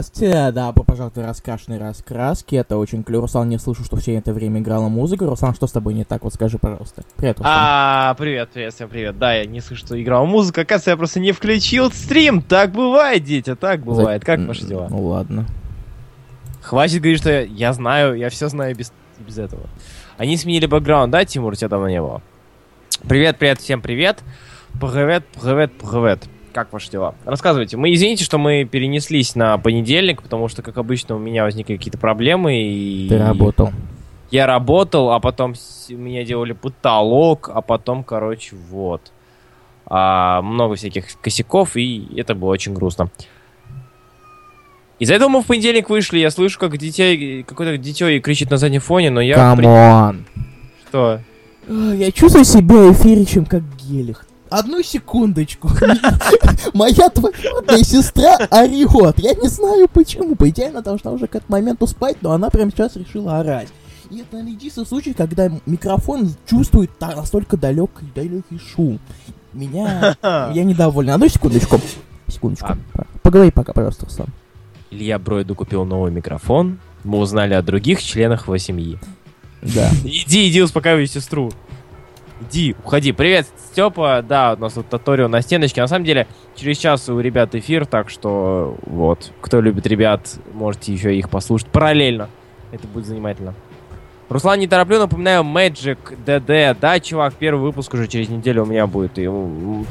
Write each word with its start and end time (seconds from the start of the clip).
А, 0.00 0.02
здравствуйте, 0.02 0.50
добро 0.52 0.82
пожаловать 0.82 1.16
в 1.18 1.20
раскрашенные 1.20 1.78
раскраски. 1.78 2.54
Это 2.54 2.78
очень 2.78 3.04
клево. 3.04 3.22
Руслан, 3.22 3.50
не 3.50 3.58
слышу, 3.58 3.84
что 3.84 3.96
все 3.96 4.14
это 4.14 4.32
время 4.32 4.60
играла 4.60 4.88
музыка. 4.88 5.26
Руслан, 5.26 5.54
что 5.54 5.66
с 5.66 5.72
тобой 5.72 5.92
не 5.92 6.04
так? 6.04 6.24
Вот 6.24 6.32
скажи, 6.32 6.56
пожалуйста. 6.56 7.02
Привет, 7.16 7.36
Руслан. 7.36 7.54
А, 7.54 8.14
привет, 8.14 8.48
привет, 8.50 8.72
всем 8.72 8.88
привет. 8.88 9.18
Да, 9.18 9.34
я 9.34 9.44
не 9.44 9.60
слышу, 9.60 9.84
что 9.84 10.02
играл 10.02 10.24
музыка. 10.24 10.62
Оказывается, 10.62 10.92
я 10.92 10.96
просто 10.96 11.20
не 11.20 11.32
включил 11.32 11.92
стрим. 11.92 12.40
Так 12.40 12.72
бывает, 12.72 13.24
дети, 13.24 13.54
так 13.54 13.80
бывает. 13.80 14.24
Как 14.24 14.38
М, 14.38 14.46
ваши 14.46 14.64
дела? 14.64 14.86
Ну 14.88 15.04
ладно. 15.04 15.44
Хватит 16.62 17.02
говорить, 17.02 17.20
что 17.20 17.30
я, 17.30 17.40
я 17.42 17.72
знаю, 17.74 18.14
я 18.14 18.30
все 18.30 18.48
знаю 18.48 18.74
без, 18.74 18.94
без 19.18 19.36
этого. 19.36 19.64
Они 20.16 20.38
сменили 20.38 20.64
бэкграунд, 20.64 21.12
да, 21.12 21.26
Тимур? 21.26 21.56
Тебя 21.56 21.68
давно 21.68 21.90
не 21.90 22.00
было. 22.00 22.22
Привет, 23.06 23.36
привет, 23.36 23.60
всем 23.60 23.82
привет. 23.82 24.20
Привет, 24.80 25.26
привет, 25.38 25.72
привет. 25.78 26.24
Как 26.52 26.72
ваши 26.72 26.90
дела? 26.90 27.14
Рассказывайте. 27.24 27.76
Мы 27.76 27.92
извините, 27.94 28.24
что 28.24 28.38
мы 28.38 28.64
перенеслись 28.64 29.34
на 29.36 29.56
понедельник, 29.58 30.22
потому 30.22 30.48
что, 30.48 30.62
как 30.62 30.78
обычно, 30.78 31.14
у 31.14 31.18
меня 31.18 31.44
возникли 31.44 31.76
какие-то 31.76 31.98
проблемы. 31.98 32.60
И... 32.62 33.08
Ты 33.08 33.18
работал. 33.18 33.70
Я 34.30 34.46
работал, 34.46 35.12
а 35.12 35.20
потом 35.20 35.54
меня 35.88 36.24
делали 36.24 36.52
потолок, 36.52 37.50
а 37.52 37.60
потом, 37.62 38.02
короче, 38.04 38.56
вот. 38.70 39.12
А, 39.86 40.40
много 40.42 40.76
всяких 40.76 41.04
косяков, 41.20 41.76
и 41.76 42.08
это 42.16 42.34
было 42.34 42.50
очень 42.50 42.74
грустно. 42.74 43.10
Из-за 44.98 45.14
этого 45.14 45.28
мы 45.30 45.42
в 45.42 45.46
понедельник 45.46 45.88
вышли, 45.88 46.18
я 46.18 46.30
слышу, 46.30 46.58
как 46.58 46.76
детей, 46.76 47.42
какое-то 47.42 47.78
дитё 47.78 48.20
кричит 48.20 48.50
на 48.50 48.56
заднем 48.56 48.80
фоне, 48.80 49.10
но 49.10 49.20
я... 49.20 49.54
при- 49.56 49.64
Come 49.64 49.98
on. 49.98 50.24
Что? 50.88 51.20
А, 51.68 51.94
Я 51.94 52.12
чувствую 52.12 52.44
себя 52.44 52.92
эфиричем, 52.92 53.46
как 53.46 53.62
гелих. 53.76 54.26
Одну 54.50 54.82
секундочку. 54.82 55.68
Моя 56.74 57.08
двоюродная 57.08 57.84
сестра 57.84 58.36
орет. 58.50 59.18
Я 59.18 59.34
не 59.34 59.48
знаю 59.48 59.88
почему. 59.88 60.34
По 60.34 60.48
идее, 60.50 60.68
она 60.68 60.80
должна 60.82 61.12
уже 61.12 61.28
к 61.28 61.36
этому 61.36 61.52
моменту 61.52 61.86
спать, 61.86 62.16
но 62.20 62.32
она 62.32 62.50
прямо 62.50 62.70
сейчас 62.70 62.96
решила 62.96 63.38
орать. 63.38 63.68
И 64.10 64.18
это 64.18 64.38
единственный 64.38 64.86
случай, 64.86 65.12
когда 65.12 65.48
микрофон 65.66 66.34
чувствует 66.48 66.90
настолько 67.00 67.56
далекий, 67.56 68.10
далекий 68.12 68.58
шум. 68.58 68.98
Меня... 69.52 70.16
Я 70.22 70.64
недоволен. 70.64 71.10
Одну 71.10 71.28
секундочку. 71.28 71.80
Секундочку. 72.26 72.76
Поговори 73.22 73.52
пока, 73.52 73.72
пожалуйста, 73.72 74.06
Руслан. 74.06 74.28
Илья 74.90 75.20
Бройду 75.20 75.54
купил 75.54 75.84
новый 75.84 76.10
микрофон. 76.10 76.80
Мы 77.04 77.18
узнали 77.18 77.54
о 77.54 77.62
других 77.62 78.02
членах 78.02 78.46
его 78.46 78.58
семьи. 78.58 78.98
Да. 79.62 79.90
Иди, 80.04 80.48
иди, 80.48 80.62
успокаивай 80.62 81.06
сестру. 81.06 81.52
Иди, 82.40 82.74
уходи. 82.84 83.12
Привет, 83.12 83.46
Степа. 83.70 84.24
Да, 84.26 84.54
у 84.54 84.60
нас 84.60 84.72
тут 84.72 84.88
Тоторио 84.88 85.28
на 85.28 85.42
стеночке. 85.42 85.80
На 85.80 85.88
самом 85.88 86.04
деле, 86.04 86.26
через 86.56 86.78
час 86.78 87.08
у 87.08 87.20
ребят 87.20 87.54
эфир, 87.54 87.86
так 87.86 88.08
что 88.08 88.76
вот. 88.86 89.30
Кто 89.40 89.60
любит 89.60 89.86
ребят, 89.86 90.38
можете 90.54 90.92
еще 90.92 91.14
их 91.14 91.28
послушать 91.28 91.68
параллельно. 91.68 92.28
Это 92.72 92.86
будет 92.88 93.06
занимательно. 93.06 93.54
Руслан, 94.30 94.60
не 94.60 94.68
тороплю, 94.68 95.00
напоминаю, 95.00 95.42
Magic 95.42 95.98
DD. 96.24 96.76
Да, 96.80 97.00
чувак, 97.00 97.34
первый 97.34 97.60
выпуск 97.60 97.92
уже 97.94 98.06
через 98.06 98.28
неделю 98.28 98.62
у 98.62 98.66
меня 98.66 98.86
будет. 98.86 99.18
И, 99.18 99.24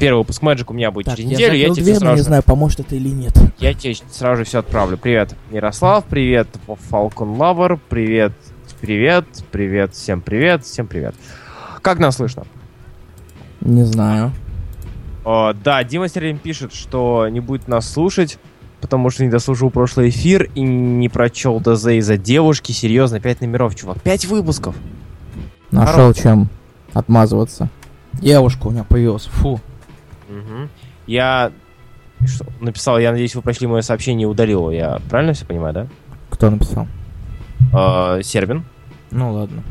первый 0.00 0.18
выпуск 0.20 0.42
Magic 0.42 0.64
у 0.68 0.72
меня 0.72 0.90
будет 0.90 1.06
Так, 1.06 1.16
через 1.18 1.30
я 1.32 1.36
неделю. 1.36 1.54
Я 1.56 1.74
тебе 1.74 1.94
сразу 1.94 2.16
не 2.16 2.22
знаю, 2.22 2.42
поможет 2.42 2.80
это 2.80 2.96
или 2.96 3.10
нет. 3.10 3.34
я 3.58 3.74
тебе 3.74 3.94
сразу 4.10 4.38
же 4.38 4.44
все 4.44 4.60
отправлю. 4.60 4.96
Привет, 4.96 5.34
Ярослав, 5.50 6.04
привет, 6.06 6.48
Falcon 6.66 7.36
Lover, 7.36 7.78
привет, 7.90 8.32
привет, 8.80 9.26
привет, 9.52 9.92
всем 9.92 10.22
привет, 10.22 10.64
всем 10.64 10.86
привет. 10.86 11.14
Как 11.82 11.98
нас 11.98 12.16
слышно? 12.16 12.44
Не 13.60 13.84
знаю. 13.84 14.32
О, 15.24 15.52
да, 15.52 15.82
Дима 15.84 16.08
Серлин 16.08 16.38
пишет, 16.38 16.72
что 16.72 17.28
не 17.28 17.40
будет 17.40 17.68
нас 17.68 17.90
слушать, 17.90 18.38
потому 18.80 19.10
что 19.10 19.24
не 19.24 19.30
дослушал 19.30 19.70
прошлый 19.70 20.08
эфир 20.08 20.50
и 20.54 20.60
не 20.60 21.08
прочел 21.08 21.60
ДЗ 21.60 21.88
из-за 21.88 22.16
девушки. 22.16 22.72
Серьезно, 22.72 23.20
пять 23.20 23.40
номеров, 23.40 23.74
чувак. 23.74 24.00
Пять 24.00 24.24
выпусков. 24.24 24.74
Нашел 25.70 26.12
чем 26.14 26.48
отмазываться. 26.92 27.68
Девушка 28.14 28.66
у 28.66 28.70
меня 28.70 28.84
появилась. 28.84 29.26
Фу. 29.26 29.60
Мгм. 30.28 30.68
Я 31.06 31.52
что, 32.26 32.44
написал, 32.60 32.98
я 32.98 33.12
надеюсь, 33.12 33.34
вы 33.34 33.42
прочли 33.42 33.66
мое 33.66 33.82
сообщение 33.82 34.24
и 34.24 34.30
удалил 34.30 34.60
его. 34.60 34.72
Я 34.72 34.98
правильно 35.08 35.32
все 35.32 35.46
понимаю, 35.46 35.74
да? 35.74 35.86
Кто 36.28 36.50
написал? 36.50 36.86
Э, 37.72 38.20
Сербин. 38.22 38.64
Ну 39.10 39.32
ладно. 39.32 39.62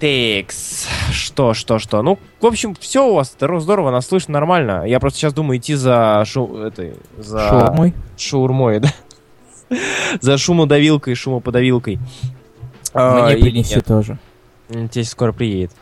Текс. 0.00 0.86
Что, 1.12 1.52
что, 1.52 1.78
что? 1.78 2.02
Ну, 2.02 2.18
в 2.40 2.46
общем, 2.46 2.74
все 2.74 3.06
у 3.06 3.14
вас 3.14 3.32
здорово, 3.32 3.60
здорово, 3.60 3.90
нас 3.90 4.06
слышно 4.06 4.32
нормально. 4.32 4.84
Я 4.86 4.98
просто 4.98 5.18
сейчас 5.18 5.34
думаю 5.34 5.58
идти 5.58 5.74
за 5.74 6.22
шу... 6.26 6.56
этой... 6.56 6.94
За... 7.18 7.40
Шаурмой? 7.48 7.94
Шаурмой, 8.16 8.80
да? 8.80 8.90
за 10.20 10.38
шумодавилкой, 10.38 11.14
шумоподавилкой. 11.14 11.98
А, 12.94 13.26
Мне 13.26 13.34
или 13.34 13.42
принеси 13.42 13.76
нет? 13.76 13.84
тоже. 13.84 14.18
Тебе 14.68 15.04
скоро 15.04 15.32
приедет. 15.32 15.72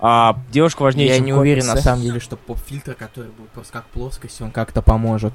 А, 0.00 0.38
девушка 0.50 0.82
важнее, 0.82 1.08
Я 1.08 1.16
чем 1.16 1.26
не 1.26 1.32
уверен, 1.34 1.66
на 1.66 1.76
самом 1.76 2.02
деле, 2.02 2.20
что 2.20 2.36
поп-фильтр, 2.36 2.94
который 2.94 3.30
будет 3.30 3.50
просто 3.50 3.74
как 3.74 3.84
плоскость, 3.86 4.40
он 4.40 4.50
как-то 4.50 4.80
поможет. 4.82 5.34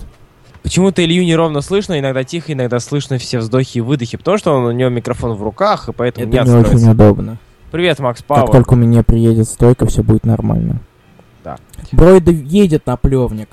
Почему-то 0.63 1.03
Илью 1.03 1.23
неровно 1.23 1.61
слышно, 1.61 1.99
иногда 1.99 2.23
тихо, 2.23 2.53
иногда 2.53 2.79
слышно 2.79 3.17
все 3.17 3.39
вздохи 3.39 3.77
и 3.77 3.81
выдохи, 3.81 4.17
потому 4.17 4.37
что 4.37 4.53
он, 4.53 4.65
у 4.65 4.71
него 4.71 4.89
микрофон 4.89 5.33
в 5.33 5.43
руках, 5.43 5.87
и 5.87 5.93
поэтому 5.93 6.27
Это 6.27 6.43
не 6.43 6.49
не 6.49 6.57
очень 6.57 6.89
удобно. 6.89 7.37
Привет, 7.71 7.99
Макс 7.99 8.19
Как 8.21 8.27
Пауэр. 8.27 8.51
только 8.51 8.73
у 8.73 8.75
меня 8.75 9.03
приедет 9.03 9.47
стойка, 9.47 9.85
все 9.85 10.01
будет 10.01 10.25
нормально. 10.25 10.81
Да. 11.43 11.57
Бройда 11.91 12.31
едет 12.31 12.87
на 12.87 12.97
плевник. 12.97 13.49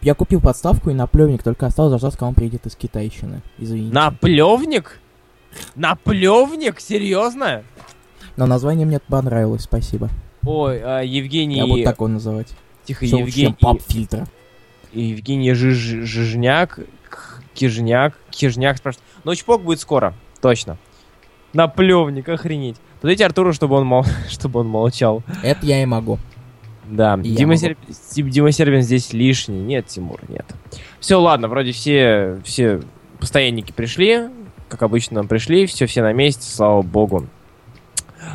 Я 0.00 0.14
купил 0.14 0.40
подставку 0.40 0.90
и 0.90 0.94
на 0.94 1.06
плевник, 1.06 1.44
только 1.44 1.66
осталось 1.66 1.92
дождаться, 1.92 2.18
когда 2.18 2.28
он 2.28 2.34
приедет 2.34 2.66
из 2.66 2.74
китайщины. 2.74 3.40
Извините. 3.58 3.94
Наплевник? 3.94 5.00
Наплевник? 5.76 6.80
Серьезно? 6.80 7.62
Но 8.36 8.46
название 8.46 8.84
мне 8.84 8.98
понравилось, 8.98 9.62
спасибо. 9.62 10.08
Ой, 10.44 10.80
а, 10.82 11.02
Евгений... 11.02 11.58
Я 11.58 11.66
буду 11.66 11.84
так 11.84 11.96
его 11.98 12.08
называть. 12.08 12.48
Тихо, 12.84 13.06
чем 13.06 13.20
Евгений... 13.20 13.56
поп-фильтра. 13.60 14.26
Евгений 14.92 15.52
Жиж... 15.52 15.76
Жижняк, 15.76 16.80
Кижняк, 17.54 18.18
Кижняк 18.30 18.78
спрашивает. 18.78 19.06
Ночпок 19.22 19.62
будет 19.62 19.78
скоро, 19.78 20.14
точно. 20.40 20.78
Наплевник, 21.52 22.28
охренеть. 22.28 22.76
Подойдите 23.02 23.26
Артуру, 23.26 23.52
чтобы 23.52 23.76
он, 23.76 23.84
мол... 23.86 24.04
чтобы 24.30 24.60
он 24.60 24.68
молчал. 24.68 25.22
Это 25.42 25.66
я 25.66 25.82
и 25.82 25.86
могу. 25.86 26.18
Да, 26.86 27.18
И 27.22 27.34
Дима, 27.34 27.56
Ди- 27.56 27.76
Дима 28.22 28.52
Сербин 28.52 28.82
здесь 28.82 29.12
лишний. 29.12 29.60
Нет, 29.60 29.86
Тимур, 29.86 30.20
нет. 30.28 30.44
Все, 31.00 31.20
ладно, 31.20 31.48
вроде 31.48 31.72
все, 31.72 32.38
все 32.44 32.80
постоянники 33.18 33.72
пришли, 33.72 34.28
как 34.68 34.82
обычно 34.82 35.24
пришли, 35.24 35.66
все, 35.66 35.86
все 35.86 36.02
на 36.02 36.12
месте, 36.12 36.42
слава 36.42 36.82
богу. 36.82 37.26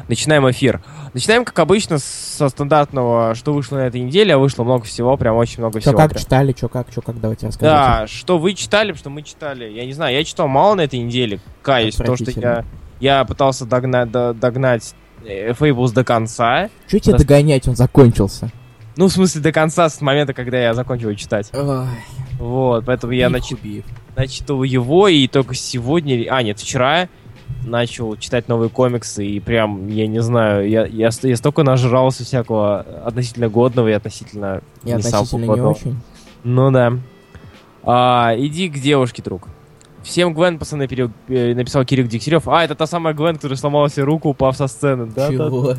Начинаем 0.07 0.49
эфир. 0.49 0.81
Начинаем, 1.13 1.45
как 1.45 1.57
обычно, 1.59 1.97
со 1.97 2.49
стандартного, 2.49 3.35
что 3.35 3.53
вышло 3.53 3.77
на 3.77 3.87
этой 3.87 4.01
неделе, 4.01 4.33
а 4.33 4.37
вышло 4.37 4.63
много 4.63 4.83
всего, 4.83 5.15
прям 5.17 5.35
очень 5.37 5.59
много 5.59 5.79
Чё 5.79 5.89
всего. 5.91 5.97
как 5.97 6.11
прям. 6.11 6.21
читали, 6.21 6.51
чё 6.51 6.67
как, 6.67 6.93
чё 6.93 7.01
как, 7.01 7.19
давайте 7.21 7.47
расскажите. 7.47 7.73
Да, 7.73 8.07
что 8.07 8.37
вы 8.37 8.53
читали, 8.53 8.93
что 8.93 9.09
мы 9.09 9.21
читали. 9.23 9.69
Я 9.69 9.85
не 9.85 9.93
знаю, 9.93 10.15
я 10.15 10.23
читал 10.23 10.47
мало 10.47 10.75
на 10.75 10.81
этой 10.81 10.99
неделе. 10.99 11.39
Каюсь, 11.61 11.95
то, 11.95 12.15
что 12.17 12.31
я, 12.31 12.65
я 12.99 13.23
пытался 13.25 13.65
догнать, 13.65 14.11
до- 14.11 14.33
догнать 14.33 14.95
э, 15.25 15.51
Fables 15.51 15.93
до 15.93 16.03
конца. 16.03 16.69
Тебе 16.87 17.13
Раз- 17.13 17.21
догонять, 17.21 17.67
он 17.67 17.75
закончился. 17.75 18.51
Ну, 18.95 19.07
в 19.07 19.11
смысле, 19.11 19.41
до 19.41 19.51
конца, 19.51 19.89
с 19.89 20.01
момента, 20.01 20.33
когда 20.33 20.57
я 20.59 20.73
закончил 20.73 21.13
читать. 21.15 21.51
Ой, 21.53 21.85
Вот, 22.39 22.85
поэтому 22.85 23.13
я 23.13 23.27
убив. 23.27 23.85
начитал 24.15 24.63
его, 24.63 25.07
и 25.07 25.27
только 25.27 25.53
сегодня, 25.53 26.25
а, 26.31 26.41
нет, 26.41 26.59
вчера 26.59 27.07
начал 27.63 28.15
читать 28.17 28.47
новые 28.47 28.69
комиксы, 28.69 29.25
и 29.25 29.39
прям, 29.39 29.87
я 29.87 30.07
не 30.07 30.19
знаю, 30.21 30.67
я, 30.69 30.85
я, 30.87 31.09
я 31.21 31.35
столько 31.37 31.63
нажрался 31.63 32.23
всякого 32.23 32.79
относительно 33.05 33.49
годного 33.49 33.87
и 33.89 33.91
относительно 33.93 34.61
И 34.83 34.87
не 34.87 34.93
относительно 34.93 35.43
не 35.45 35.61
очень. 35.61 35.97
Ну 36.43 36.71
да. 36.71 36.93
А, 37.83 38.33
иди 38.37 38.69
к 38.69 38.79
девушке, 38.79 39.21
друг. 39.21 39.47
Всем 40.07 40.33
Гвен, 40.33 40.57
пацаны, 40.57 40.87
пере- 40.87 41.11
э, 41.27 41.53
написал 41.53 41.83
Кирилл 41.83 42.07
Дегтярев. 42.07 42.47
А, 42.47 42.63
это 42.63 42.75
та 42.75 42.87
самая 42.87 43.13
Гвен, 43.13 43.35
которая 43.35 43.57
сломала 43.57 43.89
себе 43.89 44.03
руку, 44.05 44.29
упав 44.29 44.55
со 44.55 44.67
сцены. 44.67 45.05
Да, 45.07 45.27
да. 45.27 45.33
Чего? 45.33 45.73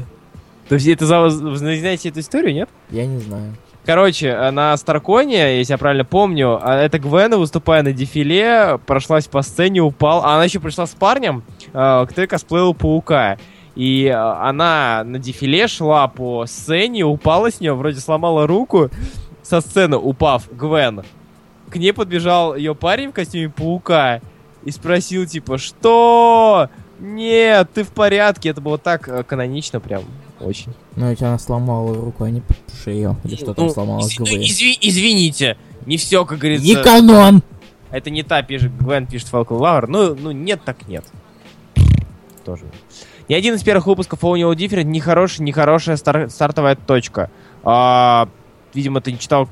То 0.69 0.75
есть 0.75 0.87
это 0.87 1.07
за... 1.07 1.21
Вы 1.21 1.57
знаете 1.57 2.11
эту 2.11 2.21
историю, 2.21 2.53
нет? 2.53 2.69
Я 2.91 3.07
не 3.07 3.19
знаю. 3.21 3.55
Короче, 3.87 4.29
э, 4.29 4.51
на 4.51 4.77
Старконе, 4.77 5.57
если 5.57 5.73
я 5.73 5.79
правильно 5.79 6.05
помню, 6.05 6.59
а, 6.63 6.77
эта 6.77 6.99
Гвена, 6.99 7.39
выступая 7.39 7.83
на 7.83 7.93
дефиле, 7.93 8.79
прошлась 8.85 9.27
по 9.27 9.41
сцене, 9.41 9.81
упал. 9.81 10.23
А 10.23 10.35
она 10.35 10.45
еще 10.45 10.61
пришла 10.61 10.87
с 10.87 10.91
парнем, 10.91 11.43
э, 11.73 12.05
который 12.07 12.27
косплеил 12.27 12.75
Паука. 12.75 13.39
И 13.77 14.05
э, 14.05 14.13
она 14.15 15.05
на 15.07 15.19
дефиле 15.19 15.69
шла 15.69 16.07
по 16.07 16.45
сцене, 16.45 17.05
упала 17.07 17.51
с 17.51 17.61
нее, 17.61 17.73
вроде 17.73 17.99
сломала 18.01 18.47
руку 18.47 18.91
со 19.43 19.63
сцены, 19.63 19.97
упав, 19.97 20.51
Гвен. 20.53 21.03
К 21.71 21.77
ней 21.77 21.93
подбежал 21.93 22.55
ее 22.55 22.75
парень 22.75 23.11
в 23.11 23.13
костюме 23.15 23.49
Паука 23.51 24.21
и 24.65 24.71
спросил, 24.71 25.27
типа, 25.27 25.59
что? 25.59 26.69
Нет, 27.01 27.69
ты 27.75 27.85
в 27.85 27.89
порядке. 27.91 28.49
Это 28.51 28.61
было 28.61 28.79
так 28.79 29.09
э, 29.09 29.23
канонично 29.23 29.79
прям, 29.81 30.03
очень. 30.41 30.73
Ну, 30.97 31.09
ведь 31.11 31.23
она 31.23 31.39
сломала 31.39 31.95
руку, 31.95 32.25
а 32.25 32.31
не 32.31 32.43
шею. 32.85 33.17
Или 33.25 33.37
что 33.37 33.55
там 33.55 33.67
Ну, 33.67 33.73
сломалось 33.73 34.13
изв- 34.13 34.21
ну, 34.21 34.25
ГВ. 34.27 34.33
изви- 34.43 34.79
извините, 34.81 35.57
не 35.87 35.97
все, 35.97 36.25
как 36.25 36.39
говорится. 36.39 36.67
Не 36.67 36.75
канон! 36.77 37.43
Это 37.91 38.11
не 38.11 38.23
та, 38.23 38.43
пишет 38.43 38.77
Гвен, 38.77 39.07
пишет 39.07 39.29
Falcon 39.33 39.59
Lover. 39.61 39.87
Ну, 39.89 40.15
ну, 40.15 40.31
нет, 40.33 40.61
так 40.65 40.89
нет. 40.89 41.05
Тоже. 42.45 42.65
Ни 43.29 43.35
один 43.35 43.55
из 43.55 43.63
первых 43.63 43.87
выпусков 43.87 44.25
All 44.25 44.37
New 44.39 44.51
Different 44.53 44.85
не 44.85 45.01
хороший, 45.01 45.43
не 45.43 45.53
хорошая 45.53 45.97
стар- 45.97 46.31
стартовая 46.31 46.77
точка. 46.77 47.31
А, 47.63 48.29
видимо, 48.75 49.01
ты 49.01 49.13
не 49.13 49.19
читал 49.19 49.49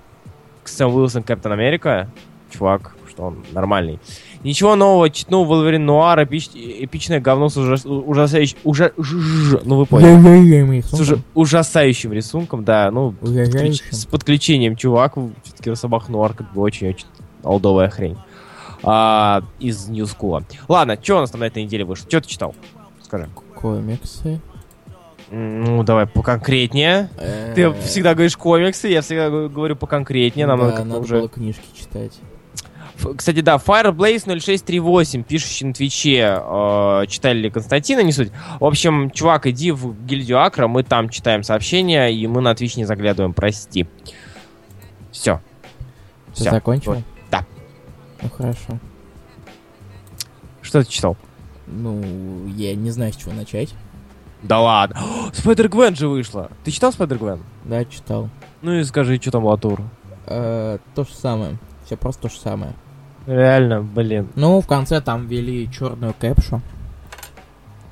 Сэм 0.68 0.94
Уилсон 0.94 1.22
Капитан 1.22 1.52
Америка. 1.52 2.08
Чувак, 2.50 2.94
что 3.10 3.24
он 3.24 3.38
нормальный. 3.52 3.98
Ничего 4.44 4.76
нового, 4.76 5.10
читнул 5.10 5.44
Волверин 5.44 5.84
Нуар, 5.84 6.20
эпич- 6.20 6.50
эпичное 6.54 7.20
говно 7.20 7.48
с 7.48 7.56
ужас- 7.56 7.84
ужасающим... 7.84 8.56
Ужа... 8.62 8.92
ж- 8.96 9.60
Ну, 9.64 9.76
вы 9.78 9.86
поняли. 9.86 10.12
С 10.96 11.00
уже 11.00 11.18
ужасающим 11.34 12.12
рисунком, 12.12 12.64
да, 12.64 12.90
ну, 12.92 13.14
подключ- 13.48 13.82
с 13.90 14.06
подключением 14.06 14.76
чувак, 14.76 15.14
все-таки 15.42 15.70
Рособах 15.70 16.08
Нуар 16.08 16.34
как 16.34 16.52
бы 16.52 16.62
очень-очень 16.62 17.06
олдовая 17.42 17.90
хрень. 17.90 18.16
А, 18.84 19.42
из 19.58 19.88
School. 19.90 20.44
Ладно, 20.68 20.96
что 21.02 21.16
у 21.16 21.20
нас 21.20 21.30
там 21.30 21.40
на 21.40 21.44
этой 21.46 21.64
неделе 21.64 21.84
вышло? 21.84 22.06
Что 22.08 22.20
ты 22.20 22.28
читал? 22.28 22.54
Скажи. 23.02 23.28
Комиксы. 23.56 24.40
Ну, 25.30 25.82
давай 25.82 26.06
поконкретнее. 26.06 27.08
Ты 27.54 27.62
Э, 27.62 27.72
всегда 27.82 28.14
говоришь 28.14 28.36
комиксы, 28.36 28.88
я 28.88 29.02
всегда 29.02 29.28
говорю 29.28 29.74
поконкретнее. 29.74 30.46
Нам 30.46 30.60
да, 30.60 30.66
надо 30.66 30.84
надо 30.84 31.00
уже... 31.00 31.18
было 31.18 31.28
книжки 31.28 31.64
читать. 31.76 32.12
Кстати, 33.16 33.40
да, 33.40 33.56
Fireblaze 33.56 34.24
0638, 34.40 35.22
пишущий 35.22 35.66
на 35.66 35.74
Твиче, 35.74 36.40
э, 36.40 37.04
читали 37.08 37.38
ли 37.40 37.50
Константина, 37.50 38.00
не 38.00 38.12
суть. 38.12 38.30
В 38.58 38.64
общем, 38.64 39.10
чувак, 39.10 39.46
иди 39.46 39.70
в 39.70 39.94
гильдию 40.06 40.40
Акра, 40.40 40.66
мы 40.66 40.82
там 40.82 41.10
читаем 41.10 41.42
сообщения, 41.42 42.08
и 42.08 42.26
мы 42.26 42.40
на 42.40 42.54
Twitch 42.54 42.76
не 42.76 42.84
заглядываем, 42.86 43.34
прости. 43.34 43.86
Все. 45.12 45.40
Все. 46.32 46.50
закончил? 46.50 47.02
Да. 47.30 47.44
Ну, 48.22 48.30
хорошо. 48.30 48.78
Что 50.62 50.82
ты 50.82 50.90
читал? 50.90 51.16
Ну, 51.66 52.46
я 52.56 52.74
не 52.74 52.90
знаю, 52.90 53.12
с 53.12 53.16
чего 53.16 53.32
начать. 53.32 53.74
Да 54.42 54.60
ладно. 54.60 55.00
Spider-Gwen 55.32 55.96
же 55.96 56.08
вышла. 56.08 56.50
Ты 56.64 56.70
читал 56.70 56.92
Spider-Gwen? 56.92 57.42
Да, 57.64 57.84
читал. 57.84 58.28
Ну 58.62 58.72
и 58.72 58.84
скажи, 58.84 59.16
что 59.16 59.30
там 59.30 59.44
Латур. 59.44 59.80
Э, 60.26 60.78
то 60.94 61.04
же 61.04 61.14
самое. 61.14 61.56
Все 61.84 61.96
просто 61.96 62.22
то 62.22 62.28
же 62.28 62.38
самое. 62.38 62.72
Реально, 63.26 63.82
блин. 63.82 64.28
Ну, 64.36 64.60
в 64.60 64.66
конце 64.66 65.00
там 65.00 65.26
ввели 65.26 65.70
черную 65.70 66.14
кэпшу. 66.14 66.60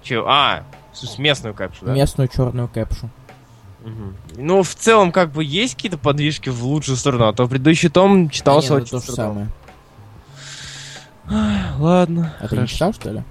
Че? 0.03 0.25
А, 0.27 0.65
смысле, 0.93 1.25
местную 1.25 1.55
капшу, 1.55 1.87
да? 1.87 1.93
Местную 1.93 2.29
черную 2.29 2.69
кэпшу. 2.69 3.09
Мгм. 3.85 4.17
Ну, 4.37 4.63
в 4.63 4.75
целом, 4.75 5.13
как 5.13 5.31
бы 5.33 5.45
есть 5.45 5.75
какие-то 5.75 5.99
подвижки 5.99 6.49
в 6.49 6.65
лучшую 6.65 6.97
сторону, 6.97 7.27
а 7.29 7.33
то 7.33 7.47
предыдущий 7.47 7.91
том 7.91 8.31
читался 8.31 8.69
Не, 8.69 8.77
ну, 8.77 8.83
очень 8.83 8.91
то 8.91 9.01
же 9.01 9.13
с 9.13 9.15
самое. 9.15 9.49
Ладно. 11.79 12.35
А 12.41 12.49
ты 12.49 12.57
не 12.57 12.67
читал, 12.67 12.93
что 12.93 13.11
ли? 13.11 13.23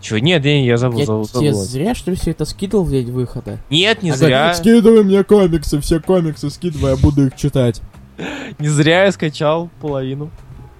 Че, 0.00 0.18
нет, 0.20 0.44
я, 0.44 0.60
я 0.62 0.76
забыл, 0.76 0.98
Я 1.00 1.06
забыл, 1.06 1.26
тебе 1.26 1.52
забыл. 1.52 1.64
зря, 1.66 1.94
что 1.94 2.10
ли, 2.10 2.16
все 2.16 2.30
это 2.32 2.44
скидывал 2.44 2.84
в 2.84 2.90
день 2.90 3.10
выхода? 3.10 3.58
Нет, 3.70 4.02
не 4.02 4.10
А 4.10 4.16
зря. 4.16 4.54
Скидывай 4.54 5.02
мне 5.02 5.24
комиксы, 5.24 5.80
все 5.80 6.00
комиксы 6.00 6.50
скидывай, 6.50 6.92
я 6.92 6.96
буду 6.96 7.26
их 7.26 7.36
читать. 7.36 7.80
Не 8.58 8.68
зря 8.68 9.04
я 9.04 9.12
скачал 9.12 9.68
половину. 9.80 10.30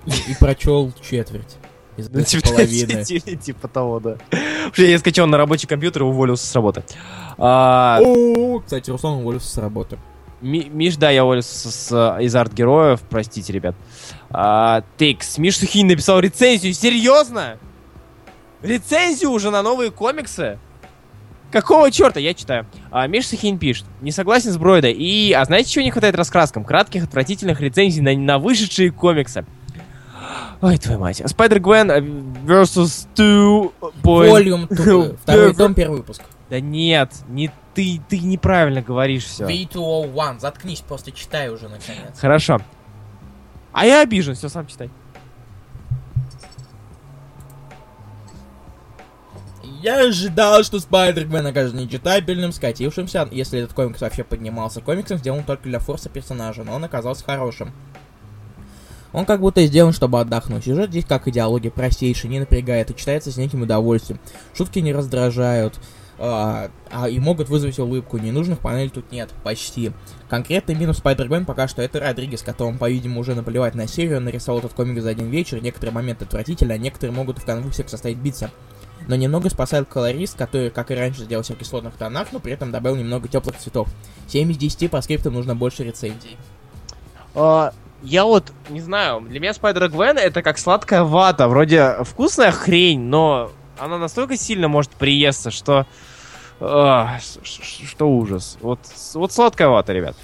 И 0.07 0.35
прочел 0.39 0.93
четверть. 1.03 1.57
Из 1.97 2.09
Ну, 2.11 2.23
типа, 2.23 2.49
половины. 2.51 3.05
типа- 3.05 3.37
типа 3.37 3.69
того, 3.69 4.01
да. 4.01 4.17
Я 4.77 4.99
скачал 4.99 5.27
на 5.27 5.37
рабочий 5.37 5.67
компьютер 5.67 6.03
и 6.03 6.05
уволился 6.05 6.47
с 6.47 6.55
работы. 6.55 6.83
А, 7.39 7.99
О, 8.03 8.61
кстати, 8.61 8.91
Руслан 8.91 9.15
уволился 9.21 9.49
с 9.49 9.59
работы. 9.59 9.99
Ми- 10.43 10.69
Миш, 10.71 10.97
да, 10.97 11.11
я 11.11 11.25
уволился 11.25 11.71
с, 11.71 11.75
с- 11.89 12.19
из 12.21 12.35
арт-героев, 12.37 13.01
простите, 13.09 13.53
ребят. 13.53 13.75
А, 14.31 14.83
Тейкс, 14.99 15.39
Миш 15.39 15.59
Сухин 15.59 15.89
написал 15.89 16.21
рецензию, 16.21 16.75
серьезно? 16.75 17.57
Рецензию 18.63 19.31
уже 19.31 19.51
на 19.51 19.63
новые 19.63 19.91
комиксы? 19.91 20.59
Какого 21.53 21.91
черта? 21.91 22.19
Я 22.21 22.35
читаю. 22.35 22.67
А, 22.91 23.07
Миш 23.07 23.29
Сухин 23.29 23.59
пишет. 23.59 23.87
Не 24.01 24.11
согласен 24.11 24.51
с 24.53 24.59
Бройда. 24.59 24.89
И, 24.89 25.33
а 25.33 25.45
знаете, 25.45 25.71
чего 25.71 25.85
не 25.85 25.91
хватает 25.91 26.17
раскраскам? 26.17 26.65
Кратких, 26.65 27.05
отвратительных 27.05 27.61
рецензий 27.61 28.03
на, 28.03 28.15
на 28.15 28.39
вышедшие 28.39 28.91
комиксы. 28.91 29.47
Ой, 30.61 30.79
твою 30.79 30.99
мать. 30.99 31.21
Spider 31.21 31.59
Gwen 31.59 32.45
versus 32.45 33.07
Two 33.15 33.73
Boys. 34.03 34.31
Волюм, 34.31 34.69
тупо. 34.69 35.17
второй 35.23 35.55
том, 35.55 35.75
первый 35.75 35.99
выпуск. 35.99 36.23
Да 36.49 36.61
нет, 36.61 37.13
не 37.29 37.51
ты, 37.75 38.01
ты 38.09 38.19
неправильно 38.21 38.81
говоришь 38.81 39.25
все. 39.25 39.45
V201, 39.45 40.41
заткнись, 40.41 40.81
просто 40.81 41.13
читай 41.13 41.51
уже, 41.51 41.69
наконец. 41.69 42.19
Хорошо. 42.19 42.59
А 43.73 43.85
я 43.85 44.01
обижен, 44.01 44.35
все, 44.35 44.49
сам 44.49 44.67
читай. 44.67 44.91
Я 49.83 50.09
ожидал, 50.09 50.63
что 50.63 50.81
Спайдермен 50.81 51.47
окажется 51.47 51.77
нечитабельным, 51.77 52.53
скатившимся, 52.53 53.29
если 53.31 53.61
этот 53.61 53.75
комикс 53.75 54.01
вообще 54.01 54.25
поднимался 54.25 54.81
комиксом, 54.81 55.19
сделан 55.19 55.45
только 55.45 55.65
для 55.65 55.79
форса 55.79 56.09
персонажа, 56.09 56.65
но 56.65 56.75
он 56.75 56.85
оказался 56.85 57.25
хорошим. 57.25 57.73
Он 59.13 59.25
как 59.25 59.41
будто 59.41 59.65
сделан, 59.65 59.93
чтобы 59.93 60.21
отдохнуть. 60.21 60.65
Сюжет 60.65 60.91
здесь 60.91 61.05
как 61.05 61.29
идеология 61.29 61.71
простейший, 61.71 62.29
не 62.29 62.41
напрягает 62.41 62.91
и 62.91 62.97
читается 62.97 63.31
с 63.31 63.37
неким 63.37 63.63
удовольствием. 63.63 64.21
Шутки 64.55 64.79
не 64.79 64.93
раздражают, 64.93 65.79
а, 66.19 66.71
а, 66.91 67.09
и 67.09 67.19
могут 67.19 67.49
вызвать 67.49 67.79
улыбку. 67.79 68.19
Ненужных 68.19 68.59
панелей 68.59 68.91
тут 68.91 69.13
нет, 69.13 69.31
почти. 69.43 69.93
Конкретный 70.29 70.75
минус 70.75 71.01
Spider-Man 71.03 71.45
пока 71.45 71.69
что 71.69 71.83
это 71.83 72.01
Родригес, 72.01 72.43
которому, 72.43 72.79
по-видимому, 72.79 73.21
уже 73.21 73.35
наплевать 73.35 73.75
на 73.75 73.87
серию, 73.87 74.19
он 74.19 74.25
нарисовал 74.25 74.61
этот 74.61 74.73
комик 74.73 75.03
за 75.03 75.11
один 75.11 75.31
вечер, 75.31 75.63
некоторые 75.63 75.95
моменты 75.95 76.25
отвратительны, 76.25 76.73
а 76.73 76.79
некоторые 76.79 77.15
могут 77.15 77.39
в 77.39 77.45
конвульсиях 77.45 77.89
составить 77.89 78.19
биться. 78.19 78.51
Но 79.07 79.15
немного 79.15 79.49
спасает 79.51 79.89
колорист, 79.89 80.37
который, 80.37 80.71
как 80.71 80.91
и 80.91 80.95
раньше, 80.95 81.23
сделал 81.23 81.45
все 81.45 81.55
в 81.55 81.59
кислотных 81.59 81.95
тонах, 81.95 82.29
но 82.33 82.41
при 82.41 82.53
этом 82.53 82.73
добавил 82.73 82.97
немного 82.97 83.29
теплых 83.29 83.57
цветов. 83.57 83.89
7 84.29 84.51
из 84.51 84.57
10 84.57 84.91
по 84.91 85.01
скриптам 85.01 85.35
нужно 85.35 85.55
больше 85.55 85.85
рецензий. 85.85 86.37
А, 87.35 87.73
я 88.03 88.25
вот 88.25 88.53
не 88.69 88.81
знаю, 88.81 89.21
для 89.21 89.39
меня 89.39 89.53
Spider 89.53 89.89
Gwen 89.91 90.19
это 90.19 90.43
как 90.43 90.59
сладкая 90.59 91.03
вата. 91.03 91.49
Вроде 91.49 91.99
вкусная 92.03 92.51
хрень, 92.51 93.01
но 93.01 93.53
она 93.79 93.99
настолько 93.99 94.37
сильно 94.37 94.69
может 94.69 94.91
приесться, 94.93 95.51
что. 95.51 95.87
а, 96.61 97.19
что 97.43 98.09
ужас. 98.09 98.59
Вот, 98.61 98.81
вот 99.15 99.33
сладкая 99.33 99.69
вата, 99.69 99.93
ребят. 99.93 100.17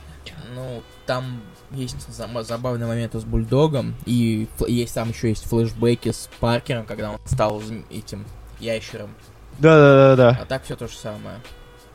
Ну, 0.55 0.83
там 1.07 1.41
есть 1.71 1.97
забавный 2.11 2.87
момент 2.87 3.15
с 3.15 3.25
Бульдогом, 3.25 3.95
и 4.07 4.49
есть 4.67 4.95
там 4.95 5.11
еще 5.11 5.29
есть 5.29 5.45
флешбеки 5.45 6.13
с 6.13 6.29
Паркером, 6.41 6.85
когда 6.85 7.13
он 7.13 7.19
стал 7.27 7.63
этим 7.91 8.27
ящером. 8.63 9.11
Да-да-да-да. 9.59 10.39
А 10.43 10.47
так 10.47 10.65
все 10.65 10.77
то 10.77 10.89
же 10.89 10.97
самое. 10.97 11.37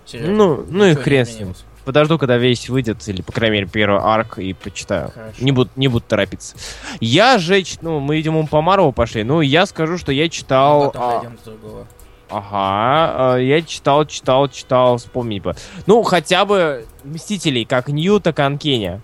Серьезно. 0.05 0.36
Ну, 0.36 0.65
ну 0.69 0.86
и 0.86 0.93
хрен 0.93 1.25
с 1.25 1.39
ним. 1.39 1.53
Подожду, 1.86 2.17
когда 2.17 2.38
весь 2.38 2.67
выйдет, 2.67 3.07
или, 3.07 3.21
по 3.21 3.31
крайней 3.31 3.59
мере, 3.59 3.67
первый 3.67 4.01
арк, 4.01 4.39
и 4.39 4.53
почитаю. 4.53 5.09
Хорошо. 5.12 5.38
Не 5.39 5.53
буду, 5.53 5.69
не 5.77 5.88
буду 5.88 6.03
торопиться. 6.05 6.57
Я 7.00 7.38
же, 7.38 7.63
ну, 7.81 8.00
мы, 8.01 8.17
видимо, 8.17 8.45
по 8.45 8.62
Марву 8.62 8.91
пошли. 8.91 9.24
Ну, 9.24 9.39
я 9.39 9.65
скажу, 9.65 9.97
что 9.97 10.12
я 10.12 10.27
читал... 10.27 10.91
Потом 10.91 11.01
а, 11.01 11.19
дойдем 11.21 11.38
до 11.38 11.51
другого. 11.51 11.88
Ага, 12.29 13.36
а, 13.36 13.38
я 13.38 13.62
читал, 13.62 14.05
читал, 14.05 14.50
читал, 14.50 14.97
вспомнить 14.97 15.41
бы. 15.41 15.55
Ну, 15.86 16.03
хотя 16.03 16.43
бы 16.43 16.86
Мстителей, 17.05 17.63
как 17.63 17.88
Нью, 17.88 18.19
так 18.19 18.39
и 18.39 18.41
Анкеня. 18.41 19.01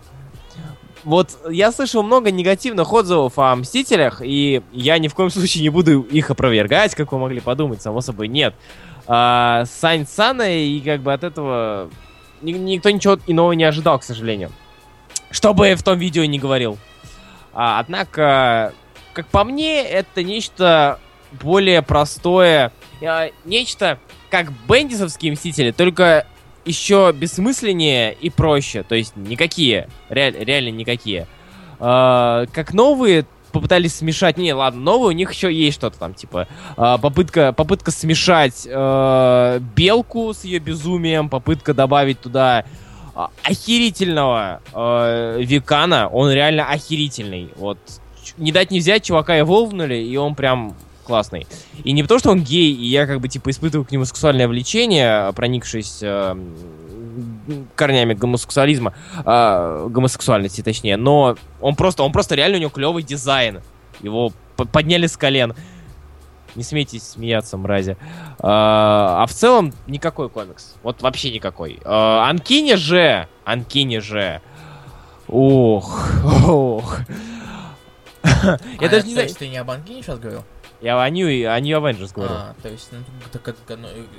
Вот 1.04 1.38
я 1.50 1.72
слышал 1.72 2.02
много 2.02 2.32
негативных 2.32 2.92
отзывов 2.94 3.38
о 3.38 3.56
Мстителях, 3.56 4.22
и 4.24 4.62
я 4.72 4.98
ни 5.00 5.08
в 5.08 5.16
коем 5.16 5.30
случае 5.30 5.64
не 5.64 5.70
буду 5.70 6.02
их 6.02 6.32
опровергать, 6.32 6.96
как 6.96 7.12
вы 7.12 7.20
могли 7.20 7.42
подумать, 7.42 7.82
само 7.82 8.02
собой, 8.02 8.30
нет. 8.30 8.56
А, 9.06 9.66
Сань 9.66 10.08
Сана, 10.08 10.50
и 10.50 10.80
как 10.80 11.02
бы 11.02 11.12
от 11.12 11.24
этого 11.24 11.90
ни- 12.42 12.54
никто 12.54 12.90
ничего 12.90 13.18
иного 13.28 13.52
не 13.52 13.66
ожидал, 13.66 14.00
к 14.00 14.04
сожалению. 14.04 14.52
Что 15.30 15.54
бы 15.54 15.68
я 15.68 15.76
в 15.76 15.84
том 15.84 15.98
видео 15.98 16.24
не 16.26 16.40
говорил. 16.40 16.78
А, 17.54 17.80
однако, 17.80 18.74
как 19.14 19.28
по 19.28 19.44
мне, 19.44 19.84
это 19.84 20.24
нечто 20.24 21.00
более 21.34 21.82
простое, 21.82 22.72
а, 23.02 23.30
нечто 23.44 24.00
как 24.30 24.52
бендисовские 24.68 25.34
мстители, 25.34 25.72
только 25.72 26.26
еще 26.66 27.14
бессмысленнее 27.14 28.14
и 28.14 28.30
проще. 28.30 28.84
То 28.84 28.96
есть 28.96 29.16
никакие, 29.16 29.90
реаль- 30.10 30.44
реально 30.44 30.70
никакие. 30.70 31.28
А, 31.80 32.46
как 32.54 32.74
новые 32.74 33.26
попытались 33.52 33.96
смешать. 33.96 34.38
Не, 34.38 34.54
ладно, 34.54 34.82
новые 34.82 35.10
у 35.10 35.12
них 35.12 35.32
еще 35.32 35.54
есть 35.54 35.78
что-то 35.78 36.00
там, 36.00 36.14
типа 36.14 36.48
а, 36.76 36.98
попытка, 36.98 37.54
попытка 37.54 37.92
смешать 37.92 38.68
э, 38.70 39.60
белку 39.76 40.34
с 40.34 40.44
ее 40.44 40.60
безумием, 40.60 41.30
попытка 41.30 41.74
добавить 41.74 42.20
туда 42.20 42.66
а, 43.16 43.30
охерительного 43.44 44.62
э, 44.74 45.42
Викана. 45.44 46.10
Он 46.10 46.32
реально 46.32 46.66
охерительный. 46.68 47.50
Вот 47.56 47.78
не 48.38 48.52
дать 48.52 48.72
не 48.72 48.80
взять, 48.80 49.04
чувака 49.04 49.40
эволвнули, 49.40 49.98
и 49.98 50.18
он 50.18 50.34
прям 50.36 50.76
классный. 51.04 51.46
И 51.84 51.92
не 51.92 52.02
потому, 52.02 52.20
что 52.20 52.32
он 52.32 52.42
гей, 52.42 52.74
и 52.74 52.86
я 52.86 53.06
как 53.06 53.20
бы 53.22 53.28
типа 53.28 53.50
испытываю 53.52 53.86
к 53.86 53.92
нему 53.92 54.06
сексуальное 54.06 54.48
влечение, 54.48 55.32
проникшись 55.34 56.00
э, 56.02 56.36
корнями 57.76 58.14
гомосексуализма, 58.14 58.94
э, 59.26 59.88
гомосексуальности 59.90 60.62
точнее, 60.62 60.98
но 60.98 61.36
он 61.62 61.76
просто, 61.76 62.04
он 62.04 62.12
просто 62.12 62.36
реально 62.36 62.58
у 62.58 62.62
него 62.62 62.72
клевый 62.72 63.04
дизайн. 63.04 63.62
Его 64.02 64.32
подняли 64.72 65.08
с 65.08 65.18
колен. 65.18 65.54
Не 66.56 66.64
смейтесь 66.64 67.04
смеяться, 67.04 67.58
мрази. 67.58 67.98
А, 68.40 69.24
а 69.24 69.26
в 69.26 69.32
целом 69.34 69.74
никакой 69.88 70.30
комикс. 70.30 70.76
Вот 70.84 71.02
вообще 71.02 71.32
никакой. 71.32 71.80
А, 71.84 72.30
Анкини 72.30 72.76
же, 72.76 73.28
Анкини 73.44 73.98
же. 74.00 74.40
Ох, 75.28 76.00
ох. 76.48 77.00
Я 78.24 78.60
А, 78.88 78.90
даже 78.90 79.08
не 79.08 79.14
знаю. 79.14 79.30
ты 79.30 79.48
не 79.48 79.58
об 79.58 79.72
Ангине 79.72 80.04
сейчас 80.04 80.20
говорил? 80.20 80.44
Я 80.84 81.02
о 81.02 81.10
New, 81.10 81.28
о 81.48 81.60
New 81.62 81.78
Avengers 81.80 82.12
говорю. 82.14 82.34
А, 82.34 82.56
то 82.62 82.68
есть, 82.68 82.90
ну, 82.92 82.98
так 83.32 83.56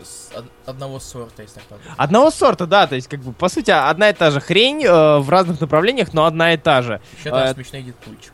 с 0.03 0.31
од- 0.35 0.47
одного 0.65 0.99
сорта, 0.99 1.43
если 1.43 1.61
так. 1.69 1.79
Одного 1.99 2.31
сорта, 2.31 2.67
да, 2.67 2.87
то 2.87 2.95
есть, 2.95 3.07
как 3.07 3.21
бы, 3.21 3.35
по 3.35 3.51
сути, 3.51 3.71
одна 3.71 4.09
и 4.09 4.15
та 4.15 4.31
же 4.31 4.41
хрень 4.41 4.83
э, 4.83 5.19
в 5.19 5.29
разных 5.29 5.61
направлениях, 5.61 6.15
но 6.15 6.25
одна 6.25 6.55
и 6.55 6.57
та 6.57 6.81
же. 6.81 7.03
Еще 7.19 7.29
а, 7.29 7.45
там 7.45 7.55
смешной 7.55 7.83
Дедпульчик. 7.83 8.33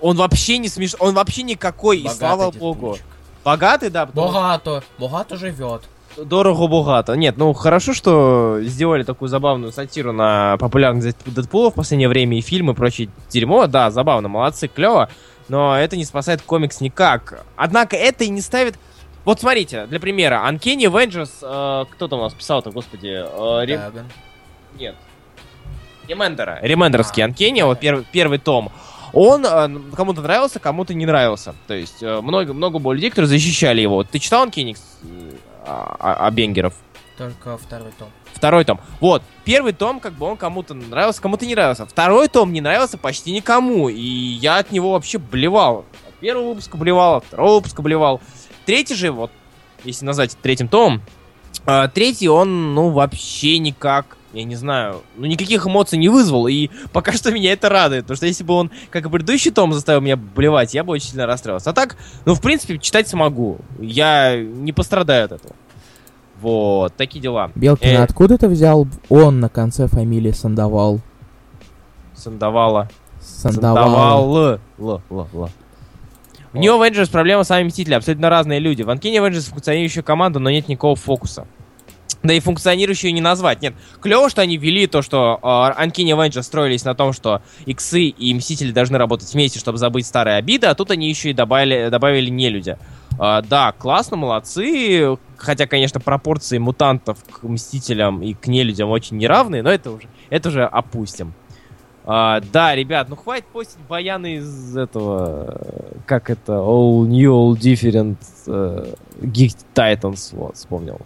Он 0.00 0.16
вообще 0.16 0.58
не 0.58 0.68
смешной, 0.68 1.08
он 1.08 1.14
вообще 1.16 1.42
никакой, 1.42 1.98
и 1.98 2.02
Богатый 2.04 2.18
слава 2.18 2.50
богу. 2.52 2.98
Богатый, 3.44 3.90
да, 3.90 4.06
потому 4.06 4.28
Богато, 4.28 4.84
богато 4.98 5.36
живет. 5.36 5.82
дорого-богато. 6.16 7.14
Нет, 7.14 7.36
ну 7.36 7.52
хорошо, 7.52 7.94
что 7.94 8.58
сделали 8.62 9.02
такую 9.02 9.28
забавную 9.28 9.72
сатиру 9.72 10.12
на 10.12 10.56
популярность 10.58 11.16
Дэдпула 11.24 11.72
в 11.72 11.74
последнее 11.74 12.08
время 12.08 12.38
и 12.38 12.42
фильмы 12.42 12.74
и 12.74 12.76
прочее 12.76 13.08
дерьмо. 13.28 13.66
Да, 13.66 13.90
забавно, 13.90 14.28
молодцы, 14.28 14.68
клево. 14.68 15.08
Но 15.52 15.78
это 15.78 15.98
не 15.98 16.06
спасает 16.06 16.40
комикс 16.40 16.80
никак. 16.80 17.44
Однако 17.56 17.94
это 17.94 18.24
и 18.24 18.30
не 18.30 18.40
ставит... 18.40 18.78
Вот 19.26 19.38
смотрите, 19.38 19.84
для 19.84 20.00
примера, 20.00 20.42
Uncanny 20.48 20.90
Avengers, 20.90 21.30
э, 21.42 21.84
кто 21.92 22.08
там 22.08 22.20
у 22.20 22.22
нас 22.22 22.32
писал-то, 22.32 22.70
господи, 22.70 23.22
э, 23.22 23.66
Дагон. 23.76 24.06
Нет. 24.78 24.94
Ремендера. 26.08 26.58
Ремендерский 26.62 27.22
А, 27.22 27.26
Анкени, 27.26 27.60
вот 27.60 27.80
первый, 27.80 28.06
первый 28.10 28.38
том. 28.38 28.72
Он 29.12 29.44
э, 29.44 29.94
кому-то 29.94 30.22
нравился, 30.22 30.58
кому-то 30.58 30.94
не 30.94 31.04
нравился. 31.04 31.54
То 31.66 31.74
есть 31.74 32.02
э, 32.02 32.22
много, 32.22 32.54
много 32.54 32.78
было 32.78 32.94
людей, 32.94 33.10
которые 33.10 33.28
защищали 33.28 33.82
его. 33.82 34.04
Ты 34.04 34.20
читал 34.20 34.44
Анкени 34.44 34.74
о 35.66 36.30
Бенгеров? 36.30 36.72
Только 37.18 37.58
второй 37.58 37.92
том. 37.98 38.08
Второй 38.42 38.64
том. 38.64 38.80
Вот, 38.98 39.22
первый 39.44 39.72
том, 39.72 40.00
как 40.00 40.14
бы 40.14 40.26
он 40.26 40.36
кому-то 40.36 40.74
нравился, 40.74 41.22
кому-то 41.22 41.46
не 41.46 41.54
нравился. 41.54 41.86
Второй 41.86 42.26
том 42.26 42.52
не 42.52 42.60
нравился 42.60 42.98
почти 42.98 43.30
никому. 43.30 43.88
И 43.88 44.02
я 44.02 44.56
от 44.56 44.72
него 44.72 44.90
вообще 44.90 45.18
блевал. 45.18 45.84
От 46.08 46.14
первого 46.14 46.48
выпуска 46.48 46.76
блевал, 46.76 47.18
от 47.18 47.24
второго 47.24 47.54
выпуска 47.58 47.82
блевал. 47.82 48.20
Третий 48.66 48.96
же, 48.96 49.12
вот, 49.12 49.30
если 49.84 50.04
назвать 50.04 50.36
третьим 50.42 50.66
томом, 50.66 51.02
а, 51.66 51.86
третий 51.86 52.28
он, 52.28 52.74
ну, 52.74 52.90
вообще 52.90 53.58
никак, 53.58 54.16
я 54.32 54.42
не 54.42 54.56
знаю, 54.56 55.02
ну, 55.16 55.26
никаких 55.26 55.64
эмоций 55.64 55.96
не 55.96 56.08
вызвал. 56.08 56.48
И 56.48 56.68
пока 56.92 57.12
что 57.12 57.30
меня 57.30 57.52
это 57.52 57.68
радует. 57.68 58.02
Потому 58.02 58.16
что 58.16 58.26
если 58.26 58.42
бы 58.42 58.54
он, 58.54 58.72
как 58.90 59.06
и 59.06 59.08
предыдущий 59.08 59.52
том, 59.52 59.72
заставил 59.72 60.00
меня 60.00 60.16
блевать, 60.16 60.74
я 60.74 60.82
бы 60.82 60.94
очень 60.94 61.10
сильно 61.10 61.26
расстроился. 61.26 61.70
А 61.70 61.72
так, 61.72 61.96
ну, 62.24 62.34
в 62.34 62.40
принципе, 62.40 62.78
читать 62.78 63.06
смогу. 63.06 63.58
Я 63.78 64.36
не 64.36 64.72
пострадаю 64.72 65.26
от 65.26 65.32
этого. 65.32 65.54
Вот, 66.42 66.94
такие 66.96 67.20
дела. 67.20 67.52
Белкин, 67.54 67.88
Э. 67.88 68.02
откуда 68.02 68.36
ты 68.36 68.48
взял 68.48 68.88
он 69.08 69.38
на 69.38 69.48
конце 69.48 69.86
фамилии 69.86 70.32
Сандовал? 70.32 70.98
Сандавала. 72.14 72.88
Сандовал. 73.20 74.36
Л. 74.36 74.58
Л. 74.78 75.00
Л. 75.08 75.48
В 76.52 76.56
New 76.56 76.78
Avengers 76.78 77.10
проблема 77.10 77.44
с 77.44 77.46
сами 77.46 77.68
Мстители, 77.68 77.94
абсолютно 77.94 78.28
разные 78.28 78.58
люди. 78.58 78.82
В 78.82 78.90
Uncanny 78.90 79.16
Avengers 79.18 79.48
функционирующая 79.50 80.02
команда, 80.02 80.40
но 80.40 80.50
нет 80.50 80.68
никакого 80.68 80.96
фокуса. 80.96 81.46
Да 82.22 82.32
и 82.34 82.40
функционирующую 82.40 83.12
не 83.12 83.20
назвать. 83.20 83.62
Нет, 83.62 83.74
клево, 84.00 84.30
что 84.30 84.42
они 84.42 84.56
ввели 84.56 84.86
то, 84.86 85.02
что 85.02 85.40
э, 85.42 85.46
Uncanny 85.46 86.16
Avengers 86.16 86.42
строились 86.42 86.84
на 86.84 86.94
том, 86.94 87.12
что 87.12 87.42
Иксы 87.66 88.04
и 88.04 88.34
Мстители 88.34 88.70
должны 88.70 88.96
работать 88.98 89.32
вместе, 89.32 89.58
чтобы 89.58 89.78
забыть 89.78 90.06
старые 90.06 90.36
обиды, 90.36 90.68
а 90.68 90.74
тут 90.74 90.90
они 90.90 91.08
еще 91.08 91.30
и 91.30 91.32
добавили, 91.32 91.88
добавили 91.90 92.30
нелюдя. 92.30 92.78
А, 93.18 93.42
да, 93.42 93.72
классно, 93.72 94.16
молодцы. 94.16 95.16
Хотя, 95.36 95.66
конечно, 95.66 96.00
пропорции 96.00 96.58
мутантов 96.58 97.18
к 97.24 97.42
Мстителям 97.42 98.22
и 98.22 98.34
к 98.34 98.46
нелюдям 98.46 98.90
очень 98.90 99.16
неравные, 99.16 99.62
но 99.62 99.70
это 99.70 99.90
уже, 99.90 100.06
это 100.30 100.48
уже 100.48 100.64
опустим. 100.64 101.34
А, 102.04 102.40
да, 102.52 102.74
ребят, 102.74 103.08
ну 103.08 103.16
хватит 103.16 103.46
постить 103.46 103.78
баяны 103.88 104.36
из 104.36 104.76
этого, 104.76 105.56
э, 105.56 105.92
как 106.04 106.30
это, 106.30 106.54
All 106.54 107.06
New, 107.06 107.32
All 107.32 107.56
Different 107.56 108.16
э, 108.48 108.94
Geek 109.20 109.56
Titans, 109.74 110.30
вот, 110.32 110.56
вспомнил. 110.56 111.00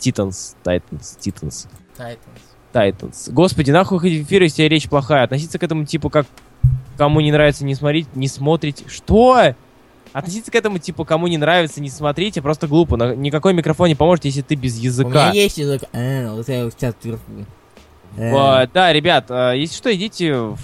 Titans, 0.00 0.54
Titans, 0.64 1.18
Titans, 1.20 1.66
Тайтанс. 1.96 2.40
Titans. 2.72 3.32
Господи, 3.32 3.70
нахуй 3.70 3.98
ходить 3.98 4.24
в 4.24 4.28
эфир, 4.28 4.42
если 4.42 4.62
речь 4.64 4.88
плохая. 4.88 5.24
Относиться 5.24 5.58
к 5.58 5.62
этому 5.62 5.84
типу 5.84 6.08
как 6.10 6.26
кому 6.96 7.20
не 7.20 7.32
нравится, 7.32 7.64
не 7.64 7.74
смотреть, 7.74 8.14
не 8.14 8.28
смотрите. 8.28 8.84
Что? 8.88 9.54
Относиться 10.12 10.50
к 10.50 10.54
этому 10.54 10.78
типу 10.78 11.04
кому 11.04 11.26
не 11.28 11.38
нравится, 11.38 11.80
не 11.80 11.88
смотрите, 11.90 12.42
просто 12.42 12.66
глупо. 12.66 12.96
На- 12.96 13.14
никакой 13.14 13.54
микрофон 13.54 13.88
не 13.88 13.94
поможет, 13.94 14.24
если 14.24 14.42
ты 14.42 14.54
без 14.54 14.74
У 14.74 14.78
меня 14.78 14.86
языка. 14.88 15.30
есть 15.32 15.58
язык. 15.58 15.82
А, 15.92 16.32
вот 16.34 16.48
я 16.48 16.68
сейчас 16.70 16.94
вверху. 17.02 17.22
Э, 18.16 18.32
А, 18.34 18.66
да, 18.72 18.92
ребят, 18.92 19.26
а, 19.30 19.52
если 19.52 19.76
что, 19.76 19.94
идите 19.94 20.34
в, 20.34 20.58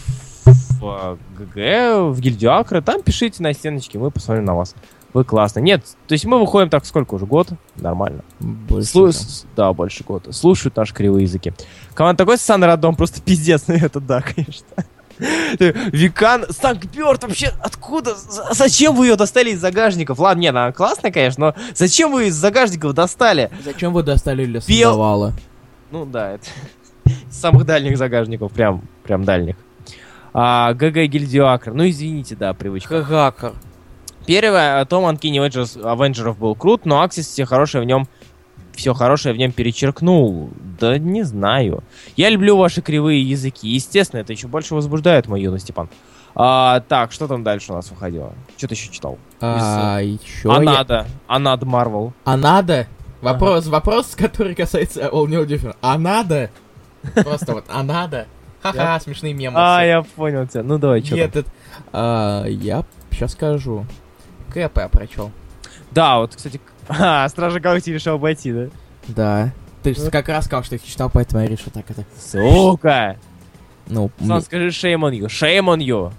в, 0.44 0.84
а, 0.84 1.18
ГГ, 1.38 2.12
в 2.16 2.20
гильдию 2.20 2.52
Акры, 2.52 2.82
там 2.82 3.02
пишите 3.02 3.40
на 3.42 3.52
стеночке, 3.52 3.98
мы 3.98 4.10
посмотрим 4.10 4.44
на 4.44 4.54
вас. 4.56 4.74
Вы 5.16 5.24
классно. 5.24 5.60
Нет, 5.60 5.82
то 6.06 6.12
есть 6.12 6.26
мы 6.26 6.38
выходим 6.38 6.68
так 6.68 6.84
сколько 6.84 7.14
уже? 7.14 7.24
Год? 7.24 7.48
Нормально. 7.76 8.22
больше 8.38 8.90
Слу- 8.92 9.12
с- 9.12 9.46
Да, 9.56 9.72
больше 9.72 10.04
года. 10.04 10.30
Слушают 10.30 10.76
наши 10.76 10.92
кривые 10.92 11.22
языки. 11.22 11.54
Команда 11.94 12.18
такой 12.18 12.36
сан 12.36 12.62
родом, 12.62 12.94
просто 12.96 13.22
пиздец, 13.22 13.64
ну 13.66 13.74
это 13.76 13.98
да, 13.98 14.20
конечно. 14.34 14.66
Викан, 15.58 16.44
Санкт-Бёрд, 16.50 17.22
вообще 17.22 17.50
откуда? 17.62 18.14
Зачем 18.52 18.94
вы 18.94 19.06
ее 19.06 19.16
достали 19.16 19.52
из 19.52 19.60
загажников? 19.60 20.18
Ладно, 20.18 20.42
нет, 20.42 20.50
она 20.50 20.70
классная, 20.72 21.10
конечно, 21.10 21.46
но 21.46 21.54
зачем 21.74 22.12
вы 22.12 22.26
из 22.28 22.34
загажников 22.34 22.92
достали? 22.92 23.50
Зачем 23.64 23.94
вы 23.94 24.02
достали 24.02 24.44
для 24.44 24.60
Сандовала? 24.60 25.32
Ну 25.92 26.04
да, 26.04 26.32
это 26.32 26.44
из 27.30 27.34
самых 27.40 27.64
дальних 27.64 27.96
загажников, 27.96 28.52
прям, 28.52 28.82
прям 29.02 29.24
дальних. 29.24 29.56
А, 30.34 30.74
ГГ 30.74 31.06
Гильдию 31.06 31.48
Акр, 31.48 31.72
ну 31.72 31.88
извините, 31.88 32.36
да, 32.36 32.52
привычка. 32.52 33.02
Хакер. 33.02 33.54
Первый 34.26 34.82
э, 34.82 34.84
том 34.86 35.04
Uncanny 35.06 35.36
Avengers, 35.36 35.80
Авенджеров 35.82 36.38
был 36.38 36.54
крут, 36.54 36.84
но 36.84 37.02
Аксис 37.02 37.26
все 37.26 37.44
хорошее 37.44 37.82
в 37.84 37.86
нем 37.86 38.08
все 38.76 38.92
хорошее 38.92 39.34
в 39.34 39.38
нем 39.38 39.52
перечеркнул. 39.52 40.50
Да 40.78 40.98
не 40.98 41.22
знаю. 41.22 41.82
Я 42.16 42.28
люблю 42.28 42.56
ваши 42.56 42.82
кривые 42.82 43.22
языки. 43.22 43.68
Естественно, 43.68 44.20
это 44.20 44.32
еще 44.32 44.48
больше 44.48 44.74
возбуждает 44.74 45.26
мою 45.26 45.44
юность, 45.44 45.64
Степан. 45.64 45.88
А, 46.34 46.80
так, 46.80 47.12
что 47.12 47.26
там 47.26 47.42
дальше 47.42 47.72
у 47.72 47.74
нас 47.74 47.90
выходило? 47.90 48.34
Что 48.58 48.68
ты 48.68 48.74
еще 48.74 48.90
читал? 48.90 49.18
А, 49.40 50.00
еще 50.00 50.54
а 50.54 50.62
я- 50.62 50.70
надо. 50.72 51.06
А 51.26 51.38
надо 51.38 51.64
Марвел. 51.64 52.12
А 52.24 52.36
надо? 52.36 52.86
Вопрос, 53.22 53.66
вопрос, 53.66 54.14
который 54.14 54.54
касается 54.54 55.08
All 55.08 55.26
New 55.26 55.46
Different. 55.46 55.76
А 55.80 55.96
надо? 55.96 56.50
Просто 57.14 57.54
вот, 57.54 57.64
а 57.68 57.82
надо? 57.82 58.26
Ха-ха, 58.62 59.00
смешные 59.00 59.32
мемы. 59.32 59.56
А, 59.58 59.82
я 59.82 60.02
понял 60.02 60.46
тебя. 60.46 60.62
Ну 60.62 60.76
давай, 60.78 61.02
что 61.02 61.16
Этот, 61.16 61.46
а, 61.92 62.44
я 62.44 62.84
сейчас 63.10 63.32
скажу. 63.32 63.86
Кэп 64.56 64.78
я 64.78 64.88
прочел. 64.88 65.30
Да, 65.90 66.16
вот, 66.18 66.34
кстати, 66.34 66.62
а, 66.88 67.28
Стражи 67.28 67.60
Галактики 67.60 67.90
решил 67.90 68.14
обойти, 68.14 68.52
да? 68.54 68.68
Да. 69.08 69.52
Ты 69.82 69.94
же 69.94 70.10
как 70.10 70.30
раз 70.30 70.46
сказал, 70.46 70.64
что 70.64 70.76
их 70.76 70.82
читал, 70.82 71.10
поэтому 71.10 71.42
я 71.42 71.46
решил 71.48 71.70
так 71.74 71.84
это. 71.90 72.06
Сука! 72.18 73.18
Ну, 73.86 74.10
Сам 74.18 74.28
мне- 74.28 74.40
скажи 74.40 74.68
shame 74.68 75.00
on 75.00 75.12
you. 75.12 75.26
Shame 75.26 75.66
on 75.66 75.80
you. 75.80 76.10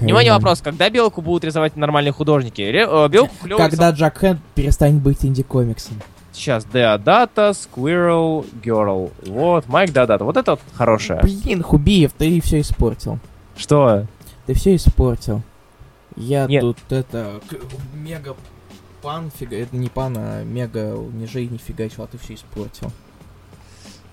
Внимание, 0.00 0.34
вопрос. 0.34 0.60
Когда 0.60 0.90
Белку 0.90 1.22
будут 1.22 1.44
рисовать 1.44 1.76
нормальные 1.76 2.12
художники? 2.12 2.60
Ре- 2.60 2.86
э, 2.86 3.08
Белку 3.08 3.34
клёво 3.42 3.58
Когда 3.58 3.88
Джак 3.88 4.18
Хэнд 4.18 4.40
перестанет 4.54 5.00
быть 5.00 5.24
инди-комиксом. 5.24 6.02
Сейчас 6.34 6.66
Деодата, 6.66 7.52
Squirrel, 7.52 8.44
Girl. 8.62 9.10
Вот, 9.26 9.66
Майк 9.66 9.92
Деодата. 9.94 10.24
Вот 10.24 10.36
это 10.36 10.52
вот 10.52 10.60
хорошее. 10.74 11.20
Блин, 11.22 11.62
Хубиев, 11.62 12.12
ты 12.12 12.42
все 12.42 12.60
испортил. 12.60 13.18
Что? 13.56 14.04
Ты 14.44 14.52
все 14.52 14.76
испортил. 14.76 15.40
Я 16.16 16.46
Нет. 16.46 16.60
тут 16.60 16.78
это 16.90 17.40
мега 17.94 18.36
пан 19.02 19.30
фига, 19.30 19.56
это 19.56 19.76
не 19.76 19.88
пан, 19.88 20.14
а 20.16 20.44
мега 20.44 20.96
не 20.96 21.26
фигачил, 21.58 22.04
а 22.04 22.06
ты 22.06 22.18
все 22.18 22.34
испортил. 22.34 22.90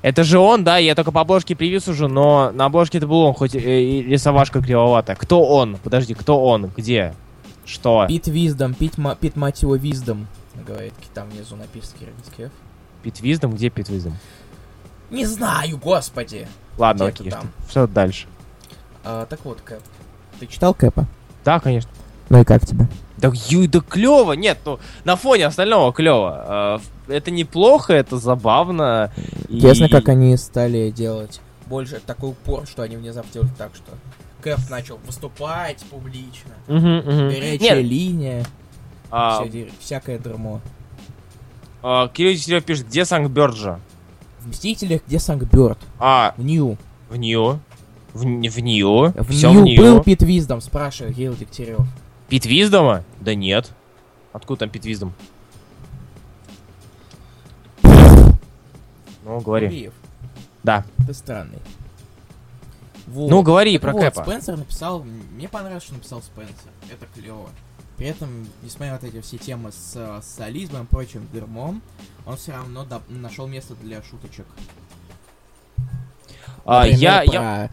Это 0.02 0.24
же 0.24 0.40
он, 0.40 0.64
да, 0.64 0.78
я 0.78 0.96
только 0.96 1.12
по 1.12 1.22
обложке 1.22 1.56
превью 1.56 1.80
сужу, 1.80 2.08
но 2.08 2.52
на 2.52 2.66
обложке 2.66 2.98
это 2.98 3.06
был 3.08 3.22
он, 3.22 3.34
хоть 3.36 3.54
э, 3.54 3.82
и 3.84 4.02
рисовашка 4.02 4.62
кривоватая. 4.62 5.16
Кто 5.16 5.46
он? 5.46 5.78
Подожди, 5.78 6.16
кто 6.16 6.44
он? 6.44 6.72
Где? 6.76 7.14
Что? 7.66 8.06
Пит 8.08 8.26
Виздом, 8.26 8.74
Пит, 8.74 8.96
Пит 9.20 9.36
мать 9.36 9.62
его 9.62 9.76
Виздом, 9.76 10.28
говорит, 10.68 10.94
там 11.14 11.30
внизу 11.30 11.56
написано 11.56 11.98
F. 12.38 12.52
Пит 13.04 13.22
Виздом? 13.22 13.54
Где 13.54 13.70
Пит 13.70 13.90
Виздом? 13.90 14.18
Не 15.12 15.26
знаю, 15.26 15.78
господи. 15.78 16.48
Ладно, 16.78 17.12
Где-то 17.12 17.24
окей, 17.24 17.32
что, 17.32 17.70
что 17.70 17.88
дальше? 17.88 18.28
А, 19.04 19.26
так 19.26 19.46
вот, 19.46 19.62
Кэп. 19.62 19.84
Ты 20.40 20.48
читал 20.48 20.74
Кэпа? 20.74 21.06
Да, 21.44 21.60
конечно. 21.60 21.90
Ну 22.30 22.40
и 22.42 22.44
как 22.44 22.66
тебе? 22.66 22.88
Да, 23.18 23.32
ю, 23.50 23.68
да 23.68 23.82
клево, 23.82 24.34
нет, 24.34 24.58
ну 24.66 24.80
на 25.04 25.16
фоне 25.16 25.46
остального 25.46 25.94
клево. 25.94 26.82
это 27.08 27.30
неплохо, 27.32 27.94
это 27.94 28.18
забавно. 28.18 29.12
и- 29.48 29.58
Интересно, 29.58 29.90
как 29.90 30.10
они 30.10 30.36
стали 30.38 30.90
делать 30.92 31.40
больше 31.68 32.00
такой 32.06 32.32
упор, 32.32 32.66
что 32.68 32.82
они 32.84 32.98
внезапно 32.98 33.32
делают 33.32 33.56
так, 33.58 33.72
что 33.76 33.92
Кэп 34.42 34.60
начал 34.70 34.98
выступать 35.06 35.84
публично. 35.90 36.52
Мгм, 36.68 36.98
мгм. 36.98 37.30
Горячая 37.30 37.76
Нет, 37.82 37.86
линия, 37.86 38.46
а, 39.12 39.46
всякое 39.80 40.18
дерьмо. 40.18 40.62
а, 41.84 42.08
Кирилл 42.08 42.34
Дегтярев 42.34 42.64
пишет, 42.64 42.88
где 42.88 43.06
Санкт-Бёрджа? 43.06 43.80
В 44.40 44.48
Мстителях 44.50 45.02
где 45.08 45.20
Санкт-Бёрд? 45.20 45.78
А, 46.00 46.34
В 46.38 46.44
Нью. 46.44 46.78
в 47.10 47.16
Нью. 47.18 47.60
В, 48.14 48.24
в 48.24 48.60
Нью. 48.60 49.14
В 49.16 49.28
Всё 49.30 49.52
Нью 49.52 49.62
в 49.62 49.64
Нью. 49.64 49.82
был 49.82 50.04
Пит 50.04 50.22
Виздом, 50.22 50.62
спрашивает 50.62 51.16
Гейл 51.16 51.34
Дегтярев. 51.36 51.86
Пит 52.30 52.46
Виздома? 52.46 53.04
Да 53.20 53.36
нет. 53.36 53.72
Откуда 54.34 54.62
там 54.62 54.70
Пит 54.70 54.86
Виздом? 54.86 55.14
Ну, 59.24 59.40
говори. 59.40 59.68
Гуриев, 59.68 59.94
Да. 60.64 60.84
ты 61.06 61.14
странный. 61.14 61.60
Вот. 63.08 63.30
Ну, 63.30 63.42
говори 63.44 63.74
Так 63.78 63.82
про 63.82 63.94
вот, 63.94 64.02
Кэпа. 64.04 64.24
Спенсер 64.24 64.58
написал, 64.58 65.04
мне 65.04 65.48
понравилось, 65.50 65.84
что 65.84 65.94
написал 65.94 66.22
Спенсер. 66.22 66.72
Это 66.92 67.06
клево. 67.14 67.50
При 67.98 68.08
этом, 68.08 68.48
несмотря 68.64 68.94
на 68.94 69.00
вот 69.00 69.04
эти 69.04 69.22
все 69.22 69.38
темы 69.38 69.72
с 69.72 69.94
э, 69.96 70.20
социализмом 70.24 70.84
и 70.84 70.88
прочим 70.88 71.28
дерьмом, 71.34 71.82
он 72.26 72.36
все 72.38 72.54
равно 72.54 72.86
нашел 73.10 73.48
место 73.48 73.76
для 73.76 74.02
шуточек. 74.02 74.46
А, 76.66 76.80
Например, 76.86 77.00
я, 77.00 77.24
про... 77.26 77.34
я... 77.34 77.70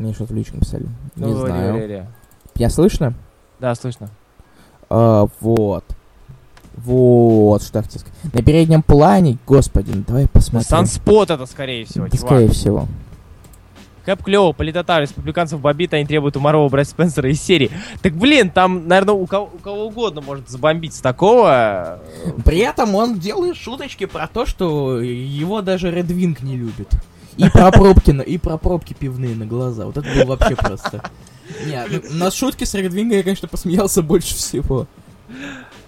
Мне 0.00 0.14
что-то 0.14 0.32
в 0.32 0.36
личку 0.36 0.56
написали. 0.56 0.86
Ну, 1.16 1.26
Не 1.28 1.34
говори, 1.34 1.52
знаю. 1.52 1.74
говори. 1.74 2.02
Меня 2.56 2.70
слышно? 2.70 3.12
Да, 3.58 3.74
слышно. 3.74 4.08
А, 4.88 5.26
вот. 5.40 5.84
Вот, 6.74 7.62
что 7.62 7.80
я 7.80 7.82
хотел 7.82 8.00
сказать. 8.00 8.34
На 8.34 8.42
переднем 8.42 8.82
плане, 8.82 9.36
господи, 9.46 9.90
ну 9.94 10.02
давай 10.06 10.26
посмотрим. 10.26 10.66
Санспот 10.66 11.30
это, 11.30 11.44
скорее 11.44 11.84
всего, 11.84 12.06
Да, 12.06 12.16
чувак. 12.16 12.30
скорее 12.30 12.48
всего. 12.48 12.86
Кэп 14.06 14.22
клево, 14.22 14.52
политота, 14.52 14.98
республиканцев 15.00 15.60
бомбит, 15.60 15.92
они 15.92 16.06
требуют 16.06 16.34
у 16.38 16.40
Марова 16.40 16.70
брать 16.70 16.88
Спенсера 16.88 17.30
из 17.30 17.42
серии. 17.42 17.70
Так, 18.00 18.14
блин, 18.14 18.48
там, 18.48 18.88
наверное, 18.88 19.12
у 19.14 19.26
кого, 19.26 19.50
у 19.54 19.58
кого 19.58 19.84
угодно 19.88 20.22
может 20.22 20.48
забомбить 20.48 20.94
с 20.94 21.00
такого. 21.02 21.98
При 22.46 22.58
этом 22.60 22.94
он 22.94 23.18
делает 23.18 23.56
шуточки 23.56 24.06
про 24.06 24.26
то, 24.26 24.46
что 24.46 25.02
его 25.02 25.60
даже 25.60 25.90
Wing 25.90 26.38
не 26.42 26.56
любит. 26.56 26.88
И 27.36 27.48
про 27.48 27.70
пробки, 27.70 28.10
и 28.10 28.38
про 28.38 28.58
пробки 28.58 28.94
пивные 28.94 29.34
на 29.34 29.46
глаза. 29.46 29.86
Вот 29.86 29.96
это 29.96 30.08
было 30.14 30.36
вообще 30.36 30.56
просто. 30.56 31.02
Нет, 31.66 31.88
ну, 31.90 32.16
на 32.16 32.30
шутки 32.30 32.64
с 32.64 32.74
Wing 32.74 33.14
я, 33.14 33.22
конечно, 33.22 33.48
посмеялся 33.48 34.02
больше 34.02 34.34
всего. 34.34 34.86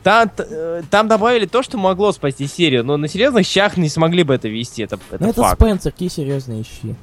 Там, 0.03 0.31
э, 0.37 0.83
там 0.91 1.07
добавили 1.07 1.47
то, 1.47 1.63
что 1.63 1.79
могло 1.79 2.11
спасти 2.13 2.49
серию, 2.49 2.85
но 2.85 2.97
на 2.97 3.07
серьезных 3.07 3.47
щах 3.47 3.77
не 3.77 3.89
смогли 3.89 4.25
бы 4.25 4.35
это 4.35 4.49
вести, 4.49 4.83
это, 4.83 4.99
это 5.11 5.23
Ну 5.23 5.31
это 5.31 5.43
факт. 5.43 5.61
Спенсер, 5.61 5.93
какие 5.93 6.09
серьезные 6.09 6.65
щи. 6.65 6.97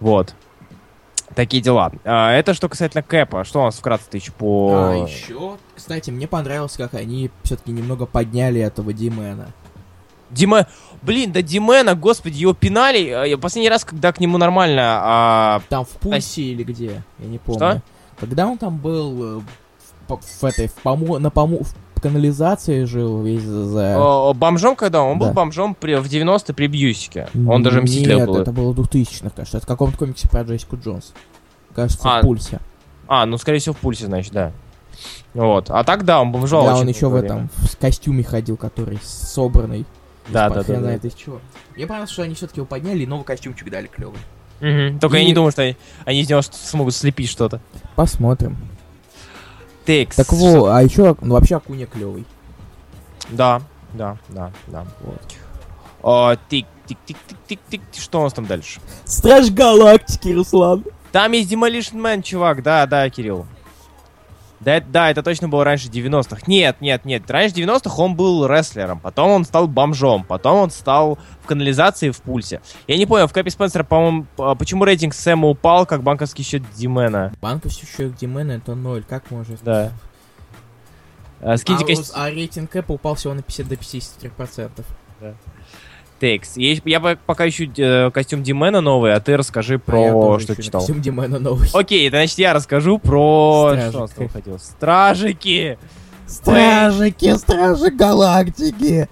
Вот. 0.00 0.34
Такие 1.34 1.62
дела. 1.62 1.92
А, 2.04 2.32
это 2.32 2.54
что 2.54 2.68
касательно 2.68 3.02
Кэпа. 3.02 3.44
Что 3.44 3.60
у 3.60 3.64
нас 3.64 3.76
вкратце 3.76 4.08
еще 4.12 4.32
по... 4.32 4.72
А 4.74 5.06
еще, 5.06 5.58
кстати, 5.76 6.10
мне 6.10 6.26
понравилось, 6.26 6.76
как 6.76 6.94
они 6.94 7.30
все-таки 7.44 7.70
немного 7.70 8.06
подняли 8.06 8.60
этого 8.60 8.92
Димена. 8.92 9.52
Дима... 10.30 10.66
Блин, 11.02 11.32
да 11.32 11.40
Димена, 11.42 11.94
господи, 11.94 12.38
его 12.38 12.52
пинали. 12.52 13.08
А, 13.10 13.24
Я 13.24 13.38
последний 13.38 13.68
раз, 13.70 13.84
когда 13.84 14.12
к 14.12 14.20
нему 14.20 14.36
нормально... 14.38 14.82
а, 15.02 15.62
Там 15.68 15.84
в 15.84 15.88
пульсе 15.88 16.42
или 16.42 16.62
где? 16.62 17.02
Я 17.18 17.26
не 17.26 17.38
помню. 17.38 17.58
Что? 17.58 17.82
Когда 18.20 18.46
он 18.46 18.58
там 18.58 18.76
был 18.76 19.38
э, 19.38 19.40
в, 20.08 20.44
этой, 20.44 20.68
в 20.68 20.74
помо, 20.74 21.18
на 21.18 21.30
помо, 21.30 21.60
в 21.62 22.00
канализации 22.02 22.84
жил 22.84 23.22
весь 23.22 23.42
за... 23.42 23.96
о, 23.98 24.34
бомжом 24.34 24.76
когда? 24.76 25.02
Он 25.02 25.18
был 25.18 25.28
Да. 25.28 25.32
бомжом 25.32 25.74
при, 25.74 25.94
в 25.94 26.08
90 26.08 26.52
при 26.54 26.66
Бьюсике. 26.66 27.28
Он 27.48 27.62
даже 27.62 27.80
мстителем 27.82 28.18
Нет, 28.18 28.26
был. 28.26 28.36
это 28.38 28.52
было 28.52 28.72
в 28.72 28.80
2000-х, 28.80 29.30
кажется. 29.30 29.56
Это 29.58 29.66
в 29.66 29.68
каком-то 29.68 29.96
комиксе 29.96 30.28
про 30.28 30.42
Джессику 30.42 30.76
Джонс. 30.76 31.12
Кажется, 31.74 32.00
А, 32.04 32.18
в 32.18 32.22
пульсе. 32.22 32.60
А, 33.08 33.24
ну, 33.26 33.38
скорее 33.38 33.58
всего, 33.58 33.74
в 33.74 33.78
пульсе, 33.78 34.06
значит, 34.06 34.32
да. 34.32 34.52
Вот. 35.34 35.70
А 35.70 35.82
так, 35.84 36.04
да, 36.04 36.20
он 36.20 36.30
бомжал 36.32 36.64
Да, 36.64 36.72
очень 36.74 36.82
он 36.82 36.88
еще 36.88 37.08
в 37.08 37.14
этом, 37.14 37.36
время. 37.36 37.48
в 37.54 37.76
костюме 37.78 38.22
ходил, 38.22 38.56
который 38.56 38.98
собранный. 39.02 39.86
Да, 40.28 40.48
да, 40.48 40.62
да, 40.62 40.78
знает 40.78 41.02
да. 41.02 41.08
из 41.08 41.14
чего. 41.14 41.40
Мне 41.74 41.86
понравилось, 41.86 42.10
что 42.12 42.22
они 42.22 42.34
все-таки 42.34 42.58
его 42.60 42.66
подняли 42.66 43.02
и 43.02 43.06
новый 43.06 43.24
костюмчик 43.24 43.68
дали 43.70 43.86
клевый. 43.86 44.18
Мгм. 44.60 44.98
Только 45.00 45.16
я 45.16 45.22
И- 45.22 45.26
не 45.26 45.32
думаю, 45.34 45.52
что 45.52 45.62
они, 45.62 45.76
они 46.04 46.20
из 46.20 46.28
него 46.28 46.42
что- 46.42 46.56
смогут 46.56 46.94
слепить 46.94 47.30
что-то. 47.30 47.60
Посмотрим. 47.96 48.56
Текс. 49.86 50.16
Так 50.16 50.30
вот, 50.32 50.68
а 50.68 50.82
еще, 50.82 51.16
ну 51.22 51.34
вообще 51.34 51.56
Акуня 51.56 51.86
клевый. 51.86 52.24
Да, 53.30 53.62
да, 53.94 54.18
да, 54.28 54.52
да. 54.66 54.84
Вот. 55.00 55.22
О, 56.02 56.36
тик, 56.48 56.66
тик, 56.86 56.98
тик, 57.06 57.16
тик, 57.26 57.38
тик, 57.48 57.60
тик. 57.70 57.80
Что 57.98 58.20
у 58.20 58.24
нас 58.24 58.32
там 58.32 58.46
дальше? 58.46 58.80
Страж 59.04 59.50
Галактики, 59.50 60.28
Руслан. 60.28 60.84
Там 61.12 61.32
есть 61.32 61.50
Demolition 61.52 61.94
Man, 61.94 62.22
чувак, 62.22 62.62
да, 62.62 62.86
да, 62.86 63.08
Кирилл. 63.10 63.46
Да, 64.60 64.76
это- 64.76 64.86
да, 64.88 65.10
это 65.10 65.22
точно 65.22 65.48
было 65.48 65.64
раньше 65.64 65.88
90-х. 65.88 66.42
Нет, 66.46 66.76
нет, 66.80 67.04
нет. 67.06 67.30
Раньше 67.30 67.54
90-х 67.56 67.94
он 68.02 68.14
был 68.14 68.46
рестлером, 68.46 69.00
потом 69.00 69.30
он 69.30 69.44
стал 69.46 69.66
бомжом, 69.68 70.22
потом 70.24 70.56
он 70.58 70.70
стал 70.70 71.18
в 71.42 71.46
канализации 71.46 72.10
в 72.10 72.20
пульсе. 72.20 72.60
Я 72.86 72.98
не 72.98 73.06
понял, 73.06 73.26
в 73.26 73.32
Кэпи 73.32 73.48
Спенсера, 73.48 73.84
по-моему, 73.84 74.26
п- 74.36 74.54
почему 74.56 74.84
рейтинг 74.84 75.14
Сэма 75.14 75.48
упал, 75.48 75.86
как 75.86 76.02
банковский 76.02 76.42
счет 76.42 76.62
Димена. 76.74 77.32
Банковский 77.40 77.86
счет 77.86 78.14
Димена 78.16 78.52
это 78.52 78.74
0, 78.74 79.02
как 79.08 79.30
может? 79.30 79.62
Да. 79.62 79.92
А, 81.40 81.56
скиньте 81.56 81.84
а, 82.14 82.24
а 82.24 82.30
рейтинг 82.30 82.76
Apple 82.76 82.94
упал 82.94 83.14
всего 83.14 83.32
на 83.32 83.42
50 83.42 83.66
до 83.66 83.76
53%. 83.76 84.84
Текст. 85.20 85.38
Ищ- 86.26 86.82
я 86.84 87.00
по- 87.00 87.16
пока 87.26 87.48
ищу 87.48 87.64
э, 87.76 88.10
костюм 88.10 88.42
Димена 88.42 88.80
новый, 88.80 89.14
а 89.14 89.20
ты 89.20 89.36
расскажи 89.36 89.76
А 89.76 89.78
про 89.78 90.12
тоже 90.12 90.44
что 90.52 90.62
читал. 90.62 90.80
Костюм 90.80 91.00
Димена 91.00 91.38
новый. 91.38 91.68
Окей, 91.72 92.08
значит 92.10 92.38
я 92.38 92.52
расскажу 92.52 92.98
про... 92.98 93.72
Стражи. 93.74 94.08
Что 94.12 94.22
выходило? 94.22 94.58
Стражики! 94.58 95.78
Стражики, 96.26 97.36
Стражи 97.36 97.90
Галактики. 97.90 99.08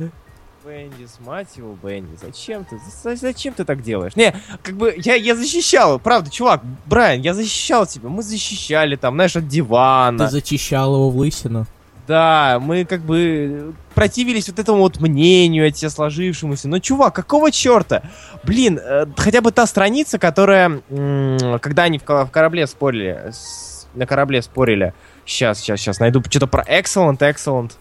Бендис, 0.64 1.16
мать 1.24 1.48
его, 1.56 1.76
Бендис, 1.82 2.20
зачем 2.20 2.64
ты, 2.66 2.78
за- 3.02 3.16
зачем 3.16 3.54
ты 3.54 3.64
так 3.64 3.82
делаешь? 3.82 4.14
Не, 4.16 4.34
как 4.62 4.76
бы, 4.76 4.94
я, 4.98 5.14
я 5.14 5.34
защищал, 5.34 5.98
правда, 5.98 6.30
чувак, 6.30 6.60
Брайан, 6.84 7.22
я 7.22 7.32
защищал 7.32 7.86
тебя, 7.86 8.10
мы 8.10 8.22
защищали 8.22 8.94
там, 8.96 9.14
знаешь, 9.14 9.34
от 9.34 9.44
Ты 9.44 9.48
дивана, 9.48 10.28
зачищал 10.28 10.94
его 10.94 11.10
в 11.10 11.16
лысину. 11.16 11.66
Да, 12.08 12.58
мы 12.60 12.84
как 12.86 13.02
бы 13.02 13.74
противились 13.94 14.48
вот 14.48 14.58
этому 14.58 14.78
вот 14.78 14.98
мнению, 15.00 15.66
эти 15.66 15.86
сложившемуся. 15.88 16.66
Ну, 16.68 16.80
чувак, 16.80 17.14
какого 17.14 17.52
черта? 17.52 18.02
Блин, 18.44 18.80
э, 18.82 19.06
хотя 19.16 19.40
бы 19.42 19.52
та 19.52 19.66
страница, 19.66 20.18
которая, 20.18 20.80
м, 20.88 21.58
когда 21.60 21.84
они 21.84 21.98
в, 21.98 22.04
в 22.08 22.30
корабле 22.30 22.66
спорили, 22.66 23.30
с- 23.30 23.86
на 23.94 24.06
корабле 24.06 24.40
спорили, 24.42 24.94
сейчас, 25.26 25.60
сейчас, 25.60 25.80
сейчас, 25.80 26.00
найду 26.00 26.22
что-то 26.28 26.46
про 26.46 26.62
Excellent, 26.64 27.18
Excellent, 27.18 27.72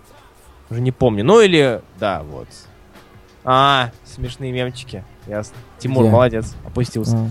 уже 0.69 0.81
не 0.81 0.91
помню, 0.91 1.23
ну 1.23 1.39
или, 1.39 1.81
да, 1.99 2.21
вот. 2.23 2.47
А, 3.45 3.91
смешные 4.03 4.51
мемчики, 4.51 5.05
ясно. 5.25 5.55
Тимур, 5.79 6.03
Где? 6.03 6.11
молодец, 6.11 6.53
опустился. 6.65 7.15
А. 7.15 7.29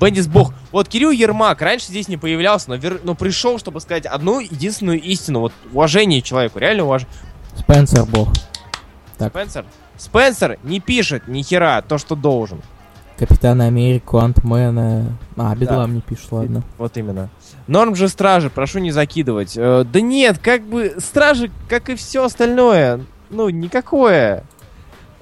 Бендис 0.00 0.26
бог. 0.26 0.52
Вот 0.72 0.88
Кирилл 0.88 1.10
Ермак 1.10 1.62
раньше 1.62 1.86
здесь 1.86 2.08
не 2.08 2.16
появлялся, 2.16 2.68
но, 2.70 2.76
вер- 2.76 3.00
но 3.02 3.14
пришел, 3.14 3.58
чтобы 3.58 3.80
сказать 3.80 4.04
одну 4.06 4.40
единственную 4.40 5.00
истину. 5.00 5.40
Вот 5.40 5.52
уважение 5.72 6.20
человеку, 6.22 6.58
реально 6.58 6.84
уважение. 6.84 7.14
Спенсер 7.56 8.04
бог. 8.04 8.28
Так. 9.16 9.32
Спенсер. 9.32 9.64
Спенсер 9.96 10.58
не 10.62 10.80
пишет 10.80 11.26
ни 11.26 11.42
хера 11.42 11.80
то, 11.80 11.96
что 11.96 12.14
должен. 12.14 12.60
Капитана 13.18 13.64
Америку, 13.64 14.18
Антмена. 14.18 15.16
А, 15.38 15.54
Бедлам 15.54 15.94
не 15.94 16.02
пишет, 16.02 16.30
ладно. 16.32 16.62
Вот 16.76 16.98
именно. 16.98 17.30
Норм 17.66 17.94
же 17.94 18.08
стражи, 18.08 18.50
прошу 18.50 18.78
не 18.78 18.90
закидывать. 18.90 19.54
Э, 19.56 19.84
да 19.90 20.02
нет, 20.02 20.38
как 20.38 20.62
бы 20.66 20.96
стражи, 20.98 21.50
как 21.70 21.88
и 21.88 21.94
все 21.94 22.24
остальное, 22.24 23.00
ну, 23.30 23.48
никакое. 23.48 24.44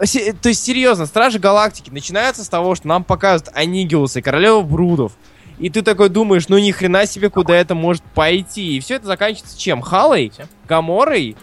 То 0.06 0.48
есть, 0.48 0.64
серьезно, 0.64 1.06
Стражи 1.06 1.38
Галактики 1.38 1.90
начинаются 1.90 2.44
с 2.44 2.48
того, 2.48 2.74
что 2.74 2.88
нам 2.88 3.04
показывают 3.04 3.56
Анигиуса 3.56 4.18
и 4.18 4.22
Королева 4.22 4.60
Брудов. 4.62 5.12
И 5.58 5.70
ты 5.70 5.82
такой 5.82 6.08
думаешь, 6.08 6.48
ну 6.48 6.58
ни 6.58 6.72
хрена 6.72 7.06
себе, 7.06 7.30
куда 7.30 7.54
это 7.54 7.74
может 7.74 8.02
пойти. 8.02 8.76
И 8.76 8.80
все 8.80 8.96
это 8.96 9.06
заканчивается 9.06 9.58
чем? 9.58 9.82
Халой? 9.82 10.32
Гаморой? 10.66 11.36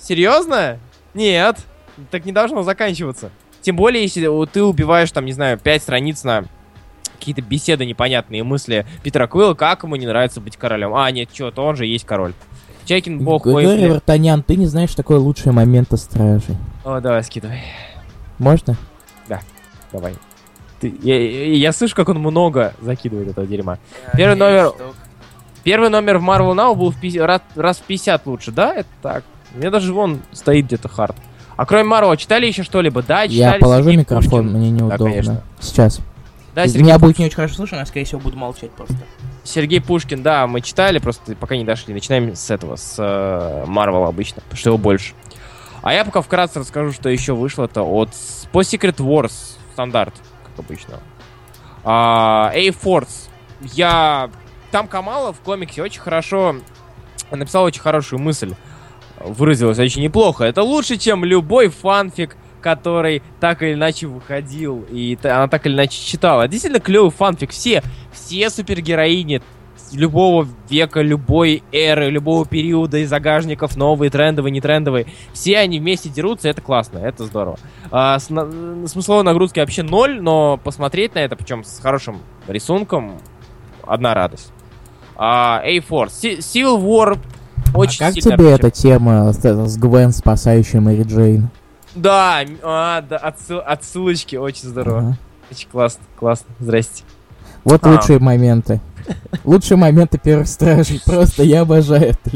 Серьезно? 0.00 0.80
Нет. 1.14 1.58
Так 2.10 2.24
не 2.24 2.32
должно 2.32 2.62
заканчиваться. 2.62 3.30
Тем 3.62 3.76
более, 3.76 4.02
если 4.02 4.28
ты 4.46 4.62
убиваешь, 4.62 5.10
там, 5.10 5.24
не 5.24 5.32
знаю, 5.32 5.58
пять 5.58 5.82
страниц 5.82 6.24
на 6.24 6.44
какие-то 7.18 7.42
беседы 7.42 7.84
непонятные 7.86 8.44
мысли 8.44 8.86
Питера 9.02 9.26
Куилла, 9.26 9.54
как 9.54 9.82
ему 9.82 9.96
не 9.96 10.06
нравится 10.06 10.40
быть 10.40 10.56
королем. 10.56 10.94
А, 10.94 11.10
нет, 11.10 11.30
что, 11.32 11.50
то 11.50 11.64
он 11.64 11.76
же 11.76 11.86
есть 11.86 12.04
король. 12.04 12.34
Чекин 12.86 13.18
бог, 13.20 13.44
Григорий. 13.44 13.88
Вартанян, 13.88 14.42
ты 14.42 14.56
не 14.56 14.66
знаешь 14.66 14.94
такой 14.94 15.18
лучший 15.18 15.52
момент 15.52 15.88
стражей. 15.98 16.56
О, 16.84 17.00
давай, 17.00 17.22
скидывай. 17.24 17.60
Можно? 18.38 18.76
Давай. 19.92 20.14
Ты, 20.80 20.94
я, 21.02 21.54
я- 21.56 21.72
слышу, 21.72 21.94
как 21.94 22.08
он 22.08 22.18
много 22.18 22.74
закидывает 22.82 23.28
этого 23.28 23.46
дерьма. 23.46 23.78
Первый 24.16 24.36
номер- 24.36 24.72
Первый 25.64 25.88
номер 25.90 26.18
в 26.18 26.22
Marvel 26.22 26.54
Now 26.54 26.74
был 26.74 26.90
в 26.90 27.00
пи- 27.00 27.18
раз, 27.18 27.40
раз 27.54 27.78
в 27.78 27.82
50 27.82 28.26
лучше, 28.26 28.52
да? 28.52 28.74
Это 28.74 28.88
так. 29.02 29.24
У 29.54 29.58
меня 29.58 29.70
даже 29.70 29.92
вон 29.94 30.20
стоит 30.32 30.66
где-то 30.66 30.88
хард. 30.88 31.16
А 31.56 31.64
кроме 31.66 31.90
Marvel, 31.90 32.16
читали 32.16 32.46
еще 32.46 32.62
что-либо? 32.62 33.02
Да, 33.02 33.26
читали. 33.26 33.54
Я 33.54 33.58
положу 33.58 33.84
Сергей 33.84 33.98
микрофон, 34.00 34.44
Пушкин. 34.44 34.58
мне 34.58 34.70
неудобно. 34.70 35.06
конечно. 35.10 35.42
Сейчас. 35.58 36.00
Да, 36.54 36.66
Сергей, 36.66 36.82
Меня 36.82 36.98
будет 36.98 37.18
не 37.18 37.24
очень 37.24 37.36
хорошо 37.36 37.54
слышно, 37.54 37.76
я, 37.76 37.86
скорее 37.86 38.04
всего, 38.04 38.20
буду 38.20 38.36
молчать 38.36 38.70
просто. 38.72 38.94
Сергей 39.46 39.80
Пушкин, 39.80 40.22
да, 40.22 40.46
мы 40.46 40.60
читали, 40.60 40.98
просто 40.98 41.34
пока 41.36 41.56
не 41.56 41.64
дошли. 41.64 41.94
Начинаем 41.94 42.34
с 42.34 42.50
этого, 42.50 42.76
с 42.76 42.96
э, 42.98 43.64
Marvel 43.66 44.06
обычно, 44.06 44.42
что 44.52 44.70
его 44.70 44.78
больше. 44.78 45.14
А 45.82 45.92
я 45.92 46.04
пока 46.04 46.20
вкратце 46.20 46.58
расскажу, 46.58 46.92
что 46.92 47.08
еще 47.08 47.34
вышло-то 47.34 47.82
от 47.82 48.10
по 48.52 48.62
Secret 48.62 48.96
Wars 48.96 49.56
стандарт, 49.72 50.14
как 50.44 50.64
обычно. 50.64 51.00
А, 51.84 52.50
A-Force. 52.54 53.28
Я... 53.60 54.30
Там 54.72 54.88
Камала 54.88 55.32
в 55.32 55.40
комиксе 55.40 55.82
очень 55.82 56.00
хорошо 56.00 56.56
написал 57.30 57.64
очень 57.64 57.80
хорошую 57.80 58.20
мысль. 58.20 58.54
Выразилась 59.18 59.78
очень 59.78 60.02
неплохо. 60.02 60.44
Это 60.44 60.62
лучше, 60.62 60.96
чем 60.96 61.24
любой 61.24 61.68
фанфик, 61.68 62.36
который 62.60 63.22
так 63.40 63.62
или 63.62 63.74
иначе 63.74 64.06
выходил, 64.06 64.84
и 64.90 65.16
она 65.22 65.48
так 65.48 65.66
или 65.66 65.74
иначе 65.74 66.04
читала. 66.04 66.46
Действительно 66.48 66.80
клевый 66.80 67.10
фанфик. 67.10 67.50
Все, 67.50 67.82
все 68.16 68.50
супергероини 68.50 69.42
любого 69.92 70.48
века, 70.68 71.00
любой 71.00 71.62
эры, 71.70 72.10
любого 72.10 72.44
периода 72.44 72.98
из 72.98 73.08
загажников, 73.08 73.76
новые, 73.76 74.10
трендовые, 74.10 74.50
не 74.50 74.60
трендовые, 74.60 75.06
все 75.32 75.58
они 75.58 75.78
вместе 75.78 76.08
дерутся, 76.08 76.48
это 76.48 76.60
классно, 76.60 76.98
это 76.98 77.24
здорово. 77.24 77.58
А, 77.90 78.18
с 78.18 78.28
на- 78.30 78.86
смысловой 78.88 79.22
нагрузки 79.22 79.60
вообще 79.60 79.82
ноль, 79.82 80.20
но 80.20 80.56
посмотреть 80.62 81.14
на 81.14 81.20
это, 81.20 81.36
причем 81.36 81.62
с 81.62 81.78
хорошим 81.80 82.18
рисунком, 82.48 83.20
одна 83.86 84.14
радость. 84.14 84.52
А, 85.16 85.60
A-Force. 85.64 86.38
Civil 86.40 86.80
War 86.82 87.18
очень 87.74 88.04
а 88.04 88.08
как 88.08 88.14
сильно 88.14 88.36
тебе 88.36 88.50
эта 88.52 88.70
тема 88.70 89.32
с, 89.32 89.38
с 89.38 89.76
Гвен, 89.78 90.12
спасающей 90.12 90.80
Мэри 90.80 91.04
Джейн? 91.04 91.48
Да, 91.94 92.40
а, 92.62 93.02
да, 93.02 93.16
отсыл- 93.18 93.60
отсылочки, 93.60 94.36
очень 94.36 94.68
здорово. 94.68 94.98
Ага. 94.98 95.18
Очень 95.50 95.68
классно, 95.68 96.02
классно, 96.18 96.46
здрасте. 96.58 97.04
Вот 97.66 97.84
А. 97.84 97.90
лучшие 97.90 98.20
моменты. 98.20 98.80
Лучшие 99.44 99.76
моменты 99.76 100.18
первых 100.18 100.46
стражей. 100.46 101.00
Просто 101.04 101.42
я 101.42 101.62
обожаю 101.62 102.10
это. 102.10 102.30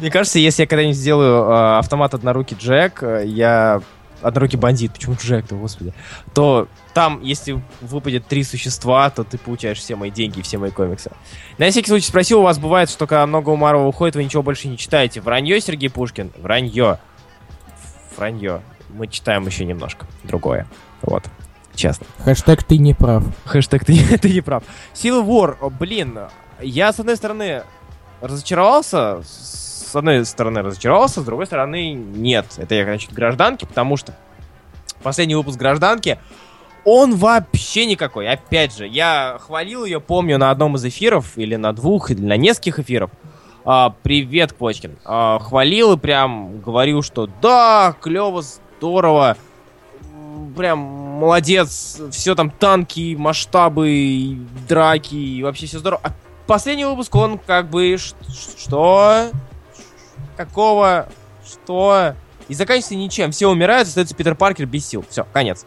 Мне 0.00 0.10
кажется, 0.10 0.40
если 0.40 0.62
я 0.62 0.66
когда-нибудь 0.66 0.96
сделаю 0.96 1.44
э, 1.44 1.78
автомат 1.78 2.14
однорукий 2.14 2.56
Джек, 2.60 3.02
я... 3.24 3.80
Однорукий 4.22 4.58
бандит, 4.58 4.92
почему 4.92 5.16
Джек-то, 5.20 5.54
господи? 5.54 5.92
То 6.32 6.66
там, 6.94 7.20
если 7.22 7.62
выпадет 7.80 8.26
три 8.26 8.42
существа, 8.42 9.08
то 9.10 9.22
ты 9.22 9.36
получаешь 9.38 9.78
все 9.78 9.96
мои 9.96 10.10
деньги 10.10 10.38
и 10.38 10.42
все 10.42 10.58
мои 10.58 10.70
комиксы. 10.70 11.10
На 11.58 11.70
всякий 11.70 11.88
случай 11.88 12.08
спросил, 12.08 12.40
у 12.40 12.42
вас 12.42 12.58
бывает, 12.58 12.88
что 12.90 13.06
когда 13.06 13.26
много 13.26 13.50
у 13.50 13.56
Марвел 13.56 13.86
уходит, 13.86 14.16
вы 14.16 14.24
ничего 14.24 14.42
больше 14.42 14.66
не 14.66 14.78
читаете? 14.78 15.20
Вранье, 15.20 15.60
Сергей 15.60 15.90
Пушкин? 15.90 16.32
Вранье. 16.38 16.98
Вранье. 18.16 18.62
Мы 18.88 19.06
читаем 19.08 19.46
еще 19.46 19.64
немножко 19.64 20.06
другое. 20.24 20.66
Вот. 21.02 21.24
Честно. 21.74 22.06
Хэштег 22.18 22.62
ты 22.62 22.78
не 22.78 22.94
прав. 22.94 23.24
Хэштег 23.44 23.84
ты, 23.84 24.18
ты 24.18 24.32
не 24.32 24.40
прав. 24.40 24.62
Civil 24.94 25.24
War, 25.24 25.70
блин, 25.70 26.18
я 26.60 26.92
с 26.92 27.00
одной 27.00 27.16
стороны 27.16 27.62
разочаровался, 28.20 29.22
с 29.22 29.94
одной 29.94 30.24
стороны 30.24 30.62
разочаровался, 30.62 31.20
с 31.20 31.24
другой 31.24 31.46
стороны 31.46 31.92
нет. 31.92 32.46
Это 32.56 32.74
я, 32.74 32.84
значит, 32.84 33.12
гражданки, 33.12 33.64
потому 33.64 33.96
что 33.96 34.14
последний 35.02 35.34
выпуск 35.34 35.58
гражданки, 35.58 36.18
он 36.84 37.14
вообще 37.16 37.86
никакой. 37.86 38.28
Опять 38.28 38.76
же, 38.76 38.86
я 38.86 39.38
хвалил 39.40 39.84
ее, 39.84 40.00
помню, 40.00 40.38
на 40.38 40.50
одном 40.50 40.76
из 40.76 40.84
эфиров, 40.84 41.36
или 41.36 41.56
на 41.56 41.72
двух, 41.72 42.10
или 42.10 42.20
на 42.20 42.36
нескольких 42.36 42.80
эфиров. 42.80 43.10
А, 43.64 43.94
привет, 44.02 44.52
Квочкин. 44.52 44.98
А, 45.04 45.38
хвалил 45.38 45.94
и 45.94 45.96
прям 45.96 46.60
говорил, 46.60 47.02
что 47.02 47.28
да, 47.40 47.94
клево, 48.00 48.42
здорово. 48.42 49.36
Прям 50.56 51.13
молодец. 51.14 52.00
Все 52.10 52.34
там 52.34 52.50
танки, 52.50 53.14
масштабы, 53.18 54.38
драки, 54.68 55.14
и 55.14 55.42
вообще 55.42 55.66
все 55.66 55.78
здорово. 55.78 56.00
А 56.04 56.12
последний 56.46 56.84
выпуск, 56.84 57.14
он 57.14 57.38
как 57.38 57.70
бы... 57.70 57.96
Что? 57.98 59.30
Какого? 60.36 61.08
Что? 61.46 62.14
И 62.48 62.54
заканчивается 62.54 62.96
ничем. 62.96 63.30
Все 63.30 63.48
умирают, 63.48 63.88
остается 63.88 64.14
Питер 64.14 64.34
Паркер 64.34 64.66
без 64.66 64.86
сил. 64.86 65.04
Все, 65.08 65.26
конец. 65.32 65.64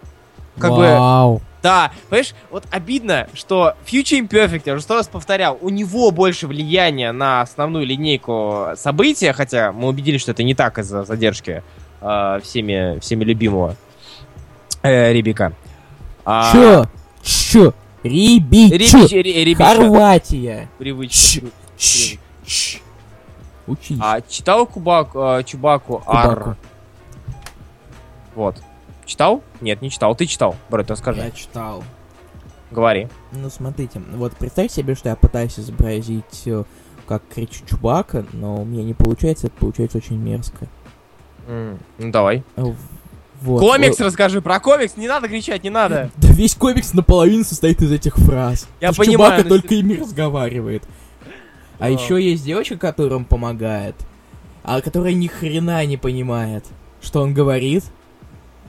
Как 0.59 0.71
бы... 0.71 0.83
Вау. 0.83 1.41
Да, 1.63 1.91
понимаешь, 2.09 2.35
вот 2.51 2.63
обидно, 2.69 3.27
что 3.33 3.75
Future 3.85 4.21
Imperfect, 4.21 4.61
я 4.65 4.73
уже 4.73 4.83
сто 4.83 4.93
раз 4.93 5.07
повторял, 5.07 5.57
у 5.59 5.69
него 5.69 6.11
больше 6.11 6.47
влияния 6.47 7.11
на 7.11 7.41
основную 7.41 7.85
линейку 7.85 8.67
события, 8.75 9.33
хотя 9.33 9.71
мы 9.71 9.89
убедились, 9.89 10.21
что 10.21 10.31
это 10.31 10.43
не 10.43 10.53
так 10.53 10.77
из-за 10.77 11.03
задержки 11.03 11.63
э, 11.99 12.39
всеми, 12.43 12.99
всеми 12.99 13.23
любимого 13.23 13.75
э, 14.89 15.13
Рибика. 15.13 15.53
А, 16.25 16.51
Чё? 16.51 16.85
Чё? 17.21 17.73
Рибичу. 18.03 18.75
Рибич- 18.75 19.11
Ри- 19.11 19.45
Рибича- 19.45 19.63
Хорватия. 19.75 20.69
чш. 22.45 22.81
Учись. 23.67 23.97
А 24.01 24.21
читал 24.21 24.65
Кубак, 24.65 25.09
э, 25.13 25.43
Чубаку 25.45 26.01
Ар? 26.05 26.55
Вот. 28.35 28.55
Читал? 29.05 29.41
Нет, 29.61 29.81
не 29.81 29.89
читал. 29.89 30.15
Ты 30.15 30.25
читал, 30.25 30.55
брат, 30.69 30.89
расскажи. 30.91 31.21
Я 31.21 31.31
читал. 31.31 31.83
Говори. 32.71 33.07
Ну, 33.31 33.49
смотрите, 33.49 34.01
вот 34.13 34.33
представь 34.37 34.71
себе, 34.71 34.95
что 34.95 35.09
я 35.09 35.15
пытаюсь 35.15 35.57
изобразить, 35.59 36.47
как 37.07 37.23
кричу 37.33 37.65
Чубака, 37.65 38.25
но 38.33 38.61
у 38.61 38.65
меня 38.65 38.83
не 38.83 38.93
получается, 38.93 39.47
это 39.47 39.55
получается 39.57 39.97
очень 39.97 40.17
мерзко. 40.17 40.67
М, 41.47 41.79
Ну 41.97 42.11
давай. 42.11 42.43
Вот. 43.41 43.59
комикс 43.61 43.99
Э, 43.99 44.05
расскажи 44.05 44.41
про 44.41 44.59
комикс, 44.59 44.97
не 44.97 45.07
надо 45.07 45.27
кричать, 45.27 45.63
не 45.63 45.69
надо. 45.69 46.11
Да 46.17 46.29
весь 46.29 46.55
комикс 46.55 46.93
наполовину 46.93 47.43
состоит 47.43 47.81
из 47.81 47.91
этих 47.91 48.15
фраз. 48.17 48.67
Я 48.81 48.89
Потому 48.89 49.07
понимаю, 49.07 49.43
Чубака 49.43 49.49
только 49.49 49.75
ими 49.75 49.95
разговаривает. 49.95 50.83
А 51.79 51.89
еще 51.89 52.21
есть 52.21 52.43
девочка, 52.43 52.77
которая 52.77 53.15
ему 53.15 53.25
помогает, 53.25 53.95
а 54.63 54.81
которая 54.81 55.13
ни 55.13 55.27
хрена 55.27 55.85
не 55.85 55.97
понимает, 55.97 56.65
что 57.01 57.21
он 57.21 57.33
говорит, 57.33 57.83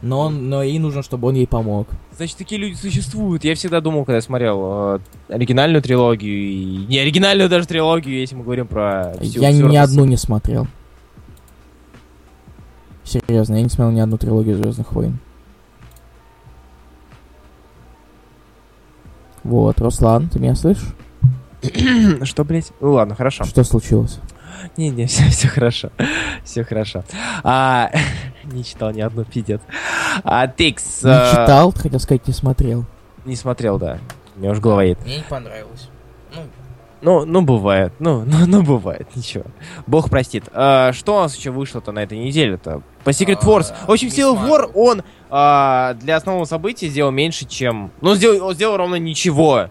но, 0.02 0.20
он, 0.20 0.48
но 0.48 0.62
ей 0.62 0.78
нужно, 0.78 1.02
чтобы 1.02 1.28
он 1.28 1.34
ей 1.34 1.46
помог. 1.46 1.88
Значит, 2.16 2.36
такие 2.36 2.60
люди 2.60 2.74
существуют. 2.74 3.44
Я 3.44 3.54
всегда 3.54 3.80
думал, 3.80 4.04
когда 4.04 4.16
я 4.16 4.22
смотрел 4.22 4.60
э, 4.62 4.98
оригинальную 5.28 5.82
трилогию 5.82 6.36
и 6.36 6.76
не 6.88 6.98
оригинальную 6.98 7.48
даже 7.48 7.66
трилогию, 7.66 8.18
если 8.20 8.34
мы 8.34 8.44
говорим 8.44 8.66
про 8.66 9.14
всю- 9.20 9.40
я 9.40 9.52
всю 9.52 9.66
ни 9.68 9.76
одну 9.76 10.04
не 10.04 10.16
смотрел. 10.16 10.66
Серьезно, 13.08 13.54
я 13.54 13.62
не 13.62 13.70
смотрел 13.70 13.90
ни 13.90 14.00
одну 14.00 14.18
трилогию 14.18 14.58
Звездных 14.58 14.92
войн. 14.92 15.18
Вот, 19.44 19.80
Руслан, 19.80 20.28
ты 20.28 20.38
меня 20.38 20.54
слышишь? 20.54 20.94
Что, 22.24 22.44
блядь? 22.44 22.70
Ну 22.80 22.92
ладно, 22.92 23.14
хорошо. 23.14 23.44
Что 23.44 23.64
случилось? 23.64 24.18
Не-не, 24.76 25.06
все, 25.06 25.24
все 25.30 25.48
хорошо. 25.48 25.90
Все 26.44 26.64
хорошо. 26.64 27.02
А, 27.44 27.90
не 28.44 28.62
читал 28.62 28.90
ни 28.90 29.00
одну, 29.00 29.24
пиздец. 29.24 29.62
А, 30.22 30.46
Тикс... 30.46 31.02
Не 31.02 31.10
э, 31.10 31.30
читал, 31.30 31.72
хотел 31.72 32.00
сказать, 32.00 32.26
не 32.26 32.34
смотрел. 32.34 32.84
Не 33.24 33.36
смотрел, 33.36 33.78
да. 33.78 34.00
Мне 34.36 34.50
уж 34.50 34.60
голова 34.60 34.82
едет. 34.82 35.02
Мне 35.06 35.16
не 35.16 35.24
понравилось. 35.24 35.88
Ну, 37.00 37.24
Ну, 37.24 37.42
бывает. 37.42 37.92
Ну, 37.98 38.24
ну, 38.26 38.46
ну, 38.46 38.62
бывает. 38.62 39.08
Ничего. 39.14 39.44
Бог 39.86 40.10
простит. 40.10 40.44
А, 40.52 40.92
что 40.92 41.16
у 41.16 41.20
нас 41.20 41.36
еще 41.36 41.50
вышло-то 41.50 41.92
на 41.92 42.00
этой 42.00 42.18
неделе-то? 42.18 42.82
По 43.04 43.10
Secret 43.10 43.38
А, 43.42 43.46
Wars. 43.46 43.72
В 43.86 43.90
общем, 43.90 44.08
Civil 44.08 44.36
War, 44.36 44.70
он 44.74 45.02
а, 45.30 45.94
для 45.94 46.16
основного 46.16 46.44
события 46.44 46.88
сделал 46.88 47.10
меньше, 47.10 47.46
чем... 47.46 47.90
Ну, 48.00 48.14
сделал, 48.14 48.48
он 48.48 48.54
сделал 48.54 48.76
ровно 48.76 48.96
ничего. 48.96 49.70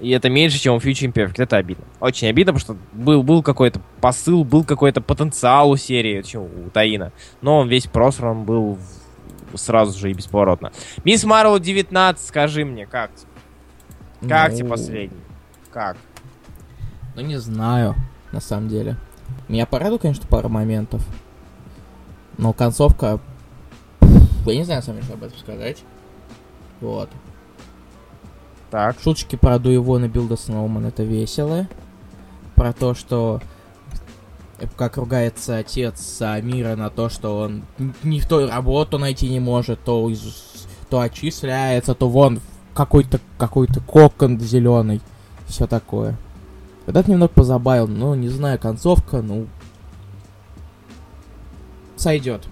И 0.00 0.10
это 0.10 0.28
меньше, 0.28 0.58
чем 0.58 0.74
у 0.74 0.78
Future 0.78 1.12
Imperfect. 1.12 1.34
Это 1.38 1.56
обидно. 1.56 1.84
Очень 2.00 2.28
обидно, 2.28 2.52
потому 2.52 2.76
что 2.76 2.76
был, 2.92 3.22
был 3.22 3.42
какой-то 3.42 3.80
посыл, 4.00 4.44
был 4.44 4.64
какой-то 4.64 5.00
потенциал 5.00 5.70
у 5.70 5.76
серии, 5.76 6.22
чем 6.22 6.42
у 6.42 6.70
Таина. 6.70 7.12
Но 7.40 7.58
он 7.58 7.68
весь 7.68 7.86
просран 7.86 8.44
был 8.44 8.78
сразу 9.54 9.98
же 9.98 10.10
и 10.10 10.14
бесповоротно. 10.14 10.72
Мисс 11.04 11.24
Марвел 11.24 11.58
19, 11.58 12.26
скажи 12.26 12.64
мне, 12.64 12.86
как? 12.86 13.10
Как 14.28 14.52
тебе 14.52 14.64
ну, 14.64 14.70
последний? 14.70 15.20
Как? 15.70 15.96
Ну, 17.14 17.22
не 17.22 17.38
знаю, 17.38 17.94
на 18.32 18.40
самом 18.40 18.68
деле. 18.68 18.96
Меня 19.48 19.66
порадовал, 19.66 19.98
конечно, 19.98 20.26
пара 20.28 20.48
моментов. 20.48 21.06
Но 22.38 22.52
концовка... 22.52 23.20
Я 24.46 24.56
не 24.56 24.64
знаю, 24.64 24.82
сам 24.82 25.00
что 25.02 25.14
об 25.14 25.22
этом 25.22 25.38
сказать. 25.38 25.82
Вот. 26.80 27.08
Так. 28.70 28.96
Шуточки 29.00 29.36
про 29.36 29.58
Дуевона 29.58 30.08
Билда 30.08 30.36
Сноуман 30.36 30.86
это 30.86 31.02
весело. 31.04 31.68
Про 32.56 32.72
то, 32.72 32.94
что 32.94 33.40
как 34.76 34.96
ругается 34.96 35.56
отец 35.56 36.20
Амира 36.20 36.76
на 36.76 36.90
то, 36.90 37.08
что 37.08 37.38
он 37.38 37.62
ни 38.02 38.20
в 38.20 38.28
той 38.28 38.48
работу 38.48 38.98
найти 38.98 39.28
не 39.28 39.40
может, 39.40 39.82
то, 39.84 40.08
из- 40.10 40.66
то 40.90 41.00
отчисляется, 41.00 41.94
то 41.94 42.08
вон 42.08 42.40
какой-то 42.74 43.20
какой-то 43.38 43.80
кокон 43.80 44.38
зеленый. 44.40 45.00
Все 45.46 45.66
такое. 45.66 46.16
Это 46.86 47.10
немного 47.10 47.32
позабавил, 47.32 47.86
но 47.88 48.14
не 48.14 48.28
знаю, 48.28 48.58
концовка, 48.58 49.22
ну. 49.22 49.46
Сойдет. 51.96 52.46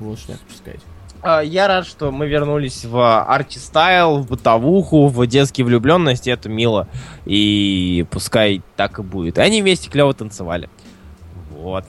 Вот 0.00 0.18
что 0.18 0.32
я 0.32 0.38
хочу 0.38 0.56
сказать. 0.58 0.80
А, 1.22 1.40
Я 1.40 1.68
рад, 1.68 1.86
что 1.86 2.10
мы 2.10 2.26
вернулись 2.26 2.84
в 2.84 2.96
арти-стайл, 3.28 4.18
в 4.18 4.28
бытовуху, 4.28 5.06
в 5.08 5.26
детские 5.26 5.64
влюбленности. 5.64 6.30
Это 6.30 6.48
мило. 6.48 6.88
И 7.24 8.06
пускай 8.10 8.62
так 8.76 8.98
и 8.98 9.02
будет. 9.02 9.38
И 9.38 9.40
они 9.40 9.62
вместе 9.62 9.90
клево 9.90 10.12
танцевали. 10.14 10.68
Вот. 11.50 11.84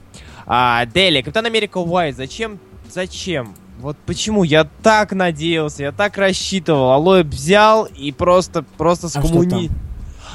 А, 0.45 0.85
Дели, 0.85 1.21
Капитан 1.21 1.45
Америка 1.45 1.77
Уайт, 1.77 2.15
зачем? 2.15 2.59
Зачем? 2.89 3.53
Вот 3.79 3.97
почему? 4.05 4.43
Я 4.43 4.63
так 4.81 5.11
надеялся, 5.11 5.83
я 5.83 5.91
так 5.91 6.17
рассчитывал. 6.17 6.91
Алоэ 6.91 7.23
взял 7.23 7.85
и 7.85 8.11
просто, 8.11 8.63
просто 8.77 9.07
А 9.07 9.09
скоммуни... 9.09 9.67
там? 9.67 9.77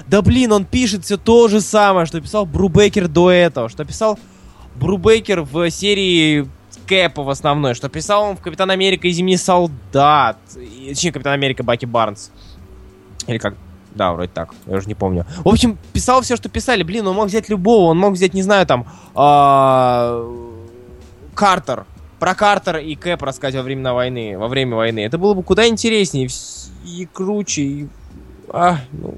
Да 0.06 0.22
блин, 0.22 0.52
он 0.52 0.64
пишет 0.64 1.04
все 1.04 1.16
то 1.16 1.48
же 1.48 1.60
самое, 1.60 2.06
что 2.06 2.20
писал 2.20 2.46
Брубейкер 2.46 3.08
до 3.08 3.30
этого, 3.30 3.68
что 3.68 3.84
писал 3.84 4.18
Брубейкер 4.74 5.42
в 5.42 5.70
серии 5.70 6.48
Кэпа 6.86 7.22
в 7.22 7.30
основной, 7.30 7.74
что 7.74 7.88
писал 7.88 8.24
он 8.24 8.36
в 8.36 8.40
Капитан 8.40 8.70
Америка 8.70 9.06
и 9.08 9.10
Зимний 9.10 9.36
Солдат, 9.36 10.38
и, 10.56 10.88
точнее, 10.90 11.12
Капитан 11.12 11.32
Америка 11.32 11.62
Баки 11.62 11.86
Барнс. 11.86 12.30
Или 13.26 13.38
как? 13.38 13.54
Да, 13.94 14.12
вроде 14.12 14.30
так, 14.32 14.54
я 14.66 14.76
уже 14.76 14.88
не 14.88 14.94
помню. 14.94 15.26
В 15.44 15.48
общем, 15.48 15.78
писал 15.92 16.22
все, 16.22 16.36
что 16.36 16.48
писали. 16.48 16.82
Блин, 16.82 17.06
он 17.06 17.14
мог 17.14 17.28
взять 17.28 17.48
любого, 17.48 17.90
он 17.90 17.98
мог 17.98 18.14
взять, 18.14 18.34
не 18.34 18.42
знаю, 18.42 18.66
там, 18.66 18.86
а, 19.14 20.24
Картер. 21.34 21.84
Про 22.18 22.34
Картер 22.34 22.78
и 22.78 22.94
Кэп 22.94 23.22
рассказать 23.22 23.56
во 23.56 23.62
время 23.62 23.92
войны, 23.92 24.38
во 24.38 24.48
время 24.48 24.76
войны. 24.76 25.00
Это 25.00 25.18
было 25.18 25.34
бы 25.34 25.42
куда 25.42 25.66
интереснее 25.66 26.28
и 26.84 27.08
круче, 27.12 27.62
и... 27.62 27.88
А, 28.48 28.78
ну, 28.92 29.16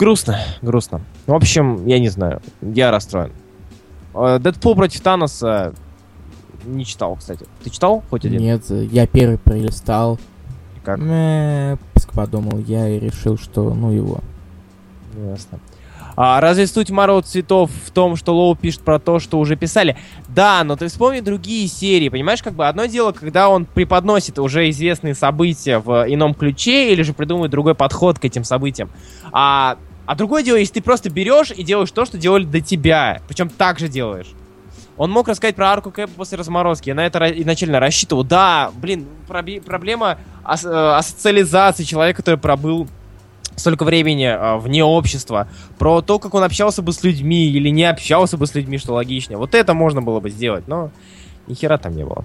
грустно, 0.00 0.38
грустно. 0.62 1.02
В 1.26 1.34
общем, 1.34 1.86
я 1.86 1.98
не 1.98 2.08
знаю, 2.08 2.40
я 2.62 2.90
расстроен. 2.90 3.32
Э, 4.14 4.38
Дэдпул 4.40 4.74
против 4.74 5.02
Таноса 5.02 5.74
не 6.64 6.86
читал, 6.86 7.16
кстати. 7.16 7.46
Ты 7.62 7.70
читал 7.70 8.02
хоть 8.08 8.24
один? 8.24 8.40
Нет, 8.40 8.62
я 8.70 9.06
первый 9.06 9.38
пролистал. 9.38 10.18
Как? 10.82 10.98
Пск 11.94 12.12
подумал 12.14 12.58
я 12.58 12.88
и 12.88 12.98
решил, 12.98 13.36
что 13.36 13.74
ну 13.74 13.92
его. 13.92 14.20
Ясно. 15.14 15.60
А 16.16 16.40
разве 16.40 16.66
суть 16.66 16.90
Марвел 16.90 17.22
цветов 17.22 17.70
в 17.70 17.90
том, 17.92 18.16
что 18.16 18.34
Лоу 18.34 18.54
пишет 18.54 18.80
про 18.82 18.98
то, 18.98 19.20
что 19.20 19.38
уже 19.38 19.56
писали? 19.56 19.96
Да, 20.28 20.64
но 20.64 20.76
ты 20.76 20.88
вспомни 20.88 21.20
другие 21.20 21.68
серии, 21.68 22.08
понимаешь, 22.08 22.42
как 22.42 22.54
бы 22.54 22.66
одно 22.66 22.86
дело, 22.86 23.12
когда 23.12 23.48
он 23.48 23.64
преподносит 23.64 24.38
уже 24.38 24.68
известные 24.70 25.14
события 25.14 25.78
в 25.78 26.04
ином 26.08 26.34
ключе 26.34 26.92
или 26.92 27.02
же 27.02 27.12
придумывает 27.12 27.50
другой 27.50 27.74
подход 27.74 28.18
к 28.18 28.24
этим 28.24 28.44
событиям. 28.44 28.90
А, 29.32 29.78
а 30.10 30.16
другое 30.16 30.42
дело, 30.42 30.56
если 30.56 30.74
ты 30.74 30.82
просто 30.82 31.08
берешь 31.08 31.52
и 31.52 31.62
делаешь 31.62 31.92
то, 31.92 32.04
что 32.04 32.18
делали 32.18 32.42
до 32.44 32.60
тебя, 32.60 33.22
причем 33.28 33.48
так 33.48 33.78
же 33.78 33.86
делаешь. 33.86 34.26
Он 34.96 35.08
мог 35.12 35.28
рассказать 35.28 35.54
про 35.54 35.68
арку 35.70 35.92
Кэпа 35.92 36.10
после 36.16 36.36
разморозки. 36.36 36.88
Я 36.88 36.96
на 36.96 37.06
это 37.06 37.24
изначально 37.40 37.78
рассчитывал. 37.78 38.24
Да, 38.24 38.72
блин, 38.74 39.06
проблема 39.28 40.18
ас- 40.42 40.64
э, 40.64 40.68
асоциализации 40.68 41.84
человека, 41.84 42.22
который 42.22 42.40
пробыл 42.40 42.88
столько 43.54 43.84
времени 43.84 44.24
а, 44.24 44.56
вне 44.56 44.82
общества, 44.82 45.46
про 45.78 46.00
то, 46.02 46.18
как 46.18 46.34
он 46.34 46.42
общался 46.42 46.82
бы 46.82 46.92
с 46.92 47.04
людьми 47.04 47.46
или 47.46 47.68
не 47.68 47.84
общался 47.84 48.36
бы 48.36 48.48
с 48.48 48.54
людьми, 48.56 48.78
что 48.78 48.94
логичнее. 48.94 49.38
Вот 49.38 49.54
это 49.54 49.74
можно 49.74 50.02
было 50.02 50.18
бы 50.18 50.28
сделать, 50.30 50.66
но 50.66 50.90
ни 51.46 51.54
хера 51.54 51.78
там 51.78 51.94
не 51.94 52.04
было. 52.04 52.24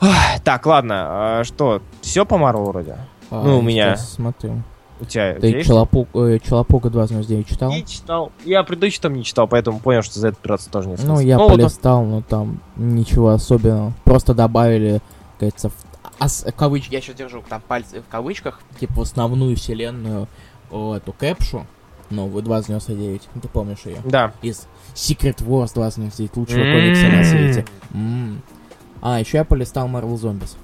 Ах, 0.00 0.40
Так, 0.44 0.66
ладно, 0.66 0.94
а, 1.40 1.44
что, 1.44 1.82
все 2.00 2.24
по 2.24 2.38
Марвелу 2.38 2.66
вроде? 2.66 2.96
А, 3.30 3.42
Ну, 3.42 3.58
у 3.58 3.62
меня- 3.62 3.96
смотрю. 3.96 4.62
У 5.00 5.04
тебя, 5.06 5.32
у 5.32 5.32
тебя 5.32 5.40
Ты 5.40 5.46
есть? 5.48 5.66
Челопук, 5.68 6.08
э, 6.14 6.38
Челопука 6.44 6.88
299 6.90 7.48
читал? 7.48 7.70
Не 7.72 7.84
читал. 7.84 8.32
Я 8.44 8.62
предыдущий 8.62 9.00
там 9.00 9.14
не 9.14 9.24
читал, 9.24 9.48
поэтому 9.48 9.80
понял, 9.80 10.02
что 10.02 10.20
за 10.20 10.28
это 10.28 10.38
браться 10.42 10.70
тоже 10.70 10.88
Ну, 10.88 10.96
смысла. 10.96 11.18
я 11.20 11.38
вот 11.38 11.50
он- 11.50 11.58
полистал, 11.58 12.04
но 12.04 12.22
там 12.22 12.60
ничего 12.76 13.30
особенного. 13.30 13.92
Просто 14.04 14.34
добавили, 14.34 15.00
кажется, 15.40 15.70
в 15.70 15.74
ос- 16.22 16.46
кавыч... 16.56 16.88
я 16.90 17.00
сейчас 17.00 17.16
держу 17.16 17.42
там 17.48 17.60
пальцы 17.66 18.00
в 18.02 18.10
кавычках, 18.10 18.60
типа 18.78 18.92
в 18.94 19.00
основную 19.00 19.56
вселенную 19.56 20.28
эту 20.70 21.12
кэпшу, 21.12 21.66
новую 22.10 22.42
299, 22.44 23.22
Ну, 23.34 23.40
ты 23.40 23.48
помнишь 23.48 23.78
ее? 23.84 23.96
Да. 24.04 24.32
Из 24.42 24.66
Secret 24.94 25.38
Wars 25.44 25.72
299, 25.74 26.36
лучшего 26.36 26.60
М. 26.60 26.72
комикса 26.72 27.08
на 27.08 27.24
свете. 27.24 27.66
М. 27.92 28.42
А, 29.02 29.18
еще 29.20 29.38
я 29.38 29.44
полистал 29.44 29.88
Marvel 29.88 30.14
Zombies. 30.14 30.54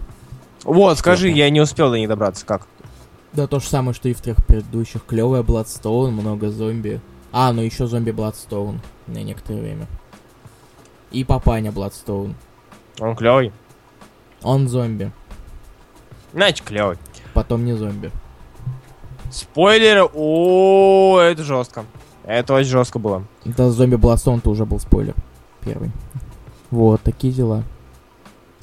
Вот, 0.64 0.98
скажи, 0.98 1.28
я 1.30 1.50
не 1.50 1.60
успел 1.60 1.90
до 1.90 1.98
них 1.98 2.08
добраться, 2.08 2.44
как? 2.46 2.66
Да, 3.32 3.46
то 3.46 3.60
же 3.60 3.66
самое, 3.66 3.94
что 3.94 4.08
и 4.08 4.12
в 4.14 4.20
трех 4.20 4.44
предыдущих. 4.44 5.04
Клевая 5.06 5.42
Bloodstone, 5.42 6.10
много 6.10 6.50
зомби. 6.50 7.00
А, 7.32 7.52
ну 7.52 7.62
еще 7.62 7.86
зомби 7.86 8.10
Bloodstone 8.10 8.78
на 9.06 9.22
некоторое 9.22 9.60
время. 9.60 9.86
И 11.12 11.24
папаня 11.24 11.70
Bloodstone. 11.70 12.34
Он 12.98 13.14
клевый. 13.16 13.52
Он 14.42 14.68
зомби, 14.68 15.12
Значит, 16.32 16.66
клевый. 16.66 16.96
потом 17.34 17.64
не 17.64 17.74
зомби. 17.74 18.10
Спойлеры, 19.30 20.04
о, 20.12 21.18
это 21.20 21.42
жестко. 21.44 21.84
Это 22.24 22.54
очень 22.54 22.68
жестко 22.70 22.98
было. 22.98 23.24
Да, 23.44 23.70
зомби 23.70 23.96
Bloodstone 23.96 24.40
то 24.40 24.50
уже 24.50 24.64
был 24.64 24.80
спойлер. 24.80 25.14
Первый. 25.60 25.90
Вот, 26.70 27.02
такие 27.02 27.32
дела. 27.32 27.64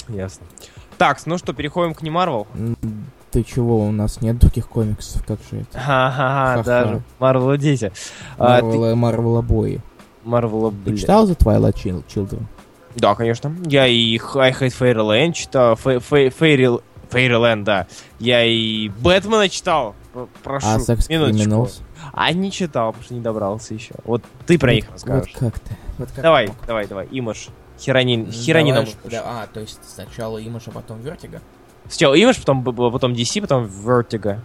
Ясно. 0.07 0.45
Так, 0.97 1.23
ну 1.25 1.37
что, 1.37 1.53
переходим 1.53 1.93
к 1.93 2.01
не 2.01 2.09
Марвел. 2.09 2.47
М, 2.55 2.75
Ты 3.31 3.43
чего, 3.43 3.79
у 3.85 3.91
нас 3.91 4.21
нет 4.21 4.37
других 4.39 4.67
комиксов, 4.69 5.23
как 5.25 5.39
же 5.51 5.61
это? 5.61 5.77
Ха-ха-ха, 5.79 6.55
Ха-ха. 6.57 6.63
даже 6.63 7.01
Марвел 7.19 7.57
дети. 7.57 7.91
А, 8.37 8.59
ты- 8.59 8.63
Марвел, 8.65 8.95
Марвел 8.95 9.37
обои. 9.37 9.81
Марвел, 10.23 10.73
Ты 10.85 10.97
читал 10.97 11.27
The 11.27 11.37
Twilight 11.37 11.73
Chil- 11.75 12.03
Children? 12.07 12.43
Да, 12.95 13.15
конечно. 13.15 13.53
Я 13.65 13.85
и 13.85 14.17
I 14.17 14.51
Hate 14.51 14.73
Fairyland 14.77 15.33
читал. 15.33 15.75
Фэйрил- 15.75 16.81
Fairyland, 17.11 17.63
да. 17.63 17.87
Я 18.19 18.43
и 18.43 18.89
Бэтмена 18.89 19.47
читал. 19.49 19.93
Прошу, 20.43 20.65
А 20.67 20.77
минуточку. 20.77 21.49
Criminals? 21.49 21.81
А 22.13 22.31
не 22.33 22.51
читал, 22.51 22.87
потому 22.91 23.03
что 23.05 23.13
не 23.13 23.21
добрался 23.21 23.73
еще. 23.73 23.93
Вот 24.03 24.23
ты 24.45 24.57
про 24.57 24.73
них 24.73 24.85
Вот- 24.85 24.93
расскажешь. 24.93 25.33
Вот 25.39 25.51
как 25.51 25.59
ты? 25.59 25.77
Вот 25.99 26.09
как 26.11 26.23
Давай, 26.23 26.47
ты 26.47 26.53
давай, 26.65 26.87
давай. 26.87 27.07
Имаш. 27.11 27.49
Херонин. 27.79 28.31
Херонина. 28.31 28.79
Давай, 28.79 28.95
да, 29.11 29.21
а, 29.25 29.47
то 29.53 29.59
есть 29.59 29.79
сначала 29.87 30.43
Имаш, 30.43 30.63
а 30.67 30.71
потом 30.71 30.99
Вертига? 31.01 31.41
Сначала 31.89 32.21
Имаш, 32.21 32.37
потом, 32.39 32.63
потом 32.63 33.13
DC, 33.13 33.41
потом 33.41 33.65
Vertigo. 33.65 34.39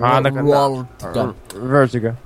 А, 0.00 0.20
на- 0.20 0.30
да. 0.30 0.42
Вертига. 0.42 1.34
Vertigo. 1.54 2.16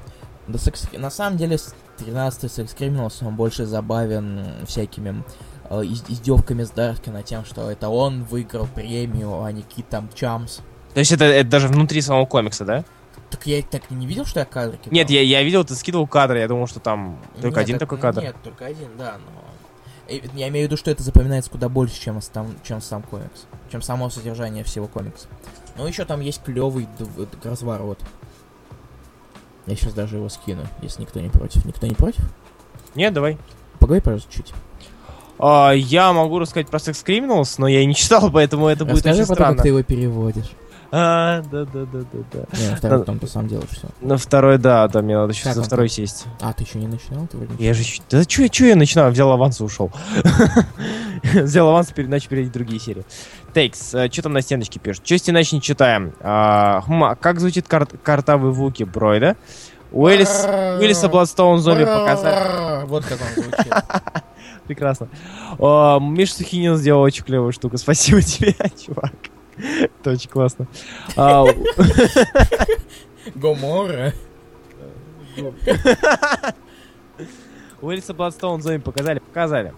Да, 0.48 0.58
секс... 0.58 0.86
На 0.92 1.10
самом 1.10 1.36
деле, 1.38 1.56
13-й 1.98 2.48
секс 2.48 2.74
Criminals, 2.74 3.26
он 3.26 3.34
больше 3.34 3.66
забавен 3.66 4.44
всякими 4.66 5.24
э, 5.70 5.82
из- 5.84 6.04
издевками 6.08 6.62
с 6.64 6.70
Даркина 6.70 7.22
тем, 7.22 7.44
что 7.44 7.70
это 7.70 7.88
он 7.88 8.24
выиграл 8.24 8.66
премию, 8.66 9.42
а 9.42 9.50
не 9.52 9.62
Кит 9.62 9.88
там 9.88 10.08
Чамс. 10.14 10.58
То 10.94 11.00
есть 11.00 11.12
это, 11.12 11.24
это 11.24 11.48
даже 11.48 11.68
внутри 11.68 12.00
самого 12.00 12.26
комикса, 12.26 12.64
да? 12.64 12.84
Так 13.30 13.46
я 13.46 13.60
так 13.62 13.90
не 13.90 14.06
видел, 14.06 14.24
что 14.24 14.40
я 14.40 14.46
кадры 14.46 14.76
кидал? 14.76 14.92
Нет, 14.92 15.10
я, 15.10 15.20
я 15.22 15.42
видел, 15.42 15.64
ты 15.64 15.74
скидывал 15.74 16.06
кадры, 16.06 16.38
я 16.38 16.48
думал, 16.48 16.66
что 16.68 16.78
там 16.78 17.18
только 17.40 17.58
Нет, 17.60 17.64
один 17.66 17.78
так- 17.78 17.88
такой 17.88 17.98
кадр. 17.98 18.22
Нет, 18.22 18.36
только 18.44 18.66
один, 18.66 18.88
да, 18.96 19.16
но... 19.18 19.42
Я 20.08 20.48
имею 20.48 20.66
в 20.66 20.70
виду, 20.70 20.76
что 20.76 20.90
это 20.90 21.02
запоминается 21.02 21.50
куда 21.50 21.68
больше, 21.68 22.00
чем, 22.00 22.20
сам, 22.22 22.54
чем 22.62 22.80
сам 22.80 23.02
комикс. 23.02 23.46
Чем 23.70 23.82
само 23.82 24.08
содержание 24.10 24.62
всего 24.64 24.86
комикса. 24.86 25.26
Ну, 25.76 25.86
еще 25.86 26.04
там 26.04 26.20
есть 26.20 26.42
клевый 26.42 26.88
разворот. 27.42 27.98
Я 29.66 29.74
сейчас 29.74 29.94
даже 29.94 30.16
его 30.16 30.28
скину, 30.28 30.62
если 30.80 31.02
никто 31.02 31.20
не 31.20 31.28
против. 31.28 31.64
Никто 31.64 31.86
не 31.86 31.94
против? 31.94 32.22
Нет, 32.94 33.12
давай. 33.12 33.36
Поговори, 33.80 34.00
пожалуйста, 34.00 34.32
чуть. 34.32 34.54
А, 35.38 35.72
я 35.72 36.12
могу 36.12 36.38
рассказать 36.38 36.68
про 36.68 36.78
Sex 36.78 37.04
Criminals, 37.04 37.56
но 37.58 37.66
я 37.66 37.80
и 37.80 37.86
не 37.86 37.94
читал, 37.94 38.30
поэтому 38.32 38.68
это 38.68 38.84
будет 38.84 38.96
Расскажи 38.98 39.22
очень 39.22 39.28
потом, 39.28 39.36
странно. 39.36 39.56
как 39.56 39.62
ты 39.64 39.68
его 39.68 39.82
переводишь. 39.82 40.50
А, 40.92 41.42
да, 41.50 41.64
да, 41.64 41.84
да, 41.84 41.98
да, 42.12 42.18
да. 42.32 42.58
Не, 42.58 42.68
на 42.70 42.76
второй 42.76 42.98
Да. 42.98 43.04
потом 43.04 43.18
ты 43.18 43.26
сам 43.26 43.48
делаешь 43.48 43.68
все. 43.70 43.88
На 44.00 44.16
второй, 44.16 44.58
да, 44.58 44.86
да, 44.88 45.02
мне 45.02 45.16
надо 45.16 45.32
еще 45.32 45.52
за 45.52 45.60
он 45.60 45.66
второй 45.66 45.88
сесть. 45.88 46.26
А, 46.40 46.52
ты 46.52 46.64
еще 46.64 46.78
не 46.78 46.86
начинал? 46.86 47.26
Ты 47.26 47.38
Я 47.58 47.74
же... 47.74 47.82
щ- 47.82 48.02
Да 48.10 48.24
чё 48.24 48.66
я 48.66 48.76
начинаю? 48.76 49.10
Взял 49.12 49.30
аванс 49.32 49.60
и 49.60 49.64
ушел. 49.64 49.90
Взял 51.34 51.68
аванс, 51.68 51.88
теперь 51.88 52.08
начал 52.08 52.28
перейти 52.28 52.50
другие 52.50 52.80
серии. 52.80 53.04
Тейкс, 53.52 53.88
что 53.88 54.22
там 54.22 54.32
на 54.32 54.42
стеночке 54.42 54.78
пишут? 54.78 55.04
Честь 55.04 55.28
иначе 55.30 55.56
не 55.56 55.62
читаем. 55.62 56.12
А, 56.20 56.82
хм, 56.82 57.04
а 57.04 57.14
как 57.16 57.40
звучит 57.40 57.66
кар- 57.68 57.86
картавый 57.86 58.52
Вуки 58.52 58.84
Бройда? 58.84 59.36
Уэллис, 59.92 60.44
Уиллиса 60.80 61.08
Бладстоун 61.08 61.58
зомби 61.60 61.84
показали. 61.84 62.84
Вот 62.86 63.04
как 63.04 63.18
он 63.20 63.42
звучит. 63.44 63.72
Прекрасно. 64.66 65.08
Миша 66.00 66.34
Сухинин 66.34 66.76
сделал 66.76 67.02
очень 67.02 67.24
клевую 67.24 67.52
штуку. 67.52 67.78
Спасибо 67.78 68.20
тебе, 68.20 68.54
чувак. 68.86 69.12
Это 70.00 70.10
очень 70.10 70.30
классно. 70.30 70.66
А, 71.16 71.44
Гомора. 73.34 74.12
Уиллиса 77.80 78.14
Бладстоун 78.14 78.62
зомби 78.62 78.78
показали? 78.82 79.18
Показали. 79.18 79.74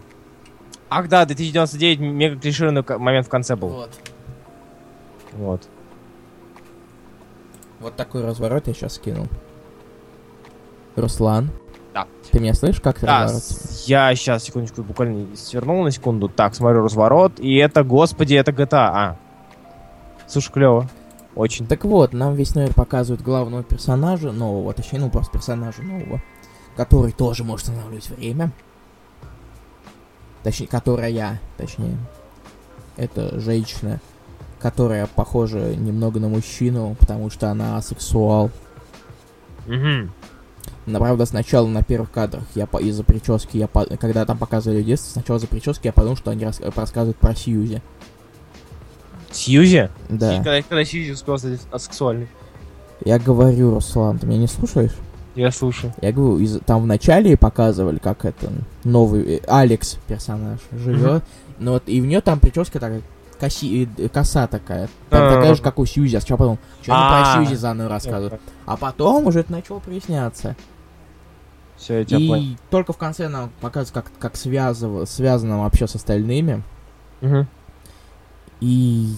Ах 0.88 1.09
да, 1.09 1.25
2099 1.27 2.01
мега 2.01 2.41
клишированный 2.41 2.85
момент 2.99 3.27
в 3.27 3.31
конце 3.31 3.57
был. 3.57 3.69
Вот. 3.69 3.91
Вот. 5.33 5.69
Вот 7.81 7.97
такой 7.97 8.25
разворот 8.25 8.67
я 8.69 8.75
сейчас 8.75 8.95
скинул. 8.95 9.27
Руслан. 10.97 11.51
Да. 11.95 12.07
Ты 12.31 12.41
меня 12.41 12.55
слышишь, 12.55 12.81
как 12.81 13.01
Да, 13.01 13.25
разворот? 13.25 13.43
я 13.87 14.14
сейчас, 14.14 14.45
секундочку, 14.45 14.83
буквально 14.83 15.37
свернул 15.37 15.83
на 15.85 15.91
секунду. 15.91 16.29
Так, 16.29 16.55
смотрю 16.55 16.83
разворот, 16.83 17.38
и 17.38 17.57
это, 17.57 17.85
господи, 17.85 18.35
это 18.35 18.51
GTA. 18.53 18.67
А. 18.93 19.17
Слушай, 20.29 20.53
клево. 20.53 20.88
Очень. 21.35 21.67
Так 21.67 21.85
вот, 21.85 22.12
нам 22.12 22.35
весь 22.35 22.55
номер 22.55 22.75
показывают 22.75 23.23
главного 23.23 23.62
персонажа 23.62 24.33
нового, 24.33 24.73
точнее, 24.73 24.99
ну 25.01 25.11
просто 25.11 25.33
персонажа 25.33 25.83
нового, 25.83 26.21
который 26.77 27.12
тоже 27.12 27.45
может 27.45 27.69
останавливать 27.69 28.09
время. 28.11 28.51
Точнее, 30.43 30.67
которая, 30.67 31.41
точнее. 31.57 31.97
Это 32.97 33.38
женщина, 33.38 34.01
которая 34.61 35.07
похожа 35.07 35.75
немного 35.77 36.19
на 36.21 36.29
мужчину, 36.29 36.97
потому 36.99 37.31
что 37.31 37.51
она 37.51 37.77
асексуал. 37.77 38.51
Мгм. 39.67 40.11
Но, 40.87 40.99
правда, 40.99 41.27
сначала 41.27 41.67
на 41.67 41.83
первых 41.83 42.11
кадрах 42.11 42.45
я 42.55 42.67
по- 42.67 42.79
из-за 42.79 43.05
прически, 43.05 43.59
я 43.59 43.69
по- 43.69 43.85
когда 43.85 44.25
там 44.25 44.38
показывали 44.38 44.83
детство, 44.83 45.12
сначала 45.12 45.37
из-за 45.37 45.47
прически 45.47 45.87
я 45.88 45.93
подумал, 45.93 46.17
что 46.17 46.31
они 46.31 46.45
рас- 46.45 46.61
рассказывают 46.61 47.19
про 47.19 47.35
Сьюзи. 47.35 47.83
Сьюзи? 49.31 49.91
Да. 50.09 50.37
Когда, 50.37 50.62
когда 50.62 50.85
Сьюзи 50.85 51.12
успел 51.12 51.38
стать 51.38 51.61
асексуальной. 51.71 52.29
Я 53.05 53.19
говорю, 53.19 53.75
Руслан, 53.75 54.19
ты 54.19 54.27
меня 54.27 54.38
не 54.41 54.47
слушаешь? 54.49 54.93
Я 55.35 55.53
слушаю. 55.53 55.93
Я 56.03 56.12
говорю, 56.12 56.38
из- 56.41 56.59
там 56.67 56.83
в 56.83 56.87
начале 56.87 57.37
показывали, 57.37 57.99
как 57.99 58.25
это 58.25 58.51
новый 58.83 59.37
э, 59.37 59.41
Алекс 59.47 59.99
персонаж 60.09 60.59
живет. 60.73 61.23
Но 61.61 61.73
вот 61.73 61.85
и 61.87 62.01
в 62.01 62.07
нее 62.07 62.21
там 62.21 62.41
прическа 62.41 62.81
такая 62.81 63.03
коси, 63.38 63.88
э, 63.99 64.09
коса 64.09 64.49
такая. 64.49 64.88
Там 65.11 65.23
А. 65.23 65.35
такая 65.35 65.55
же, 65.55 65.62
как 65.62 65.79
у 65.79 65.87
Сьюзи. 65.87 66.17
А 66.17 66.21
сначала 66.21 66.38
подумал, 66.38 66.59
что 66.83 66.93
они 66.93 67.03
А. 67.05 67.35
про 67.37 67.45
Сьюзи 67.45 67.55
заново 67.57 67.89
рассказывают. 67.89 68.41
А 68.66 68.76
потом 68.76 69.26
уже 69.29 69.41
это 69.41 69.53
начало 69.53 69.79
проясняться. 69.79 70.57
Все, 71.76 71.99
я 72.01 72.05
тебя 72.05 72.18
понял. 72.18 72.43
И 72.43 72.57
только 72.70 72.93
в 72.93 72.97
конце 72.97 73.29
нам 73.29 73.51
показывают, 73.61 73.91
как, 74.09 74.18
как 74.18 74.35
связыв- 74.37 75.07
связано 75.09 75.61
вообще 75.62 75.87
с 75.87 75.95
остальными. 75.95 76.64
Мгм. 77.20 77.47
И 78.61 79.15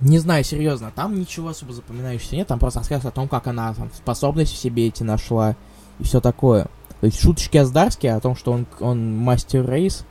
не 0.00 0.18
знаю, 0.18 0.44
серьезно, 0.44 0.92
там 0.94 1.18
ничего 1.18 1.48
особо 1.48 1.72
запоминающегося 1.72 2.36
нет, 2.36 2.48
там 2.48 2.58
просто 2.58 2.80
рассказывают 2.80 3.12
о 3.12 3.16
том, 3.16 3.28
как 3.28 3.46
она 3.46 3.74
там 3.74 3.90
способности 3.94 4.54
в 4.54 4.58
себе 4.58 4.86
эти 4.88 5.02
нашла 5.02 5.56
и 5.98 6.04
все 6.04 6.20
такое. 6.20 6.64
То 7.00 7.06
есть 7.06 7.20
шуточки 7.20 7.56
Аздарские 7.58 8.14
о 8.14 8.20
том, 8.20 8.34
что 8.36 8.52
он, 8.52 8.66
он 8.80 9.16
мастер 9.16 9.68
рейс, 9.68 10.04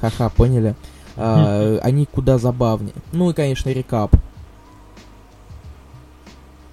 ха-ха, 0.00 0.28
поняли, 0.28 0.76
а, 1.16 1.78
они 1.82 2.06
куда 2.06 2.38
забавнее. 2.38 2.94
Ну 3.12 3.30
и, 3.30 3.34
конечно, 3.34 3.70
рекап. 3.70 4.14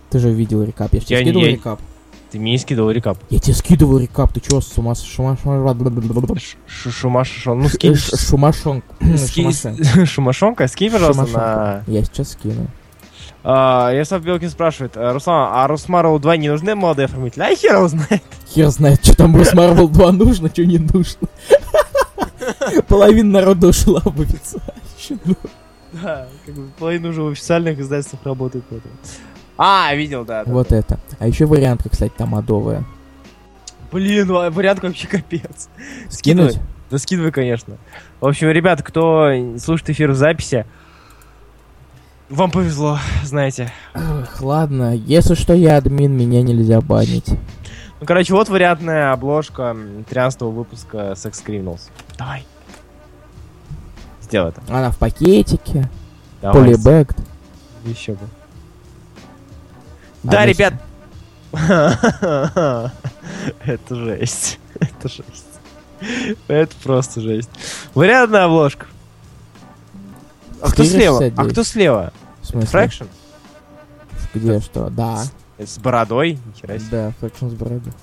Ты 0.10 0.20
же 0.20 0.32
видел 0.32 0.62
рекап, 0.64 0.94
я 0.94 1.00
же 1.00 1.06
тебе 1.08 1.22
скидывал 1.22 1.46
я- 1.46 1.52
рекап. 1.52 1.80
Ты 2.34 2.40
мне 2.40 2.54
не 2.54 2.58
скидывал 2.58 2.90
рекап. 2.90 3.20
Я 3.30 3.38
тебе 3.38 3.54
скидывал 3.54 4.00
рекап, 4.00 4.34
ты 4.34 4.40
чё, 4.40 4.60
с 4.60 4.76
ума 4.76 4.96
шума 4.96 5.38
Ш- 5.38 6.58
ш- 6.66 6.90
Шумаш, 6.90 7.44
ну 7.46 7.68
скинь. 7.70 7.96
Скинь, 9.18 9.52
Шумашонг. 9.52 9.78
Шумашонка, 10.10 10.68
скинь, 10.68 10.92
пожалуйста, 10.92 11.28
Шумашонка. 11.28 11.84
на... 11.88 11.94
Я 11.94 12.04
сейчас 12.04 12.32
скину. 12.32 12.66
А, 13.44 13.92
Ярослав 13.92 14.24
Белкин 14.24 14.50
спрашивает, 14.50 14.98
«А, 14.98 15.14
Руслан, 15.14 15.50
а 15.54 15.68
Русмару 15.68 16.18
2 16.18 16.38
не 16.38 16.50
нужны 16.50 16.74
молодые 16.74 17.06
оформители? 17.06 17.44
А 17.44 17.56
хер 17.56 17.76
его 17.76 17.88
знает. 17.88 18.24
Хер 18.50 18.70
знает, 18.70 19.06
что 19.06 19.16
там 19.16 19.32
Брус 19.32 19.54
Марвел 19.54 19.88
2 19.88 20.12
нужно, 20.14 20.48
что 20.50 20.66
не 20.66 20.80
нужно. 20.80 21.28
Половина 22.88 23.32
народа 23.42 23.68
ушла 23.68 24.02
в 24.04 24.20
официальщину. 24.20 25.36
Да, 25.92 26.28
как 26.48 26.56
бы 26.56 26.64
половина 26.80 27.10
уже 27.10 27.22
в 27.22 27.28
официальных 27.28 27.78
издательствах 27.80 28.24
работает 28.26 28.66
поэтому. 28.68 28.96
А, 29.58 29.94
видел, 29.94 30.26
да. 30.26 30.44
да, 30.44 30.52
Вот 30.52 30.70
да. 30.70 30.78
это. 30.78 31.00
А 31.20 31.28
еще 31.28 31.46
вариантка, 31.46 31.90
кстати, 31.90 32.14
там 32.18 32.36
адовая. 32.36 32.84
Блин, 33.92 34.28
ва- 34.32 34.50
вариант 34.50 34.82
вообще 34.82 35.08
капец. 35.08 35.70
Скинуть? 36.10 36.60
Да 36.90 36.98
скидывай, 36.98 37.32
конечно. 37.32 37.78
В 38.20 38.28
общем, 38.28 38.50
ребят, 38.50 38.82
кто 38.84 39.30
слушает 39.60 39.90
эфир 39.92 40.12
в 40.12 40.16
записи, 40.16 40.66
вам 42.30 42.50
повезло, 42.52 42.98
знаете. 43.24 43.72
Эх, 43.94 44.42
ладно, 44.42 44.96
если 44.96 45.36
что, 45.36 45.54
я 45.54 45.78
админ, 45.78 46.12
меня 46.18 46.42
нельзя 46.42 46.82
банить. 46.82 47.28
Ну, 48.00 48.06
короче, 48.08 48.34
вот 48.34 48.50
вариантная 48.50 49.12
обложка 49.14 49.76
13 50.10 50.42
выпуска 50.42 50.98
Sex 51.14 51.34
Criminals. 51.46 51.90
Давай. 52.18 52.46
Сделай 54.22 54.50
это. 54.50 54.62
Она 54.70 54.90
в 54.92 54.98
пакетике, 54.98 55.90
Давай. 56.42 56.64
полибэкт. 56.64 57.18
Еще 57.86 58.14
бы. 58.14 58.20
А 60.24 60.28
Да, 60.28 60.32
дальше? 60.32 60.54
ребят. 60.54 60.74
Это 63.66 63.96
жесть. 63.96 64.60
Это 64.80 65.10
жесть. 65.10 65.46
Это 66.48 66.76
просто 66.84 67.22
жесть. 67.22 67.50
Вариантная 67.94 68.46
обложка. 68.46 68.88
А 70.62 70.72
кто 70.72 70.84
слева? 70.84 71.18
А 71.18 71.30
469. 71.30 71.52
кто 71.52 71.64
слева? 71.64 72.14
В 72.42 72.46
смысле? 72.48 72.68
Фрэкшн? 72.70 73.04
Где 74.34 74.60
что? 74.62 74.90
Да. 74.90 75.24
С 75.58 75.78
бородой? 75.78 76.40
Нихера 76.46 76.80
себе. 76.80 76.88
Да, 76.92 77.12
Фрэкшн 77.20 77.48
с 77.50 77.54
бородой. 77.54 77.94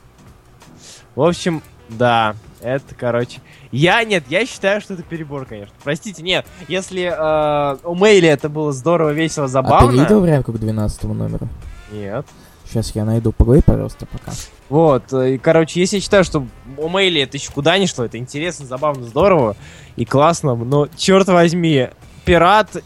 В 1.15 1.23
общем, 1.23 1.63
да. 1.89 2.35
Это, 2.61 2.95
короче... 2.95 3.41
Я, 3.73 4.05
нет, 4.05 4.25
я 4.29 4.45
считаю, 4.47 4.81
что 4.81 4.95
это 4.95 5.03
перебор, 5.03 5.47
конечно. 5.47 5.75
Простите, 5.83 6.23
нет. 6.23 6.45
Если 6.69 7.05
э, 7.05 7.77
у 7.85 7.95
Мэйли 7.95 8.29
это 8.29 8.49
было 8.51 8.73
здорово, 8.73 9.11
весело, 9.11 9.45
А 9.45 9.49
ты 9.49 9.53
забавно... 9.53 9.93
не 9.93 10.01
видел 10.01 10.21
вариантку 10.21 10.53
к 10.53 10.59
12 10.59 11.03
номеру? 11.05 11.49
Нет. 11.93 12.27
Сейчас 12.67 12.95
я 12.95 13.05
найду. 13.05 13.33
Поговори, 13.33 13.63
пожалуйста, 13.63 14.07
пока. 14.07 14.33
Вот, 14.69 15.13
э, 15.13 15.35
и, 15.35 15.39
короче, 15.39 15.81
если 15.81 15.97
я 15.97 16.03
считаю, 16.03 16.23
что 16.23 16.47
у 16.77 16.89
Мэйли 16.89 17.21
это 17.23 17.37
еще 17.37 17.51
куда 17.51 17.77
ни 17.79 17.87
шло, 17.87 18.05
это 18.05 18.19
интересно, 18.19 18.67
забавно, 18.67 19.05
здорово 19.05 19.57
и 19.97 20.05
классно, 20.05 20.55
но, 20.55 20.87
черт 20.97 21.27
возьми, 21.27 21.89
пират 22.25 22.77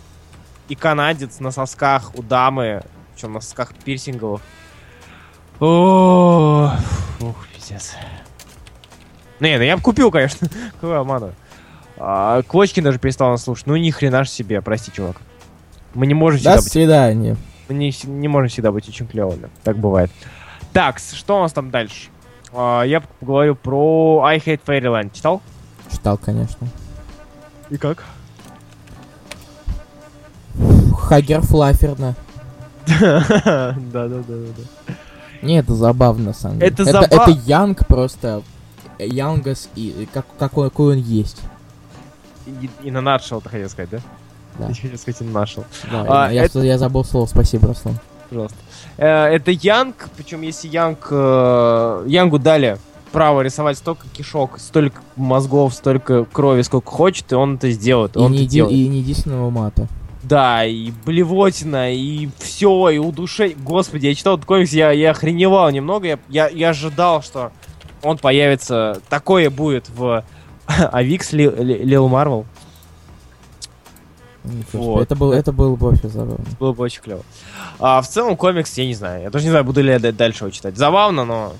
и 0.68 0.74
канадец 0.74 1.40
на 1.40 1.50
сосках 1.50 2.14
у 2.14 2.22
дамы, 2.22 2.82
причем 3.14 3.34
на 3.34 3.40
сосках 3.42 3.74
пирсинговых. 3.74 4.40
О, 5.60 6.72
ух, 7.20 7.46
пиздец. 7.54 7.94
Не, 9.40 9.58
ну 9.58 9.64
я 9.64 9.76
бы 9.76 9.82
купил, 9.82 10.10
конечно. 10.10 10.48
Какой 10.80 10.98
обману. 10.98 11.34
А, 11.98 12.42
Квочкин 12.42 12.82
даже 12.84 12.98
перестал 12.98 13.30
нас 13.30 13.44
слушать. 13.44 13.66
Ну 13.66 13.76
ни 13.76 13.90
хрена 13.90 14.24
ж 14.24 14.30
себе, 14.30 14.62
прости, 14.62 14.90
чувак. 14.90 15.16
Мы 15.92 16.06
не 16.06 16.14
можем 16.14 16.42
До 16.42 16.56
быть 16.56 16.64
свидания. 16.64 17.32
мы 17.32 17.53
не, 17.68 17.92
не 18.04 18.28
можем 18.28 18.48
всегда 18.48 18.72
быть 18.72 18.88
очень 18.88 19.06
клевыми. 19.06 19.48
Так 19.62 19.78
бывает. 19.78 20.10
Так, 20.72 20.98
что 20.98 21.38
у 21.38 21.40
нас 21.42 21.52
там 21.52 21.70
дальше? 21.70 22.08
А, 22.52 22.82
я 22.82 23.00
поговорю 23.00 23.54
про 23.54 24.22
I 24.24 24.38
Hate 24.38 24.60
Fairyland. 24.66 25.10
Читал? 25.12 25.40
Читал, 25.90 26.18
конечно. 26.18 26.66
И 27.70 27.76
как? 27.76 28.04
Хагер 30.98 31.42
Флаферна. 31.42 32.14
Да, 32.86 33.74
да, 33.78 34.08
да, 34.08 34.22
да. 34.28 34.94
Не, 35.42 35.58
это 35.58 35.74
забавно, 35.74 36.26
на 36.26 36.32
самом 36.32 36.58
деле. 36.58 36.70
Это 36.72 36.82
это, 36.82 36.92
заба- 36.92 37.06
это 37.06 37.30
Янг 37.30 37.86
просто. 37.86 38.42
Янгас 38.98 39.68
и 39.74 40.08
как, 40.12 40.26
какой, 40.38 40.70
какой 40.70 40.96
он 40.96 41.02
есть. 41.02 41.40
И, 42.46 42.70
и 42.82 42.90
на 42.90 43.00
нашел, 43.00 43.40
ты 43.40 43.48
хотел 43.48 43.68
сказать, 43.68 43.90
да? 43.90 43.98
Да. 44.58 44.68
Я 44.68 44.74
хотел 44.74 44.98
сказать 44.98 45.20
нашел. 45.32 45.64
Да, 45.90 46.06
А, 46.26 46.32
я, 46.32 46.44
это- 46.44 46.60
я 46.60 46.78
забыл 46.78 47.04
слово, 47.04 47.26
спасибо, 47.26 47.68
Руслан. 47.68 47.98
Пожалуйста. 48.30 48.56
Э, 48.96 49.26
Это 49.26 49.50
Янг, 49.50 50.08
причем 50.16 50.42
если 50.42 50.68
Янг... 50.68 51.08
э, 51.10 52.04
Янгу 52.06 52.38
дали 52.38 52.78
право 53.12 53.42
рисовать 53.42 53.78
столько 53.78 54.06
кишок, 54.12 54.58
столько 54.58 55.00
мозгов, 55.16 55.74
столько 55.74 56.24
крови, 56.24 56.62
сколько 56.62 56.90
хочет, 56.90 57.30
и 57.32 57.34
он 57.36 57.56
это 57.56 57.70
сделает. 57.70 58.16
И 58.16 58.18
он 58.18 58.32
не, 58.32 58.38
это 58.38 58.44
еди- 58.46 58.50
делает. 58.54 58.74
и 58.74 58.88
не 58.88 58.98
единственного 58.98 59.50
мата. 59.50 59.86
Да, 60.22 60.64
и 60.64 60.90
блевотина, 61.04 61.92
и 61.94 62.28
все, 62.38 62.88
и 62.90 62.98
удушение. 62.98 63.56
Господи, 63.56 64.06
я 64.06 64.14
читал 64.14 64.34
этот 64.36 64.46
комикс, 64.46 64.72
я, 64.72 64.90
я 64.90 65.10
охреневал 65.10 65.70
немного. 65.70 66.06
Я, 66.06 66.18
я, 66.28 66.48
я 66.48 66.70
ожидал, 66.70 67.22
что 67.22 67.52
он 68.02 68.16
появится. 68.18 69.00
Такое 69.10 69.50
будет 69.50 69.90
в 69.90 70.24
Авикс 70.66 71.32
Лил 71.32 72.08
Марвел. 72.08 72.46
Вот. 74.72 75.02
Это, 75.02 75.16
был, 75.16 75.32
это 75.32 75.52
было 75.52 75.74
бы 75.74 75.90
вообще 75.90 76.08
забавно. 76.08 76.44
Было 76.60 76.72
бы 76.72 76.84
очень 76.84 77.00
клево. 77.00 77.22
А 77.78 78.02
в 78.02 78.08
целом 78.08 78.36
комикс, 78.36 78.76
я 78.76 78.86
не 78.86 78.94
знаю. 78.94 79.22
Я 79.22 79.30
тоже 79.30 79.44
не 79.44 79.50
знаю, 79.50 79.64
буду 79.64 79.82
ли 79.82 79.90
я 79.90 79.98
дальше 79.98 80.44
его 80.44 80.50
читать. 80.50 80.76
Забавно, 80.76 81.24
но... 81.24 81.52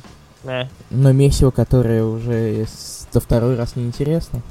э. 0.45 0.65
Но 0.91 1.13
месиво, 1.13 1.51
которое 1.51 2.05
уже 2.05 2.67
за 3.11 3.21
второй 3.21 3.57
раз 3.57 3.77
неинтересно. 3.77 4.43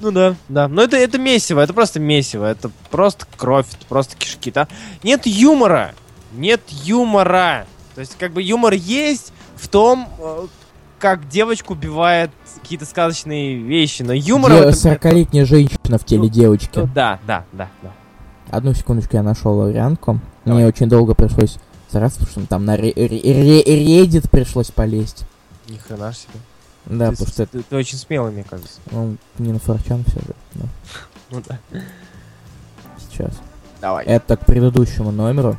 Ну 0.00 0.10
да, 0.10 0.34
да. 0.48 0.68
Но 0.68 0.82
это, 0.82 0.96
это 0.96 1.18
месиво, 1.18 1.60
это 1.60 1.74
просто 1.74 2.00
месиво. 2.00 2.44
Это 2.44 2.70
просто 2.90 3.26
кровь, 3.36 3.66
это 3.72 3.86
просто 3.86 4.16
кишки. 4.16 4.50
Да? 4.50 4.68
Нет 5.02 5.26
юмора. 5.26 5.94
Нет 6.32 6.62
юмора. 6.70 7.66
То 7.94 8.00
есть, 8.00 8.16
как 8.18 8.32
бы 8.32 8.42
юмор 8.42 8.72
есть 8.72 9.32
в 9.54 9.68
том, 9.68 10.08
э, 10.18 10.46
как 11.02 11.28
девочку 11.28 11.72
убивает 11.72 12.30
какие-то 12.62 12.86
сказочные 12.86 13.56
вещи. 13.56 14.02
Но 14.02 14.12
юмора... 14.12 14.52
в 14.54 14.56
Де- 14.56 14.68
этом 14.68 14.90
нет. 14.92 15.02
40-летняя 15.04 15.44
женщина 15.44 15.98
в 15.98 16.04
теле 16.04 16.22
Ну, 16.22 16.28
девочки. 16.28 16.78
Ну, 16.78 16.86
да, 16.94 17.18
да, 17.26 17.44
да, 17.50 17.68
да. 17.82 17.90
Одну 18.50 18.72
секундочку, 18.72 19.16
я 19.16 19.24
нашел 19.24 19.56
вариантку. 19.56 20.20
Давай. 20.44 20.60
Мне 20.60 20.68
очень 20.68 20.88
долго 20.88 21.14
пришлось 21.14 21.58
стараться, 21.88 22.20
потому 22.20 22.30
что 22.38 22.46
там 22.46 22.64
на 22.64 22.76
ре- 22.76 22.92
Reddit 22.92 24.28
пришлось 24.30 24.70
полезть. 24.70 25.24
Ни 25.68 25.76
хрена 25.76 26.12
себе. 26.12 26.34
Да, 26.86 27.06
ты, 27.06 27.12
потому 27.16 27.28
что 27.30 27.42
это, 27.42 27.58
ты- 27.58 27.64
ты 27.68 27.76
очень 27.76 27.98
смелый, 27.98 28.32
мне 28.32 28.44
кажется. 28.44 28.78
ну, 28.92 29.16
не 29.38 29.52
на 29.52 29.58
форчан 29.58 30.04
все 30.04 30.20
же. 30.20 30.34
Ну 31.32 31.42
да. 31.48 31.58
сейчас. 33.10 33.32
Давай. 33.80 34.04
Это 34.04 34.36
к 34.36 34.46
предыдущему 34.46 35.10
номеру. 35.10 35.56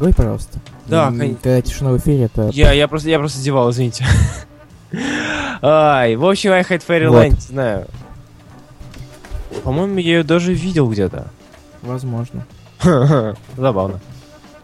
Погоди, 0.00 0.16
пожалуйста. 0.16 0.58
Да, 0.86 1.08
конечно. 1.08 1.36
Когда 1.42 1.60
тишина 1.60 1.90
в 1.90 1.98
эфире, 1.98 2.24
это... 2.24 2.48
Я, 2.54 2.72
я 2.72 2.88
просто, 2.88 3.10
я 3.10 3.18
просто 3.18 3.38
зевал, 3.38 3.70
извините. 3.70 4.06
Ай, 5.62 6.16
в 6.16 6.24
общем, 6.24 6.52
I 6.52 6.62
Hate 6.62 6.82
Fairyland, 6.88 7.34
не 7.34 7.40
знаю. 7.40 7.86
По-моему, 9.62 9.98
я 9.98 10.16
ее 10.16 10.22
даже 10.22 10.54
видел 10.54 10.90
где-то. 10.90 11.26
Возможно. 11.82 12.46
Забавно. 13.58 14.00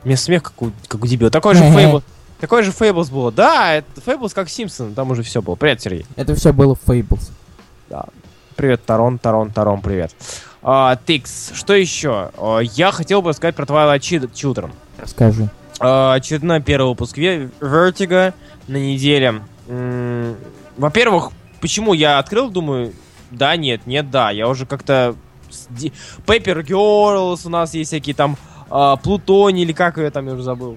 Мне 0.05 0.17
смех, 0.17 0.43
как 0.43 0.63
у, 0.63 0.73
как 0.89 1.05
у 1.05 1.07
дебила. 1.07 1.31
Такой 1.31 1.55
же 1.55 1.65
Фейбл. 1.71 2.03
Такой 2.41 2.63
же 2.63 2.73
Фейблс 2.73 3.11
было. 3.11 3.31
Да, 3.31 3.75
это 3.75 4.01
Фейблс 4.01 4.33
как 4.33 4.49
Симпсон, 4.49 4.95
там 4.95 5.11
уже 5.11 5.23
все 5.23 5.43
было. 5.43 5.55
Привет, 5.57 5.83
Сергей. 5.83 6.07
Это 6.17 6.35
все 6.35 6.55
было 6.55 6.75
в 6.75 6.89
Fables. 6.89 7.31
Привет, 8.57 8.87
Тарон, 8.87 9.19
Тарон, 9.19 9.51
Тарон, 9.51 9.83
привет. 9.83 10.13
А, 10.63 10.99
Тикс, 11.05 11.51
что 11.53 11.75
еще? 11.75 12.31
А, 12.39 12.61
я 12.61 12.91
хотел 12.91 13.21
бы 13.21 13.35
сказать 13.35 13.55
про 13.55 13.67
Twilight 13.67 14.01
Chil- 14.01 14.33
Children. 14.33 14.71
Расскажи. 14.99 15.49
А, 15.81 16.15
очередной 16.15 16.61
первый 16.61 16.89
выпуск 16.89 17.19
Vertigo 17.19 18.35
на 18.69 18.77
неделе. 18.77 19.43
Во-первых, 20.77 21.31
почему 21.61 21.93
я 21.95 22.19
открыл, 22.19 22.51
думаю, 22.51 22.93
да, 23.31 23.57
нет, 23.57 23.87
нет, 23.87 24.11
да. 24.11 24.31
Я 24.31 24.49
уже 24.49 24.67
как-то... 24.67 25.15
Paper 26.27 26.65
Girls 26.67 27.47
у 27.47 27.51
нас 27.51 27.75
есть 27.75 27.91
всякие 27.91 28.15
там 28.15 28.37
а, 28.69 28.97
Плутони, 28.97 29.63
или 29.63 29.73
как 29.73 29.97
ее 29.97 30.11
там, 30.11 30.27
я 30.27 30.35
уже 30.35 30.43
забыл. 30.43 30.77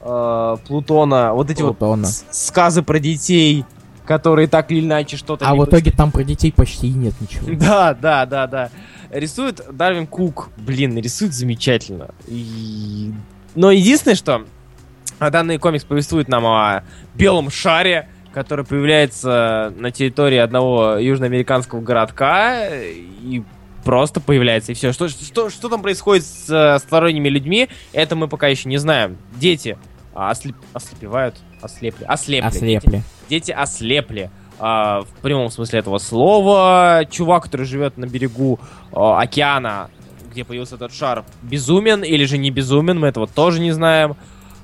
А, 0.00 0.56
Плутона. 0.56 1.32
Вот 1.32 1.50
эти 1.50 1.62
Плутона. 1.62 2.06
вот 2.06 2.14
сказы 2.30 2.82
про 2.82 2.98
детей, 2.98 3.64
которые 4.04 4.48
так 4.48 4.70
или 4.72 4.80
иначе 4.80 5.16
что-то... 5.16 5.46
А 5.46 5.54
в 5.54 5.64
итоге 5.64 5.90
там 5.90 6.10
про 6.10 6.24
детей 6.24 6.52
почти 6.52 6.88
и 6.88 6.92
нет 6.92 7.14
ничего. 7.20 7.54
да, 7.58 7.94
да, 7.94 8.26
да, 8.26 8.46
да. 8.46 8.70
Рисует 9.10 9.60
Дарвин 9.72 10.06
Кук. 10.06 10.50
Блин, 10.56 10.96
рисует 10.98 11.34
замечательно. 11.34 12.08
И... 12.26 13.12
Но 13.54 13.70
единственное, 13.70 14.14
что 14.14 14.44
а, 15.18 15.30
данный 15.30 15.58
комикс 15.58 15.84
повествует 15.84 16.28
нам 16.28 16.46
о 16.46 16.84
белом 17.14 17.50
шаре, 17.50 18.08
который 18.32 18.64
появляется 18.64 19.72
на 19.76 19.90
территории 19.90 20.38
одного 20.38 20.96
южноамериканского 20.96 21.80
городка 21.80 22.68
и 22.68 23.42
просто 23.84 24.20
появляется, 24.20 24.72
и 24.72 24.74
все. 24.74 24.92
Что, 24.92 25.08
что, 25.08 25.50
что 25.50 25.68
там 25.68 25.82
происходит 25.82 26.24
с 26.24 26.48
э, 26.50 26.78
сторонними 26.78 27.28
людьми, 27.28 27.68
это 27.92 28.14
мы 28.14 28.28
пока 28.28 28.46
еще 28.46 28.68
не 28.68 28.76
знаем. 28.76 29.16
Дети 29.36 29.76
ослеп- 30.14 30.54
ослепевают, 30.74 31.34
ослепли, 31.60 32.04
ослепли. 32.04 32.48
Дети- 32.50 32.56
Ослепли. 32.56 33.02
дети 33.28 33.50
ослепли. 33.52 34.30
а, 34.62 35.00
в 35.00 35.08
прямом 35.22 35.50
смысле 35.50 35.78
этого 35.80 35.96
слова. 35.98 37.04
Чувак, 37.10 37.44
который 37.44 37.64
живет 37.64 37.96
на 37.96 38.04
берегу 38.06 38.60
а, 38.92 39.18
океана, 39.22 39.88
где 40.30 40.44
появился 40.44 40.76
этот 40.76 40.92
шар, 40.94 41.24
безумен 41.42 42.02
или 42.02 42.24
же 42.24 42.38
не 42.38 42.50
безумен, 42.50 42.98
мы 42.98 43.08
этого 43.08 43.26
тоже 43.26 43.60
не 43.60 43.72
знаем. 43.72 44.16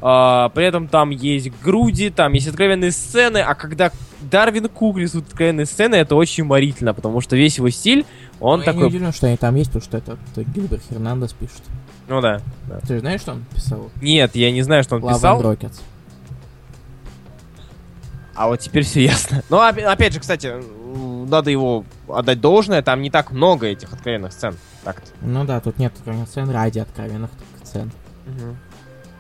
А, 0.02 0.50
при 0.50 0.66
этом 0.66 0.88
там 0.88 1.10
есть 1.10 1.50
груди, 1.62 2.10
там 2.10 2.34
есть 2.34 2.46
откровенные 2.48 2.92
сцены, 2.92 3.38
а 3.38 3.54
когда 3.54 3.90
Дарвин 4.20 4.68
Кук 4.68 4.98
рисует 4.98 5.26
откровенные 5.28 5.64
сцены, 5.66 5.94
это 5.96 6.14
очень 6.16 6.44
уморительно, 6.44 6.92
потому 6.92 7.20
что 7.22 7.34
весь 7.36 7.56
его 7.56 7.70
стиль, 7.70 8.04
он 8.38 8.60
Ну, 8.60 8.64
Я 8.66 8.72
не 8.72 8.78
такой... 8.78 8.88
удивлен, 8.88 9.12
что 9.12 9.26
они 9.26 9.36
там 9.38 9.54
есть, 9.54 9.70
потому 9.72 9.84
что 9.84 9.96
это, 9.96 10.18
это 10.32 10.44
Гилберт 10.44 10.82
Хернандес 10.90 11.32
пишет. 11.32 11.62
Ну 12.08 12.20
да. 12.20 12.40
Ты 12.86 12.94
же 12.94 13.00
знаешь, 13.00 13.20
что 13.22 13.32
он 13.32 13.44
писал? 13.54 13.90
Нет, 14.02 14.36
я 14.36 14.52
не 14.52 14.62
знаю, 14.62 14.82
что 14.84 14.96
он 14.96 15.02
Love 15.02 15.14
писал, 15.14 15.42
Rockets. 15.42 15.80
а 18.34 18.48
вот 18.48 18.60
теперь 18.60 18.84
все 18.84 19.02
ясно. 19.04 19.42
Но 19.48 19.58
опя- 19.66 19.84
опять 19.86 20.12
же, 20.12 20.20
кстати, 20.20 20.52
надо 21.28 21.50
его 21.50 21.84
отдать 22.08 22.40
должное, 22.40 22.82
там 22.82 23.00
не 23.02 23.10
так 23.10 23.32
много 23.32 23.66
этих 23.66 23.92
откровенных 23.92 24.32
сцен. 24.32 24.56
Так-то. 24.86 25.10
Ну 25.20 25.44
да, 25.44 25.60
тут 25.60 25.80
нет 25.80 25.92
сцен 26.28 26.48
ради 26.48 26.78
откровенных 26.78 27.30
сцен. 27.64 27.90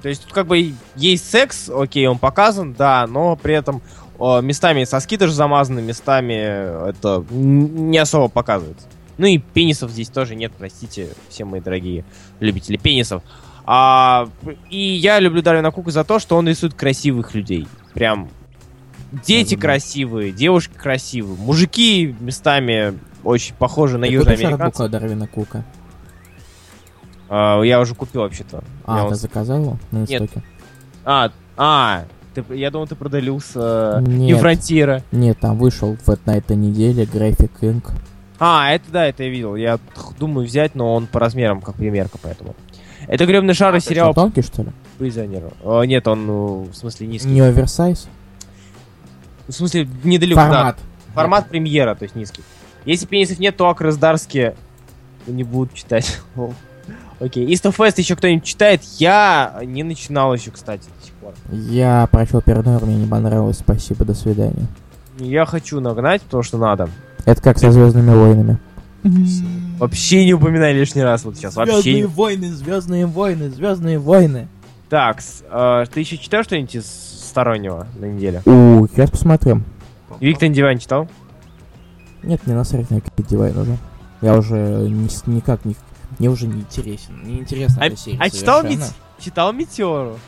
То 0.00 0.08
есть 0.08 0.22
тут 0.22 0.32
как 0.32 0.46
бы 0.46 0.74
есть 0.94 1.28
секс, 1.28 1.68
окей, 1.68 2.06
он 2.06 2.18
показан, 2.18 2.72
да, 2.72 3.04
но 3.08 3.34
при 3.34 3.54
этом 3.54 3.82
о, 4.16 4.40
местами 4.40 4.84
соски 4.84 5.16
даже 5.16 5.32
замазаны, 5.32 5.82
местами 5.82 6.88
это 6.90 7.24
не 7.30 7.98
особо 7.98 8.28
показывается. 8.28 8.86
Ну 9.18 9.26
и 9.26 9.38
пенисов 9.38 9.90
здесь 9.90 10.08
тоже 10.08 10.36
нет, 10.36 10.52
простите, 10.56 11.08
все 11.28 11.44
мои 11.44 11.60
дорогие 11.60 12.04
любители 12.38 12.76
пенисов. 12.76 13.24
А, 13.64 14.28
и 14.70 14.78
я 14.78 15.18
люблю 15.18 15.42
Дарвина 15.42 15.72
Кука 15.72 15.90
за 15.90 16.04
то, 16.04 16.20
что 16.20 16.36
он 16.36 16.46
рисует 16.46 16.74
красивых 16.74 17.34
людей. 17.34 17.66
Прям 17.92 18.28
дети 19.26 19.56
красивые, 19.56 20.30
девушки 20.30 20.74
красивые, 20.74 21.36
мужики 21.36 22.14
местами 22.20 22.96
очень 23.26 23.54
похожи 23.56 23.98
на 23.98 24.06
Ты 24.06 24.12
южноамериканцев. 24.12 24.80
арбука 24.80 24.88
Дарвина 24.88 25.26
Кука? 25.26 25.64
А, 27.28 27.60
я 27.62 27.80
уже 27.80 27.94
купил 27.94 28.22
вообще-то. 28.22 28.62
А, 28.84 28.96
Я 28.98 29.02
ты 29.04 29.08
вот- 29.10 29.18
заказал 29.18 29.60
его 29.60 29.78
на 29.90 29.98
Нет. 29.98 30.10
истоке? 30.10 30.42
А, 31.04 31.30
а, 31.56 32.04
ты, 32.34 32.44
я 32.50 32.70
думал, 32.70 32.86
ты 32.86 32.94
продалился 32.94 34.02
Нет. 34.06 34.36
и 34.36 34.40
Фронтира. 34.40 35.02
Нет, 35.12 35.38
там 35.40 35.58
вышел 35.58 35.96
вот 36.06 36.24
на 36.26 36.36
этой 36.36 36.56
неделе 36.56 37.04
Graphic 37.04 37.50
Inc. 37.62 37.90
А, 38.38 38.70
это 38.70 38.84
да, 38.92 39.06
это 39.06 39.24
я 39.24 39.30
видел. 39.30 39.56
Я 39.56 39.78
думаю 40.18 40.46
взять, 40.46 40.74
но 40.74 40.94
он 40.94 41.06
по 41.06 41.18
размерам 41.18 41.60
как 41.62 41.76
примерка, 41.76 42.18
поэтому. 42.22 42.54
Это 43.08 43.24
гребный 43.26 43.54
шар 43.54 43.74
из 43.76 43.84
сериала 43.84 44.12
Что, 44.12 44.22
тонкий, 44.22 44.42
что 44.42 44.62
ли? 44.62 44.70
Призонер. 44.98 45.52
О, 45.64 45.82
нет, 45.84 46.06
он 46.08 46.26
ну, 46.26 46.68
в 46.70 46.74
смысле 46.74 47.06
низкий. 47.06 47.28
Не 47.28 47.40
оверсайз? 47.40 48.08
В 49.48 49.52
смысле, 49.52 49.88
недалеко. 50.04 50.40
да. 50.40 50.46
Формат. 50.50 50.78
Формат 51.14 51.48
премьера, 51.48 51.94
то 51.94 52.02
есть 52.02 52.14
низкий. 52.14 52.42
Если 52.86 53.04
пенисов 53.04 53.38
нет, 53.38 53.56
то 53.56 53.68
Акрасдарские 53.68 54.54
не 55.26 55.44
будут 55.44 55.74
читать. 55.74 56.20
Окей. 57.20 57.46
East 57.46 57.64
of 57.64 57.76
West 57.76 57.94
еще 57.96 58.14
кто-нибудь 58.16 58.44
читает? 58.44 58.82
Я 58.98 59.60
не 59.64 59.82
начинал 59.82 60.32
еще, 60.34 60.50
кстати, 60.50 60.84
до 60.98 61.06
сих 61.06 61.14
пор. 61.14 61.34
Я 61.50 62.08
прочел 62.10 62.40
первый 62.40 62.78
мне 62.84 62.96
не 62.96 63.06
понравилось, 63.06 63.58
спасибо, 63.58 64.04
до 64.04 64.14
свидания. 64.14 64.66
Я 65.18 65.46
хочу 65.46 65.80
нагнать, 65.80 66.22
потому 66.22 66.42
что 66.42 66.58
надо. 66.58 66.88
Это 67.24 67.42
как 67.42 67.58
со 67.58 67.72
Звездными 67.72 68.14
войнами. 68.14 68.58
Вообще 69.78 70.24
не 70.24 70.34
упоминай 70.34 70.72
лишний 70.72 71.02
раз 71.02 71.24
вот 71.24 71.36
сейчас. 71.36 71.56
Вообще. 71.56 71.94
не- 71.94 72.04
войны, 72.04 72.52
Звездные 72.52 73.06
войны, 73.06 73.50
Звездные 73.50 73.98
войны. 73.98 74.48
Так, 74.88 75.18
э, 75.50 75.84
ты 75.92 76.00
еще 76.00 76.16
читал 76.16 76.44
что-нибудь 76.44 76.76
из 76.76 76.86
стороннего 76.86 77.86
на 77.98 78.04
неделе? 78.04 78.42
У, 78.46 78.86
сейчас 78.88 79.10
посмотрим. 79.10 79.64
Виктор 80.20 80.48
Диван 80.48 80.78
читал? 80.78 81.08
Нет, 82.26 82.44
не 82.46 82.54
насрать 82.54 82.90
на 82.90 83.00
какие 83.00 83.26
Divine 83.26 83.60
уже. 83.60 83.78
Я 84.20 84.36
уже 84.36 84.56
ни 84.56 85.30
никак 85.30 85.64
не... 85.64 85.76
Мне 86.18 86.28
уже 86.28 86.48
не 86.48 86.60
интересен. 86.60 87.22
Не 87.22 87.38
интересна 87.38 87.82
А, 87.82 87.86
эта 87.86 87.96
серия 87.96 88.18
а 88.20 88.30
читал. 88.30 88.64
Мет- 88.64 88.94
читал 89.20 89.52
Метеору? 89.52 90.18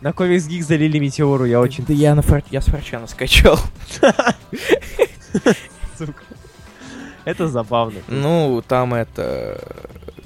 На 0.00 0.12
Комикс 0.12 0.46
Гик 0.46 0.64
залили 0.64 0.98
Метеору, 0.98 1.44
я 1.44 1.60
очень... 1.60 1.84
Да 1.84 1.92
я, 1.92 2.14
на 2.14 2.22
фор... 2.22 2.42
я 2.50 2.60
с 2.60 2.64
Форчана 2.66 3.06
скачал. 3.06 3.60
Сука. 5.96 6.24
Это 7.24 7.46
забавно. 7.48 8.00
Ну, 8.08 8.64
там 8.66 8.94
это... 8.94 9.60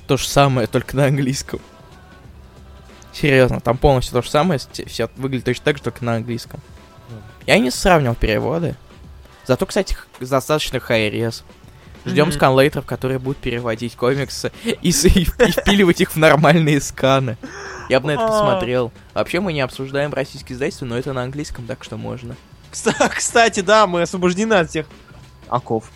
То 0.07 0.17
же 0.17 0.27
самое, 0.27 0.67
только 0.69 0.97
на 0.97 1.07
английском. 1.07 1.61
Серьезно, 3.13 3.61
там 3.61 3.77
полностью 3.77 4.15
то 4.15 4.23
же 4.23 4.31
самое, 4.31 4.59
все 4.59 5.11
выглядит 5.17 5.45
точно 5.45 5.65
так 5.65 5.77
же, 5.77 5.83
только 5.83 6.05
на 6.05 6.15
английском. 6.15 6.61
Я 7.47 7.59
не 7.59 7.71
сравнивал 7.71 8.15
переводы. 8.15 8.77
Зато, 9.47 9.67
кстати, 9.67 9.97
достаточно 10.21 10.81
хайрез. 10.81 11.45
Ждем 12.07 12.27
Мгм. 12.29 12.33
сканлейтеров, 12.35 12.85
которые 12.85 13.19
будут 13.19 13.39
переводить 13.39 13.97
комиксы 13.97 14.53
и, 14.65 14.71
и 14.83 14.89
и 14.91 15.25
впиливать 15.25 16.01
их 16.03 16.11
в 16.13 16.17
нормальные 16.17 16.81
сканы. 16.83 17.39
Я 17.89 17.99
бы 18.01 18.09
на 18.09 18.11
это 18.13 18.25
А. 18.25 18.29
посмотрел. 18.29 18.93
Вообще 19.15 19.41
мы 19.41 19.53
не 19.55 19.63
обсуждаем 19.63 20.13
российские 20.13 20.55
издательства, 20.55 20.85
но 20.85 20.99
это 20.99 21.13
на 21.15 21.23
английском, 21.23 21.67
так 21.67 21.83
что 21.83 21.97
можно. 21.97 22.37
Кста- 22.71 23.09
Кстати, 23.09 23.61
да, 23.61 23.87
мы 23.87 24.03
освобождены 24.03 24.53
от 24.55 24.69
всех 24.69 24.87
оков. 25.49 25.91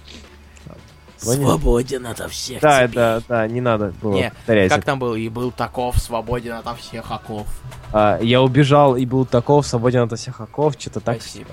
Свободен 1.19 2.07
ото 2.07 2.29
всех 2.29 2.61
Да, 2.63 2.87
да, 2.87 3.21
да, 3.29 3.49
не 3.49 3.61
надо 3.61 3.93
было 4.01 4.15
Не, 4.15 4.31
повторять. 4.31 4.71
Как 4.73 4.85
там 4.85 5.01
был? 5.01 5.15
И 5.17 5.29
был 5.29 5.51
таков, 5.51 5.99
свободен 5.99 6.53
ото 6.53 6.77
всех 6.77 7.11
оков. 7.11 7.49
А, 7.93 8.19
я 8.23 8.41
убежал 8.41 8.97
и 8.97 9.05
был 9.05 9.27
таков, 9.27 9.67
свободен 9.67 10.03
от 10.03 10.17
всех 10.17 10.41
оков, 10.41 10.75
что-то 10.79 11.01
так. 11.01 11.21
Спасибо. 11.21 11.51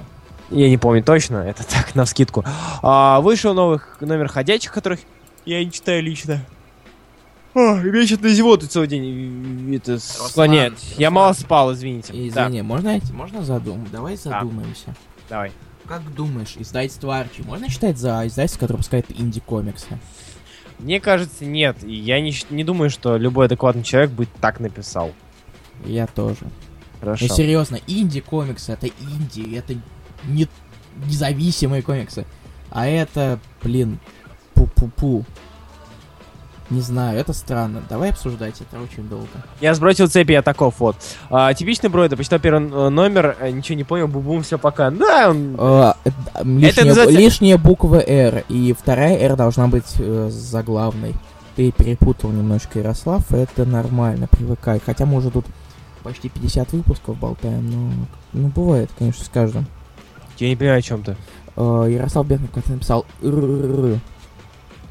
Я 0.50 0.70
не 0.70 0.78
помню 0.78 1.04
точно, 1.04 1.38
это 1.38 1.64
так, 1.68 1.96
на 1.96 2.06
вскидку. 2.06 2.44
А, 2.82 3.22
вышел 3.22 3.54
новых 3.54 3.98
номер 4.02 4.28
ходячих, 4.28 4.72
которых 4.72 5.00
я 5.46 5.64
не 5.64 5.72
читаю 5.72 6.04
лично. 6.04 6.46
О, 7.54 7.76
меня 7.76 8.06
что-то 8.06 8.68
целый 8.68 8.88
день 8.88 9.74
это 9.76 9.98
склоняет. 9.98 10.74
Я 10.98 11.08
Руслан. 11.08 11.14
мало 11.14 11.34
спал, 11.34 11.74
извините. 11.74 12.12
Извини, 12.14 12.62
можно, 12.62 13.00
можно 13.14 13.44
задумать? 13.44 13.90
Давай 13.92 14.18
задумаемся. 14.18 14.88
Так, 14.88 14.96
давай. 15.30 15.52
Как 15.88 16.14
думаешь, 16.14 16.56
издательство 16.58 17.18
Арчи 17.18 17.44
можно 17.44 17.70
считать 17.70 17.98
за 17.98 18.28
издательство, 18.28 18.60
которое 18.60 18.78
выпускает 18.78 19.06
инди-комиксы? 19.10 20.00
Мне 20.80 21.00
кажется, 21.00 21.46
нет. 21.46 21.78
И 21.84 21.94
я 21.94 22.20
не, 22.20 22.34
не 22.50 22.66
думаю, 22.66 22.90
что 22.90 23.16
любой 23.16 23.46
адекватный 23.46 23.84
человек 23.84 24.12
бы 24.12 24.28
так 24.42 24.60
написал. 24.60 25.14
Я 25.86 26.08
тоже. 26.08 26.48
Хорошо. 27.00 27.26
Ну 27.30 27.36
серьезно, 27.36 27.80
инди-комиксы 27.88 28.74
это 28.74 28.88
инди, 28.88 29.56
это 29.56 29.76
не 30.28 30.48
независимые 31.06 31.82
комиксы. 31.82 32.26
А 32.72 32.88
это, 32.88 33.40
блин, 33.62 34.00
пу-пу-пу. 34.54 35.26
Не 36.72 36.82
знаю, 36.82 37.20
это 37.20 37.32
странно. 37.34 37.84
Давай 37.88 38.10
обсуждать, 38.10 38.56
это 38.60 38.82
очень 38.82 39.08
долго. 39.08 39.28
Я 39.62 39.76
сбросил 39.76 40.08
цепи 40.08 40.32
я 40.32 40.42
таков, 40.42 40.76
вот. 40.80 40.96
А, 41.30 41.54
типичный 41.54 41.92
Бройда, 41.92 42.18
почитал 42.18 42.40
первый 42.40 42.72
э, 42.72 42.90
номер, 42.90 43.38
э, 43.40 43.52
ничего 43.52 43.78
не 43.78 43.84
понял, 43.84 44.08
бубум, 44.08 44.42
все 44.42 44.58
пока. 44.58 44.90
Да, 44.90 45.30
он... 45.30 45.56
А, 45.60 45.96
э, 46.04 46.10
лишняя, 46.44 46.88
называется- 46.88 47.18
лишняя 47.20 47.58
буква 47.60 48.02
R, 48.04 48.46
и 48.50 48.74
вторая 48.74 49.16
R 49.20 49.36
должна 49.36 49.68
быть 49.68 49.94
э, 50.00 50.30
заглавной. 50.32 51.14
Ты 51.56 51.72
перепутал 51.72 52.32
немножко, 52.32 52.80
Ярослав, 52.80 53.32
это 53.32 53.64
нормально, 53.66 54.28
привыкай. 54.28 54.82
Хотя 54.84 55.06
мы 55.06 55.18
уже 55.20 55.30
тут 55.30 55.46
почти 56.02 56.30
50 56.30 56.74
выпусков 56.74 57.20
болтаем, 57.20 57.70
но... 57.70 57.92
Ну, 58.34 58.48
бывает, 58.48 58.90
конечно, 58.98 59.24
с 59.24 59.30
каждым. 59.30 59.68
Я 60.38 60.50
не 60.50 60.56
понимаю, 60.56 60.80
о 60.80 60.82
чем 60.82 61.04
ты. 61.04 61.16
Э, 61.56 61.88
Ярослав 61.90 62.28
Бехнов 62.28 62.52
как-то 62.52 62.72
написал 62.72 63.06
«р-р-р». 63.22 64.00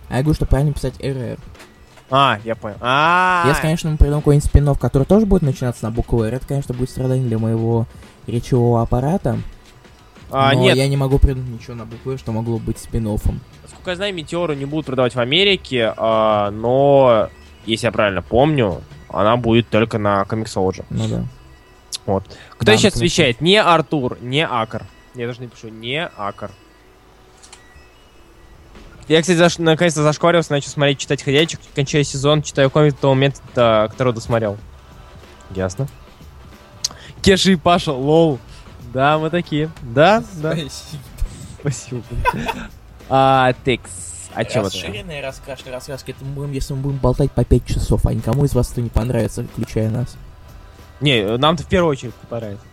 А 0.08 0.16
я 0.16 0.22
говорю, 0.22 0.34
что 0.34 0.46
правильно 0.46 0.72
писать 0.72 0.94
РР. 1.00 1.38
А, 2.10 2.38
я 2.44 2.54
понял. 2.54 2.76
А, 2.80 3.44
Если, 3.48 3.62
конечно, 3.62 3.90
мы 3.90 3.96
придумаем 3.96 4.20
какой-нибудь 4.20 4.48
спин 4.48 4.74
который 4.74 5.04
тоже 5.04 5.26
будет 5.26 5.42
начинаться 5.42 5.84
на 5.84 5.90
букву 5.90 6.22
R, 6.22 6.34
это, 6.34 6.46
конечно, 6.46 6.74
будет 6.74 6.90
страдание 6.90 7.26
для 7.26 7.38
моего 7.38 7.86
речевого 8.26 8.82
аппарата. 8.82 9.38
А, 10.30 10.52
но 10.52 10.60
нет, 10.60 10.76
я 10.76 10.88
не 10.88 10.96
могу 10.96 11.18
придумать 11.18 11.50
ничего 11.50 11.74
на 11.74 11.86
букву 11.86 12.12
R, 12.12 12.18
что 12.18 12.32
могло 12.32 12.58
быть 12.58 12.78
спин 12.78 13.04
насколько 13.04 13.90
я 13.90 13.96
знаю, 13.96 14.14
Метеору 14.14 14.54
не 14.54 14.64
будут 14.64 14.86
продавать 14.86 15.14
в 15.14 15.20
Америке, 15.20 15.92
а, 15.96 16.50
но, 16.50 17.28
если 17.66 17.86
я 17.86 17.92
правильно 17.92 18.22
помню, 18.22 18.82
она 19.08 19.36
будет 19.36 19.68
только 19.68 19.98
на 19.98 20.22
Comixology. 20.22 20.84
Ну 20.90 21.08
да. 21.08 21.24
Вот. 22.06 22.24
Кто 22.56 22.66
Да, 22.66 22.76
сейчас 22.76 23.00
вещает? 23.00 23.40
Не 23.40 23.60
Артур, 23.60 24.18
не 24.20 24.46
Акар. 24.46 24.82
Я 25.14 25.26
даже 25.26 25.40
не 25.40 25.48
пишу, 25.48 25.68
не 25.68 26.04
Акар. 26.04 26.50
Я, 29.06 29.20
кстати, 29.20 29.36
заш... 29.36 29.58
наконец-то 29.58 30.02
зашкварился, 30.02 30.52
начал 30.52 30.70
смотреть, 30.70 30.98
читать 30.98 31.22
ходячих, 31.22 31.58
кончаю 31.74 32.04
сезон, 32.04 32.42
читаю 32.42 32.70
комикс 32.70 32.94
до 32.94 33.00
того 33.00 33.14
момента, 33.14 33.40
до 33.54 33.88
которого 33.90 34.14
досмотрел. 34.14 34.56
Ясно. 35.50 35.88
Кеша 37.22 37.52
и 37.52 37.56
Паша, 37.56 37.92
лол. 37.92 38.38
Да, 38.92 39.18
мы 39.18 39.30
такие. 39.30 39.70
Да, 39.82 40.24
да. 40.34 40.56
Спасибо. 41.60 42.02
А, 43.08 43.52
текс. 43.64 43.90
А 44.34 44.44
чем 44.44 44.66
это? 44.66 44.74
Расширенные 44.74 45.22
раскрашенные 45.22 45.74
раскраски, 45.74 46.10
это 46.10 46.24
мы 46.24 46.32
будем, 46.34 46.52
если 46.52 46.74
мы 46.74 46.80
будем 46.80 46.98
болтать 46.98 47.30
по 47.30 47.44
5 47.44 47.66
часов, 47.66 48.06
а 48.06 48.12
никому 48.12 48.44
из 48.46 48.54
вас 48.54 48.72
это 48.72 48.80
не 48.80 48.88
понравится, 48.88 49.44
включая 49.44 49.90
нас. 49.90 50.16
Не, 51.00 51.36
нам-то 51.36 51.62
в 51.62 51.68
первую 51.68 51.92
очередь 51.92 52.14
понравится. 52.28 52.64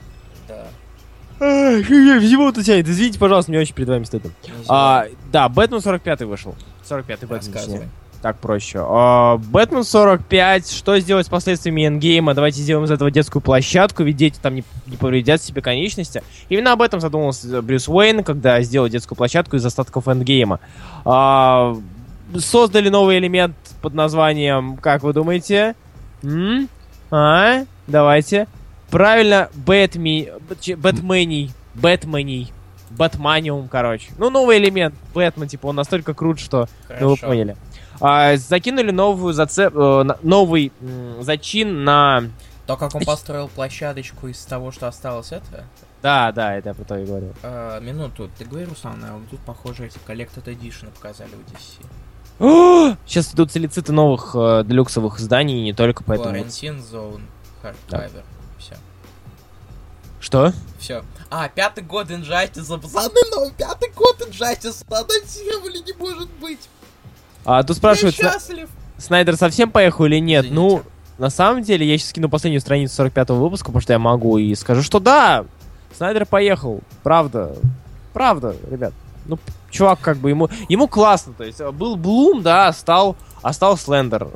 Всего 1.42 2.52
тут 2.52 2.66
тянет. 2.66 2.88
Извините, 2.88 3.18
пожалуйста, 3.18 3.50
мне 3.52 3.60
очень 3.60 3.74
перед 3.74 3.90
вами 3.90 4.04
стыдно. 4.04 4.32
А, 4.68 5.06
да, 5.32 5.50
Бэтмен 5.50 5.82
45 5.82 6.22
вышел. 6.22 6.56
45-й 6.88 7.26
Бэтмен. 7.26 7.90
Так 8.22 8.38
проще. 8.38 8.80
А, 8.80 9.38
Бэтмен 9.38 9.84
45. 9.84 10.72
Что 10.72 11.00
сделать 11.00 11.26
с 11.26 11.30
последствиями 11.30 11.88
эндгейма? 11.88 12.36
Давайте 12.36 12.62
сделаем 12.62 12.86
из 12.86 12.92
этого 12.92 13.10
детскую 13.10 13.42
площадку, 13.42 14.04
ведь 14.04 14.18
дети 14.18 14.38
там 14.40 14.54
не, 14.54 14.64
не 14.86 14.98
повредят 14.98 15.42
себе 15.42 15.64
конечности. 15.64 16.22
Именно 16.50 16.74
об 16.74 16.84
этом 16.84 17.00
задумался 17.00 17.64
Брюс 17.64 17.90
Уэйн, 17.90 18.24
когда 18.24 18.62
сделал 18.62 18.88
детскую 18.88 19.18
площадку 19.18 19.56
из 19.56 19.66
остатков 19.66 20.08
эндгейма. 20.08 20.60
А, 21.06 21.76
создали 22.38 22.90
новый 22.90 23.18
элемент 23.18 23.56
под 23.82 23.96
названием, 23.96 24.78
как 24.78 25.02
вы 25.02 25.14
думаете? 25.14 25.74
М? 26.22 26.70
А? 27.10 27.66
Давайте. 27.88 28.48
Правильно, 28.92 29.50
Бэтми... 29.54 30.32
Бэт- 30.50 30.76
Бэтмений. 30.76 31.52
Бэтмений. 31.74 32.52
Бэтманиум, 32.92 33.70
короче. 33.70 34.12
Ну, 34.18 34.30
новый 34.30 34.58
элемент. 34.58 34.94
Бэтмен, 35.14 35.48
типа, 35.48 35.68
он 35.68 35.78
настолько 35.78 36.14
крут, 36.14 36.40
что... 36.40 36.68
Ну, 37.00 37.10
вы 37.10 37.18
поняли. 37.18 37.56
А, 38.02 38.36
закинули 38.36 38.92
новую 38.92 39.34
зацеп... 39.34 39.74
э, 39.76 40.06
новый 40.24 40.74
зачин 41.22 41.84
на... 41.84 42.24
То, 42.68 42.76
как 42.76 42.94
он 42.96 43.04
построил 43.06 43.48
площадочку 43.48 44.28
из 44.28 44.40
того, 44.44 44.72
что 44.72 44.88
осталось 44.88 45.32
это... 45.32 45.66
Да, 46.02 46.32
да, 46.32 46.56
это 46.56 46.70
я 46.70 46.74
про 46.76 46.84
то 46.84 46.98
и 46.98 47.06
говорю. 47.06 47.34
А, 47.44 47.80
минуту, 47.80 48.30
ты 48.38 48.44
говори, 48.44 48.66
Руслан, 48.66 49.04
а 49.04 49.14
вот 49.14 49.30
тут, 49.30 49.40
похоже, 49.42 49.86
эти 49.86 50.00
Collected 50.08 50.46
Edition 50.46 50.90
показали 50.94 51.30
в 51.30 51.52
DC. 51.52 51.86
О, 52.40 52.96
Сейчас 53.06 53.34
идут 53.34 53.52
целициты 53.52 53.94
новых 53.94 54.36
э, 54.36 54.64
делюксовых 54.66 55.20
изданий, 55.20 55.60
и 55.60 55.64
не 55.64 55.74
только 55.74 56.04
поэтому... 56.04 56.36
Quarantine 56.36 56.82
Zone, 56.82 57.22
Hardcover. 57.62 58.10
Все. 58.10 58.24
Что? 60.22 60.54
Все. 60.80 61.04
А, 61.30 61.50
пятый 61.50 61.84
год 61.84 62.10
Injustice, 62.10 62.80
пацаны, 62.80 63.20
новый 63.32 63.52
пятый 63.52 63.92
год 63.94 64.22
Injustice 64.22 64.86
анонсировали, 64.90 65.80
не 65.80 65.94
может 65.98 66.30
быть. 66.40 66.70
А 67.44 67.64
тут 67.64 67.78
спрашивают, 67.78 68.16
Я 68.18 68.32
счастлив. 68.32 68.70
Снайдер 68.98 69.36
совсем 69.36 69.72
поехал 69.72 70.06
или 70.06 70.20
нет? 70.20 70.46
Извините. 70.46 70.56
Ну, 70.56 70.84
на 71.18 71.32
самом 71.32 71.64
деле, 71.64 71.88
я 71.88 71.98
сейчас 71.98 72.10
скину 72.10 72.30
последнюю 72.30 72.62
страницу 72.62 73.04
45-го 73.04 73.36
выпуска, 73.36 73.66
потому 73.68 73.82
что 73.82 73.94
я 73.94 74.00
могу, 74.00 74.38
и 74.38 74.54
скажу, 74.54 74.84
что 74.84 75.00
да, 75.00 75.46
Снайдер 75.98 76.28
поехал. 76.28 76.82
Правда. 77.02 77.56
Правда, 78.14 78.56
ребят. 78.70 78.94
Ну, 79.26 79.40
чувак, 79.72 80.00
как 80.02 80.18
бы 80.18 80.30
ему, 80.30 80.50
ему 80.70 80.88
классно. 80.88 81.34
То 81.34 81.44
есть 81.44 81.62
э, 81.62 81.72
был 81.72 81.96
Блум, 81.96 82.44
да, 82.44 82.68
а 82.68 82.74
стал, 82.74 83.16
а 83.42 83.54
стал 83.54 83.78
Слендер. 83.78 84.28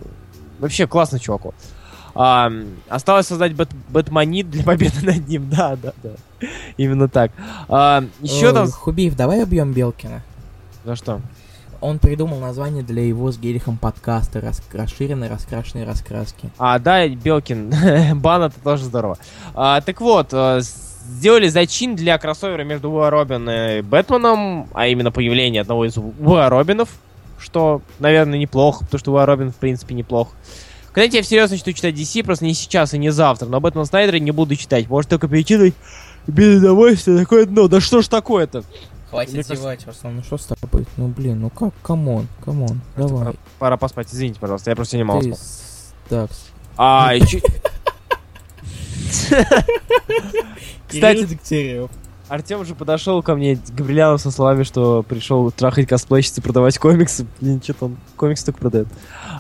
Вообще 0.59 0.87
классный 0.87 1.19
чувак. 1.19 1.53
А, 2.15 2.49
осталось 2.87 3.27
создать 3.27 3.53
бэт, 3.53 3.69
Бэтмонит 3.89 4.49
для 4.49 4.63
победы 4.63 5.05
над 5.05 5.27
ним. 5.27 5.49
Да, 5.55 5.75
да, 5.75 5.93
да. 6.01 6.11
Именно 6.77 7.09
так. 7.09 7.31
А, 7.67 8.03
еще 8.21 8.47
Э, 8.47 8.53
там... 8.53 8.71
Хубиев, 8.71 9.15
давай 9.15 9.43
убьем 9.43 9.73
Белкина. 9.73 10.21
За 10.85 10.95
что? 10.95 11.21
Он 11.81 11.99
придумал 11.99 12.39
название 12.39 12.83
для 12.83 13.05
его 13.05 13.31
с 13.31 13.37
Гелихом 13.37 13.77
подкаста 13.77 14.39
рас... 14.39 14.61
расширенные 14.73 15.29
раскрашенные 15.29 15.85
раскраски. 15.85 16.49
А, 16.57 16.79
да, 16.79 17.07
Белкин. 17.07 17.73
Бан 18.21 18.43
это 18.43 18.59
тоже 18.63 18.85
здорово. 18.85 19.17
А, 19.53 19.81
так 19.81 19.99
вот, 19.99 20.29
э, 20.31 20.61
сделали 20.61 21.47
зачин 21.49 21.95
для 21.95 22.17
кроссовера 22.17 22.63
между 22.63 22.91
Уа 22.91 23.09
Робин 23.09 23.49
и 23.49 23.81
Бэтменом, 23.81 24.67
а 24.73 24.87
именно 24.87 25.11
появление 25.11 25.61
одного 25.61 25.85
из 25.85 25.97
Уа 25.97 26.49
Робинов, 26.49 26.89
что, 27.39 27.81
наверное, 27.99 28.39
неплохо, 28.39 28.85
потому 28.85 28.99
что 28.99 29.11
Уа 29.13 29.25
Робин, 29.25 29.51
в 29.51 29.55
принципе, 29.55 29.95
неплох. 29.95 30.29
Когда 30.95 31.17
я 31.17 31.23
всерьез 31.23 31.51
начну 31.51 31.73
читать 31.73 31.93
DC, 31.93 32.23
просто 32.23 32.45
не 32.45 32.53
сейчас 32.53 32.93
и 32.93 32.97
не 32.97 33.11
завтра, 33.11 33.47
но 33.47 33.57
об 33.57 33.65
этом 33.65 33.83
Снайдере 33.85 34.21
не 34.21 34.31
буду 34.31 34.55
читать. 34.55 34.87
Может, 34.89 35.09
только 35.09 35.27
перечитывать 35.27 35.73
без 36.25 36.59
удовольствия 36.59 37.17
такое 37.19 37.45
дно. 37.45 37.67
Да 37.67 37.81
что 37.81 38.01
ж 38.01 38.07
такое-то? 38.07 38.63
Хватит 39.09 39.45
зевать, 39.45 39.85
Руслан, 39.85 40.15
ну 40.15 40.23
что 40.23 40.37
с 40.37 40.45
тобой? 40.45 40.85
Ну 40.97 41.07
блин, 41.09 41.41
ну 41.41 41.49
как, 41.49 41.73
come 41.83 42.08
on, 42.08 42.27
come 42.43 42.64
on, 42.64 42.79
давай. 42.95 43.19
Пора, 43.25 43.33
пора 43.59 43.77
поспать, 43.77 44.07
извините, 44.11 44.39
пожалуйста, 44.39 44.69
я 44.71 44.75
просто 44.77 44.95
не 44.97 45.03
мало. 45.03 45.21
с- 45.21 45.93
Так, 46.09 46.29
А, 46.77 47.11
Кстати, 47.19 47.41
Кстати, 50.87 51.25
Дегтярев. 51.25 51.89
Артем 52.27 52.61
уже 52.61 52.73
подошел 52.73 53.21
ко 53.21 53.35
мне, 53.35 53.59
Габрилянов, 53.69 54.19
со 54.19 54.31
словами, 54.31 54.63
что 54.63 55.03
пришел 55.03 55.51
трахать 55.51 55.87
косплейщицы, 55.87 56.41
продавать 56.41 56.77
комиксы. 56.79 57.27
Блин, 57.39 57.61
что-то 57.61 57.85
он 57.85 57.97
комиксы 58.15 58.45
только 58.45 58.59
продает. 58.59 58.87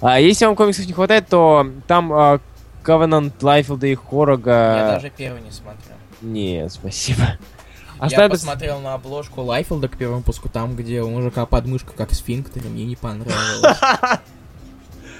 А 0.01 0.19
если 0.19 0.45
вам 0.45 0.55
комиксов 0.55 0.85
не 0.85 0.93
хватает, 0.93 1.27
то 1.27 1.67
там 1.87 2.13
а, 2.13 2.39
Covenant, 2.83 3.33
Лайфилда 3.41 3.87
и 3.87 3.95
Хорога... 3.95 4.51
Я 4.51 4.87
даже 4.95 5.09
первый 5.09 5.41
не 5.41 5.51
смотрел. 5.51 5.95
Нет, 6.21 6.71
спасибо. 6.71 7.21
Я 7.21 7.37
Оставим... 8.05 8.31
посмотрел 8.31 8.79
на 8.79 8.93
обложку 8.93 9.41
Лайфилда 9.41 9.87
к 9.87 9.97
первому 9.97 10.19
выпуску, 10.19 10.49
там, 10.49 10.75
где 10.75 11.01
у 11.01 11.09
мужика 11.09 11.45
подмышка 11.45 11.93
как 11.93 12.13
сфинктер, 12.13 12.65
и 12.65 12.69
мне 12.69 12.85
не 12.85 12.95
понравилось. 12.95 13.77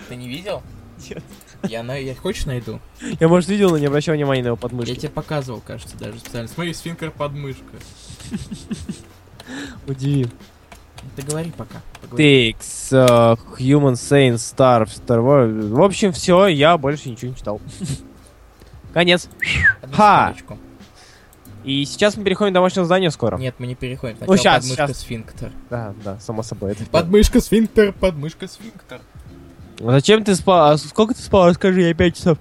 Ты 0.10 0.16
не 0.16 0.28
видел? 0.28 0.62
Нет. 1.10 1.24
Я, 1.70 1.84
на... 1.84 1.96
я 1.96 2.16
хочешь 2.16 2.46
найду? 2.46 2.80
Я, 3.20 3.28
может, 3.28 3.50
видел, 3.50 3.70
но 3.72 3.78
не 3.78 3.86
обращал 3.86 4.16
внимания 4.16 4.42
на 4.44 4.48
его 4.48 4.58
подмышки. 4.58 4.92
Я 4.92 4.96
тебе 4.96 5.10
показывал, 5.10 5.62
кажется, 5.62 5.98
даже 5.98 6.20
специально. 6.20 6.48
Смотри, 6.48 6.74
сфинктер 6.74 7.12
подмышка. 7.12 7.64
Удиви. 9.88 10.28
Ты 11.16 11.22
говори 11.22 11.52
пока. 11.56 11.82
поговори. 12.02 12.56
Uh, 12.60 13.38
Human 13.60 13.94
Saint 13.94 14.36
Star, 14.36 14.86
Star 14.86 15.20
Wars. 15.20 15.70
В 15.70 15.82
общем, 15.82 16.12
все, 16.12 16.48
я 16.48 16.78
больше 16.78 17.10
ничего 17.10 17.32
не 17.32 17.38
читал. 17.38 17.62
Конец. 18.94 19.30
Одну 19.82 19.96
Ха! 19.96 20.34
секундочку. 20.36 20.60
И 21.66 21.84
сейчас 21.86 22.16
мы 22.16 22.24
переходим 22.24 22.52
к 22.52 22.54
домашнему 22.54 22.86
заданию 22.86 23.10
скоро. 23.10 23.38
Нет, 23.38 23.56
мы 23.58 23.66
не 23.66 23.74
переходим. 23.74 24.18
Ну, 24.20 24.26
Сначала 24.28 24.62
щас, 24.62 24.64
подмышка 24.64 24.88
щас. 24.88 24.98
сфинктер. 25.00 25.52
Да, 25.70 25.94
да, 26.04 26.20
само 26.20 26.44
собой. 26.44 26.74
Это 26.74 26.86
Подмышка 26.86 27.42
сфинктер, 27.42 27.92
подмышка 27.92 28.48
сфинктер. 28.48 29.02
А 29.82 29.92
Зачем 29.92 30.24
ты 30.24 30.36
спал? 30.36 30.72
А 30.72 30.78
сколько 30.78 31.14
ты 31.14 31.22
спал? 31.22 31.48
Расскажи, 31.48 31.82
я 31.82 31.94
5 31.94 32.16
часов. 32.16 32.38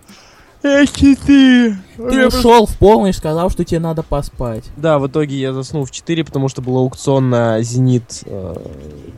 Я 0.62 0.86
4. 0.86 1.76
Ты 1.96 2.26
ушел 2.26 2.66
в 2.66 2.78
полночь, 2.78 3.16
сказал, 3.16 3.50
что 3.50 3.64
тебе 3.64 3.80
надо 3.80 4.02
поспать. 4.02 4.64
Да, 4.76 4.98
в 4.98 5.06
итоге 5.08 5.36
я 5.36 5.52
заснул 5.52 5.84
в 5.84 5.90
4, 5.90 6.24
потому 6.24 6.48
что 6.48 6.62
был 6.62 6.78
аукцион 6.78 7.28
на 7.28 7.60
Зенит, 7.60 8.22
э, 8.24 8.54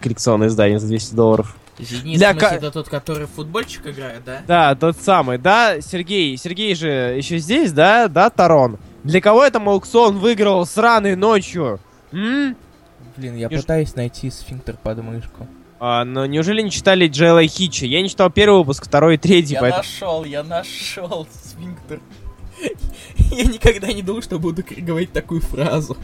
коллекционное 0.01 0.49
издание 0.49 0.81
за 0.81 0.89
200 0.89 1.15
долларов. 1.15 1.57
Зенит, 1.79 2.19
Для 2.19 2.33
в 2.33 2.39
смысле, 2.39 2.57
это 2.57 2.71
тот, 2.73 2.89
который 2.89 3.27
в 3.27 3.31
футбольчик 3.31 3.87
играет, 3.87 4.25
да? 4.25 4.41
Да, 4.47 4.75
тот 4.75 4.97
самый, 4.97 5.39
да, 5.39 5.81
Сергей, 5.81 6.37
Сергей 6.37 6.75
же 6.75 6.89
еще 6.89 7.39
здесь, 7.39 7.71
да, 7.71 8.09
да, 8.09 8.29
Тарон. 8.31 8.79
Для 9.05 9.21
кого 9.21 9.49
там 9.51 9.69
аукцион 9.69 10.19
выиграл 10.19 10.67
сраной 10.67 11.15
ночью? 11.15 11.79
М? 12.13 12.57
Блин, 13.17 13.37
я 13.37 13.47
И 13.47 13.57
пытаюсь 13.57 13.95
найти 13.95 14.31
сфинктер 14.31 14.77
подмышку. 14.83 15.47
А, 15.79 16.05
но 16.05 16.25
неужели 16.27 16.63
не 16.63 16.71
читали 16.71 17.07
Джейла 17.07 17.47
Хитча? 17.47 17.85
Я 17.87 18.01
не 18.03 18.09
читал 18.09 18.31
первый 18.31 18.59
выпуск, 18.61 18.87
второй 18.87 19.15
и 19.15 19.19
третий, 19.19 19.55
Я 19.55 19.61
поэтому... 19.61 19.83
нашел, 19.83 20.25
я 20.25 20.43
нашел 20.43 21.27
сфинктер. 21.45 22.01
Я 23.31 23.45
никогда 23.45 23.89
не 23.93 24.03
думал, 24.03 24.23
что 24.23 24.39
буду 24.39 24.63
говорить 24.79 25.13
такую 25.13 25.43
фразу. 25.43 25.97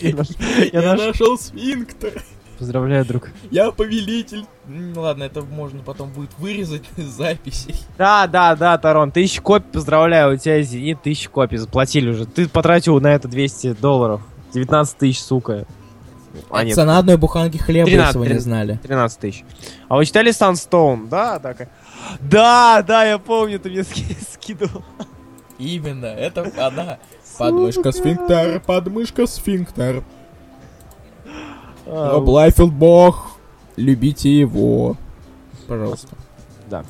Я 0.00 0.14
наш- 0.16 0.28
Я 0.72 0.80
я 0.80 0.82
наш- 0.82 1.00
нашел 1.08 1.36
сфинктер. 1.38 2.22
Поздравляю, 2.58 3.04
друг. 3.06 3.28
Я 3.50 3.70
повелитель. 3.70 4.44
М, 4.66 4.92
Ладно, 4.96 5.24
это 5.24 5.42
можно 5.42 5.82
потом 5.82 6.10
будет 6.10 6.30
вырезать 6.38 6.84
из 6.96 7.06
записей. 7.06 7.74
Да, 7.98 8.26
да, 8.26 8.54
да, 8.56 8.76
Тарон, 8.78 9.12
тысяча 9.12 9.42
копий, 9.42 9.70
поздравляю, 9.72 10.34
у 10.34 10.36
тебя 10.38 10.60
Зенит 10.62 11.02
тысяча 11.02 11.28
копий, 11.28 11.56
заплатили 11.58 12.10
уже. 12.10 12.24
Ты 12.26 12.48
потратил 12.48 12.98
на 13.00 13.08
это 13.08 13.28
200 13.28 13.74
долларов. 13.74 14.22
19 14.54 14.96
тысяч, 14.96 15.20
сука. 15.20 15.66
А, 16.50 16.64
нет, 16.64 16.74
цена 16.74 16.98
одной 16.98 17.16
буханки 17.16 17.56
хлеба, 17.56 17.86
13, 17.86 18.06
если 18.06 18.18
вы 18.18 18.24
не 18.24 18.28
13. 18.28 18.44
знали. 18.44 18.80
13 18.82 19.18
тысяч. 19.18 19.44
А 19.88 19.96
вы 19.96 20.04
читали 20.04 20.30
Sunstone? 20.32 21.08
Да, 21.08 21.38
так. 21.38 21.68
Да, 22.20 22.82
да, 22.86 23.04
я 23.04 23.18
помню, 23.18 23.58
ты 23.58 23.70
мне 23.70 23.82
ски- 23.82 24.16
скидывал. 24.32 24.84
Именно, 25.58 26.06
это 26.06 26.50
она. 26.56 26.98
Подмышка 27.38 27.92
сфинктер, 27.92 28.60
подмышка 28.60 29.26
сфинктер. 29.26 30.04
Роб 31.86 32.28
Лайфилд 32.28 32.72
бог. 32.72 33.36
Любите 33.76 34.30
его. 34.38 34.96
Пожалуйста. 35.66 36.08
Да. 36.68 36.84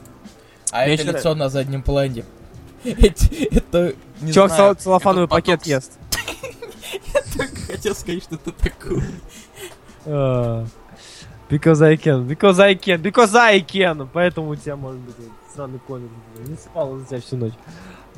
А 0.72 0.84
Мне 0.84 0.94
это 0.94 1.04
лицо 1.12 1.34
на 1.34 1.48
заднем 1.48 1.82
плане. 1.82 2.24
Это, 2.84 3.92
не 4.22 4.32
Чувак 4.32 4.50
знаю, 4.52 4.74
целлофановый 4.74 5.28
пакет 5.28 5.60
ботокс. 5.60 5.90
ест. 6.92 7.38
Так 7.38 7.50
хотел 7.66 7.94
сказать, 7.94 8.22
что 8.22 8.34
это 8.36 8.52
такое. 8.52 9.04
А, 10.06 10.66
Because 11.50 11.82
I 11.82 11.96
can, 11.96 12.28
because 12.28 12.60
I 12.60 12.74
can, 12.76 13.02
because 13.02 13.34
I 13.34 13.60
can. 13.60 14.08
Поэтому 14.12 14.50
у 14.50 14.56
тебя 14.56 14.76
может 14.76 15.00
быть 15.00 15.16
вот 15.18 15.32
сраный 15.52 15.80
комик. 15.80 16.10
Не 16.46 16.54
спал 16.54 16.96
за 16.96 17.06
тебя 17.06 17.20
всю 17.20 17.36
ночь. 17.36 17.54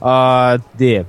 А, 0.01 0.59
где? 0.75 1.07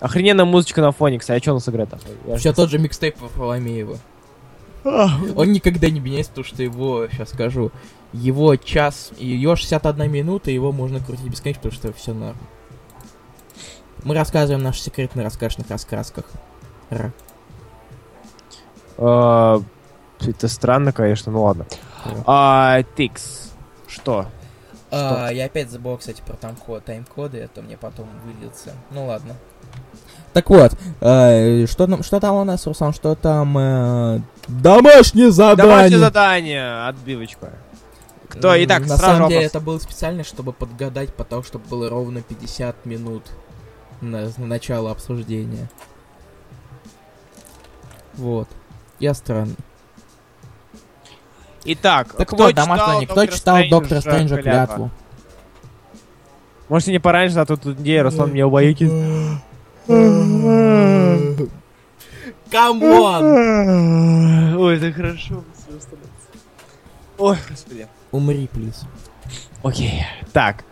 Охрененная 0.00 0.46
музычка 0.46 0.80
на 0.80 0.92
фоне, 0.92 1.18
кстати. 1.18 1.38
А 1.38 1.42
что 1.42 1.50
у 1.52 1.54
нас 1.54 1.68
играет? 1.68 1.90
Я 2.26 2.36
Все 2.36 2.54
тот 2.54 2.70
же 2.70 2.78
микстейп 2.78 3.20
Варфоломеева. 3.20 3.98
Он 4.84 5.52
никогда 5.52 5.90
не 5.90 6.00
меняется, 6.00 6.30
потому 6.30 6.46
что 6.46 6.62
его, 6.62 7.08
сейчас 7.08 7.30
скажу, 7.30 7.72
его 8.12 8.56
час, 8.56 9.10
ее 9.18 9.56
61 9.56 10.10
минута, 10.10 10.50
его 10.50 10.72
можно 10.72 11.00
крутить 11.00 11.28
бесконечно, 11.28 11.62
потому 11.62 11.74
что 11.74 11.92
все 11.92 12.14
норм. 12.14 12.36
Мы 14.04 14.14
рассказываем 14.14 14.62
наши 14.62 14.80
секреты 14.80 15.18
на 15.18 15.24
рассказанных 15.24 15.68
раскрасках. 15.68 16.24
Р. 16.90 17.12
А, 18.98 19.60
Это 20.20 20.48
странно, 20.48 20.92
конечно, 20.92 21.32
ну 21.32 21.42
ладно. 21.42 21.66
А, 22.26 22.82
Тикс. 22.96 23.52
Что? 23.86 24.26
А, 24.90 25.30
я 25.30 25.46
опять 25.46 25.70
забыл, 25.70 25.96
кстати, 25.98 26.22
про 26.24 26.34
тайм-код, 26.36 26.84
тайм-коды, 26.84 27.38
это 27.38 27.60
мне 27.62 27.76
потом 27.76 28.08
выльется. 28.24 28.70
Ну 28.90 29.06
ладно. 29.06 29.34
Так 30.32 30.48
вот, 30.50 30.72
э, 31.00 31.66
что, 31.66 31.86
там, 31.86 32.02
что 32.02 32.20
там 32.20 32.34
у 32.36 32.44
нас, 32.44 32.66
Руслан, 32.66 32.92
что 32.92 33.14
там... 33.14 33.56
э, 33.56 34.20
домашнее 34.48 35.30
задание! 35.30 35.70
Домашнее 35.70 35.98
задание. 35.98 36.88
Отбивочка. 36.88 37.52
Кто? 38.28 38.52
Итак, 38.64 38.86
На 38.86 38.96
самом 38.98 39.28
деле 39.28 39.46
вопрос. 39.46 39.50
это 39.50 39.60
было 39.60 39.78
специально, 39.78 40.24
чтобы 40.24 40.52
подгадать, 40.52 41.14
потому 41.14 41.42
что 41.42 41.58
было 41.58 41.88
ровно 41.88 42.20
50 42.22 42.84
минут 42.84 43.22
на, 44.02 44.30
на 44.36 44.46
начало 44.46 44.90
обсуждения. 44.90 45.70
Вот. 48.16 48.48
Я 48.98 49.14
странный. 49.14 49.56
Итак, 51.64 52.12
Так 52.16 52.28
кто 52.28 52.44
вот, 52.44 52.50
читал 52.50 52.66
домашний, 52.66 53.06
кто 53.06 53.26
читал 53.26 53.58
Доктора 53.68 54.00
Стрэнджа 54.00 54.36
клятву? 54.40 54.90
Может, 56.68 56.88
не 56.88 56.98
пораньше, 56.98 57.38
а 57.38 57.46
то 57.46 57.56
тут 57.56 57.78
где 57.78 58.02
Руслан 58.02 58.32
меня 58.32 58.46
убаюкит. 58.46 58.90
Come 62.50 62.92
on! 62.92 63.24
Ой, 64.56 64.76
это 64.76 64.92
хорошо. 64.92 65.44
Ой, 67.18 67.36
господи. 67.48 67.88
Умри, 68.12 68.48
please. 68.52 68.82
Окей. 69.62 70.04
Так. 70.32 70.64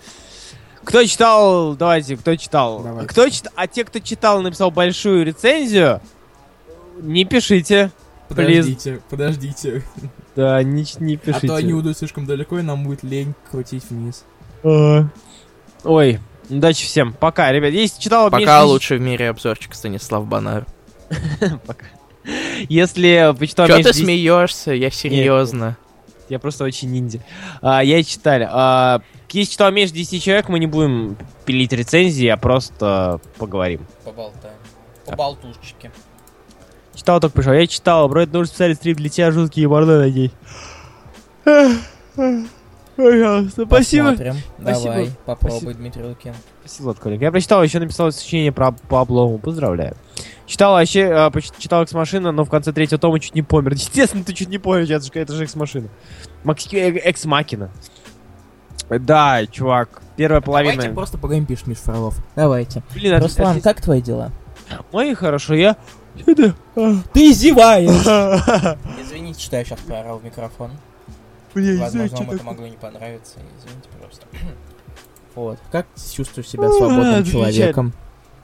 Кто 0.85 1.05
читал, 1.05 1.75
давайте, 1.75 2.17
кто 2.17 2.37
читал? 2.37 2.81
Давай. 2.83 3.07
Кто 3.07 3.29
читал? 3.29 3.53
А 3.57 3.67
те, 3.67 3.85
кто 3.85 3.99
читал 3.99 4.43
написал 4.43 4.71
большую 4.71 5.25
рецензию, 5.25 6.01
не 7.01 7.25
пишите. 7.25 7.91
Подождите, 8.29 9.01
подождите. 9.11 9.83
Да, 10.35 10.63
не, 10.63 10.85
не 10.99 11.15
А 11.15 11.19
пишите. 11.19 11.47
то 11.47 11.57
они 11.57 11.73
уйдут 11.75 11.97
слишком 11.99 12.27
далеко, 12.27 12.59
и 12.59 12.63
нам 12.63 12.85
будет 12.85 13.03
лень 13.03 13.35
крутить 13.51 13.85
вниз. 13.91 14.25
А. 14.63 15.07
Ой, 15.85 16.19
удачи 16.49 16.85
всем. 16.87 17.13
Пока, 17.13 17.53
ребят. 17.53 17.73
Если 17.73 18.01
читал... 18.01 18.31
Пока 18.31 18.39
меньше- 18.61 18.65
лучший 18.67 18.99
в 18.99 19.01
мире 19.03 19.29
обзорчик 19.31 19.75
Станислав 19.75 20.27
Банар. 20.27 20.67
Пока. 21.67 21.87
Если 22.69 23.35
почитал 23.39 23.67
Чё 23.67 23.75
меньше 23.75 23.91
ты 23.91 23.95
10 23.95 24.05
смеешься? 24.07 24.73
Я 24.73 24.91
серьезно. 24.91 25.77
Я 26.31 26.39
просто 26.39 26.65
очень 26.65 26.91
ниндзя. 26.91 27.21
А, 27.61 27.85
я 27.85 28.03
читали. 28.03 28.49
А, 28.51 29.03
если 29.31 29.53
читал 29.53 29.71
меньше 29.71 29.93
10 29.93 30.23
человек, 30.23 30.49
мы 30.49 30.59
не 30.59 30.67
будем 30.67 31.19
пилить 31.45 31.73
рецензии, 31.73 32.27
а 32.29 32.39
просто 32.39 33.21
поговорим. 33.37 33.87
Поболтаем. 34.05 34.55
Да. 35.07 35.17
болтушечке. 35.17 35.93
Читал 36.95 37.21
только 37.21 37.37
пришел. 37.37 37.53
Я 37.53 37.67
читал. 37.67 38.09
Бро, 38.09 38.23
это 38.23 38.33
нужно 38.33 38.47
специально 38.47 38.75
стрим 38.75 38.97
для 38.97 39.09
тебя, 39.09 39.31
жуткие 39.31 39.69
морды, 39.69 39.99
надеюсь. 39.99 40.33
Пожалуйста, 42.97 43.65
спасибо. 43.67 44.11
Посмотрим. 44.11 44.37
Спасибо. 44.61 44.91
Давай, 44.91 45.11
попробуй, 45.27 45.75
Дмитрий 45.75 46.05
Лукин. 46.05 46.35
Спасибо, 46.61 46.89
Лотколик. 46.89 47.21
Я 47.21 47.31
прочитал, 47.33 47.63
еще 47.63 47.81
написал 47.81 48.13
сочинение 48.13 48.53
про 48.53 48.73
по 48.73 49.01
облому. 49.01 49.39
Поздравляю. 49.39 49.97
Читал 50.47 50.75
вообще, 50.75 51.11
а, 51.11 51.33
читал 51.59 51.83
Экс-машина, 51.83 52.31
но 52.31 52.45
в 52.45 52.51
конце 52.51 52.73
третьего 52.73 53.01
тома 53.01 53.19
чуть 53.19 53.35
не 53.35 53.43
помер. 53.43 53.73
Естественно, 53.75 54.23
ты 54.23 54.33
чуть 54.33 54.49
не 54.49 54.59
помер, 54.59 54.83
это 54.85 55.01
же, 55.05 55.11
это 55.15 55.33
же 55.33 55.45
Экс-машина. 55.45 55.89
Э- 56.45 56.91
Экс-макина. 56.99 57.71
Да, 58.91 59.47
чувак, 59.47 60.03
первая 60.17 60.41
половина. 60.43 60.75
Давайте 60.75 60.95
просто 60.95 61.19
поговорим, 61.19 61.47
пишет 61.47 61.67
Миш 61.67 61.79
Фролов. 61.79 62.19
Давайте. 62.37 62.83
Блин, 62.95 63.15
это- 63.15 63.25
Руслан, 63.25 63.57
это- 63.57 63.65
как 63.65 63.81
твои 63.81 64.03
дела? 64.03 64.31
Мои 64.93 65.15
хорошо, 65.15 65.55
я... 65.55 65.77
Это- 66.27 66.55
Ты 67.13 67.33
зеваешь! 67.33 67.91
Извините, 69.01 69.41
что 69.41 69.57
я 69.57 69.65
сейчас 69.65 69.81
проорал 69.81 70.19
в 70.19 70.25
микрофон. 70.25 70.71
Блин, 71.55 71.79
Возможно, 71.81 72.17
вам 72.19 72.31
это 72.31 72.45
могло 72.45 72.67
не 72.67 72.77
понравиться. 72.77 73.37
Извините, 73.59 73.89
пожалуйста. 73.93 74.27
Вот. 75.35 75.59
Как 75.73 75.87
ты 75.97 76.17
чувствуешь 76.17 76.49
себя 76.49 76.71
свободным 76.71 77.25
замечательно. 77.25 77.33
человеком? 77.53 77.93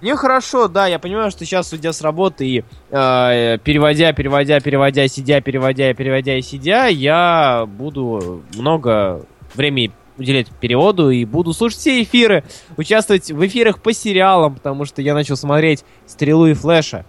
Мне 0.01 0.17
хорошо, 0.17 0.67
да, 0.67 0.89
я 0.89 0.99
понимаю, 0.99 1.31
что 1.31 1.45
сейчас, 1.45 1.73
уйдя 1.73 1.93
с 1.93 2.01
работы 2.03 2.45
и 2.49 2.65
э, 2.91 3.59
переводя, 3.63 4.13
переводя, 4.13 4.59
переводя, 4.59 5.07
сидя, 5.07 5.41
переводя, 5.41 5.95
переводя 5.95 6.37
и 6.37 6.43
сидя, 6.43 6.87
я 6.87 7.65
буду 7.69 8.43
много 8.57 9.25
времени 9.55 9.93
уделять 10.19 10.49
переводу 10.49 11.11
и 11.11 11.25
буду 11.25 11.53
слушать 11.53 11.79
все 11.79 12.03
эфиры, 12.03 12.43
участвовать 12.77 13.31
в 13.31 13.47
эфирах 13.47 13.81
по 13.81 13.93
сериалам, 13.93 14.57
потому 14.57 14.85
что 14.85 15.01
я 15.01 15.15
начал 15.15 15.37
смотреть 15.37 15.85
«Стрелу» 16.07 16.47
и 16.47 16.55
«Флэша». 16.55 17.05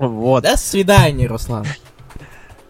Вот. 0.00 0.44
До 0.44 0.56
свидания, 0.56 1.26
Руслан. 1.26 1.66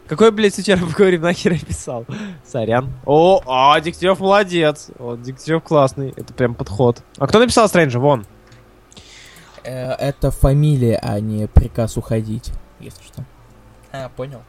Какой, 0.09 0.33
блядь, 0.33 0.59
вчера 0.59 0.79
поговорим, 0.85 1.23
нахер 1.23 1.53
я 1.53 1.61
писал? 1.61 2.05
Сорян. 2.45 2.93
О, 3.07 3.41
а, 3.47 3.81
Дегтярев 3.81 4.19
молодец. 4.19 4.91
Вот, 4.99 5.23
Дегтярев 5.23 5.63
классный. 5.63 6.13
Это 6.17 6.35
прям 6.35 6.57
подход. 6.57 7.05
А 7.19 7.29
кто 7.29 7.39
написал 7.39 7.69
Стрэнджа? 7.69 8.01
Вон. 8.01 8.27
Э, 9.63 9.93
Это 9.93 10.33
фамилия, 10.33 10.99
а 11.01 11.21
не 11.21 11.47
приказ 11.47 11.97
уходить, 11.97 12.51
если 12.81 13.05
что. 13.05 13.25
А, 13.93 14.09
понял. 14.09 14.43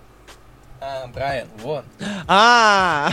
А, 0.80 1.06
Брайан, 1.14 1.48
вон. 1.62 1.84
А, 2.28 3.12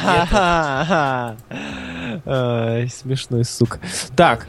смешной 2.88 3.44
сука. 3.44 3.78
Так, 4.16 4.48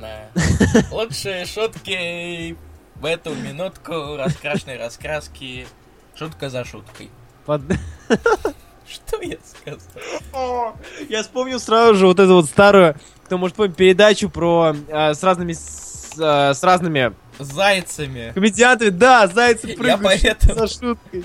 Лучшие 0.90 1.46
шутки 1.46 2.56
в 3.00 3.06
эту 3.06 3.34
минутку 3.36 4.16
раскрашенной 4.18 4.78
раскраски. 4.78 5.68
Шутка 6.16 6.50
за 6.50 6.66
шуткой. 6.66 7.10
под- 7.46 7.62
Что 8.88 9.22
я 9.22 9.38
сказал? 9.46 10.76
я 11.10 11.22
вспомнил 11.22 11.60
сразу 11.60 11.94
же 11.96 12.08
вот 12.08 12.20
эту 12.20 12.34
вот 12.34 12.46
старую, 12.48 12.96
кто 13.26 13.38
может 13.38 13.56
помнить, 13.56 13.76
передачу 13.76 14.30
про 14.30 14.76
э, 14.88 15.14
с 15.14 15.22
разными 15.24 15.54
с, 15.54 16.16
э, 16.20 16.54
с 16.56 16.64
разными 16.64 17.14
Зайцами. 17.38 18.32
комедиантами. 18.34 18.90
Да, 18.90 19.28
зайцы 19.28 19.68
Я 19.70 19.76
прыгают 19.78 20.02
поэтому- 20.04 20.56
за 20.56 20.68
шуткой. 20.68 21.24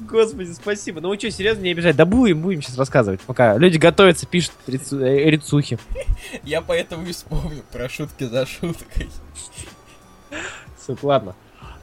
Господи, 0.00 0.52
спасибо. 0.52 1.00
Ну 1.00 1.08
вы 1.08 1.18
что, 1.18 1.30
серьезно 1.30 1.62
не 1.62 1.70
обижать? 1.70 1.94
Да 1.96 2.04
будем, 2.04 2.42
будем 2.42 2.62
сейчас 2.62 2.76
рассказывать, 2.76 3.20
пока 3.20 3.56
люди 3.56 3.78
готовятся, 3.78 4.26
пишут 4.26 4.52
рецу- 4.66 5.00
э, 5.02 5.30
рецухи. 5.30 5.78
Я 6.42 6.60
поэтому 6.62 7.06
и 7.06 7.12
вспомнил 7.12 7.62
про 7.72 7.88
шутки 7.88 8.24
за 8.24 8.44
шуткой. 8.44 9.08
Сука, 10.88 11.04
ладно. 11.04 11.34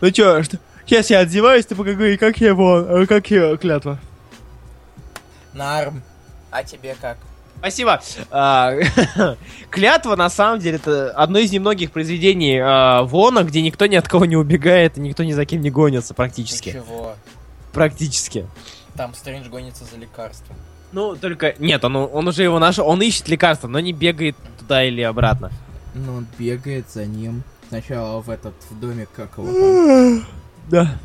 Ну 0.02 0.10
чё, 0.10 0.42
что? 0.42 0.58
Сейчас 0.86 1.12
я 1.12 1.20
одеваюсь, 1.20 1.66
ты 1.68 1.76
поговори, 1.76 2.18
как 2.18 2.38
я 2.38 2.50
его, 2.50 2.80
э, 2.80 3.06
как 3.06 3.30
я 3.30 3.56
клятва. 3.56 4.00
Нарм. 5.54 6.02
А 6.50 6.64
тебе 6.64 6.96
как? 7.00 7.18
Спасибо. 7.60 8.02
А, 8.32 8.74
Клятва, 9.70 10.16
на 10.16 10.30
самом 10.30 10.60
деле, 10.60 10.78
это 10.78 11.12
одно 11.12 11.38
из 11.40 11.52
немногих 11.52 11.92
произведений 11.92 12.60
а, 12.60 13.04
Вона, 13.04 13.44
где 13.44 13.62
никто 13.62 13.86
ни 13.86 13.96
от 13.96 14.08
кого 14.08 14.26
не 14.26 14.36
убегает 14.36 14.98
и 14.98 15.02
никто 15.02 15.24
ни 15.24 15.34
за 15.34 15.46
кем 15.46 15.62
не 15.62 15.70
гонится 15.70 16.14
практически. 16.14 16.70
Ничего. 16.70 17.16
Практически. 17.72 18.48
Там 18.96 19.14
Стрэндж 19.14 19.50
гонится 19.50 19.86
за 19.86 19.98
лекарством. 19.98 20.56
Ну, 20.92 21.16
только... 21.16 21.56
Нет, 21.60 21.84
он, 21.84 21.96
он 21.96 22.28
уже 22.28 22.44
его 22.44 22.60
нашел. 22.60 22.88
Он 22.88 23.02
ищет 23.02 23.28
лекарство, 23.28 23.68
но 23.68 23.80
не 23.80 23.94
бегает 23.94 24.36
туда 24.60 24.84
или 24.84 25.02
обратно. 25.02 25.52
Ну, 25.94 26.18
он 26.18 26.28
бегает 26.38 26.90
за 26.90 27.06
ним. 27.06 27.44
Сначала 27.70 28.22
в 28.22 28.30
этот 28.30 28.54
в 28.70 28.80
домик, 28.80 29.10
как 29.16 29.38
его 29.38 29.48
там. 29.52 30.26
Да. 30.70 30.98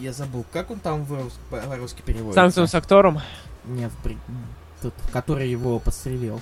Я 0.00 0.12
забыл, 0.12 0.44
как 0.52 0.70
он 0.70 0.78
там 0.80 1.06
по-русски 1.50 2.02
переводится? 2.04 2.40
Сам 2.40 2.50
своим 2.50 2.68
с 2.68 2.74
актором. 2.74 3.20
Нет, 3.66 3.92
в 3.92 4.06
бри- 4.06 4.18
тот, 4.82 4.94
который 5.12 5.48
его 5.48 5.78
подстрелил. 5.78 6.40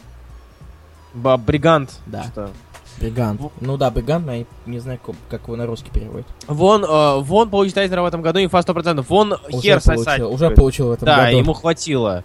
Ба- 1.15 1.37
Бригант. 1.37 1.91
Да. 2.07 2.25
Что? 2.25 2.51
Бригант. 2.99 3.41
Ну 3.61 3.77
да, 3.77 3.91
Бригант, 3.91 4.27
но 4.27 4.33
я 4.35 4.45
не 4.67 4.79
знаю, 4.79 4.99
как, 5.05 5.17
как 5.29 5.43
его 5.45 5.57
на 5.57 5.67
русский 5.67 5.91
переводят. 5.91 6.27
Вон, 6.47 6.85
э, 6.85 7.21
вон 7.21 7.51
получит 7.51 7.77
Айзнера 7.79 8.03
в 8.03 8.07
этом 8.07 8.23
году, 8.23 8.39
инфа 8.43 8.59
100%. 8.61 9.05
Вон 9.09 9.35
хер 9.51 9.77
уже 9.79 9.81
сосать. 9.81 10.05
получил, 10.07 10.33
уже 10.33 10.47
будет. 10.49 10.57
получил 10.57 10.89
в 10.89 10.93
этом 10.93 11.07
Да, 11.07 11.25
году. 11.27 11.37
ему 11.39 11.53
хватило. 11.53 12.25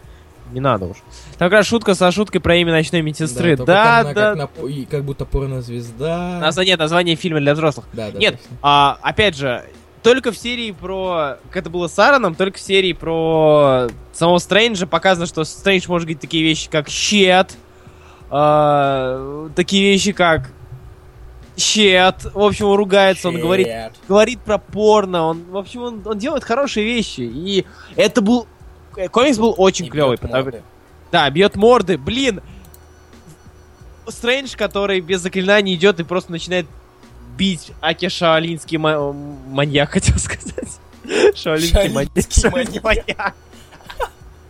Не 0.52 0.60
надо 0.60 0.86
уж. 0.86 0.98
Там 1.38 1.50
как 1.50 1.54
раз 1.54 1.68
шутка 1.68 1.94
со 1.96 2.12
шуткой 2.12 2.42
про 2.42 2.56
имя 2.56 2.72
ночной 2.72 3.02
медсестры. 3.02 3.58
Да, 3.58 3.66
да. 3.66 4.00
она 4.00 4.14
Как, 4.14 4.36
на- 4.36 4.68
и 4.68 4.86
как 4.86 5.04
будто 5.04 5.26
порнозвезда. 5.26 6.40
Нас- 6.42 6.58
нет, 6.58 6.80
название 6.80 7.16
фильма 7.16 7.40
для 7.40 7.54
взрослых. 7.54 7.86
Да, 7.94 8.12
да, 8.12 8.18
Нет, 8.20 8.40
точно. 8.40 8.58
а, 8.62 8.98
опять 9.02 9.36
же, 9.36 9.64
только 10.04 10.32
в 10.32 10.38
серии 10.38 10.72
про... 10.72 11.38
Как 11.50 11.58
это 11.64 11.70
было 11.70 11.88
с 11.88 12.00
Аароном, 12.00 12.36
только 12.36 12.58
в 12.58 12.62
серии 12.62 12.94
про 12.94 13.88
самого 14.14 14.38
Стрэнджа 14.38 14.88
показано, 14.88 15.26
что 15.26 15.44
Стрэндж 15.44 15.86
может 15.90 16.06
говорить 16.06 16.22
такие 16.22 16.44
вещи, 16.44 16.70
как 16.70 16.88
«щет», 16.88 17.56
а, 18.30 19.50
такие 19.56 19.84
вещи, 19.92 20.12
как 20.12 20.52
«щет». 21.58 22.26
В 22.34 22.40
общем, 22.40 22.68
он 22.68 22.78
ругается, 22.78 23.30
он 23.30 23.40
говорит 23.40 23.68
говорит 24.08 24.40
про 24.42 24.58
порно, 24.58 25.24
он, 25.26 25.44
в 25.50 25.58
общем, 25.58 25.82
он, 25.82 26.02
он 26.06 26.18
делает 26.18 26.44
хорошие 26.44 26.86
вещи, 26.86 27.22
и 27.22 27.66
это 27.96 28.22
был, 28.22 28.44
э, 28.44 28.57
комикс 29.12 29.38
был 29.38 29.54
очень 29.58 29.86
И 29.86 29.90
клевый, 29.90 30.18
потому- 30.18 30.44
морды. 30.44 30.62
да, 31.12 31.30
бьет 31.30 31.56
морды, 31.56 31.98
блин, 31.98 32.42
Стрэндж, 34.08 34.56
который 34.56 35.02
без 35.02 35.22
заклинаний 35.22 35.76
идет 35.76 36.00
и 36.00 36.04
просто 36.04 36.32
начинает 36.32 36.66
бить 37.38 37.72
Аки 37.82 38.08
Шаолинский 38.10 38.78
ма- 38.78 39.12
маньяк, 39.12 39.90
хотел 39.92 40.18
сказать. 40.18 40.80
Шаолинский 41.36 41.90
маньяк. 41.90 42.12
Шаолинский 42.16 42.42
Шаолинский 42.42 42.80
маньяк. 42.82 43.36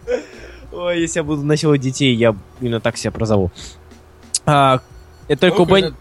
Ой, 0.71 1.01
если 1.01 1.19
я 1.19 1.23
буду 1.23 1.43
насиловать 1.43 1.81
детей, 1.81 2.13
я 2.15 2.35
именно 2.61 2.79
так 2.79 2.97
себя 2.97 3.11
прозову. 3.11 3.51
А, 4.45 4.79
это 5.27 5.49
только 5.49 5.65
Бен-? 5.65 5.95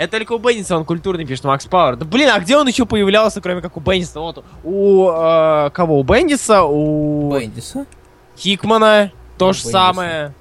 Это 0.00 0.16
только 0.16 0.32
у 0.32 0.38
Бенниса 0.38 0.78
он 0.78 0.86
культурный 0.86 1.26
пишет, 1.26 1.44
Макс 1.44 1.66
Пауэр. 1.66 1.96
Да 1.96 2.06
блин, 2.06 2.30
а 2.32 2.40
где 2.40 2.56
он 2.56 2.66
еще 2.66 2.86
появлялся, 2.86 3.42
кроме 3.42 3.60
как 3.60 3.76
у 3.76 3.80
Бенниса? 3.80 4.18
Вот 4.18 4.42
у 4.64 5.10
э, 5.10 5.70
кого? 5.74 6.00
У 6.00 6.02
Бендиса, 6.02 6.62
у 6.62 7.30
Бендиса? 7.30 7.84
Хикмана, 8.34 9.12
то 9.36 9.52
же 9.52 9.58
Бендиса. 9.58 9.70
самое. 9.70 10.34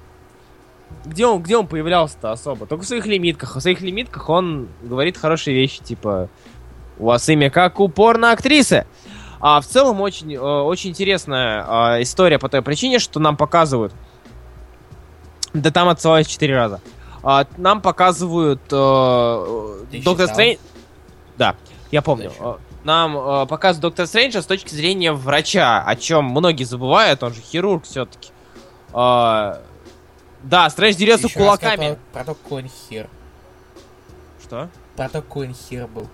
Где 1.03 1.25
он, 1.25 1.43
где 1.43 1.57
он 1.57 1.67
появлялся-то 1.67 2.31
особо? 2.31 2.67
Только 2.67 2.85
в 2.85 2.87
своих 2.87 3.05
лимитках. 3.05 3.57
В 3.57 3.59
своих 3.59 3.81
лимитках 3.81 4.29
он 4.29 4.69
говорит 4.81 5.17
хорошие 5.17 5.53
вещи, 5.57 5.83
типа 5.83 6.29
у 6.97 7.07
вас 7.07 7.27
имя 7.27 7.49
как 7.49 7.81
у 7.81 7.89
порно-актрисы. 7.89 8.85
А 9.41 9.59
в 9.59 9.65
целом 9.65 9.99
очень, 9.99 10.35
э, 10.35 10.39
очень 10.39 10.91
интересная 10.91 11.97
э, 11.97 12.03
история 12.03 12.39
по 12.39 12.47
той 12.47 12.61
причине, 12.61 12.97
что 12.97 13.19
нам 13.19 13.35
показывают. 13.35 13.91
Да 15.53 15.69
там 15.69 15.89
отсылаюсь 15.89 16.27
четыре 16.27 16.55
раза. 16.55 16.79
А, 17.23 17.45
нам 17.57 17.81
показывают 17.81 18.61
э, 18.71 19.85
Ты 19.91 20.01
Доктор? 20.03 20.27
Стрэндж. 20.27 20.57
Да, 21.37 21.55
я 21.91 22.01
помню. 22.01 22.29
Зачем? 22.29 22.45
Э, 22.47 22.57
Нам 22.83 23.17
э, 23.17 23.45
показывают 23.45 23.81
Доктор 23.81 24.07
Стрэнджа 24.07 24.41
с 24.41 24.45
точки 24.45 24.73
зрения 24.73 25.11
врача, 25.11 25.83
о 25.85 25.95
чем 25.95 26.25
многие 26.25 26.63
забывают, 26.63 27.21
он 27.23 27.33
же 27.33 27.41
хирург 27.41 27.83
все-таки. 27.83 28.31
да, 28.93 29.59
Стрэндж 30.69 30.95
дерется 30.95 31.27
раз 31.27 31.33
кулаками. 31.33 31.97
Про, 32.13 32.23
то, 32.23 32.33
какой 32.35 32.63
он 32.63 32.69
хер. 32.69 33.09
Что? 34.41 34.69
Про 34.95 35.09
то, 35.09 35.21
какой 35.21 35.47
он 35.47 35.53
хер 35.53 35.87
был. 35.87 36.07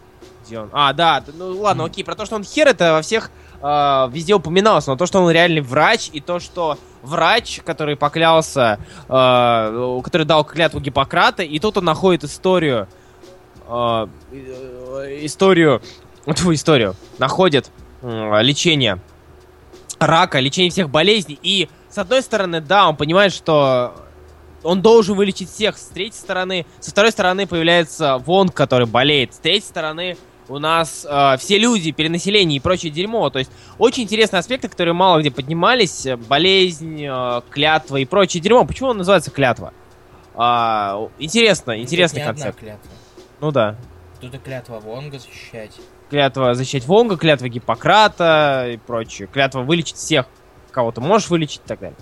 Где 0.45 0.59
он? 0.59 0.69
А, 0.73 0.91
да, 0.93 1.23
ну 1.37 1.59
ладно, 1.59 1.83
Мгм. 1.83 1.91
окей. 1.91 2.03
Про 2.03 2.15
то, 2.15 2.25
что 2.25 2.35
он 2.35 2.43
хер, 2.43 2.67
это 2.67 2.93
во 2.93 3.01
всех 3.01 3.29
э, 3.65 4.09
везде 4.11 4.33
упоминалось, 4.35 4.87
но 4.87 4.95
то, 4.95 5.05
что 5.05 5.21
он 5.21 5.31
реальный 5.31 5.61
врач, 5.61 6.09
и 6.13 6.21
то, 6.21 6.39
что 6.39 6.77
врач, 7.01 7.61
который 7.65 7.95
поклялся, 7.95 8.79
э, 9.07 10.01
который 10.03 10.25
дал 10.25 10.43
клятву 10.43 10.79
Гиппократа, 10.79 11.43
и 11.43 11.59
тут 11.59 11.77
он 11.77 11.85
находит 11.85 12.23
историю, 12.23 12.87
э, 13.67 14.07
э, 14.31 15.19
историю, 15.25 15.81
тьфу, 16.33 16.53
историю, 16.53 16.95
находит 17.17 17.71
э, 18.01 18.41
лечение 18.41 18.99
рака, 19.99 20.39
лечение 20.39 20.71
всех 20.71 20.89
болезней, 20.89 21.39
и 21.41 21.69
с 21.89 21.97
одной 21.97 22.21
стороны, 22.21 22.61
да, 22.61 22.89
он 22.89 22.97
понимает, 22.97 23.33
что 23.33 23.95
он 24.63 24.81
должен 24.81 25.15
вылечить 25.15 25.49
всех. 25.49 25.77
С 25.77 25.85
третьей 25.85 26.19
стороны, 26.19 26.65
со 26.81 26.91
второй 26.91 27.11
стороны 27.11 27.47
появляется 27.47 28.17
Вонг, 28.17 28.53
который 28.53 28.87
болеет. 28.87 29.33
С 29.33 29.37
третьей 29.37 29.69
стороны 29.69 30.17
у 30.47 30.59
нас 30.59 31.05
э, 31.09 31.37
все 31.37 31.57
люди, 31.57 31.91
перенаселение 31.91 32.57
и 32.57 32.59
прочее 32.59 32.91
дерьмо. 32.91 33.29
То 33.29 33.39
есть 33.39 33.51
очень 33.77 34.03
интересные 34.03 34.39
аспекты, 34.39 34.67
которые 34.67 34.93
мало 34.93 35.19
где 35.19 35.31
поднимались. 35.31 36.05
Э, 36.05 36.17
Болезнь, 36.17 37.03
э, 37.03 37.41
клятва 37.49 37.97
и 37.97 38.05
прочее 38.05 38.41
дерьмо. 38.41 38.65
Почему 38.65 38.89
он 38.89 38.97
называется 38.97 39.31
клятва? 39.31 39.73
А, 40.35 41.07
интересно, 41.17 41.79
интересный 41.81 42.19
Тут 42.19 42.25
не 42.25 42.29
одна 42.29 42.43
концепт. 42.43 42.59
клятва. 42.59 42.91
Ну 43.39 43.51
да. 43.51 43.75
Тут 44.21 44.33
и 44.35 44.37
клятва 44.37 44.79
Вонга 44.79 45.17
защищать. 45.19 45.71
Клятва 46.09 46.53
защищать 46.53 46.85
Вонга, 46.85 47.17
клятва 47.17 47.47
Гиппократа 47.49 48.67
и 48.73 48.77
прочее. 48.77 49.27
Клятва 49.31 49.61
вылечить 49.61 49.95
всех, 49.95 50.27
кого 50.71 50.91
ты 50.91 51.01
можешь 51.01 51.29
вылечить 51.29 51.61
и 51.65 51.67
так 51.67 51.79
далее. 51.79 51.97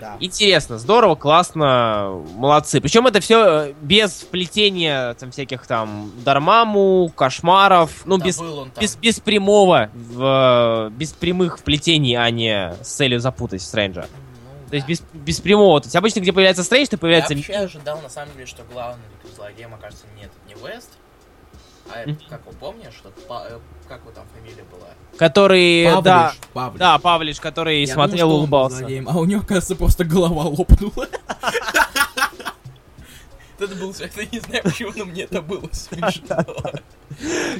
Да. 0.00 0.16
Интересно, 0.20 0.78
здорово, 0.78 1.14
классно, 1.14 2.22
молодцы. 2.36 2.80
Причем 2.80 3.06
это 3.06 3.20
все 3.20 3.74
без 3.80 4.22
вплетения 4.22 5.14
там 5.14 5.30
всяких 5.30 5.66
там 5.66 6.12
Дармаму, 6.24 7.12
кошмаров, 7.14 8.02
ну 8.04 8.18
Да 8.18 8.24
без, 8.24 8.40
без, 8.80 8.96
без 8.96 9.20
прямого, 9.20 9.90
в, 9.94 10.90
без 10.92 11.12
прямых 11.12 11.58
вплетений, 11.58 12.14
а 12.14 12.30
не 12.30 12.74
с 12.82 12.88
целью 12.88 13.20
запутать 13.20 13.62
Стрэнджа. 13.62 14.06
То 14.68 14.76
есть 14.76 14.86
без, 14.86 15.02
без 15.12 15.40
прямого. 15.40 15.80
То 15.80 15.86
есть 15.86 15.96
обычно, 15.96 16.20
где 16.20 16.32
появляется 16.32 16.62
Стрэндж, 16.62 16.88
то 16.88 16.94
Я 16.94 16.98
появляется... 16.98 17.34
вообще 17.34 17.54
ожидал, 17.54 18.00
на 18.02 18.08
самом 18.08 18.32
деле, 18.34 18.46
что 18.46 18.62
главным 18.64 19.00
злодеем 19.34 19.74
окажется 19.74 20.04
нет, 20.18 20.30
не 20.46 20.54
Вест, 20.54 20.90
а 21.90 22.04
как 22.28 22.46
вы 22.46 22.52
помните, 22.60 22.90
что 22.96 23.10
Па- 23.28 23.46
э, 23.48 23.58
как 23.88 24.00
его 24.02 24.10
там 24.12 24.24
фамилия 24.34 24.64
была? 24.70 24.88
Который, 25.18 25.84
да, 26.02 26.32
Павлиш, 26.32 26.38
Павлиш. 26.52 26.78
да, 26.78 26.98
Павлиш, 26.98 27.40
который 27.40 27.80
Я 27.84 27.94
смотрел, 27.94 28.26
он 28.28 28.32
был 28.32 28.38
улыбался. 28.40 28.76
злодеем, 28.78 29.08
а 29.08 29.18
у 29.18 29.24
него, 29.24 29.42
кажется, 29.46 29.74
просто 29.76 30.04
голова 30.04 30.44
лопнула. 30.44 31.08
Это 33.58 33.74
был, 33.74 33.92
я 33.98 34.24
не 34.30 34.38
знаю, 34.38 34.62
почему, 34.62 34.92
но 34.96 35.04
мне 35.04 35.22
это 35.24 35.42
было 35.42 35.68
смешно. 35.72 36.44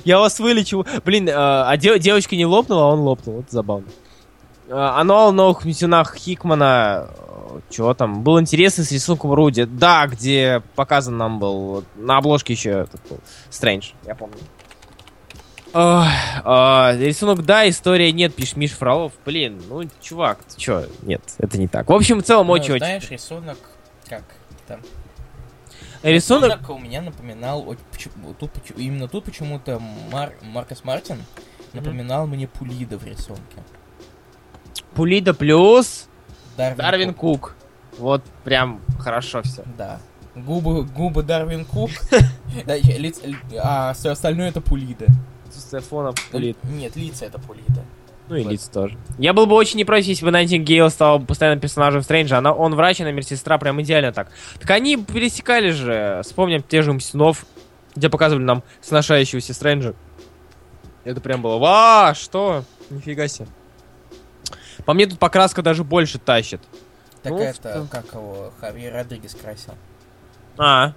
Я 0.04 0.18
вас 0.20 0.38
вылечу. 0.38 0.86
Блин, 1.04 1.28
а 1.32 1.76
де- 1.76 1.98
девочка 1.98 2.36
не 2.36 2.46
лопнула, 2.46 2.82
а 2.82 2.86
он 2.92 3.00
лопнул. 3.00 3.36
Вот 3.38 3.50
забавно. 3.50 3.88
Э, 4.68 4.72
Оно 4.74 5.30
в 5.30 5.32
новых 5.32 5.64
миссионах 5.64 6.14
Хикмана. 6.14 7.08
Чего 7.70 7.92
там? 7.94 8.22
Был 8.22 8.38
интересный 8.40 8.84
с 8.84 8.92
рисунком 8.92 9.32
Руди. 9.32 9.64
Да, 9.64 10.06
где 10.06 10.62
показан 10.76 11.16
нам 11.16 11.38
был. 11.38 11.84
На 11.96 12.18
обложке 12.18 12.52
еще 12.52 12.70
этот 12.70 13.00
был. 13.08 13.18
Стрэндж, 13.50 13.90
я 14.06 14.14
помню. 14.14 14.36
Ох, 15.74 16.06
а, 16.44 16.94
рисунок 16.96 17.44
да, 17.44 17.68
история 17.68 18.10
нет, 18.12 18.34
пишет 18.34 18.56
Миш 18.56 18.70
Фролов. 18.72 19.12
Блин, 19.26 19.62
ну, 19.68 19.82
чувак, 20.00 20.38
ты 20.44 20.58
чё? 20.58 20.86
Нет, 21.02 21.20
это 21.36 21.58
не 21.58 21.68
так. 21.68 21.88
В 21.88 21.92
общем, 21.92 22.20
в 22.20 22.22
целом, 22.22 22.46
Ну, 22.46 22.54
очень 22.54 22.72
очень. 22.74 22.78
Знаешь, 22.86 23.10
рисунок, 23.10 23.58
как 24.08 24.22
там? 24.66 24.80
Рисунок... 26.02 26.70
у 26.70 26.78
меня 26.78 27.02
напоминал, 27.02 27.76
почему- 27.92 28.32
тут, 28.32 28.50
почему- 28.52 28.78
именно 28.78 29.08
тут 29.08 29.24
почему-то 29.24 29.78
Мар- 30.10 30.32
Маркос 30.42 30.84
Мартин 30.84 31.22
напоминал 31.74 32.26
мне 32.26 32.48
Пулида 32.48 32.96
в 32.98 33.04
рисунке. 33.04 33.42
Пулида 34.95 35.34
плюс 35.34 36.09
Дарвин, 36.57 36.78
Дарвин 36.78 37.14
Кук. 37.14 37.41
Кук. 37.41 37.55
Вот 37.99 38.22
прям 38.45 38.80
хорошо 38.99 39.43
все. 39.43 39.64
Да. 39.76 40.01
Губы, 40.34 40.84
губы 40.84 41.22
Дарвин 41.22 41.64
Кук, 41.64 41.91
а 43.62 43.93
все 43.95 44.11
остальное 44.11 44.49
это 44.49 44.61
Пулида. 44.61 45.07
Стефона 45.51 46.12
Пулид. 46.30 46.57
Нет, 46.64 46.97
лица 46.97 47.26
это 47.26 47.39
Пулида. 47.39 47.84
Ну 48.28 48.36
и 48.36 48.45
лица 48.45 48.70
тоже. 48.70 48.97
Я 49.18 49.32
был 49.32 49.47
бы 49.47 49.55
очень 49.55 49.78
не 49.78 49.84
против, 49.84 50.09
если 50.09 50.24
бы 50.24 50.30
Найтингейл 50.30 50.91
стал 50.91 51.20
постоянным 51.20 51.61
персонажем 51.61 52.03
Стрэнджа. 52.03 52.39
Она, 52.39 52.53
он 52.53 52.74
врач, 52.74 53.01
она 53.01 53.11
медсестра, 53.11 53.57
прям 53.59 53.80
идеально 53.80 54.12
так. 54.12 54.28
Так 54.61 54.70
они 54.70 54.97
пересекали 54.97 55.70
же. 55.70 56.20
Вспомним 56.22 56.62
те 56.62 56.82
же 56.82 56.93
Мстинов, 56.93 57.47
где 57.97 58.11
показывали 58.11 58.45
нам 58.45 58.62
сношающегося 58.82 59.55
Стрэнджа. 59.55 59.95
Это 61.05 61.20
прям 61.22 61.41
было, 61.41 61.57
ва, 61.57 62.14
что? 62.14 62.64
Нифига 62.91 63.28
себе. 63.28 63.49
По 64.89 64.95
мне 64.95 65.05
тут 65.05 65.18
покраска 65.18 65.61
даже 65.61 65.84
больше 65.84 66.18
тащит. 66.18 66.62
Так 67.22 67.32
Ну, 67.32 67.39
это, 67.41 67.55
что? 67.55 67.86
как 67.91 68.07
его, 68.14 68.51
Хавьер 68.59 68.95
Родригес 68.95 69.34
красил, 69.34 69.74
А, 70.57 70.95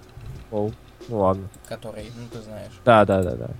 Оу. 0.50 0.72
ну 1.08 1.18
ладно. 1.18 1.48
который, 1.68 2.10
ну 2.16 2.26
ты 2.32 2.40
знаешь. 2.40 2.72
Да, 2.86 3.04
да, 3.04 3.22
да, 3.22 3.32
да. 3.32 3.50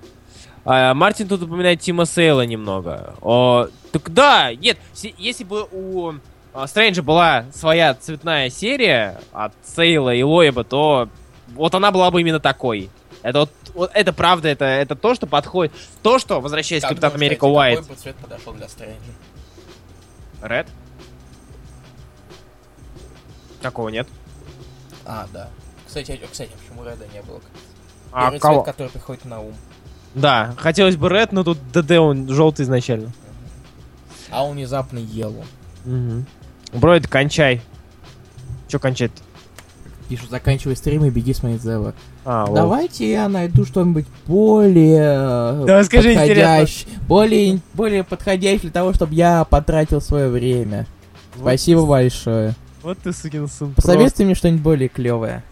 А, 0.64 0.94
Мартин 0.94 1.28
тут 1.28 1.42
упоминает 1.42 1.80
Тима 1.80 2.06
Сейла 2.06 2.46
немного. 2.46 3.14
О, 3.20 3.66
так 3.92 4.10
да, 4.10 4.54
нет, 4.54 4.78
если 5.18 5.44
бы 5.44 5.68
у 5.70 6.14
а, 6.54 6.66
Стрэнджа 6.66 7.02
была 7.02 7.44
своя 7.52 7.92
цветная 7.92 8.48
серия 8.48 9.20
от 9.34 9.52
Сейла 9.62 10.14
и 10.14 10.22
Лоеба, 10.22 10.64
то 10.64 11.10
вот 11.48 11.74
она 11.74 11.90
была 11.90 12.10
бы 12.10 12.22
именно 12.22 12.40
такой. 12.40 12.88
Это 13.20 13.40
вот, 13.40 13.50
вот 13.74 13.90
это 13.92 14.14
правда, 14.14 14.48
это, 14.48 14.64
это 14.64 14.96
то, 14.96 15.14
что 15.14 15.26
подходит. 15.26 15.74
То, 16.02 16.18
что, 16.18 16.40
возвращаясь 16.40 16.80
к 16.80 16.84
Как 16.84 16.92
Капитан 16.92 17.10
думаешь, 17.10 17.26
Америка 17.26 17.44
Уайт. 17.44 17.80
Какой 17.80 17.94
бы 17.94 18.00
цвет 18.00 18.16
подошел 18.16 18.54
для 18.54 18.66
Стрэнджа? 18.66 18.96
Ред? 20.42 20.66
Такого 23.60 23.88
нет. 23.88 24.08
А, 25.04 25.26
да. 25.32 25.48
Кстати, 25.86 26.20
кстати, 26.30 26.50
почему 26.60 26.84
Реда 26.84 27.06
не 27.12 27.22
было? 27.22 27.40
А 28.12 28.24
Первый 28.24 28.40
кого? 28.40 28.54
цвет, 28.56 28.66
который 28.66 28.88
приходит 28.88 29.24
на 29.24 29.40
ум. 29.40 29.54
Да, 30.14 30.54
хотелось 30.58 30.96
бы 30.96 31.08
Ред, 31.08 31.32
но 31.32 31.44
тут 31.44 31.58
ДД 31.72 31.92
он 31.92 32.28
желтый 32.28 32.64
изначально. 32.64 33.10
А 34.30 34.44
он 34.44 34.54
внезапно 34.56 34.98
Елу. 34.98 35.44
Угу. 35.84 36.24
Броид, 36.74 37.06
кончай. 37.06 37.62
Че 38.68 38.78
кончать? 38.78 39.12
Пишут, 40.08 40.30
заканчивай 40.30 40.76
стрим 40.76 41.04
и 41.04 41.10
беги 41.10 41.32
смотреть 41.34 41.62
Зева. 41.62 41.94
А, 42.24 42.44
лол. 42.44 42.54
Давайте 42.54 43.10
я 43.10 43.28
найду 43.28 43.64
что-нибудь 43.64 44.06
более 44.26 45.64
Да, 45.66 45.82
скажи, 45.84 46.14
подходящее, 46.14 46.88
более, 47.08 47.60
более 47.74 48.04
подходящее 48.04 48.60
для 48.62 48.70
того, 48.70 48.92
чтобы 48.92 49.14
я 49.14 49.44
потратил 49.44 50.00
свое 50.00 50.28
время. 50.28 50.86
Вот 51.34 51.42
Спасибо 51.42 51.84
большое. 51.86 52.54
Вот 52.82 52.98
ты 52.98 53.12
сукин 53.12 53.48
сын. 53.48 53.72
Посоветуй 53.74 54.24
мне 54.26 54.34
что-нибудь 54.34 54.62
более 54.62 54.88
клевое. 54.88 55.42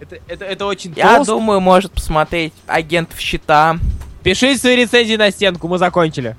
Это, 0.00 0.18
это, 0.28 0.44
это 0.44 0.66
очень 0.66 0.92
Я 0.96 1.16
толсто. 1.16 1.34
думаю, 1.34 1.60
может 1.60 1.92
посмотреть 1.92 2.52
агент 2.66 3.10
в 3.14 3.20
щита. 3.20 3.78
Пишите 4.22 4.58
свои 4.60 4.76
рецензии 4.76 5.14
на 5.16 5.30
стенку, 5.30 5.68
мы 5.68 5.78
закончили. 5.78 6.36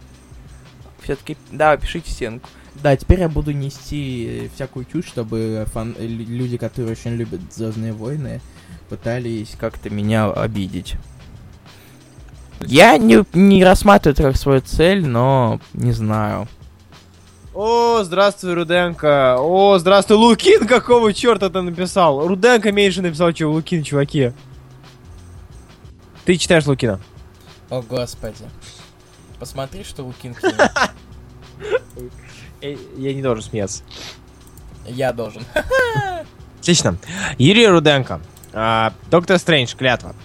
Все-таки, 1.01 1.37
да, 1.51 1.75
пишите 1.77 2.11
стенку. 2.11 2.49
Да, 2.81 2.95
теперь 2.97 3.19
я 3.21 3.29
буду 3.29 3.51
нести 3.51 4.49
всякую 4.55 4.85
чушь, 4.91 5.05
чтобы 5.05 5.65
фан- 5.73 5.95
э, 5.97 6.05
лю- 6.05 6.25
люди, 6.27 6.57
которые 6.57 6.93
очень 6.93 7.11
любят 7.11 7.39
Звездные 7.51 7.93
войны, 7.93 8.41
пытались 8.89 9.55
как-то 9.59 9.89
меня 9.89 10.31
обидеть. 10.31 10.95
Я 12.61 12.97
не, 12.97 13.23
не 13.33 13.63
рассматриваю 13.63 14.13
это 14.13 14.23
как 14.23 14.37
свою 14.37 14.61
цель, 14.61 15.05
но 15.05 15.59
не 15.73 15.91
знаю. 15.91 16.47
О, 17.53 18.01
здравствуй, 18.03 18.53
Руденко. 18.53 19.37
О, 19.37 19.77
здравствуй, 19.77 20.17
Лукин. 20.17 20.65
Какого 20.67 21.13
черта 21.13 21.49
ты 21.49 21.61
написал? 21.61 22.25
Руденко 22.27 22.71
меньше 22.71 23.01
написал, 23.01 23.31
чем 23.31 23.51
Лукин, 23.51 23.83
чуваки. 23.83 24.31
Ты 26.25 26.37
читаешь 26.37 26.65
Лукина? 26.65 26.99
О, 27.69 27.81
господи. 27.81 28.45
Посмотри, 29.39 29.83
что 29.83 30.03
Лукин 30.03 30.35
Я, 32.61 32.77
я 32.97 33.13
не 33.13 33.21
должен 33.21 33.43
смеяться. 33.43 33.83
Я 34.87 35.11
должен. 35.13 35.43
Отлично. 36.59 36.97
Юрий 37.37 37.67
Руденко. 37.67 38.21
А, 38.53 38.93
Доктор 39.09 39.37
Стрэндж, 39.37 39.75
клятва. 39.75 40.15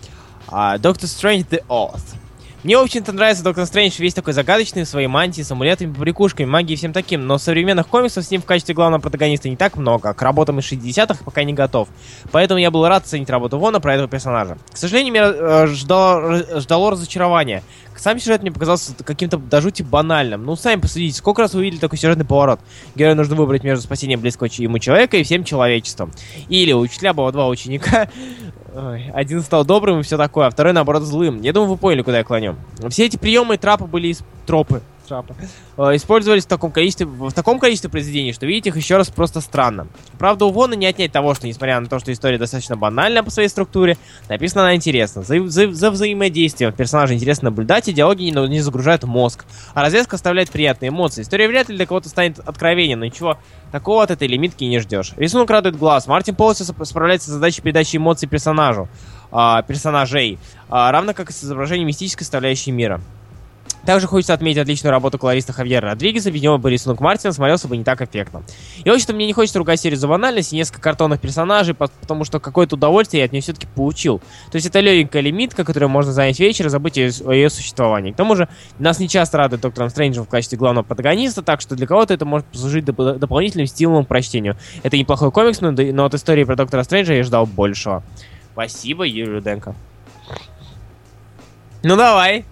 А, 0.48 0.78
Доктор 0.78 1.08
Стрэндж 1.08 1.44
The 1.50 1.64
Oath. 1.68 2.18
Мне, 2.64 2.76
общем-то, 2.76 3.12
нравится 3.12 3.44
Доктор 3.44 3.66
Стрэндж 3.66 3.98
весь 3.98 4.14
такой 4.14 4.32
загадочный, 4.32 4.82
в 4.82 4.88
своей 4.88 5.06
мантии, 5.06 5.42
с 5.42 5.50
амулетами, 5.50 5.92
побрякушками, 5.92 6.44
магией 6.44 6.74
и 6.74 6.76
всем 6.76 6.92
таким, 6.92 7.24
но 7.24 7.38
современных 7.38 7.86
комиксов 7.86 8.24
с 8.24 8.30
ним 8.32 8.42
в 8.42 8.46
качестве 8.46 8.74
главного 8.74 9.00
протагониста 9.00 9.48
не 9.48 9.56
так 9.56 9.76
много, 9.76 10.10
а 10.10 10.14
к 10.14 10.20
работам 10.22 10.58
из 10.58 10.70
60-х 10.70 11.24
пока 11.24 11.44
не 11.44 11.52
готов. 11.52 11.88
Поэтому 12.32 12.58
я 12.58 12.72
был 12.72 12.86
рад 12.88 13.04
оценить 13.04 13.30
работу 13.30 13.58
Вона 13.58 13.78
про 13.78 13.94
этого 13.94 14.08
персонажа. 14.08 14.58
К 14.72 14.76
сожалению, 14.76 15.14
меня 15.14 15.32
э, 15.32 15.66
ждало, 15.68 16.60
ждало 16.60 16.90
разочарование. 16.90 17.62
Сам 17.98 18.18
сюжет 18.18 18.42
мне 18.42 18.52
показался 18.52 18.92
каким-то 19.04 19.38
до 19.38 19.60
жути 19.60 19.82
банальным. 19.82 20.44
Ну, 20.44 20.56
сами 20.56 20.80
посудите, 20.80 21.16
сколько 21.16 21.42
раз 21.42 21.54
вы 21.54 21.64
видели 21.64 21.80
такой 21.80 21.98
сюжетный 21.98 22.24
поворот? 22.24 22.60
Герою 22.94 23.16
нужно 23.16 23.34
выбрать 23.34 23.64
между 23.64 23.82
спасением 23.84 24.20
близкого 24.20 24.48
ему 24.50 24.78
человека 24.78 25.16
и 25.16 25.22
всем 25.24 25.44
человечеством. 25.44 26.12
Или 26.48 26.72
у 26.72 26.78
учителя 26.78 27.12
было 27.12 27.32
два 27.32 27.48
ученика, 27.48 28.08
один 29.12 29.42
стал 29.42 29.64
добрым 29.64 30.00
и 30.00 30.02
все 30.02 30.16
такое, 30.16 30.46
а 30.46 30.50
второй, 30.50 30.72
наоборот, 30.72 31.02
злым. 31.02 31.40
Я 31.42 31.52
думаю, 31.52 31.70
вы 31.70 31.76
поняли, 31.76 32.02
куда 32.02 32.18
я 32.18 32.24
клоню. 32.24 32.56
Все 32.88 33.06
эти 33.06 33.16
приемы 33.16 33.56
и 33.56 33.58
трапы 33.58 33.84
были 33.84 34.08
из... 34.08 34.22
Тропы. 34.46 34.80
Трапы. 35.08 35.34
э, 35.78 35.96
использовались 35.96 36.44
в 36.44 36.48
таком 36.48 36.70
количестве, 36.70 37.06
в 37.06 37.32
таком 37.32 37.58
количестве 37.58 37.88
произведений, 37.88 38.32
что 38.32 38.44
видеть 38.46 38.66
их 38.66 38.76
еще 38.76 38.96
раз 38.98 39.08
просто 39.08 39.40
странно. 39.40 39.86
Правда, 40.18 40.44
у 40.44 40.50
Вона 40.50 40.74
не 40.76 40.84
отнять 40.86 41.12
того, 41.12 41.34
что, 41.34 41.46
несмотря 41.46 41.80
на 41.80 41.86
то, 41.86 41.98
что 41.98 42.12
история 42.12 42.36
достаточно 42.36 42.76
банальна 42.76 43.24
по 43.24 43.30
своей 43.30 43.48
структуре, 43.48 43.96
написана 44.28 44.62
она 44.64 44.74
интересно. 44.74 45.22
За, 45.22 45.48
за- 45.48 45.72
за 45.72 45.90
взаимодействием 45.90 46.72
персонажа 46.72 47.14
интересно 47.14 47.50
наблюдать, 47.50 47.88
и 47.88 47.92
диалоги 47.92 48.22
не, 48.24 48.48
не 48.48 48.60
загружают 48.60 49.04
мозг. 49.04 49.44
А 49.74 49.80
развязка 49.82 50.16
оставляет 50.16 50.50
приятные 50.50 50.90
эмоции. 50.90 51.22
История 51.22 51.48
вряд 51.48 51.68
ли 51.68 51.76
для 51.76 51.86
кого-то 51.86 52.08
станет 52.08 52.38
откровением, 52.40 52.98
но 53.00 53.06
ничего 53.06 53.38
такого 53.72 54.02
от 54.02 54.10
этой 54.10 54.28
лимитки 54.28 54.64
не 54.64 54.78
ждешь. 54.78 55.12
Рисунок 55.16 55.48
радует 55.50 55.76
глаз. 55.76 56.06
Мартин 56.06 56.34
полностью 56.34 56.66
сп- 56.66 56.84
справляется 56.84 57.30
с 57.30 57.32
задачей 57.34 57.62
передачи 57.62 57.96
эмоций 57.96 58.28
персонажу, 58.28 58.88
а, 59.30 59.62
персонажей, 59.62 60.38
а, 60.68 60.90
равно 60.92 61.14
как 61.14 61.30
и 61.30 61.32
с 61.32 61.42
изображением 61.44 61.86
мистической 61.86 62.24
составляющей 62.24 62.72
мира. 62.72 63.00
Также 63.86 64.06
хочется 64.06 64.34
отметить 64.34 64.58
отличную 64.58 64.90
работу 64.90 65.18
колориста 65.18 65.52
Хавьера 65.54 65.88
Родригеса, 65.90 66.30
без 66.30 66.42
него 66.42 66.58
бы 66.58 66.70
рисунок 66.70 67.00
Мартина 67.00 67.32
смотрелся 67.32 67.68
бы 67.68 67.76
не 67.76 67.84
так 67.84 68.02
эффектно. 68.02 68.42
И 68.84 68.90
очень-то 68.90 69.14
мне 69.14 69.26
не 69.26 69.32
хочется 69.32 69.58
ругать 69.58 69.80
серию 69.80 69.98
за 69.98 70.06
банальность 70.08 70.52
и 70.52 70.56
несколько 70.56 70.80
картонных 70.82 71.20
персонажей, 71.20 71.74
по- 71.74 71.88
потому 71.88 72.24
что 72.24 72.38
какое-то 72.38 72.76
удовольствие 72.76 73.20
я 73.20 73.24
от 73.26 73.32
нее 73.32 73.40
все-таки 73.40 73.66
получил. 73.66 74.18
То 74.50 74.56
есть 74.56 74.66
это 74.66 74.80
легенькая 74.80 75.22
лимитка, 75.22 75.64
которую 75.64 75.88
можно 75.88 76.12
занять 76.12 76.38
вечер 76.38 76.66
и 76.66 76.68
забыть 76.68 76.98
о 76.98 77.08
о 77.28 77.32
ее 77.32 77.48
существовании. 77.48 78.12
К 78.12 78.16
тому 78.16 78.36
же, 78.36 78.48
нас 78.78 78.98
не 78.98 79.08
часто 79.08 79.38
радует 79.38 79.62
Доктором 79.62 79.88
Стрэнджем 79.90 80.24
в 80.24 80.28
качестве 80.28 80.58
главного 80.58 80.84
протагониста, 80.84 81.42
так 81.42 81.60
что 81.62 81.74
для 81.74 81.86
кого-то 81.86 82.12
это 82.12 82.24
может 82.26 82.46
послужить 82.46 82.84
доп- 82.84 83.18
дополнительным 83.18 83.66
стимулом 83.66 84.04
к 84.04 84.08
прочтению. 84.08 84.56
Это 84.82 84.98
неплохой 84.98 85.30
комикс, 85.32 85.60
но, 85.62 85.70
но 85.70 86.04
от 86.04 86.14
истории 86.14 86.44
про 86.44 86.56
Доктора 86.56 86.82
Стрэнджа 86.82 87.14
я 87.14 87.22
ждал 87.22 87.46
большего. 87.46 88.02
Спасибо, 88.52 89.04
Юрий 89.04 89.32
Руденко. 89.32 89.74
Ну 91.84 91.96
давай. 91.96 92.44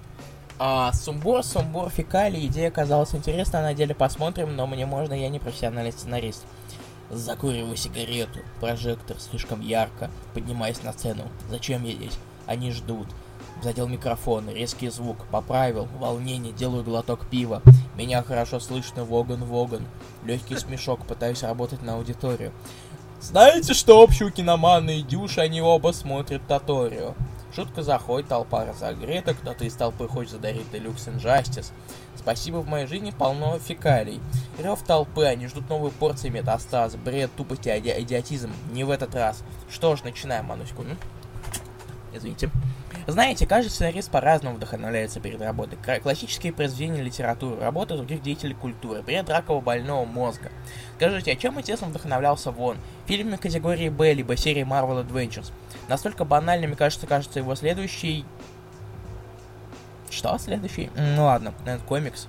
А, 0.59 0.93
сумбур, 0.93 1.43
сумбур, 1.43 1.91
фекалии. 1.91 2.47
Идея 2.47 2.71
казалась 2.71 3.15
интересной, 3.15 3.61
на 3.61 3.75
деле 3.75 3.95
посмотрим, 3.95 4.57
но 4.57 4.67
мне 4.67 4.87
можно, 4.87 5.13
я 5.13 5.29
не 5.29 5.39
профессиональный 5.39 5.93
сценарист. 5.93 6.45
Закуриваю 7.11 7.77
сигарету. 7.77 8.41
Прожектор 8.61 9.19
слишком 9.21 9.61
ярко. 9.61 10.11
Поднимаясь 10.35 10.83
на 10.83 10.93
сцену. 10.93 11.25
Зачем 11.51 11.85
я 11.85 11.93
здесь? 11.93 12.19
Они 12.47 12.71
ждут. 12.71 13.09
Задел 13.63 13.89
микрофон, 13.89 14.51
резкий 14.51 14.91
звук, 14.91 15.17
поправил, 15.31 15.89
волнение, 15.99 16.53
делаю 16.53 16.85
глоток 16.85 17.27
пива. 17.27 17.63
Меня 17.97 18.23
хорошо 18.23 18.61
слышно, 18.61 19.05
воган-воган. 19.05 19.87
Легкий 20.25 20.57
смешок, 20.57 21.07
пытаюсь 21.07 21.43
работать 21.43 21.83
на 21.83 21.95
аудиторию. 21.95 22.53
Знаете, 23.21 23.73
что 23.73 24.03
общего 24.03 24.31
киномана 24.31 24.91
и 24.91 25.03
Дюш, 25.03 25.39
они 25.39 25.63
оба 25.63 25.93
смотрят 25.93 26.47
Таторио. 26.47 27.15
Шутка 27.57 27.83
заходит, 27.83 28.29
толпа 28.29 28.67
разогрета, 28.67 29.33
кто-то 29.33 29.65
из 29.65 29.73
толпы 29.73 30.07
хочет 30.09 30.33
задарить 30.33 30.67
Deluxe 30.75 31.17
Injustice. 31.17 31.73
Спасибо, 32.15 32.59
в 32.59 32.69
моей 32.69 32.87
жизни 32.87 33.15
полно 33.19 33.59
фекалий. 33.59 34.21
Рев 34.59 34.83
толпы, 34.83 35.25
они 35.25 35.47
ждут 35.47 35.71
новые 35.71 35.91
порции 35.91 36.29
метастаза, 36.29 36.99
бред, 36.99 37.31
тупость 37.35 37.67
и 37.67 37.71
иди- 37.71 37.95
идиотизм. 38.03 38.53
Не 38.73 38.85
в 38.85 38.91
этот 38.91 39.15
раз. 39.15 39.43
Что 39.71 39.97
ж, 39.97 40.03
начинаем, 40.05 40.45
Мануську. 40.45 40.83
м? 40.83 40.99
Извините. 42.13 42.51
Знаете, 43.07 43.47
каждый 43.47 43.71
сценарист 43.71 44.11
по-разному 44.11 44.57
вдохновляется 44.57 45.21
перед 45.21 45.41
работой. 45.41 45.79
Классические 46.03 46.53
произведения 46.53 47.03
литературы, 47.03 47.59
работа 47.59 47.97
других 47.97 48.21
деятелей 48.21 48.55
культуры, 48.55 49.01
бред 49.01 49.31
ракового 49.31 49.63
больного 49.63 50.05
мозга. 50.05 50.51
Скажите, 50.97 51.33
а 51.33 51.37
чем 51.37 51.59
интересно 51.59 51.87
вдохновлялся 51.87 52.51
Вон? 52.51 52.77
Фильмами 53.07 53.37
категории 53.37 53.89
Б, 53.89 54.13
либо 54.13 54.37
серии 54.37 54.63
Marvel 54.63 55.07
Adventures. 55.07 55.53
Настолько 55.89 56.25
банальными 56.25 56.75
кажется, 56.75 57.07
кажется 57.07 57.39
его 57.39 57.55
следующий... 57.55 58.25
Что 60.11 60.39
следующий? 60.39 60.91
Ну 60.97 61.25
ладно, 61.25 61.53
наверное, 61.65 61.87
комикс. 61.87 62.29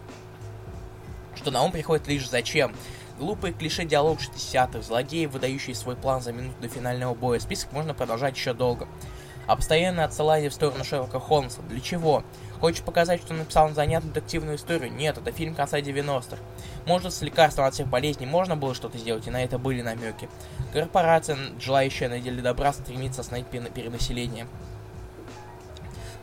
Что 1.36 1.52
на 1.52 1.64
ум 1.64 1.72
приходит 1.72 2.08
лишь 2.08 2.30
зачем. 2.30 2.74
Глупые 3.18 3.54
клише 3.54 3.86
диалог 3.86 4.20
60-х, 4.20 4.82
злодеи, 4.82 5.26
выдающие 5.26 5.76
свой 5.76 5.96
план 5.96 6.22
за 6.22 6.34
минуту 6.34 6.56
до 6.62 6.68
финального 6.68 7.16
боя. 7.16 7.40
Список 7.40 7.72
можно 7.72 7.94
продолжать 7.94 8.36
еще 8.36 8.54
долго. 8.54 8.88
А 9.48 9.56
постоянное 9.56 10.06
отсылание 10.06 10.50
в 10.50 10.54
сторону 10.54 10.84
Шерлока 10.84 11.20
Холмса. 11.20 11.62
Для 11.70 11.80
чего? 11.80 12.24
Хочешь 12.60 12.84
показать, 12.84 13.22
что 13.22 13.34
написал 13.34 13.70
занятную 13.70 14.14
детективную 14.14 14.58
историю? 14.58 14.92
Нет, 14.92 15.18
это 15.18 15.32
фильм 15.32 15.56
конца 15.56 15.80
90-х. 15.80 16.38
Может, 16.86 17.14
с 17.14 17.22
лекарством 17.22 17.66
от 17.66 17.74
всех 17.74 17.88
болезней 17.88 18.26
можно 18.26 18.58
было 18.58 18.76
что-то 18.76 18.98
сделать, 18.98 19.26
и 19.26 19.32
на 19.32 19.42
это 19.42 19.58
были 19.58 19.82
намеки. 19.82 20.28
Корпорация, 20.78 21.40
желающая 21.60 22.08
на 22.08 22.20
деле 22.20 22.40
добра, 22.44 22.72
стремится 22.72 23.22
остановить 23.22 23.48
пере- 23.48 23.72
перенаселение. 23.72 24.46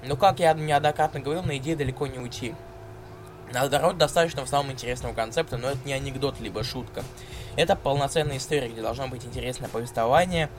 Но, 0.07 0.15
как 0.15 0.39
я 0.39 0.53
неоднократно 0.53 1.19
говорил, 1.19 1.43
на 1.43 1.57
идее 1.57 1.75
далеко 1.75 2.07
не 2.07 2.21
уйти. 2.21 2.55
На 3.53 3.67
дороге 3.67 3.99
достаточно 3.99 4.47
самого 4.47 4.71
интересного 4.71 5.13
концепта, 5.13 5.57
но 5.57 5.71
это 5.71 5.81
не 5.85 5.93
анекдот, 5.93 6.39
либо 6.39 6.63
шутка. 6.63 7.03
Это 7.57 7.75
полноценная 7.75 8.37
история, 8.37 8.69
где 8.69 8.81
должно 8.81 9.09
быть 9.09 9.25
интересное 9.25 9.69
повествование 9.69 10.51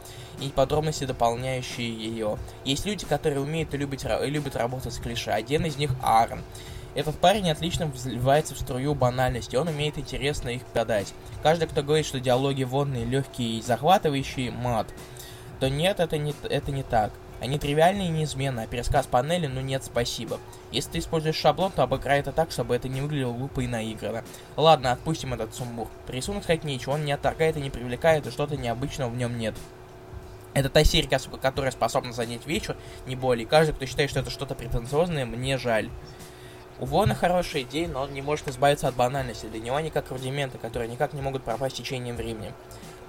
и 0.42 0.50
подробности, 0.50 1.06
дополняющие 1.06 1.90
ее. 1.90 2.38
Есть 2.66 2.86
люди, 2.86 3.06
которые 3.06 3.40
умеют 3.40 3.74
и 3.74 3.78
любят, 3.78 4.04
и 4.04 4.30
любят 4.30 4.58
работать 4.58 4.94
с 4.94 5.00
клише. 5.00 5.32
Один 5.32 5.66
из 5.66 5.78
них 5.78 5.92
Аарон. 6.04 6.44
Этот 6.96 7.18
парень 7.18 7.52
отлично 7.52 7.88
вливается 7.88 8.56
в 8.56 8.60
струю 8.60 8.96
банальности, 8.96 9.58
он 9.58 9.68
умеет 9.68 9.98
интересно 9.98 10.50
их 10.50 10.66
подать. 10.66 11.14
Каждый, 11.44 11.68
кто 11.68 11.84
говорит, 11.84 12.06
что 12.06 12.22
диалоги 12.22 12.64
водные, 12.64 13.04
легкие 13.04 13.60
и 13.60 13.62
захватывающие, 13.62 14.50
мат, 14.50 14.88
то 15.60 15.70
нет, 15.70 16.00
это 16.00 16.18
не, 16.18 16.34
это 16.50 16.72
не 16.72 16.84
так. 16.84 17.12
Они 17.42 17.60
тривиальные 17.60 18.08
и 18.08 18.12
неизменны, 18.12 18.62
а 18.62 18.68
пересказ 18.68 19.08
панели, 19.08 19.48
ну 19.48 19.60
нет, 19.60 19.84
спасибо. 19.84 20.40
Если 20.72 20.92
ты 20.92 21.00
используешь 21.00 21.36
шаблон, 21.36 21.74
то 21.74 21.84
обыграй 21.84 22.22
это 22.22 22.32
так, 22.32 22.50
чтобы 22.52 22.76
это 22.76 22.88
не 22.88 23.02
выглядело 23.02 23.34
глупо 23.34 23.60
и 23.60 23.68
наигранно. 23.68 24.24
Ладно, 24.56 24.94
отпустим 24.94 25.34
этот 25.34 25.54
сумбур. 25.54 25.90
Рисунок 26.08 26.44
сказать 26.44 26.64
нечего, 26.64 26.94
он 26.94 27.04
не 27.04 27.12
отторгает 27.12 27.58
и 27.58 27.62
не 27.62 27.70
привлекает, 27.70 28.26
и 28.26 28.32
что-то 28.32 28.56
необычного 28.56 29.10
в 29.10 29.18
нем 29.18 29.38
нет. 29.38 29.54
Это 30.54 30.70
та 30.70 30.86
серия, 30.86 31.10
которая 31.42 31.72
способна 31.72 32.14
занять 32.14 32.48
вечер, 32.48 32.78
не 33.06 33.18
более. 33.18 33.46
Каждый, 33.46 33.74
кто 33.74 33.86
считает, 33.86 34.10
что 34.10 34.22
это 34.22 34.30
что-то 34.30 34.56
претенциозное, 34.56 35.26
мне 35.26 35.58
жаль. 35.58 35.90
У 36.80 36.86
Вона 36.86 37.16
хорошая 37.16 37.62
идея, 37.62 37.88
но 37.88 38.02
он 38.02 38.14
не 38.14 38.22
может 38.22 38.48
избавиться 38.50 38.88
от 38.88 38.96
банальности. 38.96 39.46
Для 39.46 39.62
него 39.62 39.78
они 39.78 39.90
как 39.90 40.12
рудименты, 40.12 40.58
которые 40.58 40.90
никак 40.90 41.14
не 41.14 41.22
могут 41.22 41.44
пропасть 41.44 41.76
с 41.76 41.80
течением 41.80 42.18
времени. 42.18 42.54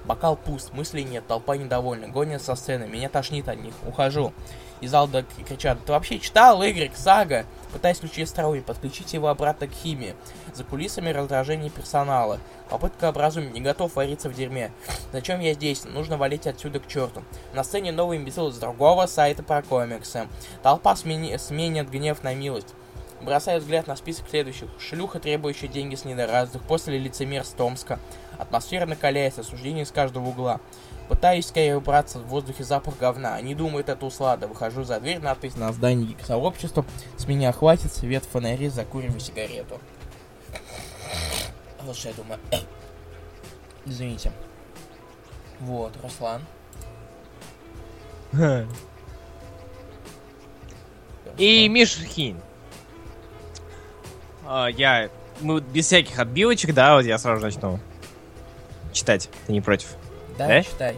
Бокал 0.05 0.37
пуст, 0.37 0.73
мыслей 0.73 1.03
нет, 1.03 1.27
толпа 1.27 1.57
недовольна, 1.57 2.07
гонят 2.07 2.41
со 2.41 2.55
сцены, 2.55 2.87
меня 2.87 3.09
тошнит 3.09 3.49
от 3.49 3.59
них, 3.59 3.75
ухожу. 3.85 4.33
Из 4.81 4.95
Алда 4.95 5.25
кричат, 5.49 5.79
ты 5.85 5.91
вообще 5.91 6.21
читал, 6.21 6.63
Игорь, 6.63 6.93
Сага? 6.95 7.45
Пытаясь 7.73 7.97
включить 7.97 8.29
остроумие, 8.29 8.63
подключите 8.63 9.17
его 9.17 9.29
обратно 9.29 9.67
к 9.67 9.73
химии. 9.73 10.15
За 10.55 10.63
кулисами 10.63 11.11
раздражение 11.11 11.71
персонала. 11.71 12.39
Попытка 12.69 13.09
образумить, 13.09 13.55
не 13.55 13.61
готов 13.61 13.97
вариться 13.97 14.29
в 14.29 14.35
дерьме. 14.35 14.71
Зачем 15.13 15.41
я 15.41 15.55
здесь? 15.55 15.85
Нужно 15.85 16.19
валить 16.19 16.47
отсюда 16.47 16.79
к 16.79 16.87
черту. 16.87 17.25
На 17.53 17.65
сцене 17.65 17.91
новый 17.91 18.19
имбецил 18.19 18.53
с 18.53 18.59
другого 18.59 19.07
сайта 19.07 19.43
про 19.43 19.63
комиксы. 19.63 20.29
Толпа 20.63 20.95
смени... 20.95 21.37
сменит 21.39 21.91
гнев 21.91 22.23
на 22.23 22.35
милость. 22.35 22.75
Бросаю 23.27 23.61
взгляд 23.61 23.89
на 23.89 23.97
список 23.97 24.29
следующих. 24.31 24.69
Шлюха, 24.79 25.19
требующая 25.19 25.67
деньги 25.67 25.97
с 25.97 26.05
недоразвитых, 26.05 26.63
после 26.63 26.97
лицемер 26.97 27.45
с 27.45 27.49
Томска. 27.49 27.99
Атмосфера 28.39 28.87
накаляется, 28.87 29.41
осуждение 29.41 29.85
с 29.85 29.91
каждого 29.91 30.29
угла. 30.29 30.61
Пытаюсь 31.09 31.49
скорее 31.49 31.77
убраться 31.77 32.21
в 32.21 32.27
воздухе 32.29 32.63
запах 32.63 32.99
говна. 32.99 33.35
Они 33.35 33.57
думают, 33.57 33.89
это 33.89 34.07
услада. 34.07 34.47
Выхожу 34.47 34.85
за 34.85 35.01
дверь, 35.01 35.19
надпись 35.19 35.57
на 35.57 35.73
здании 35.73 36.17
сообщества. 36.25 36.87
С 37.17 37.27
меня 37.27 37.51
хватит, 37.51 37.93
свет 37.93 38.23
фонари, 38.25 38.69
закуриваю 38.69 39.19
сигарету. 39.19 39.81
Вот 41.83 41.97
что 41.97 42.11
я 42.11 42.15
думаю. 42.15 42.39
Извините. 43.87 44.31
Вот, 45.59 45.95
Руслан. 46.01 46.43
И 51.37 51.69
Миш 51.69 51.97
Хин. 51.97 52.37
А, 52.39 52.46
я... 54.77 55.09
Мы 55.41 55.61
без 55.61 55.87
всяких 55.87 56.19
отбивочек, 56.19 56.73
да, 56.75 56.95
вот 56.97 57.05
я 57.05 57.19
сразу 57.19 57.43
начну 57.43 57.79
читать. 58.93 59.29
Ты 59.47 59.53
не 59.53 59.61
против? 59.61 59.89
Да, 60.39 60.47
Да? 60.49 60.63
читай. 60.63 60.97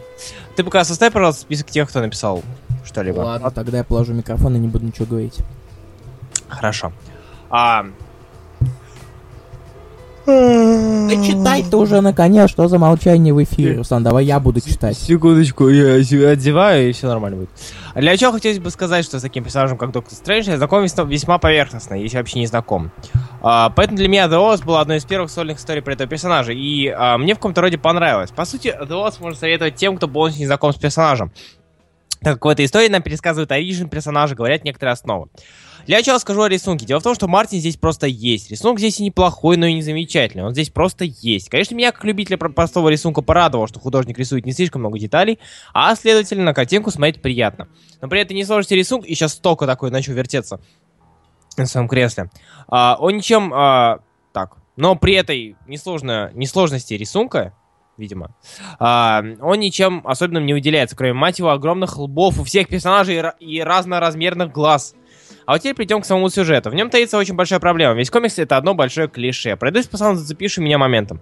Ты 0.55 0.63
пока 0.63 0.83
составь, 0.83 1.11
пожалуйста, 1.13 1.41
список 1.41 1.67
тех, 1.67 1.89
кто 1.89 1.99
написал 2.01 2.41
что-либо. 2.85 3.19
Ладно, 3.19 3.51
тогда 3.51 3.79
я 3.79 3.83
положу 3.83 4.13
микрофон 4.13 4.55
и 4.55 4.59
не 4.59 4.67
буду 4.67 4.85
ничего 4.85 5.05
говорить. 5.05 5.37
Хорошо. 6.47 6.91
А, 7.49 7.85
Да 10.25 11.15
читай 11.25 11.63
ты 11.63 11.75
уже 11.75 12.01
наконец, 12.01 12.49
что 12.51 12.67
за 12.67 12.77
молчание 12.77 13.33
в 13.33 13.41
эфире, 13.43 13.77
Руслан, 13.77 14.03
давай 14.03 14.25
я 14.25 14.39
буду 14.39 14.61
читать. 14.61 14.97
Секундочку, 14.97 15.69
я 15.69 15.93
одеваю, 15.95 16.89
и 16.89 16.91
все 16.91 17.07
нормально 17.07 17.37
будет. 17.39 17.49
А 17.93 17.99
Для 17.99 18.11
начала 18.11 18.33
хотелось 18.33 18.59
бы 18.59 18.69
сказать, 18.69 19.03
что 19.05 19.17
с 19.19 19.21
таким 19.23 19.43
персонажем, 19.43 19.77
как 19.77 19.91
Доктор 19.91 20.13
Стрэндж, 20.13 20.49
я 20.49 20.57
знаком 20.57 20.83
весьма- 20.83 21.05
весьма 21.09 21.37
поверхностно, 21.39 21.95
если 21.95 22.17
вообще 22.17 22.39
не 22.39 22.47
знаком. 22.47 22.91
А, 23.41 23.69
поэтому 23.69 23.97
для 23.97 24.07
меня 24.07 24.25
The 24.25 24.37
Oz 24.37 24.65
была 24.65 24.81
одной 24.81 24.97
из 24.97 25.05
первых 25.05 25.31
сольных 25.31 25.57
историй 25.59 25.81
про 25.81 25.93
этого 25.93 26.09
персонажа, 26.09 26.51
и 26.51 26.87
а, 26.87 27.17
мне 27.17 27.33
в 27.33 27.37
каком-то 27.37 27.61
роде 27.61 27.77
понравилось. 27.77 28.31
По 28.31 28.45
сути, 28.45 28.67
The 28.67 29.07
Oz 29.07 29.15
можно 29.19 29.39
советовать 29.39 29.75
тем, 29.75 29.97
кто 29.97 30.07
полностью 30.07 30.41
не 30.41 30.47
знаком 30.47 30.73
с 30.73 30.75
персонажем. 30.75 31.31
Так 32.21 32.33
как 32.33 32.45
в 32.45 32.47
этой 32.49 32.65
истории 32.65 32.89
нам 32.89 33.01
пересказывают 33.01 33.51
оригин 33.51 33.87
персонажа, 33.87 34.35
говорят 34.35 34.65
некоторые 34.65 34.91
основы. 34.91 35.27
Для 35.85 35.97
начала 35.97 36.19
скажу 36.19 36.41
о 36.41 36.49
рисунке. 36.49 36.85
Дело 36.85 36.99
в 36.99 37.03
том, 37.03 37.15
что 37.15 37.27
Мартин 37.27 37.59
здесь 37.59 37.77
просто 37.77 38.05
есть. 38.07 38.51
Рисунок 38.51 38.77
здесь 38.77 38.99
и 38.99 39.03
неплохой, 39.03 39.55
но 39.55 39.65
и 39.65 39.73
не 39.73 39.81
замечательный. 39.81 40.43
Он 40.43 40.51
здесь 40.51 40.69
просто 40.69 41.05
есть. 41.05 41.49
Конечно, 41.49 41.75
меня, 41.75 41.91
как 41.93 42.03
любителя 42.03 42.37
про- 42.37 42.49
простого 42.49 42.89
рисунка, 42.89 43.21
порадовало, 43.21 43.67
что 43.67 43.79
художник 43.79 44.19
рисует 44.19 44.45
не 44.45 44.51
слишком 44.51 44.81
много 44.81 44.99
деталей, 44.99 45.39
а, 45.73 45.95
следовательно, 45.95 46.43
на 46.43 46.53
картинку 46.53 46.91
смотреть 46.91 47.21
приятно. 47.21 47.69
Но 48.01 48.09
при 48.09 48.19
этой 48.19 48.33
несложности 48.33 48.73
рисунка, 48.73 49.07
и 49.07 49.15
сейчас 49.15 49.33
столько 49.33 49.65
такой 49.65 49.89
начал 49.89 50.13
вертеться 50.13 50.59
на 51.63 51.67
своем 51.67 51.87
кресле, 51.87 52.29
а, 52.67 52.97
он 52.99 53.17
ничем... 53.17 53.51
а, 53.53 53.99
так, 54.33 54.57
но 54.75 54.95
при 54.95 55.13
этой 55.13 55.55
несложно, 55.67 56.31
несложности 56.33 56.93
рисунка, 56.93 57.53
видимо, 57.97 58.35
а, 58.79 59.23
он 59.41 59.59
ничем 59.59 60.01
особенным 60.05 60.45
не 60.45 60.53
выделяется, 60.53 60.95
кроме, 60.95 61.13
мать 61.13 61.39
его, 61.39 61.49
огромных 61.49 61.97
лбов 61.97 62.39
у 62.39 62.43
всех 62.43 62.67
персонажей 62.67 63.21
и 63.39 63.57
и 63.57 63.63
разноразмерных 63.63 64.51
глаз. 64.51 64.95
А 65.45 65.53
вот 65.53 65.61
теперь 65.61 65.75
перейдем 65.75 66.01
к 66.01 66.05
самому 66.05 66.29
сюжету. 66.29 66.69
В 66.69 66.75
нем 66.75 66.91
таится 66.91 67.17
очень 67.17 67.33
большая 67.33 67.59
проблема. 67.59 67.95
Весь 67.95 68.11
комикс 68.11 68.37
это 68.37 68.55
одно 68.55 68.75
большое 68.75 69.07
клише. 69.07 69.55
Пройдусь 69.55 69.87
по 69.87 69.97
самым 69.97 70.15
зацепившим 70.15 70.63
меня 70.63 70.77
моментам. 70.77 71.19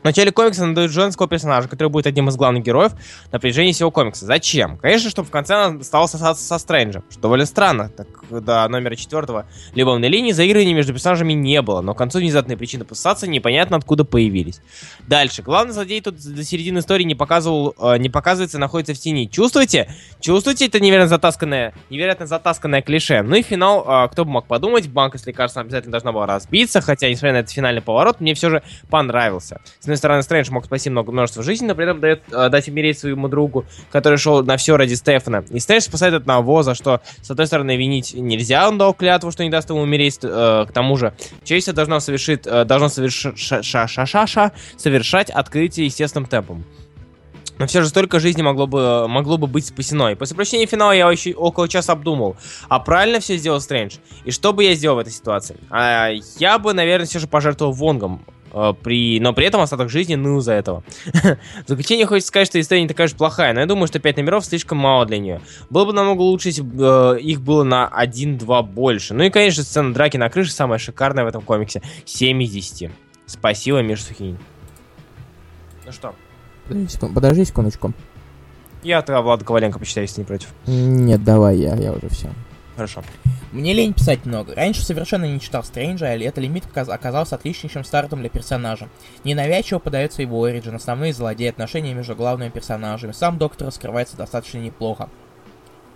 В 0.00 0.04
начале 0.04 0.32
комикса 0.32 0.64
надают 0.64 0.92
женского 0.92 1.28
персонажа, 1.28 1.68
который 1.68 1.88
будет 1.88 2.06
одним 2.06 2.30
из 2.30 2.36
главных 2.36 2.62
героев 2.62 2.92
на 3.32 3.38
протяжении 3.38 3.72
всего 3.72 3.90
комикса. 3.90 4.24
Зачем? 4.24 4.78
Конечно, 4.78 5.10
чтобы 5.10 5.28
в 5.28 5.30
конце 5.30 5.54
она 5.54 5.82
стала 5.84 6.06
сосаться 6.06 6.42
со 6.42 6.58
Стрэнджем, 6.58 7.04
что 7.10 7.20
довольно 7.20 7.44
странно, 7.44 7.90
так 7.90 8.08
до 8.30 8.66
номера 8.68 8.96
четвертого 8.96 9.46
любовной 9.74 10.08
линии 10.08 10.32
заигрываний 10.32 10.72
между 10.72 10.94
персонажами 10.94 11.34
не 11.34 11.60
было, 11.60 11.82
но 11.82 11.94
к 11.94 11.98
концу 11.98 12.18
внезапные 12.18 12.56
причины 12.56 12.84
пососаться 12.84 13.26
непонятно 13.26 13.76
откуда 13.76 14.04
появились. 14.04 14.62
Дальше. 15.06 15.42
Главный 15.42 15.74
злодей 15.74 16.00
тут 16.00 16.16
до 16.16 16.44
середины 16.44 16.78
истории 16.78 17.04
не 17.04 17.14
показывал, 17.14 17.74
э, 17.78 17.98
не 17.98 18.08
показывается, 18.08 18.58
находится 18.58 18.94
в 18.94 18.98
тени. 18.98 19.26
Чувствуете? 19.26 19.92
Чувствуете 20.20 20.66
это 20.66 20.80
невероятно 20.80 21.08
затасканное, 21.08 21.74
невероятно 21.90 22.26
затасканное 22.26 22.80
клише? 22.80 23.22
Ну 23.22 23.36
и 23.36 23.42
финал, 23.42 23.84
э, 23.86 24.08
кто 24.10 24.24
бы 24.24 24.30
мог 24.30 24.46
подумать, 24.46 24.88
банка 24.88 25.18
с 25.18 25.26
лекарством 25.26 25.64
обязательно 25.64 25.92
должна 25.92 26.12
была 26.12 26.26
разбиться, 26.26 26.80
хотя, 26.80 27.08
несмотря 27.10 27.34
на 27.34 27.38
этот 27.38 27.52
финальный 27.52 27.82
поворот, 27.82 28.20
мне 28.20 28.34
все 28.34 28.48
же 28.48 28.62
понравился. 28.88 29.60
Одной 29.90 29.98
стороны, 29.98 30.22
Стрэндж 30.22 30.50
мог 30.50 30.64
спасти 30.64 30.90
много 30.90 31.12
множества 31.12 31.42
жизней, 31.42 31.68
но 31.68 31.74
при 31.74 31.84
этом 31.84 32.00
дает 32.00 32.22
э, 32.32 32.48
дать 32.48 32.68
умереть 32.68 32.98
своему 32.98 33.28
другу, 33.28 33.64
который 33.90 34.18
шел 34.18 34.42
на 34.44 34.56
все 34.56 34.76
ради 34.76 34.94
Стефана. 34.94 35.44
И 35.50 35.58
Стрэндж 35.58 35.84
спасает 35.84 36.14
одного, 36.14 36.62
за 36.62 36.74
что, 36.74 37.00
с 37.20 37.30
одной 37.30 37.46
стороны, 37.46 37.76
винить 37.76 38.14
нельзя, 38.14 38.68
он 38.68 38.78
дал 38.78 38.94
клятву, 38.94 39.30
что 39.30 39.44
не 39.44 39.50
даст 39.50 39.70
ему 39.70 39.80
умереть, 39.80 40.18
э, 40.22 40.66
к 40.68 40.72
тому 40.72 40.96
же. 40.96 41.12
Человечество 41.44 41.74
должно 41.74 42.00
совершить, 42.00 42.46
э, 42.46 42.64
должно 42.64 42.88
соверш... 42.88 43.26
ша 43.36 43.62
ша 43.62 43.86
ша 43.86 44.06
ша 44.06 44.26
ша 44.26 44.52
совершать 44.76 45.30
открытие 45.30 45.86
естественным 45.86 46.26
темпом. 46.26 46.64
Но 47.60 47.66
все 47.66 47.82
же 47.82 47.88
столько 47.88 48.20
жизней 48.20 48.42
могло 48.42 48.66
бы, 48.66 49.06
могло 49.06 49.36
бы 49.36 49.46
быть 49.46 49.66
спасено. 49.66 50.08
И 50.08 50.14
после 50.14 50.34
прочтения 50.34 50.64
финала 50.64 50.92
я 50.92 51.10
еще 51.10 51.34
около 51.34 51.68
часа 51.68 51.92
обдумал, 51.92 52.38
а 52.70 52.80
правильно 52.80 53.20
все 53.20 53.36
сделал 53.36 53.60
Стрэндж? 53.60 53.96
И 54.24 54.30
что 54.30 54.54
бы 54.54 54.64
я 54.64 54.74
сделал 54.74 54.96
в 54.96 55.00
этой 55.00 55.12
ситуации? 55.12 55.58
А, 55.68 56.08
я 56.38 56.58
бы, 56.58 56.72
наверное, 56.72 57.06
все 57.06 57.18
же 57.18 57.26
пожертвовал 57.26 57.74
Вонгом. 57.74 58.24
Э, 58.52 58.74
При... 58.82 59.20
Но 59.20 59.32
при 59.32 59.46
этом 59.46 59.60
остаток 59.60 59.90
жизни 59.90 60.14
ныл 60.14 60.40
за 60.40 60.52
этого. 60.52 60.82
В 61.12 61.68
заключение 61.68 62.06
хочется 62.06 62.28
сказать, 62.28 62.48
что 62.48 62.60
история 62.60 62.82
не 62.82 62.88
такая 62.88 63.06
уж 63.06 63.14
плохая, 63.14 63.52
но 63.52 63.60
я 63.60 63.66
думаю, 63.66 63.86
что 63.86 63.98
5 63.98 64.16
номеров 64.18 64.44
слишком 64.44 64.78
мало 64.78 65.06
для 65.06 65.18
нее. 65.18 65.40
Было 65.70 65.84
бы 65.84 65.92
намного 65.92 66.22
лучше, 66.22 66.48
если 66.48 66.62
бы 66.62 67.16
э, 67.16 67.20
их 67.20 67.40
было 67.40 67.62
на 67.62 67.90
1-2 67.92 68.62
больше. 68.62 69.14
Ну 69.14 69.24
и, 69.24 69.30
конечно, 69.30 69.62
сцена 69.62 69.92
драки 69.94 70.16
на 70.16 70.28
крыше 70.30 70.52
самая 70.52 70.78
шикарная 70.78 71.24
в 71.24 71.28
этом 71.28 71.42
комиксе. 71.42 71.82
7 72.04 72.42
из 72.42 72.50
10. 72.50 72.90
Спасибо, 73.26 73.80
Миш 73.82 74.02
Сухинин. 74.02 74.38
Ну 76.68 76.88
что, 76.88 77.08
подожди 77.08 77.44
секундочку. 77.44 77.92
я 78.82 79.02
тогда 79.02 79.22
Влада 79.22 79.44
Коваленко 79.44 79.78
почитаю, 79.78 80.06
если 80.06 80.20
не 80.20 80.24
против. 80.24 80.48
Нет, 80.66 81.24
давай, 81.24 81.56
я, 81.56 81.74
я 81.74 81.92
уже 81.92 82.08
все. 82.08 82.30
Хорошо. 82.80 83.04
Мне 83.52 83.74
лень 83.74 83.92
писать 83.92 84.24
много. 84.24 84.54
Раньше 84.54 84.80
совершенно 84.82 85.26
не 85.26 85.38
читал 85.38 85.62
Стрэнджа, 85.62 86.06
а 86.06 86.16
это 86.16 86.40
лимит 86.40 86.64
оказ- 86.64 86.88
оказался 86.88 87.34
отличнейшим 87.34 87.84
стартом 87.84 88.20
для 88.20 88.30
персонажа. 88.30 88.88
Ненавязчиво 89.22 89.80
подается 89.80 90.22
его 90.22 90.42
оригин, 90.44 90.76
основные 90.76 91.12
злодеи, 91.12 91.48
отношения 91.48 91.92
между 91.92 92.16
главными 92.16 92.48
персонажами. 92.48 93.12
Сам 93.12 93.36
доктор 93.36 93.66
раскрывается 93.66 94.16
достаточно 94.16 94.56
неплохо. 94.60 95.10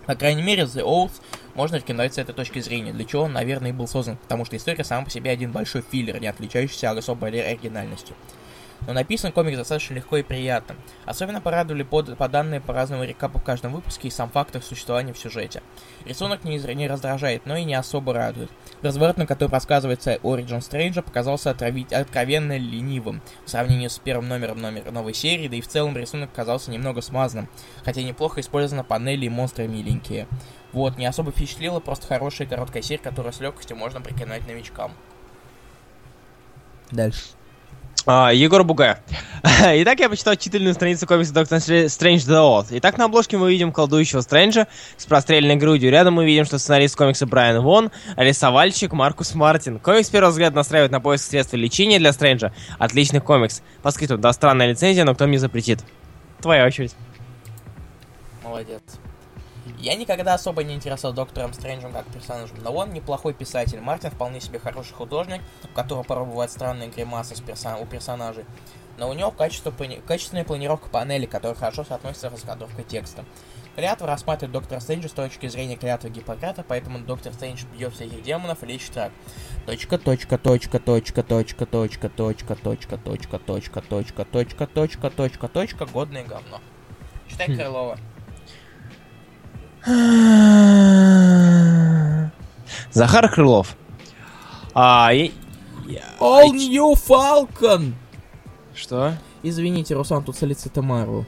По 0.05 0.13
крайней 0.13 0.43
мере, 0.43 0.65
The 0.65 0.83
Oath 0.83 1.13
можно 1.55 1.77
рекомендовать 1.77 2.13
с 2.13 2.19
этой 2.19 2.35
точки 2.35 2.59
зрения, 2.59 2.93
для 2.93 3.05
чего 3.05 3.23
он, 3.23 3.33
наверное, 3.33 3.71
и 3.71 3.73
был 3.73 3.87
создан, 3.87 4.17
потому 4.17 4.45
что 4.45 4.55
история 4.55 4.83
сама 4.83 5.05
по 5.05 5.09
себе 5.09 5.31
один 5.31 5.51
большой 5.51 5.81
филлер, 5.91 6.21
не 6.21 6.27
отличающийся 6.27 6.91
особой 6.91 7.31
оригинальностью. 7.31 8.15
Но 8.87 8.93
написан 8.93 9.31
комик 9.31 9.55
достаточно 9.57 9.95
легко 9.95 10.17
и 10.17 10.23
приятно. 10.23 10.75
Особенно 11.05 11.41
порадовали 11.41 11.83
под, 11.83 12.17
по 12.17 12.29
данные 12.29 12.61
по 12.61 12.73
разному 12.73 13.03
рекапу 13.03 13.39
в 13.39 13.43
каждом 13.43 13.73
выпуске 13.73 14.07
и 14.07 14.11
сам 14.11 14.29
факт 14.29 14.55
их 14.55 14.63
существования 14.63 15.13
в 15.13 15.17
сюжете. 15.17 15.63
Рисунок 16.05 16.43
не, 16.43 16.57
не 16.75 16.87
раздражает, 16.87 17.45
но 17.45 17.55
и 17.57 17.63
не 17.63 17.73
особо 17.73 18.13
радует. 18.13 18.51
Разворот, 18.81 19.17
на 19.17 19.25
котором 19.25 19.53
рассказывается 19.53 20.15
Origin 20.15 20.61
Стрэнджа, 20.61 21.01
показался 21.01 21.51
отрави- 21.51 21.93
откровенно 21.93 22.57
ленивым 22.57 23.21
в 23.45 23.49
сравнении 23.49 23.87
с 23.87 23.97
первым 23.97 24.27
номером 24.27 24.61
номер 24.61 24.91
новой 24.91 25.13
серии, 25.13 25.47
да 25.47 25.55
и 25.55 25.61
в 25.61 25.67
целом 25.67 25.97
рисунок 25.97 26.31
казался 26.31 26.69
немного 26.71 27.01
смазанным, 27.01 27.49
хотя 27.83 28.03
неплохо 28.03 28.41
использованы 28.41 28.83
панели 28.83 29.25
и 29.25 29.29
монстры 29.29 29.67
миленькие. 29.67 30.27
Вот, 30.73 30.97
не 30.97 31.05
особо 31.05 31.31
впечатлило, 31.31 31.79
просто 31.79 32.05
хорошая 32.05 32.47
короткая 32.47 32.83
серия, 32.83 33.01
которую 33.01 33.33
с 33.33 33.39
легкостью 33.39 33.77
можно 33.77 34.01
прикинуть 34.01 34.45
новичкам. 34.45 34.91
Дальше. 36.91 37.29
А, 38.07 38.31
Егор 38.31 38.63
Бугаев. 38.63 38.97
Итак, 39.43 39.99
я 39.99 40.09
почитал 40.09 40.35
читательную 40.35 40.75
страницу 40.75 41.07
комикса 41.07 41.33
Доктор 41.33 41.59
Стрэндж 41.59 42.21
The 42.21 42.37
Oath. 42.39 42.67
Итак, 42.69 42.99
на 42.99 43.05
обложке 43.05 43.37
мы 43.37 43.49
видим 43.49 43.71
колдующего 43.71 44.21
Стрэнджа 44.21 44.67
с 44.95 45.05
простреленной 45.07 45.55
грудью. 45.55 45.89
Рядом 45.89 46.13
мы 46.13 46.25
видим, 46.25 46.45
что 46.45 46.59
сценарист 46.59 46.95
комикса 46.95 47.25
Брайан 47.25 47.63
Вон, 47.63 47.91
а 48.15 48.23
рисовальщик 48.23 48.93
Маркус 48.93 49.33
Мартин. 49.33 49.79
Комикс, 49.79 50.07
с 50.07 50.11
первого 50.11 50.29
взгляда, 50.29 50.55
настраивает 50.55 50.91
на 50.91 50.99
поиск 50.99 51.25
средств 51.25 51.55
лечения 51.55 51.97
для 51.97 52.13
Стрэнджа. 52.13 52.53
Отличный 52.77 53.21
комикс. 53.21 53.63
По 53.81 53.89
скрипту, 53.89 54.19
да, 54.19 54.31
странная 54.33 54.67
лицензия, 54.67 55.03
но 55.03 55.15
кто 55.15 55.25
мне 55.25 55.39
запретит? 55.39 55.79
Твоя 56.41 56.65
очередь. 56.65 56.93
Молодец. 58.43 58.81
Я 59.85 59.93
никогда 59.93 60.33
особо 60.33 60.63
не 60.63 60.73
интересовался 60.73 61.15
Доктором 61.15 61.53
Стрэнджем 61.53 61.93
как 61.93 62.07
персонажем, 62.07 62.57
но 62.63 62.73
он 62.73 62.91
неплохой 62.91 63.35
писатель. 63.35 63.79
Мартин 63.79 64.09
вполне 64.09 64.41
себе 64.41 64.57
хороший 64.57 64.93
художник, 64.95 65.43
у 65.63 65.75
которого 65.75 66.01
порой 66.01 66.25
бывают 66.25 66.51
странные 66.51 66.89
гримасы 66.89 67.35
с 67.35 67.39
персон- 67.39 67.79
у 67.79 67.85
персонажей. 67.85 68.45
Но 68.97 69.07
у 69.07 69.13
него 69.13 69.29
качество 69.29 69.71
качественная 70.07 70.43
планировка 70.43 70.89
панели, 70.89 71.27
которая 71.27 71.55
хорошо 71.55 71.83
соотносится 71.83 72.31
с 72.31 72.33
раскадровкой 72.33 72.83
текста. 72.83 73.25
Клятва 73.75 74.07
рассматривает 74.07 74.53
Доктора 74.53 74.79
Стрэнджа 74.79 75.07
с 75.07 75.11
точки 75.11 75.47
зрения 75.49 75.75
клятвы 75.75 76.09
Гиппократа, 76.09 76.65
поэтому 76.67 76.97
Доктор 76.97 77.31
Стрэндж 77.33 77.65
бьет 77.77 77.93
всяких 77.93 78.23
демонов 78.23 78.63
и 78.63 78.65
лечит 78.65 78.97
рак. 78.97 79.11
Точка, 79.67 79.99
точка, 79.99 80.39
точка, 80.39 80.79
точка, 80.79 81.21
точка, 81.21 81.67
точка, 81.67 82.09
точка, 82.09 82.09
точка, 82.09 82.55
точка, 82.55 82.97
точка, 82.97 83.81
точка, 83.83 84.25
точка, 84.25 84.65
точка, 84.65 85.09
точка, 85.11 85.47
точка, 85.47 85.85
годное 85.85 86.23
говно. 86.23 86.59
Читай 87.29 87.55
Крылова. 87.55 87.99
Захар 92.91 93.29
Крылов. 93.29 93.75
А, 94.73 95.13
и- 95.13 95.31
All 96.19 96.49
New 96.51 96.93
Falcon! 96.95 97.93
Что? 98.73 99.13
Извините, 99.43 99.93
Руслан, 99.95 100.23
тут 100.23 100.35
Солицита 100.35 100.81
Марвел. 100.81 101.25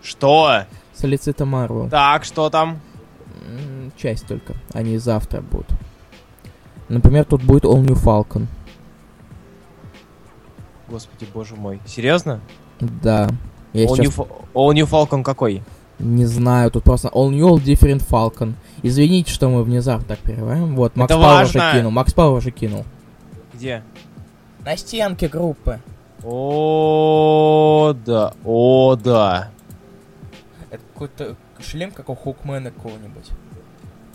Что? 0.00 0.62
Солицита 0.94 1.44
Марвел. 1.44 1.88
Так, 1.90 2.22
что 2.24 2.48
там? 2.50 2.78
Часть 3.96 4.26
только. 4.28 4.54
Они 4.72 4.96
завтра 4.98 5.40
будут. 5.40 5.66
Например, 6.88 7.24
тут 7.24 7.42
будет 7.42 7.64
All 7.64 7.80
New 7.80 7.96
Falcon. 7.96 8.46
Господи, 10.88 11.26
боже 11.34 11.56
мой. 11.56 11.80
Серьезно? 11.84 12.40
Да. 12.80 13.28
Я 13.72 13.86
All 13.86 13.96
сейчас 13.96 14.16
New, 14.16 14.28
All 14.54 14.72
New 14.72 14.86
Falcon 14.86 15.24
какой? 15.24 15.62
Не 15.98 16.26
знаю, 16.26 16.70
тут 16.70 16.84
просто 16.84 17.08
All 17.08 17.30
New 17.30 17.46
All 17.48 17.62
Different 17.62 18.06
Falcon. 18.08 18.54
Извините, 18.82 19.32
что 19.32 19.48
мы 19.48 19.62
внезапно 19.64 20.06
так 20.06 20.18
перерываем. 20.20 20.74
Вот, 20.76 20.94
Макс 20.96 21.10
Это 21.12 21.20
Пауэр 21.20 21.34
важно. 21.44 21.68
уже 21.68 21.78
кинул. 21.78 21.90
Макс 21.90 22.12
Пауэр 22.14 22.38
уже 22.38 22.50
кинул. 22.50 22.84
Где? 23.54 23.82
На 24.64 24.76
стенке 24.76 25.28
группы. 25.28 25.80
О, 26.22 27.94
да, 28.04 28.32
о, 28.44 28.96
да. 28.96 29.50
Это 30.70 30.82
какой-то 30.92 31.36
шлем, 31.60 31.90
как 31.90 32.08
у 32.08 32.14
Хукмена 32.14 32.70
какого-нибудь. 32.70 33.30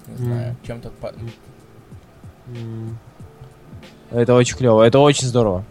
Не 0.07 0.15
знаю, 0.17 0.55
чем-то... 0.65 0.89
по- 0.89 1.13
М. 2.47 2.97
Это 4.11 4.33
очень 4.35 4.57
клево, 4.57 4.83
это 4.83 4.99
очень 4.99 5.27
здорово. 5.27 5.63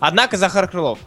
Однако, 0.00 0.36
Захар 0.36 0.68
Крылов, 0.68 0.98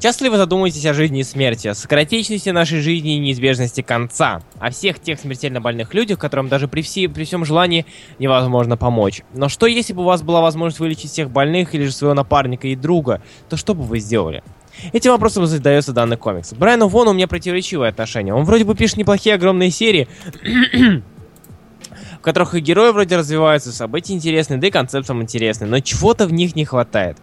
часто 0.00 0.24
ли 0.24 0.30
вы 0.30 0.36
задумываетесь 0.36 0.84
о 0.86 0.94
жизни 0.94 1.20
и 1.20 1.24
смерти, 1.24 1.68
о 1.68 1.74
скоротечности 1.74 2.50
нашей 2.50 2.80
жизни 2.80 3.16
и 3.16 3.18
неизбежности 3.18 3.80
конца, 3.80 4.42
о 4.58 4.70
всех 4.70 5.00
тех 5.00 5.18
смертельно 5.18 5.60
больных 5.60 5.94
людях, 5.94 6.18
которым 6.18 6.48
даже 6.48 6.68
при, 6.68 6.82
все, 6.82 7.08
при 7.08 7.24
всем 7.24 7.44
желании 7.44 7.86
невозможно 8.18 8.76
помочь? 8.76 9.22
Но 9.34 9.48
что, 9.48 9.66
если 9.66 9.92
бы 9.92 10.02
у 10.02 10.06
вас 10.06 10.22
была 10.22 10.40
возможность 10.40 10.80
вылечить 10.80 11.10
всех 11.10 11.30
больных 11.30 11.74
или 11.74 11.84
же 11.84 11.92
своего 11.92 12.14
напарника 12.14 12.68
и 12.68 12.76
друга, 12.76 13.22
то 13.48 13.56
что 13.56 13.74
бы 13.74 13.82
вы 13.82 13.98
сделали? 13.98 14.42
Этим 14.92 15.12
вопросом 15.12 15.46
задается 15.46 15.92
данный 15.92 16.16
комикс. 16.16 16.52
Брайану 16.52 16.88
Вону 16.88 17.12
у 17.12 17.14
меня 17.14 17.26
противоречивое 17.26 17.88
отношение. 17.88 18.34
Он 18.34 18.44
вроде 18.44 18.64
бы 18.64 18.74
пишет 18.74 18.98
неплохие 18.98 19.34
огромные 19.34 19.70
серии, 19.70 20.06
в 22.18 22.20
которых 22.20 22.54
и 22.54 22.60
герои 22.60 22.90
вроде 22.90 23.16
развиваются, 23.16 23.72
события 23.72 24.12
интересные, 24.12 24.58
да 24.58 24.66
и 24.66 24.70
концепт 24.70 25.06
сам 25.06 25.24
но 25.60 25.80
чего-то 25.80 26.26
в 26.26 26.32
них 26.32 26.56
не 26.56 26.64
хватает. 26.64 27.16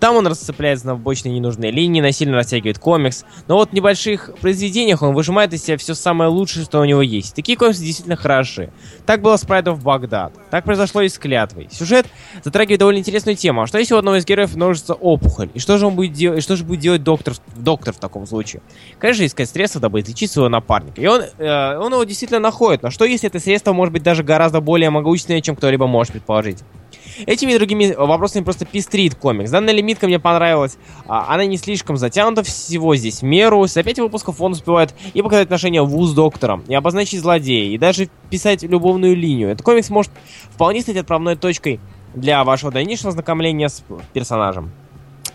Там 0.00 0.16
он 0.16 0.26
расцепляется 0.26 0.86
на 0.86 0.94
побочные 0.94 1.34
ненужные 1.34 1.70
линии, 1.70 2.00
насильно 2.00 2.36
растягивает 2.36 2.78
комикс. 2.78 3.24
Но 3.46 3.56
вот 3.56 3.70
в 3.70 3.72
небольших 3.72 4.30
произведениях 4.40 5.02
он 5.02 5.14
выжимает 5.14 5.52
из 5.52 5.64
себя 5.64 5.76
все 5.76 5.94
самое 5.94 6.30
лучшее, 6.30 6.64
что 6.64 6.80
у 6.80 6.84
него 6.84 7.02
есть. 7.02 7.34
Такие 7.34 7.56
комиксы 7.56 7.82
действительно 7.82 8.16
хороши. 8.16 8.70
Так 9.06 9.22
было 9.22 9.36
с 9.36 9.44
Прайдом 9.44 9.74
в 9.74 9.82
Багдад. 9.82 10.32
Так 10.50 10.64
произошло 10.64 11.02
и 11.02 11.08
с 11.08 11.18
Клятвой. 11.18 11.68
Сюжет 11.70 12.06
затрагивает 12.44 12.80
довольно 12.80 12.98
интересную 12.98 13.36
тему. 13.36 13.62
А 13.62 13.66
что 13.66 13.78
если 13.78 13.94
у 13.94 13.98
одного 13.98 14.16
из 14.16 14.24
героев 14.24 14.54
множится 14.54 14.94
опухоль? 14.94 15.50
И 15.54 15.58
что 15.58 15.78
же 15.78 15.86
он 15.86 15.94
будет 15.94 16.12
делать? 16.12 16.38
И 16.38 16.42
что 16.42 16.56
же 16.56 16.64
будет 16.64 16.80
делать 16.80 17.02
доктор, 17.02 17.34
доктор 17.56 17.94
в 17.94 17.98
таком 17.98 18.26
случае? 18.26 18.62
Конечно, 18.98 19.24
искать 19.24 19.48
средства, 19.48 19.80
дабы 19.80 20.00
излечить 20.00 20.30
своего 20.30 20.48
напарника. 20.48 21.00
И 21.00 21.06
он, 21.06 21.22
э, 21.38 21.78
он 21.78 21.92
его 21.92 22.04
действительно 22.04 22.40
находит. 22.40 22.82
Но 22.82 22.90
что 22.90 23.04
если 23.04 23.28
это 23.28 23.40
средство 23.40 23.72
может 23.72 23.92
быть 23.92 24.02
даже 24.02 24.22
гораздо 24.22 24.60
более 24.60 24.90
могущественное, 24.90 25.40
чем 25.40 25.56
кто-либо 25.56 25.86
может 25.86 26.12
предположить? 26.12 26.58
Этими 27.26 27.52
и 27.52 27.56
другими 27.58 27.92
вопросами 27.92 28.44
просто 28.44 28.64
пестрит 28.64 29.14
комикс. 29.14 29.50
Данная 29.50 29.74
лимитка 29.74 30.06
мне 30.06 30.18
понравилась. 30.18 30.78
А, 31.06 31.32
Она 31.34 31.46
не 31.46 31.56
слишком 31.56 31.96
затянута, 31.96 32.42
всего 32.42 32.94
здесь 32.96 33.20
в 33.20 33.24
меру. 33.24 33.66
За 33.66 33.82
пять 33.82 33.98
выпусков 33.98 34.40
он 34.40 34.52
успевает 34.52 34.94
и 35.14 35.22
показать 35.22 35.46
отношения 35.46 35.82
Ву 35.82 36.04
с 36.04 36.14
доктором, 36.14 36.64
и 36.68 36.74
обозначить 36.74 37.20
злодея, 37.20 37.72
и 37.72 37.78
даже 37.78 38.08
писать 38.30 38.62
любовную 38.62 39.16
линию. 39.16 39.50
Этот 39.50 39.64
комикс 39.64 39.90
может 39.90 40.12
вполне 40.50 40.80
стать 40.80 40.96
отправной 40.96 41.36
точкой 41.36 41.80
для 42.14 42.44
вашего 42.44 42.72
дальнейшего 42.72 43.12
знакомления 43.12 43.68
с 43.68 43.82
персонажем. 44.12 44.72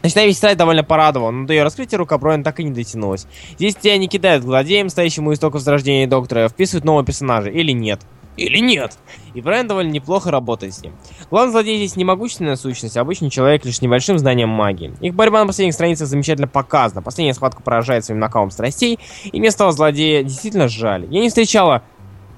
Начиная 0.04 0.26
весь 0.26 0.38
сайт 0.38 0.58
довольно 0.58 0.84
порадовал, 0.84 1.32
но 1.32 1.48
до 1.48 1.54
ее 1.54 1.64
раскрытия 1.64 1.98
рука 1.98 2.18
Брайана 2.18 2.44
так 2.44 2.60
и 2.60 2.64
не 2.66 2.72
дотянулась. 2.72 3.26
Здесь 3.58 3.76
тебя 3.76 3.98
не 3.98 4.10
кидают 4.10 4.44
злодеем, 4.44 4.90
стоящему 4.90 5.32
истоков 5.32 5.62
возрождения 5.62 6.08
доктора, 6.08 6.50
вписывают 6.50 6.84
нового 6.84 7.06
персонажа, 7.06 7.50
или 7.50 7.72
нет. 7.72 8.02
Или 8.36 8.58
нет. 8.58 8.98
И 9.34 9.40
Брайан 9.40 9.68
довольно 9.68 9.92
неплохо 9.92 10.30
работает 10.30 10.74
с 10.74 10.82
ним. 10.82 10.94
Главный 11.34 11.52
злодей 11.52 11.78
здесь 11.78 11.96
не 11.96 12.06
могущественная 12.06 12.56
сущность, 12.56 12.96
а 12.96 13.02
обычный 13.02 13.32
человек 13.32 13.66
лишь 13.66 13.82
небольшим 13.82 14.20
знанием 14.20 14.50
магии. 14.50 14.94
Их 15.02 15.16
борьба 15.16 15.40
на 15.40 15.48
последних 15.48 15.74
страницах 15.74 16.08
замечательно 16.08 16.48
показана. 16.48 17.02
Последняя 17.02 17.34
схватка 17.34 17.64
поражает 17.64 18.06
своим 18.06 18.20
накалом 18.20 18.52
страстей, 18.52 19.00
и 19.24 19.40
мне 19.40 19.50
стало 19.50 19.72
злодея 19.72 20.22
действительно 20.22 20.68
жаль. 20.68 21.08
Я 21.10 21.22
не 21.22 21.30
встречала 21.30 21.82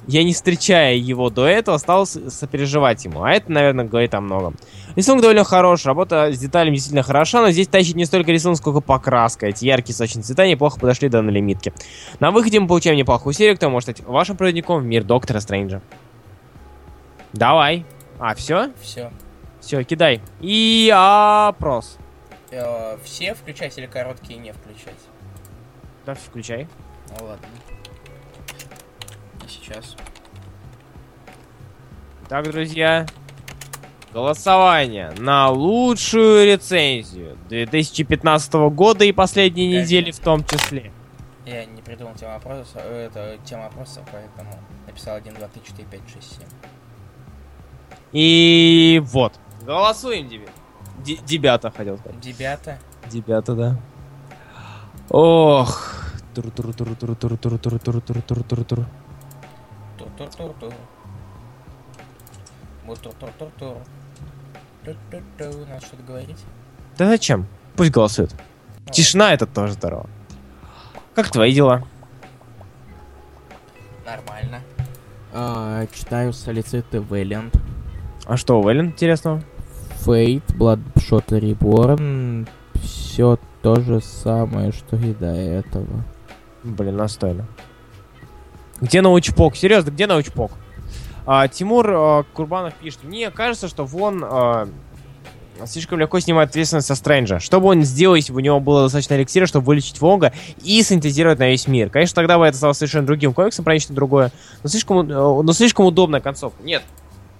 я 0.08 0.24
не 0.24 0.32
встречая 0.32 0.96
его 0.96 1.30
до 1.30 1.46
этого, 1.46 1.78
стал 1.78 2.06
сопереживать 2.06 3.04
ему. 3.04 3.24
А 3.24 3.32
это, 3.32 3.52
наверное, 3.52 3.84
говорит 3.84 4.14
о 4.14 4.22
многом. 4.22 4.56
Рисунок 4.96 5.24
довольно 5.24 5.44
хорош, 5.44 5.86
работа 5.86 6.32
с 6.32 6.40
деталями 6.40 6.76
действительно 6.76 7.04
хороша, 7.04 7.42
но 7.42 7.52
здесь 7.52 7.68
тащит 7.68 7.96
не 7.96 8.06
столько 8.06 8.32
рисунок, 8.32 8.60
сколько 8.60 8.80
покраска. 8.80 9.48
Эти 9.48 9.66
яркие 9.66 9.94
сочные 9.94 10.24
цвета 10.24 10.48
неплохо 10.48 10.80
подошли 10.80 11.10
до 11.10 11.20
лимитки. 11.20 11.74
На 12.22 12.32
выходе 12.32 12.62
мы 12.62 12.68
получаем 12.70 12.96
неплохую 12.96 13.34
серию, 13.34 13.58
кто 13.58 13.70
может 13.70 13.90
стать 13.90 14.08
вашим 14.08 14.38
проводником 14.38 14.84
в 14.84 14.86
мир 14.86 15.04
Доктора 15.04 15.42
Стрэнджа. 15.42 15.82
Давай. 17.34 17.84
А, 18.20 18.34
все? 18.36 18.72
Все. 18.82 19.12
Все, 19.60 19.84
кидай. 19.84 20.22
И 20.42 20.92
опрос. 20.94 21.98
Э, 22.52 22.98
все 23.04 23.34
включать 23.34 23.78
или 23.78 23.88
короткие 23.88 24.40
не 24.40 24.54
включать? 24.54 24.94
Да, 26.06 26.14
включай. 26.14 26.68
Ну 27.10 27.26
ладно. 27.26 27.48
И 29.44 29.50
сейчас. 29.50 29.96
Так, 32.30 32.46
друзья, 32.46 33.06
голосование 34.14 35.12
на 35.18 35.50
лучшую 35.50 36.46
рецензию 36.46 37.38
2015 37.50 38.54
года 38.72 39.04
и 39.04 39.12
последней 39.12 39.66
Конечно. 39.72 39.86
недели 39.86 40.12
в 40.12 40.20
том 40.20 40.44
числе. 40.46 40.92
Я 41.46 41.66
не 41.66 41.82
придумал 41.82 42.16
тему 42.16 42.36
опроса, 42.36 42.82
э, 42.84 43.08
это 43.08 43.38
тема 43.46 43.68
опроса, 43.68 44.04
поэтому 44.12 44.58
написал 44.88 45.16
1, 45.16 45.34
2, 45.34 45.48
3, 45.48 45.62
4, 45.64 45.88
5, 45.88 46.02
6, 46.14 46.38
7. 46.38 46.48
И 48.16 49.02
вот. 49.08 49.34
Голосуем, 49.66 50.30
деби- 50.30 50.48
Ди- 51.04 51.20
Дебята, 51.26 51.70
хотел 51.70 51.98
сказать. 51.98 52.18
Дебята. 52.22 52.80
Дебята, 53.12 53.56
да. 53.56 53.78
Ох. 55.10 55.92
Тур-тур-тур-тур-тур-тур-тур-тур-тур-тур-тур. 56.34 58.86
Тур-тур-тур-тур. 59.98 60.74
Вот 62.86 63.00
тур-тур-тур-тур. 63.02 63.78
Ту-ту-ту. 64.86 65.66
Надо 65.68 65.86
что-то 65.86 66.04
говорить? 66.04 66.40
Да 66.98 67.08
зачем? 67.10 67.48
Пусть 67.76 67.92
голосуют. 67.92 68.34
Ну, 68.86 68.94
Тишина 68.94 69.34
это 69.34 69.46
тоже 69.46 69.74
здорово. 69.74 70.10
Как 71.16 71.30
твои 71.32 71.52
дела? 71.54 71.84
Нормально. 74.06 74.62
А, 75.34 75.86
читаю 75.88 76.32
солициты 76.32 77.02
Вэллиант. 77.02 77.58
А 78.28 78.38
что, 78.38 78.62
Вэлен, 78.62 78.88
интересного? 78.88 79.42
Фейт, 80.02 80.44
Bloodshot 80.52 81.28
Reborn. 81.28 82.48
Все 82.84 83.40
то 83.62 83.76
же 83.80 84.02
самое, 84.02 84.72
что 84.72 84.96
и 84.98 85.14
до 85.14 85.28
этого. 85.28 86.04
Блин, 86.64 86.98
настойно. 86.98 87.48
Где 88.82 89.02
научпок? 89.02 89.56
Серьезно, 89.56 89.92
где 89.92 90.08
научпок? 90.08 90.52
А, 91.26 91.48
Тимур 91.48 91.90
а, 91.90 92.24
Курбанов 92.34 92.74
пишет, 92.76 93.04
мне 93.04 93.32
кажется, 93.32 93.68
что 93.68 93.86
Вон 93.86 94.24
а, 94.24 94.68
слишком 95.66 96.00
легко 96.00 96.20
снимает 96.20 96.50
ответственность 96.50 96.88
со 96.88 96.94
Стрэнджа. 96.96 97.40
Что 97.40 97.60
бы 97.60 97.68
он 97.68 97.84
сделал, 97.84 98.16
если 98.16 98.32
бы 98.34 98.38
у 98.38 98.42
него 98.42 98.60
было 98.60 98.84
достаточно 98.84 99.16
эликсира, 99.16 99.46
чтобы 99.48 99.66
вылечить 99.66 100.02
Вонга 100.02 100.34
и 100.64 100.82
синтезировать 100.84 101.40
на 101.40 101.48
весь 101.50 101.68
мир? 101.68 101.90
Конечно, 101.90 102.16
тогда 102.16 102.38
бы 102.38 102.46
это 102.46 102.58
стало 102.58 102.74
совершенно 102.74 103.08
другим 103.08 103.34
комиксом, 103.34 103.66
про 103.66 103.74
нечто 103.74 103.94
другое, 103.94 104.32
но 104.62 104.70
слишком, 104.70 104.98
у- 104.98 105.04
э, 105.04 105.44
но 105.44 105.54
слишком 105.54 105.86
удобная 105.86 106.20
концовка. 106.22 106.62
Нет. 106.62 106.84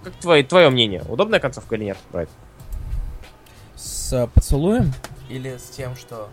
Как 0.06 0.14
твое, 0.20 0.44
твое 0.44 0.70
мнение? 0.70 1.02
Удобная 1.08 1.40
концовка 1.40 1.74
или 1.74 1.86
нет, 1.86 1.98
Брайт? 2.12 2.30
С 3.74 4.12
э, 4.12 4.28
поцелуем? 4.32 4.92
Или 5.28 5.56
с 5.56 5.64
тем, 5.70 5.96
что... 5.96 6.28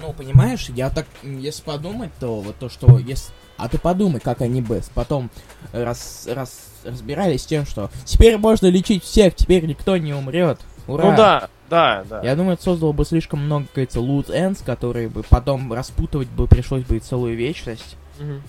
Ну, 0.00 0.14
понимаешь, 0.14 0.70
я 0.70 0.88
так, 0.88 1.04
если 1.22 1.62
подумать, 1.62 2.10
то 2.18 2.40
вот 2.40 2.56
то, 2.56 2.70
что 2.70 2.98
если... 2.98 3.30
А 3.58 3.68
ты 3.68 3.76
подумай, 3.76 4.20
как 4.20 4.40
они 4.40 4.62
бы 4.62 4.80
потом 4.94 5.28
раз, 5.74 6.26
раз, 6.32 6.70
разбирались 6.82 7.42
с 7.42 7.46
тем, 7.46 7.66
что 7.66 7.90
теперь 8.06 8.38
можно 8.38 8.68
лечить 8.68 9.04
всех, 9.04 9.34
теперь 9.34 9.66
никто 9.66 9.98
не 9.98 10.14
умрет. 10.14 10.58
Ура! 10.86 11.10
Ну 11.10 11.14
да, 11.14 11.50
да, 11.68 12.04
да. 12.08 12.22
Я 12.22 12.36
думаю, 12.36 12.54
это 12.54 12.62
создало 12.62 12.92
бы 12.92 13.04
слишком 13.04 13.40
много, 13.40 13.66
как 13.66 13.90
говорится, 13.90 14.32
ends, 14.32 14.64
которые 14.64 15.10
бы 15.10 15.24
потом 15.24 15.74
распутывать 15.74 16.28
бы 16.28 16.46
пришлось 16.46 16.84
бы 16.84 16.98
целую 17.00 17.36
вечность. 17.36 17.98
Мгм. 18.18 18.40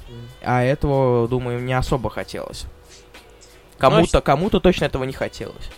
А 0.41 0.63
этого, 0.63 1.27
думаю, 1.27 1.61
не 1.61 1.73
особо 1.73 2.09
хотелось. 2.09 2.65
Кому-то, 3.79 4.21
кому-то 4.21 4.59
точно 4.59 4.85
этого 4.85 5.03
не 5.05 5.13
хотелось. 5.13 5.69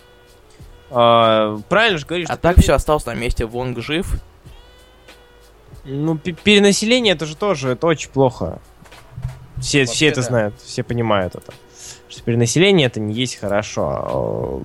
А, 0.90 1.58
правильно 1.68 1.98
же 1.98 2.06
говоришь. 2.06 2.28
А 2.28 2.36
так 2.36 2.56
люди- 2.56 2.64
все 2.64 2.74
осталось 2.74 3.06
на 3.06 3.14
месте. 3.14 3.46
Вонг 3.46 3.78
жив. 3.80 4.14
Ну, 5.84 6.16
пе- 6.18 6.32
перенаселение 6.32 7.14
это 7.14 7.26
же 7.26 7.36
тоже, 7.36 7.70
это 7.70 7.86
очень 7.86 8.10
плохо. 8.10 8.60
Все, 9.60 9.80
Вообще 9.80 9.94
все 9.94 10.06
это 10.08 10.20
да. 10.20 10.26
знают, 10.28 10.54
все 10.60 10.82
понимают 10.82 11.34
это. 11.34 11.52
Что 12.08 12.22
перенаселение 12.22 12.86
это 12.88 13.00
не 13.00 13.14
есть 13.14 13.36
хорошо. 13.40 14.62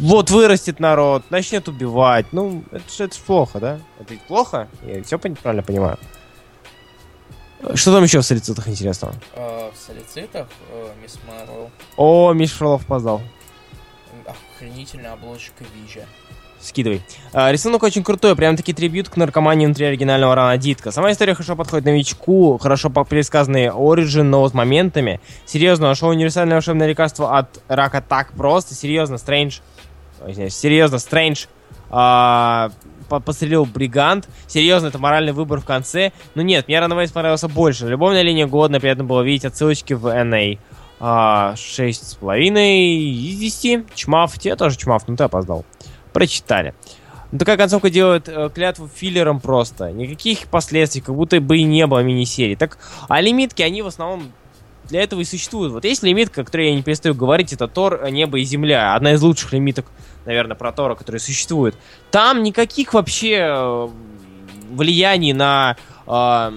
Вот 0.00 0.30
вырастет 0.30 0.80
народ, 0.80 1.22
начнет 1.30 1.68
убивать. 1.68 2.26
Ну, 2.32 2.64
это 2.72 2.92
же 2.92 3.04
это 3.04 3.14
ж 3.14 3.18
плохо, 3.18 3.60
да? 3.60 3.78
Это 4.00 4.14
ведь 4.14 4.22
плохо? 4.22 4.68
Я 4.84 5.02
все 5.04 5.18
правильно 5.18 5.62
понимаю. 5.62 5.98
Что 7.74 7.92
там 7.92 8.04
еще 8.04 8.20
в 8.20 8.24
солицитах 8.24 8.68
интересного? 8.68 9.14
э, 9.34 9.70
в 9.74 9.76
солицитах 9.76 10.46
э, 10.70 10.90
Мисс 11.02 11.18
Марвел. 11.26 11.70
О, 11.96 12.32
Миш 12.32 12.52
Фролов 12.52 12.86
поздал. 12.86 13.20
Охренительная 14.54 15.12
обложка 15.12 15.64
Вижа. 15.74 16.06
Скидывай. 16.60 17.02
А, 17.32 17.52
рисунок 17.52 17.84
очень 17.84 18.02
крутой, 18.02 18.34
прям 18.34 18.56
таки 18.56 18.72
трибют 18.72 19.08
к 19.08 19.16
наркомании 19.16 19.66
внутри 19.66 19.86
оригинального 19.86 20.34
рана 20.34 20.56
Дитка. 20.58 20.90
Сама 20.90 21.12
история 21.12 21.34
хорошо 21.34 21.54
подходит 21.54 21.84
новичку, 21.86 22.58
хорошо 22.58 22.90
пересказанный 22.90 23.70
оригин, 23.70 24.28
но 24.30 24.48
с 24.48 24.54
моментами. 24.54 25.20
Серьезно, 25.46 25.86
нашел 25.88 26.08
универсальное 26.08 26.56
волшебное 26.56 26.88
лекарство 26.88 27.38
от 27.38 27.60
рака 27.68 28.00
так 28.06 28.32
просто. 28.32 28.74
Серьезно, 28.74 29.18
Стрэндж. 29.18 29.60
Серьезно, 30.48 30.98
Стрэндж. 30.98 31.46
а, 31.90 32.70
по- 33.08 33.20
Бригант. 33.64 34.28
Серьезно, 34.46 34.88
это 34.88 34.98
моральный 34.98 35.32
выбор 35.32 35.60
в 35.60 35.64
конце. 35.64 36.12
Но 36.34 36.42
нет, 36.42 36.68
мне 36.68 36.78
Ранвейс 36.80 37.10
понравился 37.10 37.48
больше. 37.48 37.86
Любовная 37.86 38.22
линия 38.22 38.46
годная, 38.46 38.80
приятно 38.80 39.04
было 39.04 39.22
видеть 39.22 39.44
отсылочки 39.44 39.94
в 39.94 40.06
NA. 40.06 40.58
А, 41.00 41.54
Шесть 41.56 42.08
с 42.10 42.14
половиной 42.14 42.88
из 42.88 43.38
10. 43.38 43.94
Чмав, 43.94 44.38
тебе 44.38 44.56
тоже 44.56 44.76
чмав, 44.76 45.06
ну 45.06 45.16
ты 45.16 45.24
опоздал 45.24 45.64
прочитали. 46.18 46.74
Ну, 47.30 47.38
такая 47.38 47.56
концовка 47.56 47.90
делает 47.90 48.28
э, 48.28 48.50
клятву 48.52 48.88
филлером 48.92 49.38
просто. 49.38 49.92
Никаких 49.92 50.46
последствий, 50.46 51.00
как 51.00 51.14
будто 51.14 51.40
бы 51.40 51.58
и 51.58 51.62
не 51.62 51.86
было 51.86 52.00
мини-серии. 52.02 52.54
Так, 52.56 52.78
а 53.08 53.20
лимитки, 53.20 53.62
они 53.62 53.82
в 53.82 53.86
основном 53.86 54.32
для 54.88 55.02
этого 55.02 55.20
и 55.20 55.24
существуют. 55.24 55.72
Вот 55.72 55.84
есть 55.84 56.02
лимитка, 56.02 56.40
о 56.40 56.44
которой 56.44 56.68
я 56.70 56.74
не 56.74 56.82
перестаю 56.82 57.14
говорить, 57.14 57.52
это 57.52 57.68
Тор, 57.68 58.08
Небо 58.10 58.38
и 58.38 58.44
Земля. 58.44 58.94
Одна 58.94 59.12
из 59.12 59.22
лучших 59.22 59.52
лимиток, 59.52 59.86
наверное, 60.24 60.56
про 60.56 60.72
Тора, 60.72 60.94
которые 60.94 61.20
существуют. 61.20 61.76
Там 62.10 62.42
никаких 62.42 62.94
вообще 62.94 63.38
э, 63.40 63.88
влияний 64.70 65.32
на 65.32 65.76
э, 66.06 66.52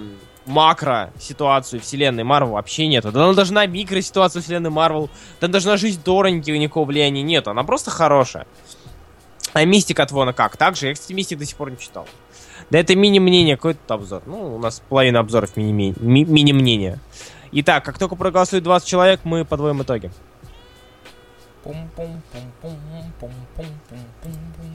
макро 0.46 1.12
ситуацию 1.20 1.80
вселенной 1.80 2.24
Марвел 2.24 2.52
вообще 2.52 2.86
нету. 2.86 3.12
Да 3.12 3.32
даже 3.32 3.52
на 3.52 3.66
микро 3.66 4.00
ситуацию 4.00 4.42
вселенной 4.42 4.70
Марвел, 4.70 5.10
да 5.40 5.48
даже 5.48 5.68
на 5.68 5.76
жизнь 5.76 6.02
Тора 6.02 6.28
никакого 6.28 6.86
влияния 6.86 7.22
нету. 7.22 7.50
Она 7.50 7.64
просто 7.64 7.90
хорошая. 7.90 8.46
А 9.52 9.64
Мистик 9.64 10.00
от 10.00 10.10
Вона 10.10 10.32
как? 10.32 10.56
Так 10.56 10.76
же? 10.76 10.88
Я, 10.88 10.94
кстати, 10.94 11.12
Мистик 11.12 11.38
до 11.38 11.44
сих 11.44 11.56
пор 11.56 11.70
не 11.70 11.78
читал. 11.78 12.06
Да 12.70 12.78
это 12.78 12.96
мини-мнение, 12.96 13.56
какой-то 13.56 13.94
обзор. 13.94 14.22
Ну, 14.24 14.54
у 14.54 14.58
нас 14.58 14.80
половина 14.88 15.18
обзоров 15.20 15.56
мини- 15.56 15.94
ми- 16.00 16.24
мини-мнения. 16.24 17.00
Итак, 17.52 17.84
как 17.84 17.98
только 17.98 18.16
проголосует 18.16 18.64
20 18.64 18.88
человек, 18.88 19.20
мы 19.24 19.44
подводим 19.44 19.82
итоги. 19.82 20.10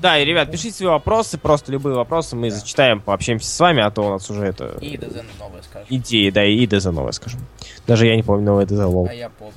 Да, 0.01 0.17
и, 0.19 0.25
ребят, 0.25 0.51
пишите 0.51 0.73
свои 0.73 0.89
вопросы, 0.89 1.37
просто 1.37 1.71
любые 1.71 1.95
вопросы, 1.95 2.35
мы 2.35 2.49
Да. 2.49 2.55
зачитаем, 2.57 3.01
пообщаемся 3.01 3.49
с 3.49 3.59
вами, 3.59 3.81
а 3.83 3.91
то 3.91 4.03
у 4.03 4.09
нас 4.11 4.29
уже 4.29 4.45
это... 4.45 4.77
И 4.79 4.95
ДЗ 4.97 5.21
новое 5.39 5.61
скажем. 5.63 5.87
Идеи, 5.89 6.29
да, 6.29 6.45
и 6.45 6.65
ДЗ 6.65 6.85
новое, 6.85 7.11
скажем. 7.11 7.41
Даже 7.87 8.05
я 8.07 8.15
не 8.15 8.23
помню 8.23 8.45
новое 8.45 8.65
ДЗ, 8.65 8.85
лол. 8.85 9.07
А 9.09 9.13
я 9.13 9.29
помню. 9.29 9.53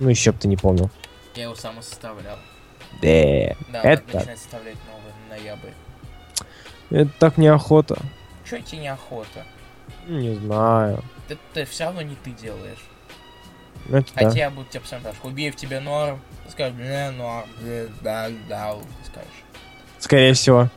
Ну, 0.00 0.08
еще 0.08 0.32
бы 0.32 0.38
ты 0.38 0.48
не 0.48 0.56
помнил. 0.56 0.90
Я 1.34 1.44
его 1.44 1.54
сам 1.54 1.80
составлял. 1.82 2.36
Да, 3.02 3.54
Да, 3.72 3.82
Это 3.82 4.02
надо 4.04 4.16
начинать 4.18 4.38
составлять 4.38 4.76
новый 4.90 5.38
ноябрь. 5.40 5.70
это 6.90 7.10
так 7.18 7.36
неохота. 7.36 7.98
Чё 8.48 8.58
тебе 8.60 8.78
неохота? 8.82 9.44
Не 10.08 10.34
знаю. 10.34 11.02
Ты, 11.28 11.38
ты 11.54 11.64
все 11.64 11.84
равно 11.84 12.02
не 12.02 12.14
ты 12.16 12.30
делаешь. 12.30 12.84
Это 13.88 14.06
А 14.14 14.30
да. 14.30 14.50
будут 14.50 14.70
тебя 14.70 14.80
постоянно 14.80 15.08
спрашивать, 15.08 15.32
убей 15.32 15.50
в 15.50 15.56
тебе 15.56 15.80
норм. 15.80 16.20
Ты 16.44 16.52
скажешь, 16.52 16.74
бля, 16.74 17.12
норм, 17.12 17.48
бля, 17.60 17.86
да, 18.00 18.28
да, 18.48 18.74
ты 18.74 19.10
скажешь. 19.10 19.44
Скорее 19.98 20.34
всего. 20.34 20.70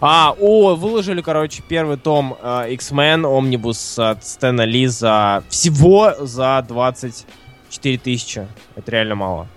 А, 0.00 0.34
о, 0.38 0.76
выложили, 0.76 1.22
короче, 1.22 1.62
первый 1.66 1.96
том 1.96 2.36
э, 2.40 2.72
X-Men 2.72 3.22
Omnibus 3.22 4.02
от 4.10 4.24
Стэна 4.26 4.62
Ли 4.62 4.86
за... 4.86 5.42
Всего 5.48 6.14
за 6.18 6.62
24 6.68 7.98
тысячи. 7.98 8.46
Это 8.74 8.90
реально 8.90 9.14
мало. 9.14 9.48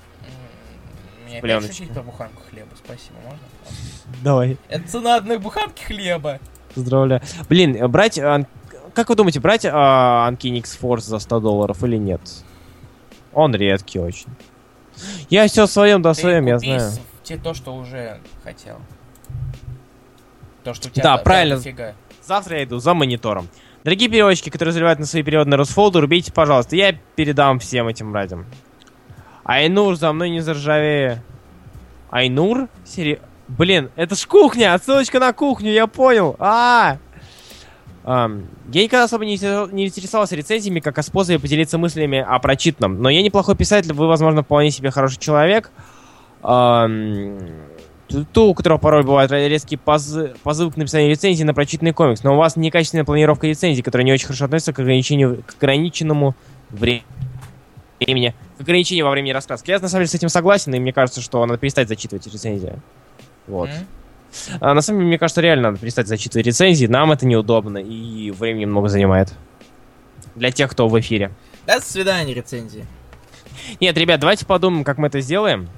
Мне 1.27 1.39
опять 1.39 1.67
шутить 1.67 1.91
про 1.91 2.03
буханку 2.03 2.41
хлеба, 2.49 2.69
спасибо, 2.77 3.17
можно? 3.23 3.39
Давай, 4.23 4.57
Это 4.69 4.87
цена 4.87 5.17
одной 5.17 5.37
буханки 5.39 5.83
хлеба. 5.83 6.39
поздравляю. 6.73 7.21
Блин, 7.49 7.75
э, 7.75 7.87
брать... 7.89 8.17
Как 8.93 9.09
вы 9.09 9.15
думаете, 9.15 9.39
брать 9.39 9.65
э, 9.65 9.69
Uncanny 9.69 10.59
X-Force 10.59 11.01
за 11.01 11.19
100 11.19 11.39
долларов 11.39 11.83
или 11.83 11.97
нет? 11.97 12.21
Он 13.33 13.53
редкий 13.55 13.99
очень. 13.99 14.29
Я 15.29 15.47
все 15.47 15.67
своем 15.67 16.01
да 16.01 16.13
своем, 16.13 16.45
я 16.47 16.59
знаю. 16.59 16.91
те 17.23 17.37
то, 17.37 17.53
что 17.53 17.75
уже 17.75 18.19
хотел. 18.43 18.77
То, 20.63 20.73
что 20.73 20.89
у 20.89 20.91
тебя 20.91 21.03
Да, 21.03 21.17
правильно. 21.17 21.55
дофига. 21.55 21.93
Завтра 22.23 22.57
я 22.57 22.63
иду 22.65 22.79
за 22.79 22.93
монитором. 22.93 23.47
Дорогие 23.83 24.09
переводчики, 24.09 24.49
которые 24.49 24.73
заливают 24.73 24.99
на 24.99 25.05
свои 25.05 25.23
переводы 25.23 25.49
на 25.49 25.57
рубите, 26.01 26.33
пожалуйста. 26.33 26.75
Я 26.75 26.93
передам 27.15 27.59
всем 27.59 27.87
этим 27.87 28.13
радям. 28.13 28.45
Айнур, 29.45 29.95
за 29.95 30.11
мной 30.11 30.29
не 30.29 30.41
заржавее. 30.41 31.23
Айнур? 32.11 32.67
Сери... 32.85 33.21
Блин, 33.47 33.89
это 33.95 34.13
ж 34.15 34.27
кухня, 34.27 34.75
отсылочка 34.75 35.19
на 35.19 35.33
кухню, 35.33 35.71
я 35.71 35.87
понял. 35.87 36.35
А, 36.37 36.91
Ам, 36.91 36.99
я 38.05 38.84
никогда 38.84 39.03
особо 39.03 39.26
не, 39.26 39.35
интерес- 39.35 39.71
не 39.71 39.88
интересовался 39.88 40.35
рецензиями, 40.35 40.80
как 40.80 40.97
о 40.97 41.03
способе 41.03 41.39
поделиться 41.39 41.77
мыслями 41.77 42.19
о 42.19 42.39
прочитанном. 42.39 43.01
Но 43.01 43.09
я 43.09 43.21
неплохой 43.21 43.55
писатель, 43.55 43.93
вы, 43.93 44.07
возможно, 44.07 44.43
вполне 44.43 44.71
себе 44.71 44.89
хороший 44.91 45.19
человек. 45.19 45.71
Ту, 48.34 48.43
у 48.43 48.53
которого 48.55 48.80
порой 48.80 49.03
бывают 49.03 49.31
резкие 49.31 49.80
позы- 49.84 50.35
позывы 50.41 50.71
к 50.71 50.77
написанию 50.77 51.11
рецензии 51.11 51.43
на 51.43 51.53
прочитанный 51.53 51.93
комикс, 51.93 52.23
но 52.23 52.34
у 52.34 52.38
вас 52.38 52.55
некачественная 52.55 53.05
планировка 53.05 53.45
рецензий, 53.45 53.84
которая 53.84 54.03
не 54.03 54.11
очень 54.11 54.26
хорошо 54.26 54.45
относится 54.45 54.73
к 54.73 54.80
ограничению, 54.80 55.43
к 55.45 55.53
ограниченному 55.61 56.34
вре- 56.71 57.03
времени, 57.99 58.34
к 58.57 58.61
ограничению 58.61 59.05
во 59.05 59.11
времени 59.11 59.31
рассказки. 59.31 59.69
Я 59.69 59.77
на 59.77 59.88
самом 59.88 60.05
деле 60.05 60.07
с 60.09 60.15
этим 60.15 60.30
согласен, 60.30 60.73
и 60.73 60.80
мне 60.80 60.91
кажется, 60.91 61.21
что 61.21 61.45
надо 61.45 61.59
перестать 61.59 61.88
зачитывать 61.88 62.26
рецензии. 62.26 62.73
Вот. 63.45 63.69
М? 63.69 63.76
А 64.60 64.73
на 64.73 64.81
самом 64.81 64.99
деле, 64.99 65.07
мне 65.10 65.18
кажется, 65.18 65.41
реально 65.41 65.69
надо 65.72 65.80
перестать 65.81 66.07
зачитывать 66.07 66.45
рецензии, 66.45 66.85
нам 66.88 67.11
это 67.11 67.26
неудобно 67.26 67.77
и 67.77 68.31
времени 68.31 68.65
много 68.65 68.88
занимает. 68.89 69.34
Для 70.35 70.51
тех, 70.51 70.69
кто 70.72 70.88
в 70.88 70.99
эфире. 70.99 71.31
До 71.65 71.80
свидания, 71.81 72.34
рецензии. 72.34 72.85
Нет, 73.80 73.97
ребят, 73.97 74.19
давайте 74.19 74.45
подумаем, 74.45 74.84
как 74.84 74.97
мы 74.97 75.07
это 75.07 75.19
сделаем. 75.22 75.69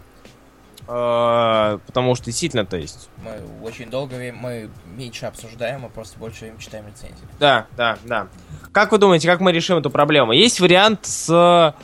Э, 0.87 1.79
Потому 1.85 2.15
что 2.15 2.25
действительно, 2.25 2.65
то 2.65 2.77
есть, 2.77 3.09
Мы 3.23 3.65
очень 3.65 3.89
долго 3.89 4.15
мы 4.15 4.69
меньше 4.85 5.25
обсуждаем, 5.25 5.81
мы 5.81 5.89
просто 5.89 6.19
больше 6.19 6.41
времени 6.41 6.59
читаем 6.59 6.85
рецензии. 6.87 7.23
Да, 7.39 7.67
да, 7.77 7.97
да. 8.03 8.27
Как 8.71 8.91
вы 8.91 8.97
думаете, 8.97 9.27
как 9.27 9.39
мы 9.39 9.51
решим 9.51 9.77
эту 9.77 9.89
проблему? 9.89 10.33
Есть 10.33 10.59
вариант 10.59 11.05
с 11.05 11.75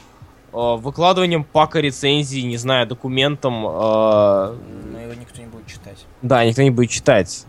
выкладыванием 0.52 1.44
пака 1.44 1.80
рецензий, 1.80 2.44
не 2.44 2.58
знаю, 2.58 2.88
документом. 2.88 3.66
э, 3.66 3.70
Но 3.70 5.00
его 5.02 5.14
никто 5.14 5.42
не 5.42 5.48
будет 5.48 5.68
читать. 5.68 6.06
да, 6.22 6.46
никто 6.46 6.62
не 6.62 6.72
будет 6.72 6.90
читать. 6.90 7.46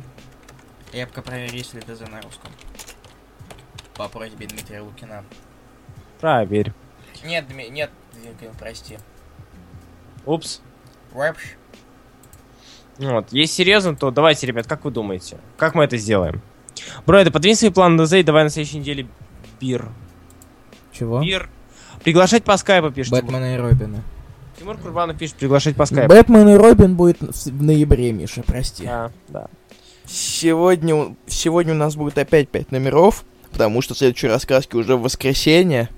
Я 0.93 1.07
пока 1.07 1.23
проверю, 1.23 1.55
есть 1.55 1.75
ли 1.75 1.81
ДЗ 1.81 2.01
на 2.01 2.21
русском. 2.23 2.51
По 3.97 4.09
просьбе 4.09 4.47
Дмитрия 4.47 4.81
Лукина. 4.81 5.25
Проверь. 6.21 6.73
Нет, 7.25 7.47
Дми- 7.49 7.69
нет, 7.71 7.91
Дмитрий, 8.15 8.49
прости. 8.59 8.99
Упс. 10.25 10.61
Рэпш. 11.15 11.57
Ну 12.99 13.13
Вот. 13.15 13.33
Если 13.33 13.55
серьезно, 13.55 13.95
то 13.97 14.11
давайте, 14.11 14.47
ребят, 14.47 14.67
как 14.67 14.85
вы 14.85 14.91
думаете? 14.91 15.39
Как 15.57 15.75
мы 15.75 15.85
это 15.85 15.97
сделаем? 15.97 16.43
Бройда, 17.07 17.31
подвинь 17.31 17.55
свои 17.55 17.71
планы 17.71 18.03
ДЗ 18.05 18.15
и 18.15 18.23
давай 18.23 18.45
на 18.45 18.51
следующей 18.51 18.79
неделе 18.79 19.09
бир. 19.61 19.89
Чего? 20.93 21.21
Бир. 21.21 21.49
Приглашать 22.05 22.45
по 22.45 22.57
скайпу 22.57 22.91
пишет. 22.91 23.13
Бэтмена 23.13 23.55
и 23.55 23.59
Робина. 23.59 24.03
Тимур 24.59 24.77
Курбанов 24.77 25.17
пишет 25.17 25.37
приглашать 25.37 25.77
по 25.77 25.87
скайпу. 25.87 26.09
Бэтмен 26.09 26.49
и 26.49 26.55
Робин 26.55 26.97
будет 26.97 27.19
в, 27.21 27.63
ноябре, 27.63 28.13
Миша, 28.13 28.43
прости. 28.45 28.85
Да, 28.85 29.11
да. 29.29 29.47
Сегодня, 30.07 30.95
у- 30.95 31.17
сегодня 31.27 31.75
у 31.75 31.77
нас 31.77 31.95
будет 31.95 32.19
опять 32.19 32.49
5 32.49 32.73
номеров, 32.73 33.25
потому 33.53 33.83
что 33.83 33.95
следующие 33.95 34.31
рассказки 34.33 34.75
уже 34.75 34.97
в 34.97 35.03
воскресенье, 35.03 35.91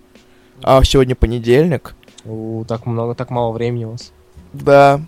а 0.62 0.82
сегодня 0.84 1.14
понедельник. 1.14 1.94
У, 2.24 2.64
так 2.66 2.84
много, 2.86 3.14
так 3.14 3.30
мало 3.30 3.52
времени 3.52 3.84
у 3.86 3.92
вас. 3.92 4.12
Да. 4.52 5.00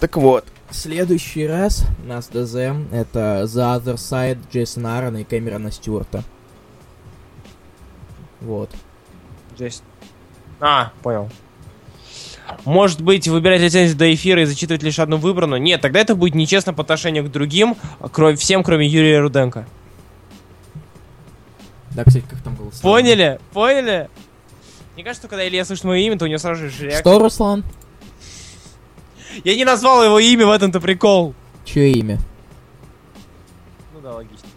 Так 0.00 0.16
вот. 0.16 0.44
В 0.70 0.74
следующий 0.74 1.46
раз 1.46 1.84
у 2.04 2.08
нас 2.08 2.26
ДЗ 2.26 2.54
это 2.90 3.42
The 3.44 3.80
Other 3.80 3.94
Side 3.94 4.38
Джейсона 4.52 4.98
Аарона 4.98 5.18
и 5.18 5.24
Кэмерона 5.24 5.70
Стюарта. 5.70 6.24
Вот. 8.40 8.70
Здесь. 9.54 9.82
А, 10.60 10.92
понял. 11.02 11.28
Может 12.64 13.00
быть, 13.00 13.28
выбирать 13.28 13.60
рецензию 13.60 13.96
до 13.96 14.12
эфира 14.12 14.42
и 14.42 14.44
зачитывать 14.44 14.82
лишь 14.82 14.98
одну 14.98 15.16
выбранную? 15.16 15.60
Нет, 15.60 15.80
тогда 15.80 16.00
это 16.00 16.14
будет 16.14 16.34
нечестно 16.34 16.72
по 16.72 16.82
отношению 16.82 17.24
к 17.24 17.30
другим, 17.30 17.76
кроме 18.12 18.36
всем, 18.36 18.62
кроме 18.62 18.86
Юрия 18.86 19.20
Руденко. 19.20 19.66
Да, 21.90 22.04
кстати, 22.04 22.24
как 22.28 22.40
там 22.42 22.54
голосование? 22.54 23.16
Поняли? 23.16 23.40
Поняли? 23.52 24.10
Мне 24.94 25.04
кажется, 25.04 25.22
что 25.22 25.28
когда 25.28 25.46
Илья 25.46 25.64
слышит 25.64 25.84
мое 25.84 25.98
имя, 26.00 26.18
то 26.18 26.24
у 26.24 26.28
него 26.28 26.38
сразу 26.38 26.68
же 26.68 26.84
реакция. 26.84 27.00
Что, 27.00 27.18
Руслан? 27.18 27.64
Я 29.44 29.54
не 29.56 29.64
назвал 29.64 30.04
его 30.04 30.18
имя, 30.18 30.46
в 30.46 30.50
этом-то 30.50 30.80
прикол. 30.80 31.34
Чье 31.64 31.92
имя? 31.92 32.18
Ну 33.92 34.00
да, 34.00 34.14
логично. 34.14 34.48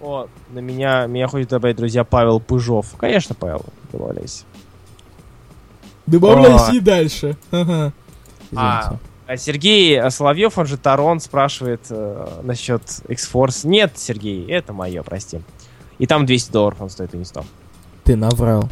О, 0.00 0.28
на 0.54 0.60
меня, 0.60 1.06
меня 1.06 1.26
хочет 1.26 1.48
добавить, 1.48 1.76
друзья, 1.76 2.04
Павел 2.04 2.40
Пыжов. 2.40 2.94
Конечно, 2.96 3.34
Павел, 3.34 3.64
добавляйся. 3.92 4.44
Добавляйся 6.06 6.70
Ой. 6.70 6.76
и 6.76 6.80
дальше. 6.80 7.36
Ага. 7.50 7.92
А, 8.54 8.80
Извините. 8.80 9.00
А 9.26 9.36
Сергей 9.36 10.10
Соловьев, 10.10 10.58
он 10.58 10.66
же 10.66 10.76
Тарон, 10.76 11.18
спрашивает 11.18 11.80
э, 11.90 12.40
насчет 12.42 12.82
X-Force. 13.08 13.66
Нет, 13.66 13.92
Сергей, 13.96 14.46
это 14.50 14.72
мое, 14.72 15.02
прости. 15.02 15.40
И 15.98 16.06
там 16.06 16.26
200 16.26 16.52
долларов 16.52 16.80
он 16.80 16.90
стоит, 16.90 17.14
и 17.14 17.16
не 17.16 17.24
100. 17.24 17.44
Ты 18.04 18.16
наврал. 18.16 18.68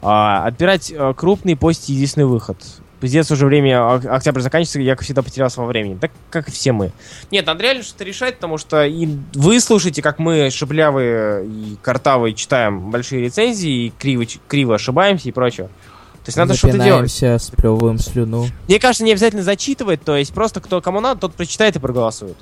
А, 0.00 0.46
отбирать 0.46 0.90
э, 0.90 1.14
крупный 1.14 1.56
постить 1.56 1.90
единственный 1.90 2.24
выход. 2.24 2.58
Пиздец, 3.00 3.30
уже 3.30 3.46
время, 3.46 3.80
ок- 3.84 4.06
октябрь 4.06 4.40
заканчивается, 4.40 4.80
я, 4.80 4.96
как 4.96 5.04
всегда, 5.04 5.22
потерялся 5.22 5.60
во 5.60 5.66
времени. 5.66 5.96
Так, 6.00 6.10
как 6.30 6.48
и 6.48 6.50
все 6.50 6.72
мы. 6.72 6.90
Нет, 7.30 7.46
надо 7.46 7.62
реально 7.62 7.84
что-то 7.84 8.02
решать, 8.04 8.36
потому 8.36 8.58
что 8.58 8.84
и 8.84 9.08
вы 9.34 9.60
слушаете, 9.60 10.02
как 10.02 10.18
мы, 10.18 10.50
шаблявые 10.50 11.46
и 11.46 11.76
картавые, 11.80 12.34
читаем 12.34 12.90
большие 12.90 13.22
рецензии 13.22 13.86
и 13.86 13.90
криво, 13.90 14.24
криво 14.48 14.74
ошибаемся 14.74 15.28
и 15.28 15.32
прочее. 15.32 15.68
То 15.68 16.30
есть 16.30 16.36
надо 16.36 16.54
что-то 16.54 16.78
делать. 16.84 17.42
Сплевываем 17.42 17.98
слюну. 17.98 18.46
Мне 18.66 18.78
кажется, 18.80 19.04
не 19.04 19.12
обязательно 19.12 19.42
зачитывать, 19.44 20.02
то 20.02 20.16
есть 20.16 20.34
просто 20.34 20.60
кто 20.60 20.80
кому 20.80 21.00
надо, 21.00 21.20
тот 21.20 21.34
прочитает 21.34 21.76
и 21.76 21.78
проголосует. 21.78 22.36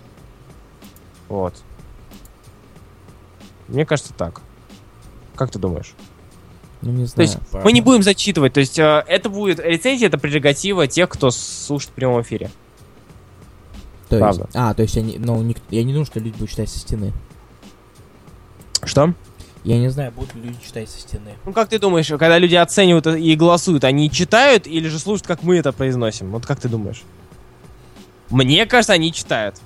Вот. 1.28 1.54
Мне 3.68 3.84
кажется 3.84 4.12
так. 4.14 4.40
Как 5.34 5.50
ты 5.50 5.58
думаешь? 5.58 5.94
Ну, 6.82 6.93
не 6.93 7.05
То 7.07 7.11
знаю. 7.12 7.28
есть 7.28 7.39
мы 7.65 7.73
не 7.73 7.81
будем 7.81 8.03
зачитывать, 8.03 8.53
то 8.53 8.61
есть 8.61 8.78
э, 8.78 9.05
это 9.09 9.28
будет 9.31 9.59
рецензия, 9.61 10.09
это 10.09 10.19
прерогатива 10.19 10.86
тех, 10.86 11.09
кто 11.09 11.31
слушает 11.31 11.90
в 11.90 11.94
прямом 11.94 12.20
эфире. 12.23 12.51
То 14.09 14.16
есть- 14.16 14.20
правда. 14.20 14.48
А, 14.55 14.74
то 14.74 14.82
есть 14.82 14.94
я 14.94 15.03
не, 15.03 15.19
ну, 15.19 15.43
ник- 15.43 15.62
я 15.70 15.82
не 15.82 15.93
думаю, 15.93 16.07
что 16.07 16.20
люди 16.20 16.35
будут 16.35 16.51
читать 16.51 16.69
со 16.69 16.78
стены. 16.78 17.12
Что? 18.85 19.15
Я 19.65 19.78
не 19.78 19.89
знаю, 19.89 20.12
будут 20.12 20.35
ли 20.36 20.43
люди 20.43 20.59
читать 20.65 20.89
со 20.89 21.01
стены. 21.01 21.35
Ну 21.44 21.53
как 21.53 21.69
ты 21.69 21.81
думаешь, 21.81 22.07
когда 22.07 22.39
люди 22.39 22.55
оценивают 22.55 23.07
и 23.09 23.35
голосуют, 23.35 23.82
они 23.82 24.09
читают 24.11 24.66
или 24.69 24.86
же 24.86 25.01
слушают, 25.01 25.27
как 25.27 25.43
мы 25.43 25.57
это 25.57 25.73
произносим? 25.73 26.31
Вот 26.31 26.47
как 26.47 26.61
ты 26.61 26.69
думаешь? 26.69 27.03
Мне 28.31 28.65
кажется, 28.66 28.93
они 28.93 29.12
читают. 29.12 29.57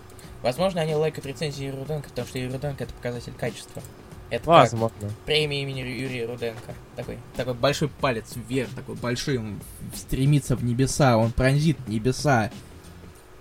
Возможно, 0.43 0.81
они 0.81 0.95
лайкают 0.95 1.27
рецензии 1.27 1.69
Руденко, 1.69 2.09
потому 2.09 2.27
что 2.29 2.39
Руденко 2.39 2.85
это 2.85 2.95
показатель 2.95 3.33
качества. 3.39 3.83
Это 4.31 4.45
как 4.45 4.47
Возможно. 4.47 5.11
премия 5.27 5.63
имени 5.63 5.81
Юрия 5.81 6.27
Руденко. 6.27 6.73
Такой, 6.97 7.19
такой 7.37 7.55
большой 7.55 7.89
палец 7.89 8.35
вверх, 8.37 8.71
такой 8.71 8.95
большой, 8.95 9.39
он 9.39 9.61
стремится 9.95 10.57
в 10.57 10.65
небеса, 10.65 11.17
он 11.17 11.33
пронзит 11.33 11.77
небеса. 11.89 12.51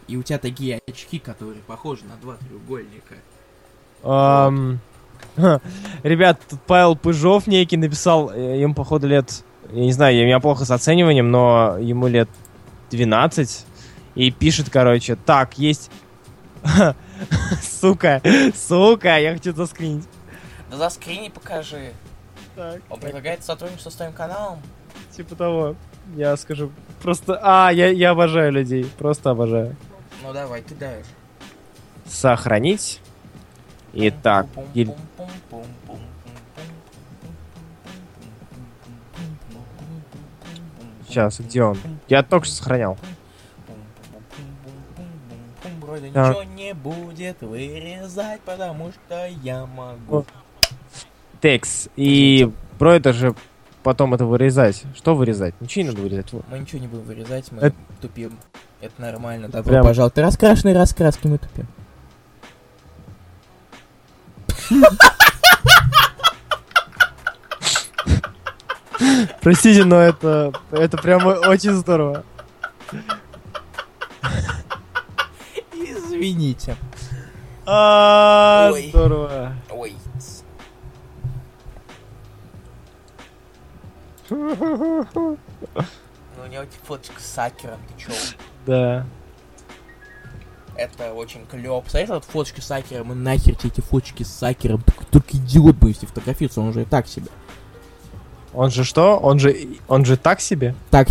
И 0.07 0.18
у 0.18 0.24
тебя 0.24 0.40
такие 0.40 0.82
очки, 0.88 1.20
которые 1.20 1.61
похожи 1.61 2.03
на 2.06 2.16
два 2.16 2.36
треугольника. 2.38 3.16
Ам, 4.02 4.80
Ребят, 6.03 6.40
тут 6.49 6.60
Павел 6.66 6.95
Пыжов 6.95 7.48
некий 7.48 7.78
написал, 7.78 8.32
э, 8.32 8.60
ему 8.60 8.74
походу 8.74 9.07
лет, 9.07 9.44
я 9.72 9.82
не 9.82 9.91
знаю, 9.91 10.16
я 10.16 10.26
меня 10.26 10.40
плохо 10.40 10.66
с 10.66 10.72
оцениванием, 10.72 11.32
но 11.32 11.78
ему 11.80 12.07
лет 12.07 12.30
12, 12.91 13.66
и 14.16 14.32
пишет, 14.32 14.70
короче, 14.70 15.16
так, 15.16 15.57
есть... 15.57 15.91
Сука, 17.61 18.22
сука, 18.56 19.18
я 19.20 19.34
хочу 19.34 19.53
заскринить. 19.53 20.06
Да 20.70 20.78
за 20.78 20.90
скрини 20.90 21.30
покажи. 21.30 21.94
Так, 22.56 22.82
Он 22.90 23.00
предлагает 23.00 23.44
сотрудничество 23.44 23.90
с 23.90 23.96
твоим 23.96 24.14
каналом. 24.14 24.60
типа 25.16 25.36
того. 25.36 25.76
Я 26.16 26.36
скажу, 26.38 26.72
просто... 27.02 27.40
А, 27.41 27.72
я, 27.72 27.88
я 27.90 28.12
обожаю 28.12 28.52
людей, 28.52 28.86
просто 28.98 29.30
обожаю. 29.30 29.76
Ну 30.24 30.34
давай, 30.34 30.62
ты 30.62 30.74
даешь. 30.76 31.06
Сохранить. 32.08 33.02
Итак, 33.94 34.48
сейчас, 41.08 41.40
где 41.40 41.64
он? 41.64 41.78
Я 42.08 42.24
только 42.24 42.46
что 42.46 42.56
сохранял. 42.56 42.98
Вроде 45.82 46.12
Так. 46.12 46.30
ничего 46.30 46.44
не 46.44 46.74
будет 46.74 47.41
вырезать, 47.41 48.41
потому 48.41 48.91
что 48.91 49.26
я 49.26 49.66
могу. 49.66 50.26
Текс. 51.41 51.90
И 51.95 52.52
про 52.78 52.95
это 52.95 53.14
же 53.14 53.34
потом 53.84 54.14
это 54.14 54.26
вырезать. 54.26 54.84
Что 54.95 55.16
вырезать? 55.16 55.53
Ничего 55.61 55.84
не 55.84 55.90
надо 55.90 56.02
вырезать. 56.02 56.34
Вот. 56.34 56.45
Мы 56.52 56.60
ничего 56.60 56.82
не 56.82 56.88
будем 56.88 57.03
вырезать, 57.06 57.52
мы 57.52 57.60
Это- 57.61 57.76
тупим. 58.02 58.38
Это 58.82 59.02
нормально. 59.02 59.48
Добро 59.49 59.72
Прям- 59.72 59.86
пожаловать. 59.86 60.18
Раскрашенные 60.18 60.76
раскраски 60.76 61.28
мы 61.28 61.38
тупим. 61.38 61.68
Простите, 69.41 69.86
но 69.86 69.99
это, 70.02 70.52
это 70.72 70.98
прямо 70.98 71.30
очень 71.48 71.74
здорово. 71.74 72.24
Извините. 75.74 76.76
А, 77.66 78.72
здорово. 78.90 79.53
Ну, 84.30 85.38
у 86.45 86.47
него 86.47 86.64
эти 86.64 86.77
фоточка 86.84 87.19
с 87.19 87.26
сакером, 87.26 87.80
ты 87.88 88.03
чё? 88.03 88.11
Да. 88.65 89.06
Это 90.76 91.14
очень 91.14 91.45
клёво. 91.45 91.81
Представляешь, 91.81 92.10
вот 92.10 92.26
фоточки 92.26 92.61
с 92.61 92.68
сакером, 92.68 93.11
и 93.11 93.15
нахер 93.15 93.56
тебе 93.56 93.69
эти 93.69 93.81
фоточки 93.81 94.23
с 94.23 94.30
сакером. 94.30 94.81
Только, 94.81 95.06
только 95.06 95.38
идиот 95.38 95.76
будет 95.76 95.95
если 95.95 96.06
фотографироваться, 96.06 96.61
он 96.61 96.69
уже 96.69 96.84
и 96.84 96.85
так 96.85 97.07
себе. 97.07 97.27
Он 98.53 98.72
же 98.72 98.84
что? 98.84 99.18
Он 99.18 99.39
же, 99.39 99.56
он 99.88 100.06
же 100.06 100.15
так 100.18 100.39
себе? 100.39 100.76
Так 100.89 101.10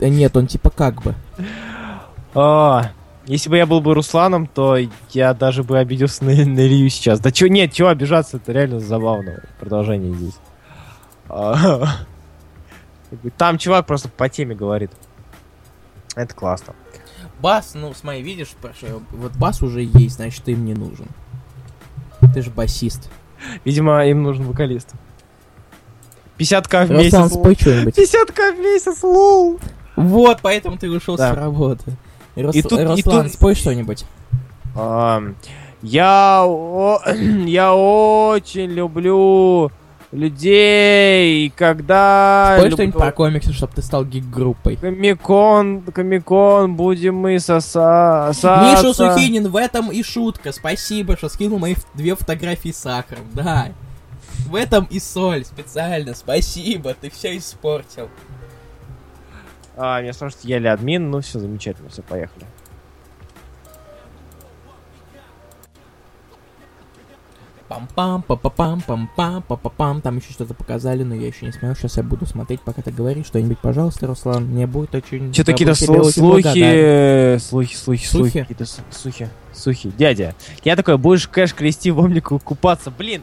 э, 0.00 0.08
Нет, 0.08 0.36
он 0.36 0.46
типа 0.46 0.70
как 0.70 1.02
бы. 1.02 1.14
А, 2.34 2.90
если 3.26 3.50
бы 3.50 3.56
я 3.56 3.66
был 3.66 3.80
бы 3.80 3.94
Русланом, 3.94 4.46
то 4.46 4.76
я 5.10 5.34
даже 5.34 5.62
бы 5.62 5.78
обиделся 5.78 6.24
на, 6.24 6.32
на 6.32 6.66
Илью 6.66 6.88
сейчас. 6.88 7.20
Да 7.20 7.30
чё, 7.30 7.48
нет, 7.48 7.72
чего 7.72 7.88
обижаться, 7.88 8.38
это 8.38 8.52
реально 8.52 8.80
забавно. 8.80 9.42
Продолжение 9.60 10.14
здесь. 10.14 10.34
А, 11.28 11.98
Там 13.36 13.58
чувак 13.58 13.86
просто 13.86 14.08
по 14.08 14.28
теме 14.28 14.54
говорит. 14.54 14.90
Это 16.14 16.34
классно. 16.34 16.74
Бас, 17.40 17.72
ну, 17.74 17.92
смотри, 17.94 18.22
видишь, 18.22 18.54
вот 19.10 19.32
бас 19.36 19.62
уже 19.62 19.82
есть, 19.82 20.16
значит, 20.16 20.44
ты 20.44 20.52
им 20.52 20.64
не 20.64 20.74
нужен. 20.74 21.06
Ты 22.34 22.42
же 22.42 22.50
басист. 22.50 23.10
Видимо, 23.64 24.06
им 24.06 24.22
нужен 24.22 24.44
вокалист. 24.44 24.90
50к 26.38 26.86
в 26.86 26.90
месяц. 26.90 27.32
спой 27.32 27.56
что-нибудь. 27.58 27.96
50к 27.98 28.56
в 28.56 28.58
месяц, 28.60 29.02
лол. 29.02 29.58
Вот, 29.96 30.38
поэтому 30.42 30.78
ты 30.78 30.88
ушел 30.90 31.16
Да. 31.16 31.32
с 31.32 31.36
работы. 31.36 31.92
Рус- 32.36 32.54
И 32.54 32.62
тут- 32.62 32.80
и 32.80 32.84
Руслан, 32.84 33.24
тут- 33.24 33.32
спой 33.34 33.54
что-нибудь. 33.54 34.04
Я, 35.82 36.44
о- 36.44 37.00
я 37.46 37.74
очень 37.74 38.70
люблю 38.70 39.70
людей, 40.12 41.50
когда... 41.56 42.56
Спой 42.58 42.70
что-нибудь 42.70 42.98
про 42.98 43.12
комиксы, 43.12 43.52
чтобы 43.52 43.72
ты 43.74 43.82
стал 43.82 44.04
гик-группой. 44.04 44.76
Комикон, 44.76 45.82
комикон, 45.82 46.76
будем 46.76 47.16
мы 47.16 47.40
соса... 47.40 48.30
Миша. 48.32 48.92
Сухинин, 48.92 49.48
в 49.48 49.56
этом 49.56 49.90
и 49.90 50.02
шутка. 50.02 50.52
Спасибо, 50.52 51.16
что 51.16 51.28
скинул 51.28 51.58
мои 51.58 51.74
две 51.94 52.14
фотографии 52.14 52.70
с 52.70 52.78
сахаром. 52.78 53.24
Да. 53.32 53.68
В 54.46 54.54
этом 54.54 54.86
и 54.90 55.00
соль 55.00 55.44
специально. 55.44 56.14
Спасибо, 56.14 56.94
ты 56.94 57.10
все 57.10 57.36
испортил. 57.36 58.08
А, 59.76 60.02
меня 60.02 60.12
спрашивают, 60.12 60.44
я 60.44 60.58
ли 60.58 60.68
админ? 60.68 61.10
Ну, 61.10 61.22
все 61.22 61.38
замечательно, 61.38 61.88
все, 61.88 62.02
поехали. 62.02 62.44
Пам-пам, 67.72 68.22
па-па-пам, 68.22 68.82
пам-пам, 68.86 69.42
па-па-пам. 69.48 70.02
Там 70.02 70.18
еще 70.18 70.32
что-то 70.32 70.52
показали, 70.52 71.02
но 71.04 71.14
я 71.14 71.28
еще 71.28 71.46
не 71.46 71.52
смотрел. 71.52 71.74
Сейчас 71.74 71.96
я 71.96 72.02
буду 72.02 72.26
смотреть, 72.26 72.60
пока 72.60 72.82
ты 72.82 72.90
говоришь 72.90 73.26
что-нибудь, 73.26 73.58
пожалуйста, 73.60 74.06
Руслан. 74.06 74.44
Мне 74.44 74.66
будет 74.66 74.94
очень... 74.94 75.32
Что-то 75.32 75.52
какие-то 75.52 75.74
слухи, 75.74 76.10
слухи, 76.10 77.38
слухи, 77.38 77.74
слухи, 77.74 78.06
Слухи? 78.06 78.40
какие-то 78.40 78.66
слухи, 78.90 79.30
слухи. 79.54 79.92
Дядя, 79.96 80.34
я 80.64 80.76
такой, 80.76 80.98
будешь 80.98 81.26
кэш 81.28 81.54
крести 81.54 81.90
в 81.90 81.98
омнику 82.00 82.38
купаться, 82.38 82.90
блин. 82.90 83.22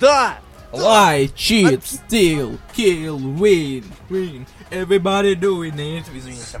Да! 0.00 0.34
Lie, 0.70 1.32
cheat, 1.34 1.82
steal, 1.82 2.58
kill, 2.76 3.16
win, 3.38 3.84
win. 4.10 4.46
Everybody 4.70 5.34
doing 5.34 5.74
it. 5.76 6.04
Извините. 6.14 6.60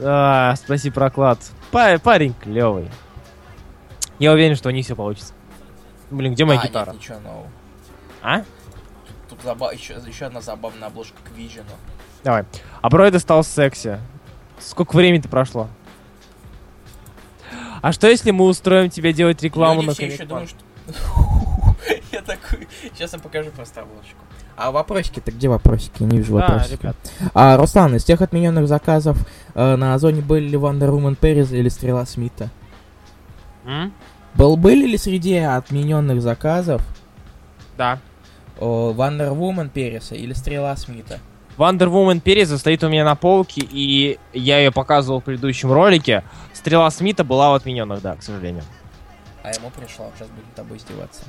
А, 0.00 0.56
спаси 0.56 0.90
проклад. 0.90 1.38
Па- 1.70 1.98
парень 1.98 2.34
клевый. 2.42 2.88
Я 4.18 4.32
уверен, 4.32 4.56
что 4.56 4.68
у 4.68 4.72
них 4.72 4.84
все 4.84 4.96
получится. 4.96 5.32
Блин, 6.10 6.34
где 6.34 6.44
моя 6.44 6.60
а, 6.60 6.66
гитара? 6.66 6.92
Нет, 6.92 7.00
ничего 7.00 7.20
нового. 7.20 7.46
А? 8.22 8.42
Тут 9.28 9.40
заба- 9.44 9.74
еще, 9.74 9.96
еще 10.06 10.26
одна 10.26 10.40
забавная 10.40 10.88
обложка 10.88 11.16
к 11.24 11.36
Вижену. 11.36 11.66
Давай. 12.24 12.44
А 12.80 12.88
Бройда 12.88 13.18
стал 13.18 13.44
секси. 13.44 13.98
Сколько 14.58 14.96
времени-то 14.96 15.28
прошло? 15.28 15.68
А 17.80 17.92
что 17.92 18.08
если 18.08 18.30
мы 18.30 18.46
устроим 18.46 18.90
тебе 18.90 19.12
делать 19.12 19.42
рекламу 19.42 19.82
Люди 19.82 19.86
на 19.86 19.94
все 19.94 20.06
еще 20.06 20.24
думают, 20.24 20.50
что... 20.50 20.58
Я 22.12 22.22
такой... 22.22 22.66
Сейчас 22.94 23.12
я 23.12 23.18
покажу 23.18 23.50
просто 23.50 23.82
обложку. 23.82 24.16
А 24.56 24.72
вопросики-то 24.72 25.30
где 25.30 25.48
вопросики? 25.48 26.02
Не 26.02 26.18
вижу 26.18 26.34
Да, 26.34 26.40
вопросиков. 26.48 26.80
ребят. 26.80 26.96
А, 27.34 27.56
Руслан, 27.56 27.94
из 27.94 28.04
тех 28.04 28.20
отмененных 28.20 28.66
заказов 28.66 29.16
э, 29.54 29.76
на 29.76 29.94
Озоне 29.94 30.20
были 30.20 30.48
ли 30.48 30.56
Wonder 30.56 30.90
Woman 30.90 31.14
Перес 31.14 31.52
или 31.52 31.68
Стрела 31.68 32.04
Смита? 32.06 32.50
М? 33.64 33.92
Был, 34.34 34.56
были 34.56 34.86
ли 34.86 34.96
среди 34.98 35.36
отмененных 35.36 36.22
заказов 36.22 36.82
Да. 37.76 37.98
о, 38.60 38.92
Wonder 38.96 39.36
Woman 39.36 39.68
Переса 39.68 40.14
или 40.14 40.32
Стрела 40.32 40.76
Смита? 40.76 41.18
Wonder 41.56 41.88
Woman 41.90 42.20
Переза 42.20 42.56
стоит 42.56 42.84
у 42.84 42.88
меня 42.88 43.04
на 43.04 43.16
полке, 43.16 43.62
и 43.68 44.18
я 44.32 44.58
ее 44.58 44.70
показывал 44.70 45.20
в 45.20 45.24
предыдущем 45.24 45.72
ролике. 45.72 46.22
Стрела 46.52 46.88
Смита 46.90 47.24
была 47.24 47.50
у 47.50 47.54
отмененных, 47.54 48.00
да, 48.00 48.14
к 48.14 48.22
сожалению. 48.22 48.62
А 49.42 49.50
ему 49.52 49.70
пришло, 49.70 50.10
сейчас 50.16 50.28
будет 50.28 50.54
тобой 50.54 50.76
издеваться. 50.78 51.22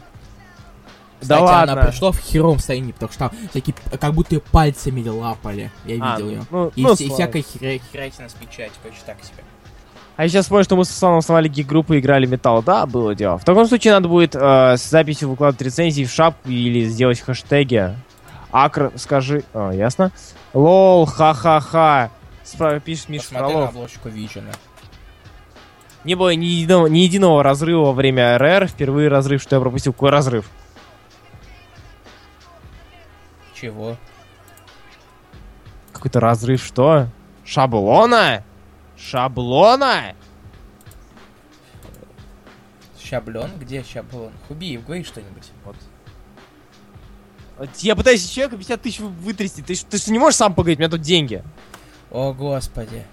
Да 1.22 1.36
Кстати, 1.36 1.42
ладно. 1.42 1.74
она 1.74 1.86
пришла 1.88 2.12
в 2.12 2.20
херовом 2.20 2.60
состоянии, 2.60 2.92
потому 2.92 3.12
что 3.12 3.20
там 3.30 3.32
всякие, 3.50 3.76
как 4.00 4.14
будто 4.14 4.36
ее 4.36 4.42
пальцами 4.42 5.06
лапали. 5.08 5.72
Я 5.86 5.98
А, 6.00 6.16
видел 6.18 6.30
ее. 6.30 6.46
ну, 6.52 6.72
И 6.76 6.82
ну, 6.84 6.94
вся- 6.96 7.10
всякая 7.14 7.42
херя- 7.42 7.82
херятина 7.92 8.30
с 8.30 8.34
печати, 8.34 8.72
короче, 8.84 9.00
так 9.06 9.18
себе. 9.24 9.44
А 10.20 10.24
я 10.24 10.28
сейчас 10.28 10.48
вспомнил, 10.48 10.66
что 10.66 10.76
мы 10.76 10.84
с 10.84 10.90
Русланом 10.90 11.20
основали 11.20 11.48
гик-группу 11.48 11.94
и 11.94 12.00
играли 12.00 12.26
металл. 12.26 12.62
Да, 12.62 12.86
было 12.86 13.16
дело. 13.16 13.38
В 13.38 13.46
таком 13.46 13.66
случае 13.68 13.94
надо 13.94 14.10
будет 14.10 14.36
э, 14.36 14.76
с 14.76 14.90
записью 14.90 15.30
выкладывать 15.30 15.62
рецензии 15.62 16.04
в 16.04 16.12
шапку 16.12 16.50
или 16.50 16.84
сделать 16.90 17.22
хэштеги. 17.22 17.96
Акр, 18.52 18.92
скажи... 18.98 19.46
А, 19.54 19.72
ясно. 19.72 20.12
Лол, 20.54 21.06
ха-ха-ха. 21.06 22.12
Спра- 22.44 22.82
пишет 22.82 23.08
Миша 23.08 23.30
Посмотри 23.30 23.46
на 23.46 23.52
Фролов. 23.54 23.70
обложку 23.70 24.10
Вижена. 24.10 24.52
Не 26.04 26.16
было 26.16 26.36
ни 26.36 26.48
единого, 26.48 26.88
ни 26.88 27.00
единого 27.00 27.42
разрыва 27.42 27.86
во 27.86 27.94
время 27.94 28.38
РР. 28.38 28.68
Впервые 28.68 29.08
разрыв, 29.08 29.42
что 29.42 29.56
я 29.56 29.62
пропустил. 29.62 29.94
Какой 29.94 30.10
разрыв? 30.10 30.50
Чего? 33.54 33.96
Какой-то 35.94 36.20
разрыв, 36.20 36.62
что? 36.62 37.08
Шаблона? 37.46 38.44
Шаблона? 39.00 40.14
Шаблон? 43.02 43.50
Где 43.60 43.84
шаблон? 43.84 44.32
Хубиев, 44.48 44.86
говори 44.86 45.04
что-нибудь. 45.04 45.50
Вот. 45.66 45.76
Я 47.78 47.96
пытаюсь 47.96 48.28
человека 48.30 48.58
50 48.58 48.82
тысяч 48.82 49.00
вы- 49.00 49.10
вытрясти. 49.10 49.62
Ты, 49.62 49.76
ты 49.76 49.98
же 49.98 50.12
не 50.12 50.20
можешь 50.20 50.38
сам 50.38 50.54
поговорить, 50.54 50.80
у 50.80 50.82
меня 50.82 50.90
тут 50.90 51.02
деньги. 51.02 51.44
О, 52.12 52.34
господи. 52.34 53.04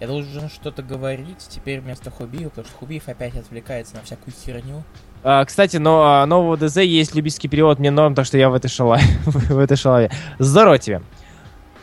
Я 0.00 0.08
должен 0.08 0.50
что-то 0.50 0.82
говорить 0.82 1.46
теперь 1.48 1.80
вместо 1.80 2.10
Хубиева, 2.10 2.50
потому 2.50 2.66
что 2.66 2.76
Хубиев 2.76 3.08
опять 3.08 3.36
отвлекается 3.36 3.96
на 3.96 4.02
всякую 4.02 4.34
херню. 4.34 4.82
А, 5.22 5.44
кстати, 5.44 5.78
но 5.78 6.02
а, 6.02 6.26
нового 6.26 6.56
ДЗ 6.56 6.78
есть 6.78 7.14
любительский 7.14 7.48
перевод, 7.48 7.78
мне 7.78 7.90
норм, 7.90 8.14
так 8.14 8.26
что 8.26 8.36
я 8.36 8.50
в 8.50 8.54
этой 8.54 8.68
шалаве. 8.68 9.04
в 9.24 9.58
этой 9.58 9.76
шалаве. 9.76 10.10
Здорово 10.38 10.78
тебе. 10.78 11.02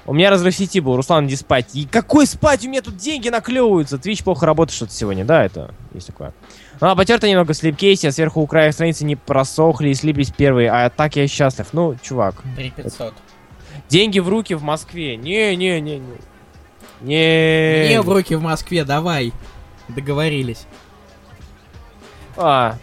У 0.06 0.14
меня 0.14 0.30
разрыв 0.30 0.54
сети 0.54 0.82
был, 0.82 0.98
Руслан, 0.98 1.28
иди 1.28 1.36
спать. 1.38 1.74
И 1.76 1.86
какой 1.86 2.28
спать? 2.28 2.66
У 2.66 2.70
меня 2.70 2.82
тут 2.82 2.98
деньги 2.98 3.30
наклевываются. 3.30 3.98
Твич 3.98 4.22
плохо 4.24 4.46
работает 4.46 4.76
что-то 4.76 4.92
сегодня, 4.92 5.24
да, 5.24 5.46
это 5.46 5.74
есть 5.94 6.08
такое. 6.08 6.34
Ну, 6.82 6.88
а 6.88 6.96
потерто 6.96 7.30
немного 7.30 7.54
в 7.54 7.56
слепкейсе, 7.56 8.10
а 8.10 8.12
сверху 8.12 8.42
у 8.42 8.48
края 8.48 8.74
страницы 8.74 9.06
не 9.06 9.16
просохли 9.16 9.90
и 9.90 9.94
слиплись 9.94 10.32
первые, 10.32 10.70
а 10.72 10.90
так 10.90 11.16
я 11.16 11.26
счастлив. 11.28 11.68
Ну, 11.72 11.96
чувак, 12.02 12.36
3500. 12.58 13.14
деньги 13.88 14.20
в 14.20 14.28
руки 14.28 14.56
в 14.56 14.64
Москве. 14.64 15.16
Не-не-не-не. 15.16 16.02
Не. 17.02 17.90
Не 17.90 18.02
в 18.02 18.10
руки 18.10 18.36
в 18.36 18.42
Москве, 18.42 18.84
давай. 18.84 19.32
Договорились. 19.88 20.66
А, 22.36 22.78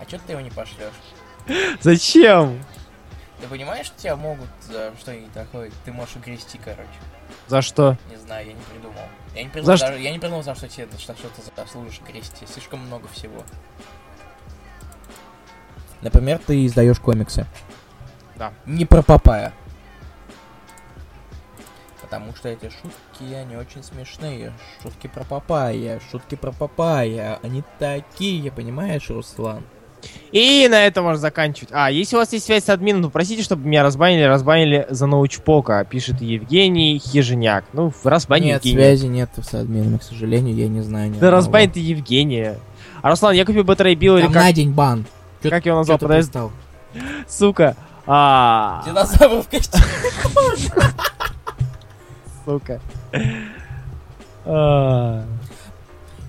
А 0.00 0.04
чё 0.06 0.18
ты 0.26 0.32
его 0.32 0.40
не 0.40 0.50
пошлешь? 0.50 0.92
зачем? 1.80 2.58
Ты 3.40 3.46
понимаешь, 3.48 3.86
что 3.86 3.98
тебя 3.98 4.16
могут 4.16 4.48
за 4.68 4.92
что-нибудь 4.98 5.32
такое? 5.32 5.70
Ты 5.84 5.92
можешь 5.92 6.16
угрести, 6.16 6.58
короче. 6.62 6.88
За 7.46 7.62
что? 7.62 7.96
Не 8.10 8.16
знаю, 8.16 8.46
я 8.48 8.52
не 8.52 8.60
придумал. 8.62 9.02
Я 9.34 9.42
не 9.42 9.48
За 9.48 9.52
придумал, 9.52 9.76
что? 9.76 9.86
даже- 9.88 10.00
я 10.02 10.12
не 10.12 10.18
придумал, 10.18 10.42
за 10.42 10.54
что 10.54 10.68
тебе 10.68 10.88
что, 10.98 11.14
что 11.16 11.28
ты 11.28 11.42
заслужишь 11.56 12.00
грести. 12.06 12.46
Слишком 12.46 12.80
много 12.80 13.08
всего. 13.08 13.42
Например, 16.02 16.38
ты 16.38 16.66
издаешь 16.66 16.98
комиксы. 17.00 17.46
Да. 18.36 18.52
Не 18.66 18.84
про 18.84 19.02
Папая. 19.02 19.52
Потому 22.00 22.34
что 22.34 22.48
эти 22.48 22.70
шутки, 22.70 23.32
они 23.34 23.56
очень 23.56 23.82
смешные. 23.84 24.52
Шутки 24.82 25.06
про 25.06 25.24
Папая, 25.24 26.00
шутки 26.10 26.34
про 26.34 26.50
Папая. 26.52 27.38
Они 27.42 27.62
такие, 27.78 28.50
понимаешь, 28.50 29.08
Руслан? 29.10 29.62
И 30.32 30.68
на 30.70 30.86
этом 30.86 31.04
можно 31.04 31.20
заканчивать. 31.20 31.70
А, 31.72 31.90
если 31.90 32.16
у 32.16 32.20
вас 32.20 32.32
есть 32.32 32.46
связь 32.46 32.64
с 32.64 32.68
админом, 32.68 33.02
то 33.02 33.10
просите, 33.10 33.42
чтобы 33.42 33.66
меня 33.66 33.82
разбанили, 33.82 34.22
разбанили 34.22 34.86
за 34.88 35.06
научпока, 35.06 35.84
пишет 35.88 36.20
Евгений 36.20 36.98
Хижиняк. 36.98 37.64
Ну, 37.72 37.92
разбань 38.04 38.44
Нет, 38.44 38.64
Евгения. 38.64 38.84
связи 38.96 39.06
нет 39.06 39.30
с 39.42 39.54
админом, 39.54 39.98
к 39.98 40.02
сожалению, 40.02 40.54
я 40.54 40.68
не 40.68 40.80
знаю. 40.82 41.12
Да 41.20 41.30
разбань 41.30 41.70
ты 41.70 41.80
Евгения. 41.80 42.58
А 43.02 43.10
Руслан, 43.10 43.34
я 43.34 43.44
купил 43.44 43.64
Battery 43.64 43.94
Bill 43.94 44.18
или 44.18 44.26
как, 44.26 44.34
на 44.34 44.52
день 44.52 44.70
бан. 44.72 45.04
Чё- 45.42 45.50
как 45.50 45.66
его 45.66 45.78
назвал? 45.78 45.98
пристал? 45.98 46.52
сука. 47.28 47.76
А, 48.06 48.82
Динозавр 48.86 49.42
в 49.42 49.48
костюме. 49.48 49.84
сука. 52.44 52.80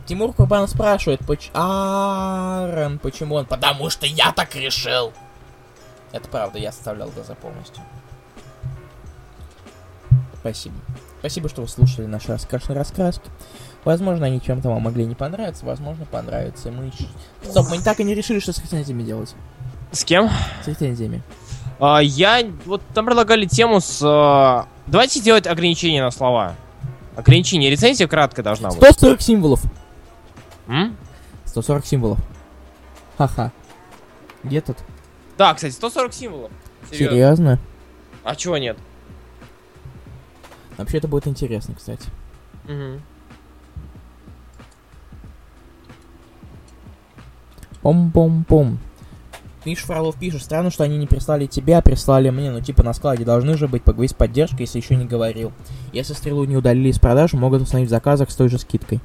Тимур 0.05 0.33
Курбан 0.33 0.67
спрашивает, 0.67 1.19
поч... 1.25 1.49
Аарон, 1.53 2.99
почему 2.99 3.35
он? 3.35 3.45
Потому 3.45 3.89
что 3.89 4.05
я 4.05 4.31
так 4.31 4.55
решил. 4.55 5.13
Это 6.11 6.27
правда, 6.27 6.59
я 6.59 6.71
составлял 6.71 7.09
ДЗ 7.09 7.31
полностью. 7.41 7.83
Спасибо. 10.39 10.75
Спасибо, 11.19 11.49
что 11.49 11.61
вы 11.61 11.67
слушали 11.67 12.07
наши 12.07 12.29
раскрашенные 12.29 12.77
раскраски. 12.79 13.29
Возможно, 13.83 14.25
они 14.25 14.41
чем-то 14.41 14.69
вам 14.69 14.81
могли 14.81 15.05
не 15.05 15.15
понравиться, 15.15 15.65
возможно, 15.65 16.05
понравятся. 16.05 16.69
И 16.69 16.71
Мы... 16.71 16.91
Стоп, 17.43 17.67
мы 17.69 17.79
так 17.79 17.99
и 17.99 18.03
не 18.03 18.15
решили, 18.15 18.39
что 18.39 18.53
с 18.53 18.59
рецензиями 18.59 19.03
делать. 19.03 19.33
С 19.91 20.03
кем? 20.03 20.29
С 20.63 20.67
рецензиями. 20.67 21.21
А, 21.79 21.99
я... 21.99 22.43
Вот 22.65 22.81
там 22.93 23.05
предлагали 23.05 23.45
тему 23.45 23.79
с... 23.79 24.01
а, 24.03 24.67
Давайте 24.87 25.19
сделать 25.19 25.47
ограничение 25.47 26.03
на 26.03 26.11
слова. 26.11 26.55
Ограничение. 27.15 27.69
Рецензия 27.69 28.07
кратко 28.07 28.43
должна 28.43 28.69
быть. 28.69 28.77
140 28.77 29.21
символов. 29.21 29.61
М? 30.71 30.95
140 31.45 31.85
символов. 31.85 32.19
Ха-ха. 33.17 33.51
Где 34.43 34.61
тут? 34.61 34.77
Да, 35.37 35.53
кстати, 35.53 35.73
140 35.73 36.13
символов. 36.13 36.51
Серьезно. 36.89 37.09
Серьезно? 37.09 37.59
А 38.23 38.35
чего 38.35 38.57
нет? 38.57 38.77
Вообще 40.77 40.99
это 40.99 41.09
будет 41.09 41.27
интересно, 41.27 41.75
кстати. 41.75 42.09
Мгм. 42.63 43.01
Пом-пом-пом. 47.81 48.77
Миш 49.65 49.79
Фролов 49.83 50.15
пишет, 50.15 50.41
странно, 50.41 50.71
что 50.71 50.85
они 50.85 50.97
не 50.97 51.05
прислали 51.05 51.47
тебе, 51.47 51.77
а 51.77 51.81
прислали 51.81 52.29
мне. 52.29 52.49
Ну, 52.49 52.61
типа, 52.61 52.81
на 52.83 52.93
складе 52.93 53.25
должны 53.25 53.57
же 53.57 53.67
быть, 53.67 53.83
поговорить 53.83 54.11
с 54.11 54.15
поддержкой, 54.15 54.61
если 54.61 54.79
еще 54.79 54.95
не 54.95 55.05
говорил. 55.05 55.51
Если 55.91 56.13
стрелу 56.13 56.45
не 56.45 56.55
удалили 56.55 56.89
из 56.89 56.99
продаж, 56.99 57.33
могут 57.33 57.61
установить 57.61 57.89
в 57.89 57.91
заказах 57.91 58.31
с 58.31 58.35
той 58.35 58.47
же 58.49 58.57
скидкой. 58.57 59.01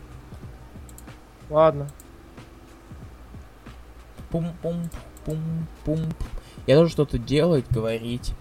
Ладно. 1.50 1.88
Пум-пум-пум-пум. 4.30 6.00
Я 6.66 6.74
должен 6.74 6.92
что-то 6.92 7.18
делать, 7.18 7.64
говорить, 7.70 8.32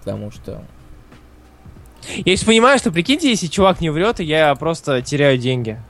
потому 0.00 0.30
что... 0.30 0.62
Я 2.08 2.36
сейчас 2.36 2.44
понимаю, 2.44 2.78
что 2.78 2.92
прикиньте, 2.92 3.30
если 3.30 3.46
чувак 3.46 3.80
не 3.80 3.88
врет, 3.88 4.20
я 4.20 4.54
просто 4.54 5.00
теряю 5.00 5.38
деньги. 5.38 5.80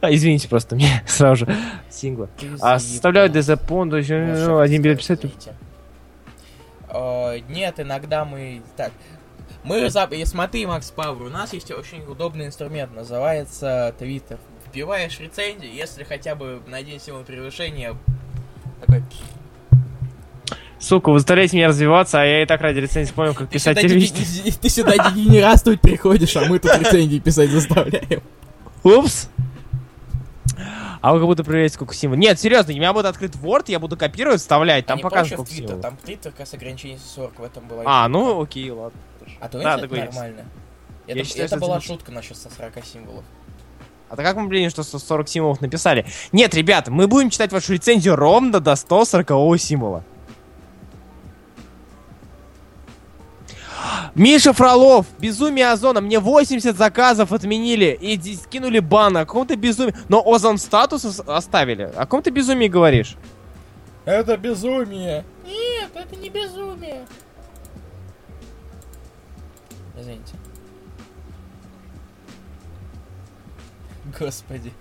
А, 0.00 0.12
извините, 0.12 0.48
просто 0.48 0.76
мне 0.76 1.02
сразу 1.06 1.46
же 1.46 1.56
синглы. 1.90 2.28
ты 2.38 2.48
А 2.60 2.78
составляют 2.78 3.32
есть 3.96 4.12
ну, 4.46 4.58
один 4.58 4.82
билет 4.82 4.98
писать. 4.98 5.20
Э, 6.88 7.38
Нет, 7.48 7.80
иногда 7.80 8.24
мы... 8.24 8.62
Так, 8.76 8.92
мы... 9.66 9.90
за- 9.90 10.04
и 10.04 10.24
Смотри, 10.24 10.66
Макс 10.66 10.90
Павр, 10.90 11.22
у 11.22 11.28
нас 11.28 11.52
есть 11.52 11.70
очень 11.70 12.02
удобный 12.04 12.46
инструмент, 12.46 12.94
называется 12.94 13.94
Твиттер. 13.98 14.38
Вбиваешь 14.72 15.18
рецензию, 15.20 15.72
если 15.72 16.04
хотя 16.04 16.34
бы 16.34 16.60
на 16.66 16.76
один 16.78 17.00
символ 17.00 17.22
превышения... 17.24 17.94
Такой... 18.80 19.02
Сука, 20.78 21.10
вы 21.10 21.18
заставляете 21.18 21.56
меня 21.56 21.68
развиваться, 21.68 22.20
а 22.20 22.24
я 22.24 22.42
и 22.42 22.46
так 22.46 22.60
ради 22.60 22.80
рецензии 22.80 23.12
понял, 23.12 23.32
как 23.34 23.48
Ты 23.48 23.54
писать 23.54 23.78
сюда, 23.78 23.88
телевизор. 23.88 24.18
деги- 24.18 24.58
ты 24.60 24.68
сюда 24.68 24.92
дегенератствовать 25.10 25.80
приходишь, 25.80 26.36
а 26.36 26.44
мы 26.44 26.58
тут 26.58 26.76
рецензии 26.78 27.18
писать 27.18 27.50
заставляем. 27.50 28.22
Упс. 28.84 29.28
А 31.00 31.12
вы 31.12 31.20
как 31.20 31.26
будто 31.28 31.44
проверяете, 31.44 31.74
сколько 31.74 31.94
символов. 31.94 32.20
Нет, 32.20 32.38
серьезно, 32.40 32.72
у 32.72 32.76
меня 32.76 32.92
будет 32.92 33.06
открыт 33.06 33.32
Word, 33.36 33.64
я 33.68 33.78
буду 33.78 33.96
копировать, 33.96 34.40
вставлять, 34.40 34.86
там 34.86 34.98
А 34.98 35.02
показано, 35.02 35.22
проще 35.22 35.34
в 35.34 35.38
сколько 35.38 35.50
Твиттер, 35.50 35.68
символов. 35.68 35.82
там 35.82 35.96
Твиттер 36.04 36.30
как 36.32 36.40
раз 36.40 36.54
ограничение 36.54 36.98
40, 37.14 37.38
в 37.38 37.42
этом 37.44 37.68
была 37.68 37.82
А, 37.86 38.08
ну 38.08 38.42
окей, 38.42 38.70
ладно. 38.70 38.98
А 39.40 39.48
то 39.48 39.58
Да, 39.60 39.76
это 39.78 39.94
нормально. 39.94 40.44
Я 41.06 41.14
Это, 41.14 41.24
считаю, 41.24 41.46
это 41.46 41.56
была 41.58 41.76
это- 41.76 41.86
шутка 41.86 42.10
насчет 42.12 42.36
140 42.36 42.84
символов. 42.84 43.24
А 44.08 44.16
то 44.16 44.22
как 44.22 44.36
мы, 44.36 44.46
блин, 44.48 44.70
что 44.70 44.82
140 44.82 45.28
символов 45.28 45.60
написали? 45.60 46.06
Нет, 46.32 46.54
ребята, 46.54 46.90
мы 46.90 47.06
будем 47.08 47.30
читать 47.30 47.52
вашу 47.52 47.72
рецензию 47.72 48.16
ровно 48.16 48.60
до 48.60 48.74
140 48.76 49.58
символа. 49.58 50.04
Миша 54.14 54.52
Фролов, 54.52 55.06
безумие 55.18 55.70
Озона, 55.70 56.00
мне 56.00 56.18
80 56.18 56.76
заказов 56.76 57.32
отменили 57.32 57.96
и 58.00 58.18
скинули 58.34 58.78
бан, 58.78 59.16
о 59.16 59.26
каком-то 59.26 59.56
безумии, 59.56 59.94
но 60.08 60.22
Озон 60.26 60.58
статус 60.58 61.04
ос- 61.04 61.20
оставили. 61.26 61.82
О 61.82 62.00
каком 62.00 62.22
ты 62.22 62.30
безумии 62.30 62.68
говоришь? 62.68 63.16
Это 64.06 64.36
безумие! 64.36 65.24
Нет, 65.46 65.90
это 65.94 66.16
не 66.16 66.30
безумие! 66.30 67.04
Извините. 69.96 70.34
Господи. 74.18 74.72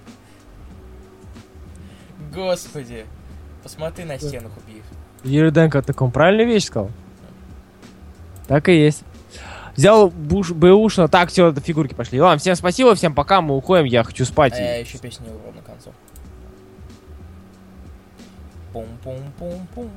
Господи. 2.33 3.05
Посмотри 3.63 4.05
на 4.05 4.19
стену, 4.19 4.49
Хубиев. 4.49 4.85
Юриденко 5.23 5.81
таком 5.81 6.11
правильную 6.11 6.47
вещь 6.47 6.65
сказал? 6.65 6.91
Так 8.47 8.69
и 8.69 8.75
есть. 8.75 9.03
Взял 9.75 10.09
буш, 10.09 10.51
бэушно. 10.51 11.07
Так, 11.07 11.29
все, 11.29 11.53
фигурки 11.53 11.93
пошли. 11.93 12.21
Ладно, 12.21 12.37
всем 12.39 12.55
спасибо, 12.55 12.95
всем 12.95 13.13
пока, 13.13 13.41
мы 13.41 13.57
уходим, 13.57 13.85
я 13.85 14.03
хочу 14.03 14.23
спать. 14.23 14.53
А 14.53 14.61
я 14.61 14.77
еще 14.77 14.97
песню 14.99 15.27
убрал 15.33 15.53
на 15.53 15.61
концу. 15.61 15.91
Пум-пум-пум-пум. 18.71 19.89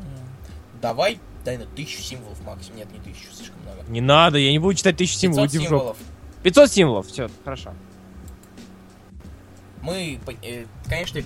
Давай, 0.81 1.19
дай 1.45 1.59
на 1.59 1.67
тысячу 1.67 2.01
символов 2.03 2.41
максимум. 2.45 2.79
Нет, 2.79 2.89
не 2.93 2.99
тысячу, 3.01 3.33
слишком 3.33 3.61
много. 3.63 3.83
Не 3.89 4.01
надо, 4.01 4.39
я 4.39 4.51
не 4.51 4.59
буду 4.59 4.75
читать 4.75 4.97
тысячу 4.97 5.15
500 5.15 5.21
символов, 5.21 5.51
иди 5.51 5.59
в 5.59 5.63
жопу. 5.63 5.71
символов. 5.71 5.97
500 6.43 6.71
символов, 6.71 7.07
все, 7.07 7.31
хорошо. 7.45 7.75
Мы, 9.83 10.19
э, 10.43 10.65
конечно, 10.89 11.21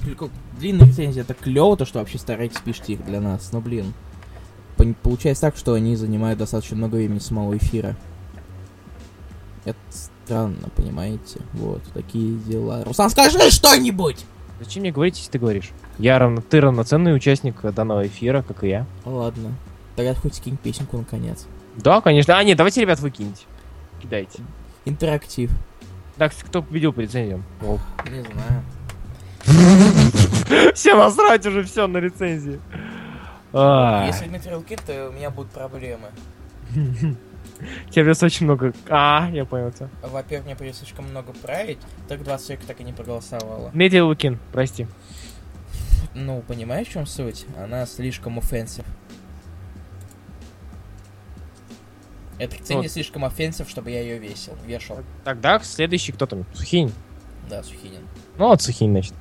длинные 0.59 0.89
рецензии 0.89 1.20
это 1.23 1.35
клево, 1.35 1.77
то, 1.77 1.85
что 1.85 1.99
вообще 1.99 2.19
стараетесь 2.19 2.61
пишите 2.61 2.95
их 2.95 3.05
для 3.05 3.20
нас, 3.20 3.51
но, 3.53 3.61
блин, 3.61 3.95
получается 5.03 5.43
так, 5.43 5.57
что 5.57 5.74
они 5.74 5.97
занимают 5.97 6.39
достаточно 6.39 6.77
много 6.77 6.97
времени 6.97 7.19
самого 7.19 7.57
эфира. 7.57 7.97
Это 9.65 9.79
странно, 9.91 10.69
понимаете? 10.77 11.41
Вот, 11.55 11.83
такие 11.95 12.37
дела. 12.37 12.85
Руслан, 12.85 13.11
скажи 13.11 13.51
что-нибудь! 13.51 14.24
Зачем 14.61 14.83
мне 14.83 14.93
говорить, 14.93 15.16
если 15.19 15.33
ты 15.33 15.39
говоришь? 15.39 15.70
Я 15.98 16.19
равно, 16.19 16.40
ты 16.40 16.60
равноценный 16.60 17.14
участник 17.14 17.60
данного 17.62 18.06
эфира, 18.06 18.43
как 18.43 18.64
и 18.64 18.69
я. 18.69 18.86
Ладно, 19.05 19.52
тогда 19.97 20.14
хоть 20.14 20.35
скинь 20.35 20.56
песенку 20.56 20.97
наконец. 20.98 21.47
Да, 21.77 22.01
конечно. 22.01 22.36
А, 22.36 22.44
нет, 22.44 22.56
давайте, 22.56 22.81
ребят, 22.81 23.01
вы 23.01 23.10
киньте. 23.10 23.44
Кидайте. 24.01 24.43
Интерактив. 24.85 25.51
Так, 26.16 26.32
кто 26.35 26.62
победил 26.62 26.93
по 26.93 27.01
рецензиям? 27.01 27.44
О. 27.62 27.78
Не 28.10 28.23
знаю. 28.23 28.62
Все 30.74 30.94
насрать 30.94 31.44
уже 31.47 31.62
все 31.64 31.86
на 31.86 31.98
рецензии. 31.98 32.60
А, 33.52 34.06
Если 34.06 34.27
Дмитрий 34.27 34.55
Лукин, 34.55 34.78
то 34.86 35.09
у 35.09 35.12
меня 35.12 35.31
будут 35.31 35.51
проблемы. 35.52 36.09
Тебе 37.90 38.05
придется 38.05 38.27
очень 38.27 38.47
много... 38.47 38.73
А, 38.89 39.28
я 39.32 39.44
понял 39.44 39.70
тебя. 39.70 39.89
Во-первых, 40.02 40.47
мне 40.47 40.56
придется 40.56 40.85
слишком 40.85 41.06
много 41.09 41.32
править, 41.32 41.78
так 42.09 42.23
20 42.23 42.47
человек 42.47 42.66
так 42.66 42.81
и 42.81 42.85
не 42.85 42.93
проголосовало. 42.93 43.70
Дмитрий 43.73 44.02
Лукин, 44.02 44.39
прости. 44.52 44.86
Ну, 46.15 46.43
понимаешь, 46.47 46.89
в 46.89 46.93
чем 46.93 47.07
суть? 47.07 47.47
Она 47.59 47.87
слишком 47.87 48.39
offensive. 48.39 48.85
Эта 52.39 52.57
рецензия 52.57 52.77
Вот. 52.83 52.91
слишком 52.91 53.25
offensive, 53.24 53.69
чтобы 53.69 53.91
я 53.91 54.01
ее 54.01 54.19
весил, 54.19 54.55
вешал. 54.67 54.99
Тогда 55.25 55.61
следующий 55.61 56.13
кто 56.13 56.27
там? 56.27 56.45
Сухинь. 56.55 56.93
Да, 57.49 57.63
Сухинин. 57.63 58.03
Ну, 58.37 58.49
вот 58.49 58.63
Сухинь, 58.63 58.91
значит. 58.91 59.15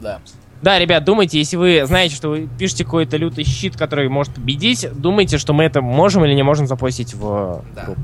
Да. 0.00 0.20
Да, 0.62 0.78
ребят, 0.78 1.04
думайте, 1.04 1.38
если 1.38 1.56
вы 1.56 1.82
знаете, 1.86 2.14
что 2.14 2.28
вы 2.30 2.48
пишете 2.58 2.84
какой-то 2.84 3.16
лютый 3.16 3.44
shit, 3.44 3.76
который 3.76 4.08
может 4.08 4.34
победить, 4.34 4.86
думайте, 4.92 5.38
что 5.38 5.52
мы 5.52 5.64
это 5.64 5.80
можем 5.80 6.24
или 6.24 6.34
не 6.34 6.42
можем 6.42 6.66
запостить 6.66 7.14
в 7.14 7.64
Да. 7.74 7.84
группу. 7.84 8.00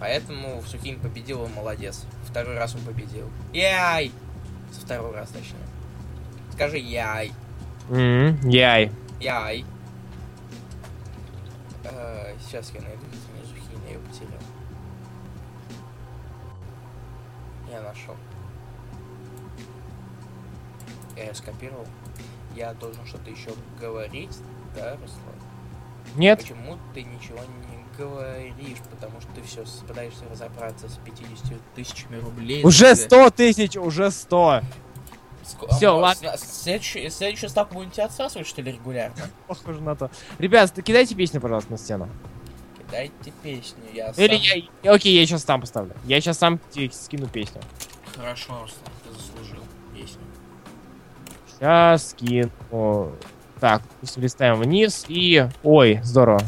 Поэтому 0.00 0.62
Сухинин 0.66 1.00
победил, 1.00 1.42
он 1.42 1.52
молодец. 1.54 2.04
Второй 2.28 2.56
раз 2.56 2.74
он 2.74 2.80
победил. 2.82 3.28
Яй! 3.52 4.12
Со 4.72 4.80
второй 4.80 5.12
раз, 5.14 5.28
точнее. 5.30 5.54
Скажи 6.58 6.78
яй. 6.78 7.30
М, 7.88 8.36
Яй. 8.50 8.90
Яй. 9.20 9.64
Э, 11.84 12.34
сейчас 12.44 12.72
я 12.74 12.80
найду 12.80 13.04
Сухинина, 13.46 13.84
я 13.86 13.92
ее 13.92 14.00
потерял. 14.00 14.40
Я 17.70 17.80
нашел. 17.82 18.16
Я 21.16 21.26
ее 21.26 21.34
скопировал. 21.34 21.86
Я 22.56 22.74
должен 22.74 23.06
что-то 23.06 23.30
еще 23.30 23.50
говорить, 23.80 24.36
да, 24.74 24.94
Руслан? 24.94 25.36
Нет? 26.16 26.40
Почему 26.40 26.76
ты 26.92 27.04
ничего 27.04 27.38
не 27.38 27.84
говоришь? 27.96 28.78
Потому 28.90 29.20
что 29.20 29.30
ты 29.32 29.42
все 29.42 29.64
пытаешься 29.86 30.24
разобраться 30.28 30.88
с 30.88 30.96
50 31.04 31.60
тысячами 31.76 32.16
рублей. 32.16 32.64
Уже 32.64 32.96
за- 32.96 33.04
100 33.04 33.30
тысяч, 33.30 33.76
уже 33.76 34.10
100. 34.10 34.62
Всё, 35.70 35.94
а, 35.94 35.98
ладно. 35.98 36.36
Следующую, 36.36 37.10
следующую 37.10 37.50
ставку 37.50 37.74
будем 37.74 37.90
тебя 37.90 38.06
отсасывать, 38.06 38.46
что 38.46 38.62
ли, 38.62 38.72
регулярно? 38.72 39.16
Похоже 39.46 39.80
на 39.80 39.96
то. 39.96 40.10
Ребят, 40.38 40.72
кидайте 40.82 41.14
песню, 41.14 41.40
пожалуйста, 41.40 41.72
на 41.72 41.78
стену. 41.78 42.08
Кидайте 42.78 43.32
песню, 43.42 43.84
я 43.92 44.10
Или 44.16 44.36
сам- 44.36 44.70
я... 44.82 44.92
Окей, 44.92 45.18
я 45.18 45.26
сейчас 45.26 45.44
сам 45.44 45.60
поставлю. 45.60 45.94
Я 46.04 46.20
сейчас 46.20 46.38
сам 46.38 46.58
тебе 46.70 46.90
скину 46.90 47.26
песню. 47.28 47.60
Хорошо, 48.16 48.62
Руслан, 48.62 48.92
ты 49.04 49.12
заслужил 49.12 49.62
песню. 49.94 50.22
Сейчас 51.48 52.10
скину. 52.10 53.12
Так, 53.60 53.82
допустим, 53.82 54.22
листаем 54.22 54.54
вниз 54.56 55.04
и... 55.08 55.48
Ой, 55.64 56.00
здорово. 56.04 56.40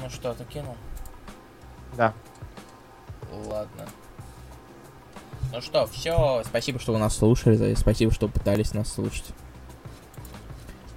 Ну 0.00 0.10
что, 0.10 0.34
ты 0.34 0.44
кинул? 0.44 0.76
Да. 1.96 2.12
Ладно. 3.32 3.86
Ну 5.54 5.60
что, 5.60 5.86
все. 5.86 6.42
Спасибо, 6.44 6.80
что 6.80 6.92
вы 6.92 6.98
нас 6.98 7.16
слушали. 7.16 7.74
Спасибо, 7.74 8.10
что 8.12 8.26
пытались 8.26 8.74
нас 8.74 8.92
слушать. 8.92 9.26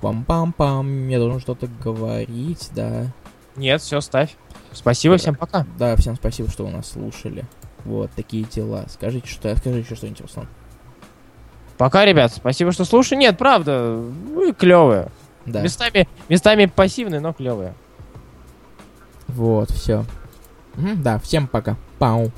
Пам-пам-пам. 0.02 1.10
Я 1.10 1.20
должен 1.20 1.40
что-то 1.40 1.68
говорить, 1.68 2.72
да. 2.74 3.06
Нет, 3.56 3.84
все, 3.84 4.02
ставь. 4.02 4.36
Спасибо, 4.72 5.18
всем 5.18 5.36
пока. 5.36 5.68
Да, 5.78 5.96
всем 5.96 6.16
спасибо, 6.16 6.50
что 6.50 6.66
вы 6.66 6.72
нас 6.72 6.90
слушали. 6.90 7.46
Вот 7.86 8.10
такие 8.16 8.46
дела. 8.46 8.86
Скажите, 8.90 9.28
что 9.28 9.56
скажи 9.56 9.78
еще 9.78 9.94
что-нибудь, 9.94 10.22
Руслан. 10.22 10.48
Пока, 11.78 12.04
ребят, 12.04 12.34
спасибо, 12.34 12.72
что 12.72 12.84
слушали. 12.84 13.20
Нет, 13.20 13.38
правда, 13.38 13.94
вы 13.94 14.54
клевые. 14.54 15.10
Да. 15.46 15.62
Местами, 15.62 16.10
местами 16.30 16.66
пассивные, 16.66 17.20
но 17.20 17.32
клевые. 17.32 17.76
Вот, 19.28 19.70
все. 19.70 20.04
да, 20.76 21.20
всем 21.20 21.46
пока. 21.46 21.78
Пау. 22.00 22.32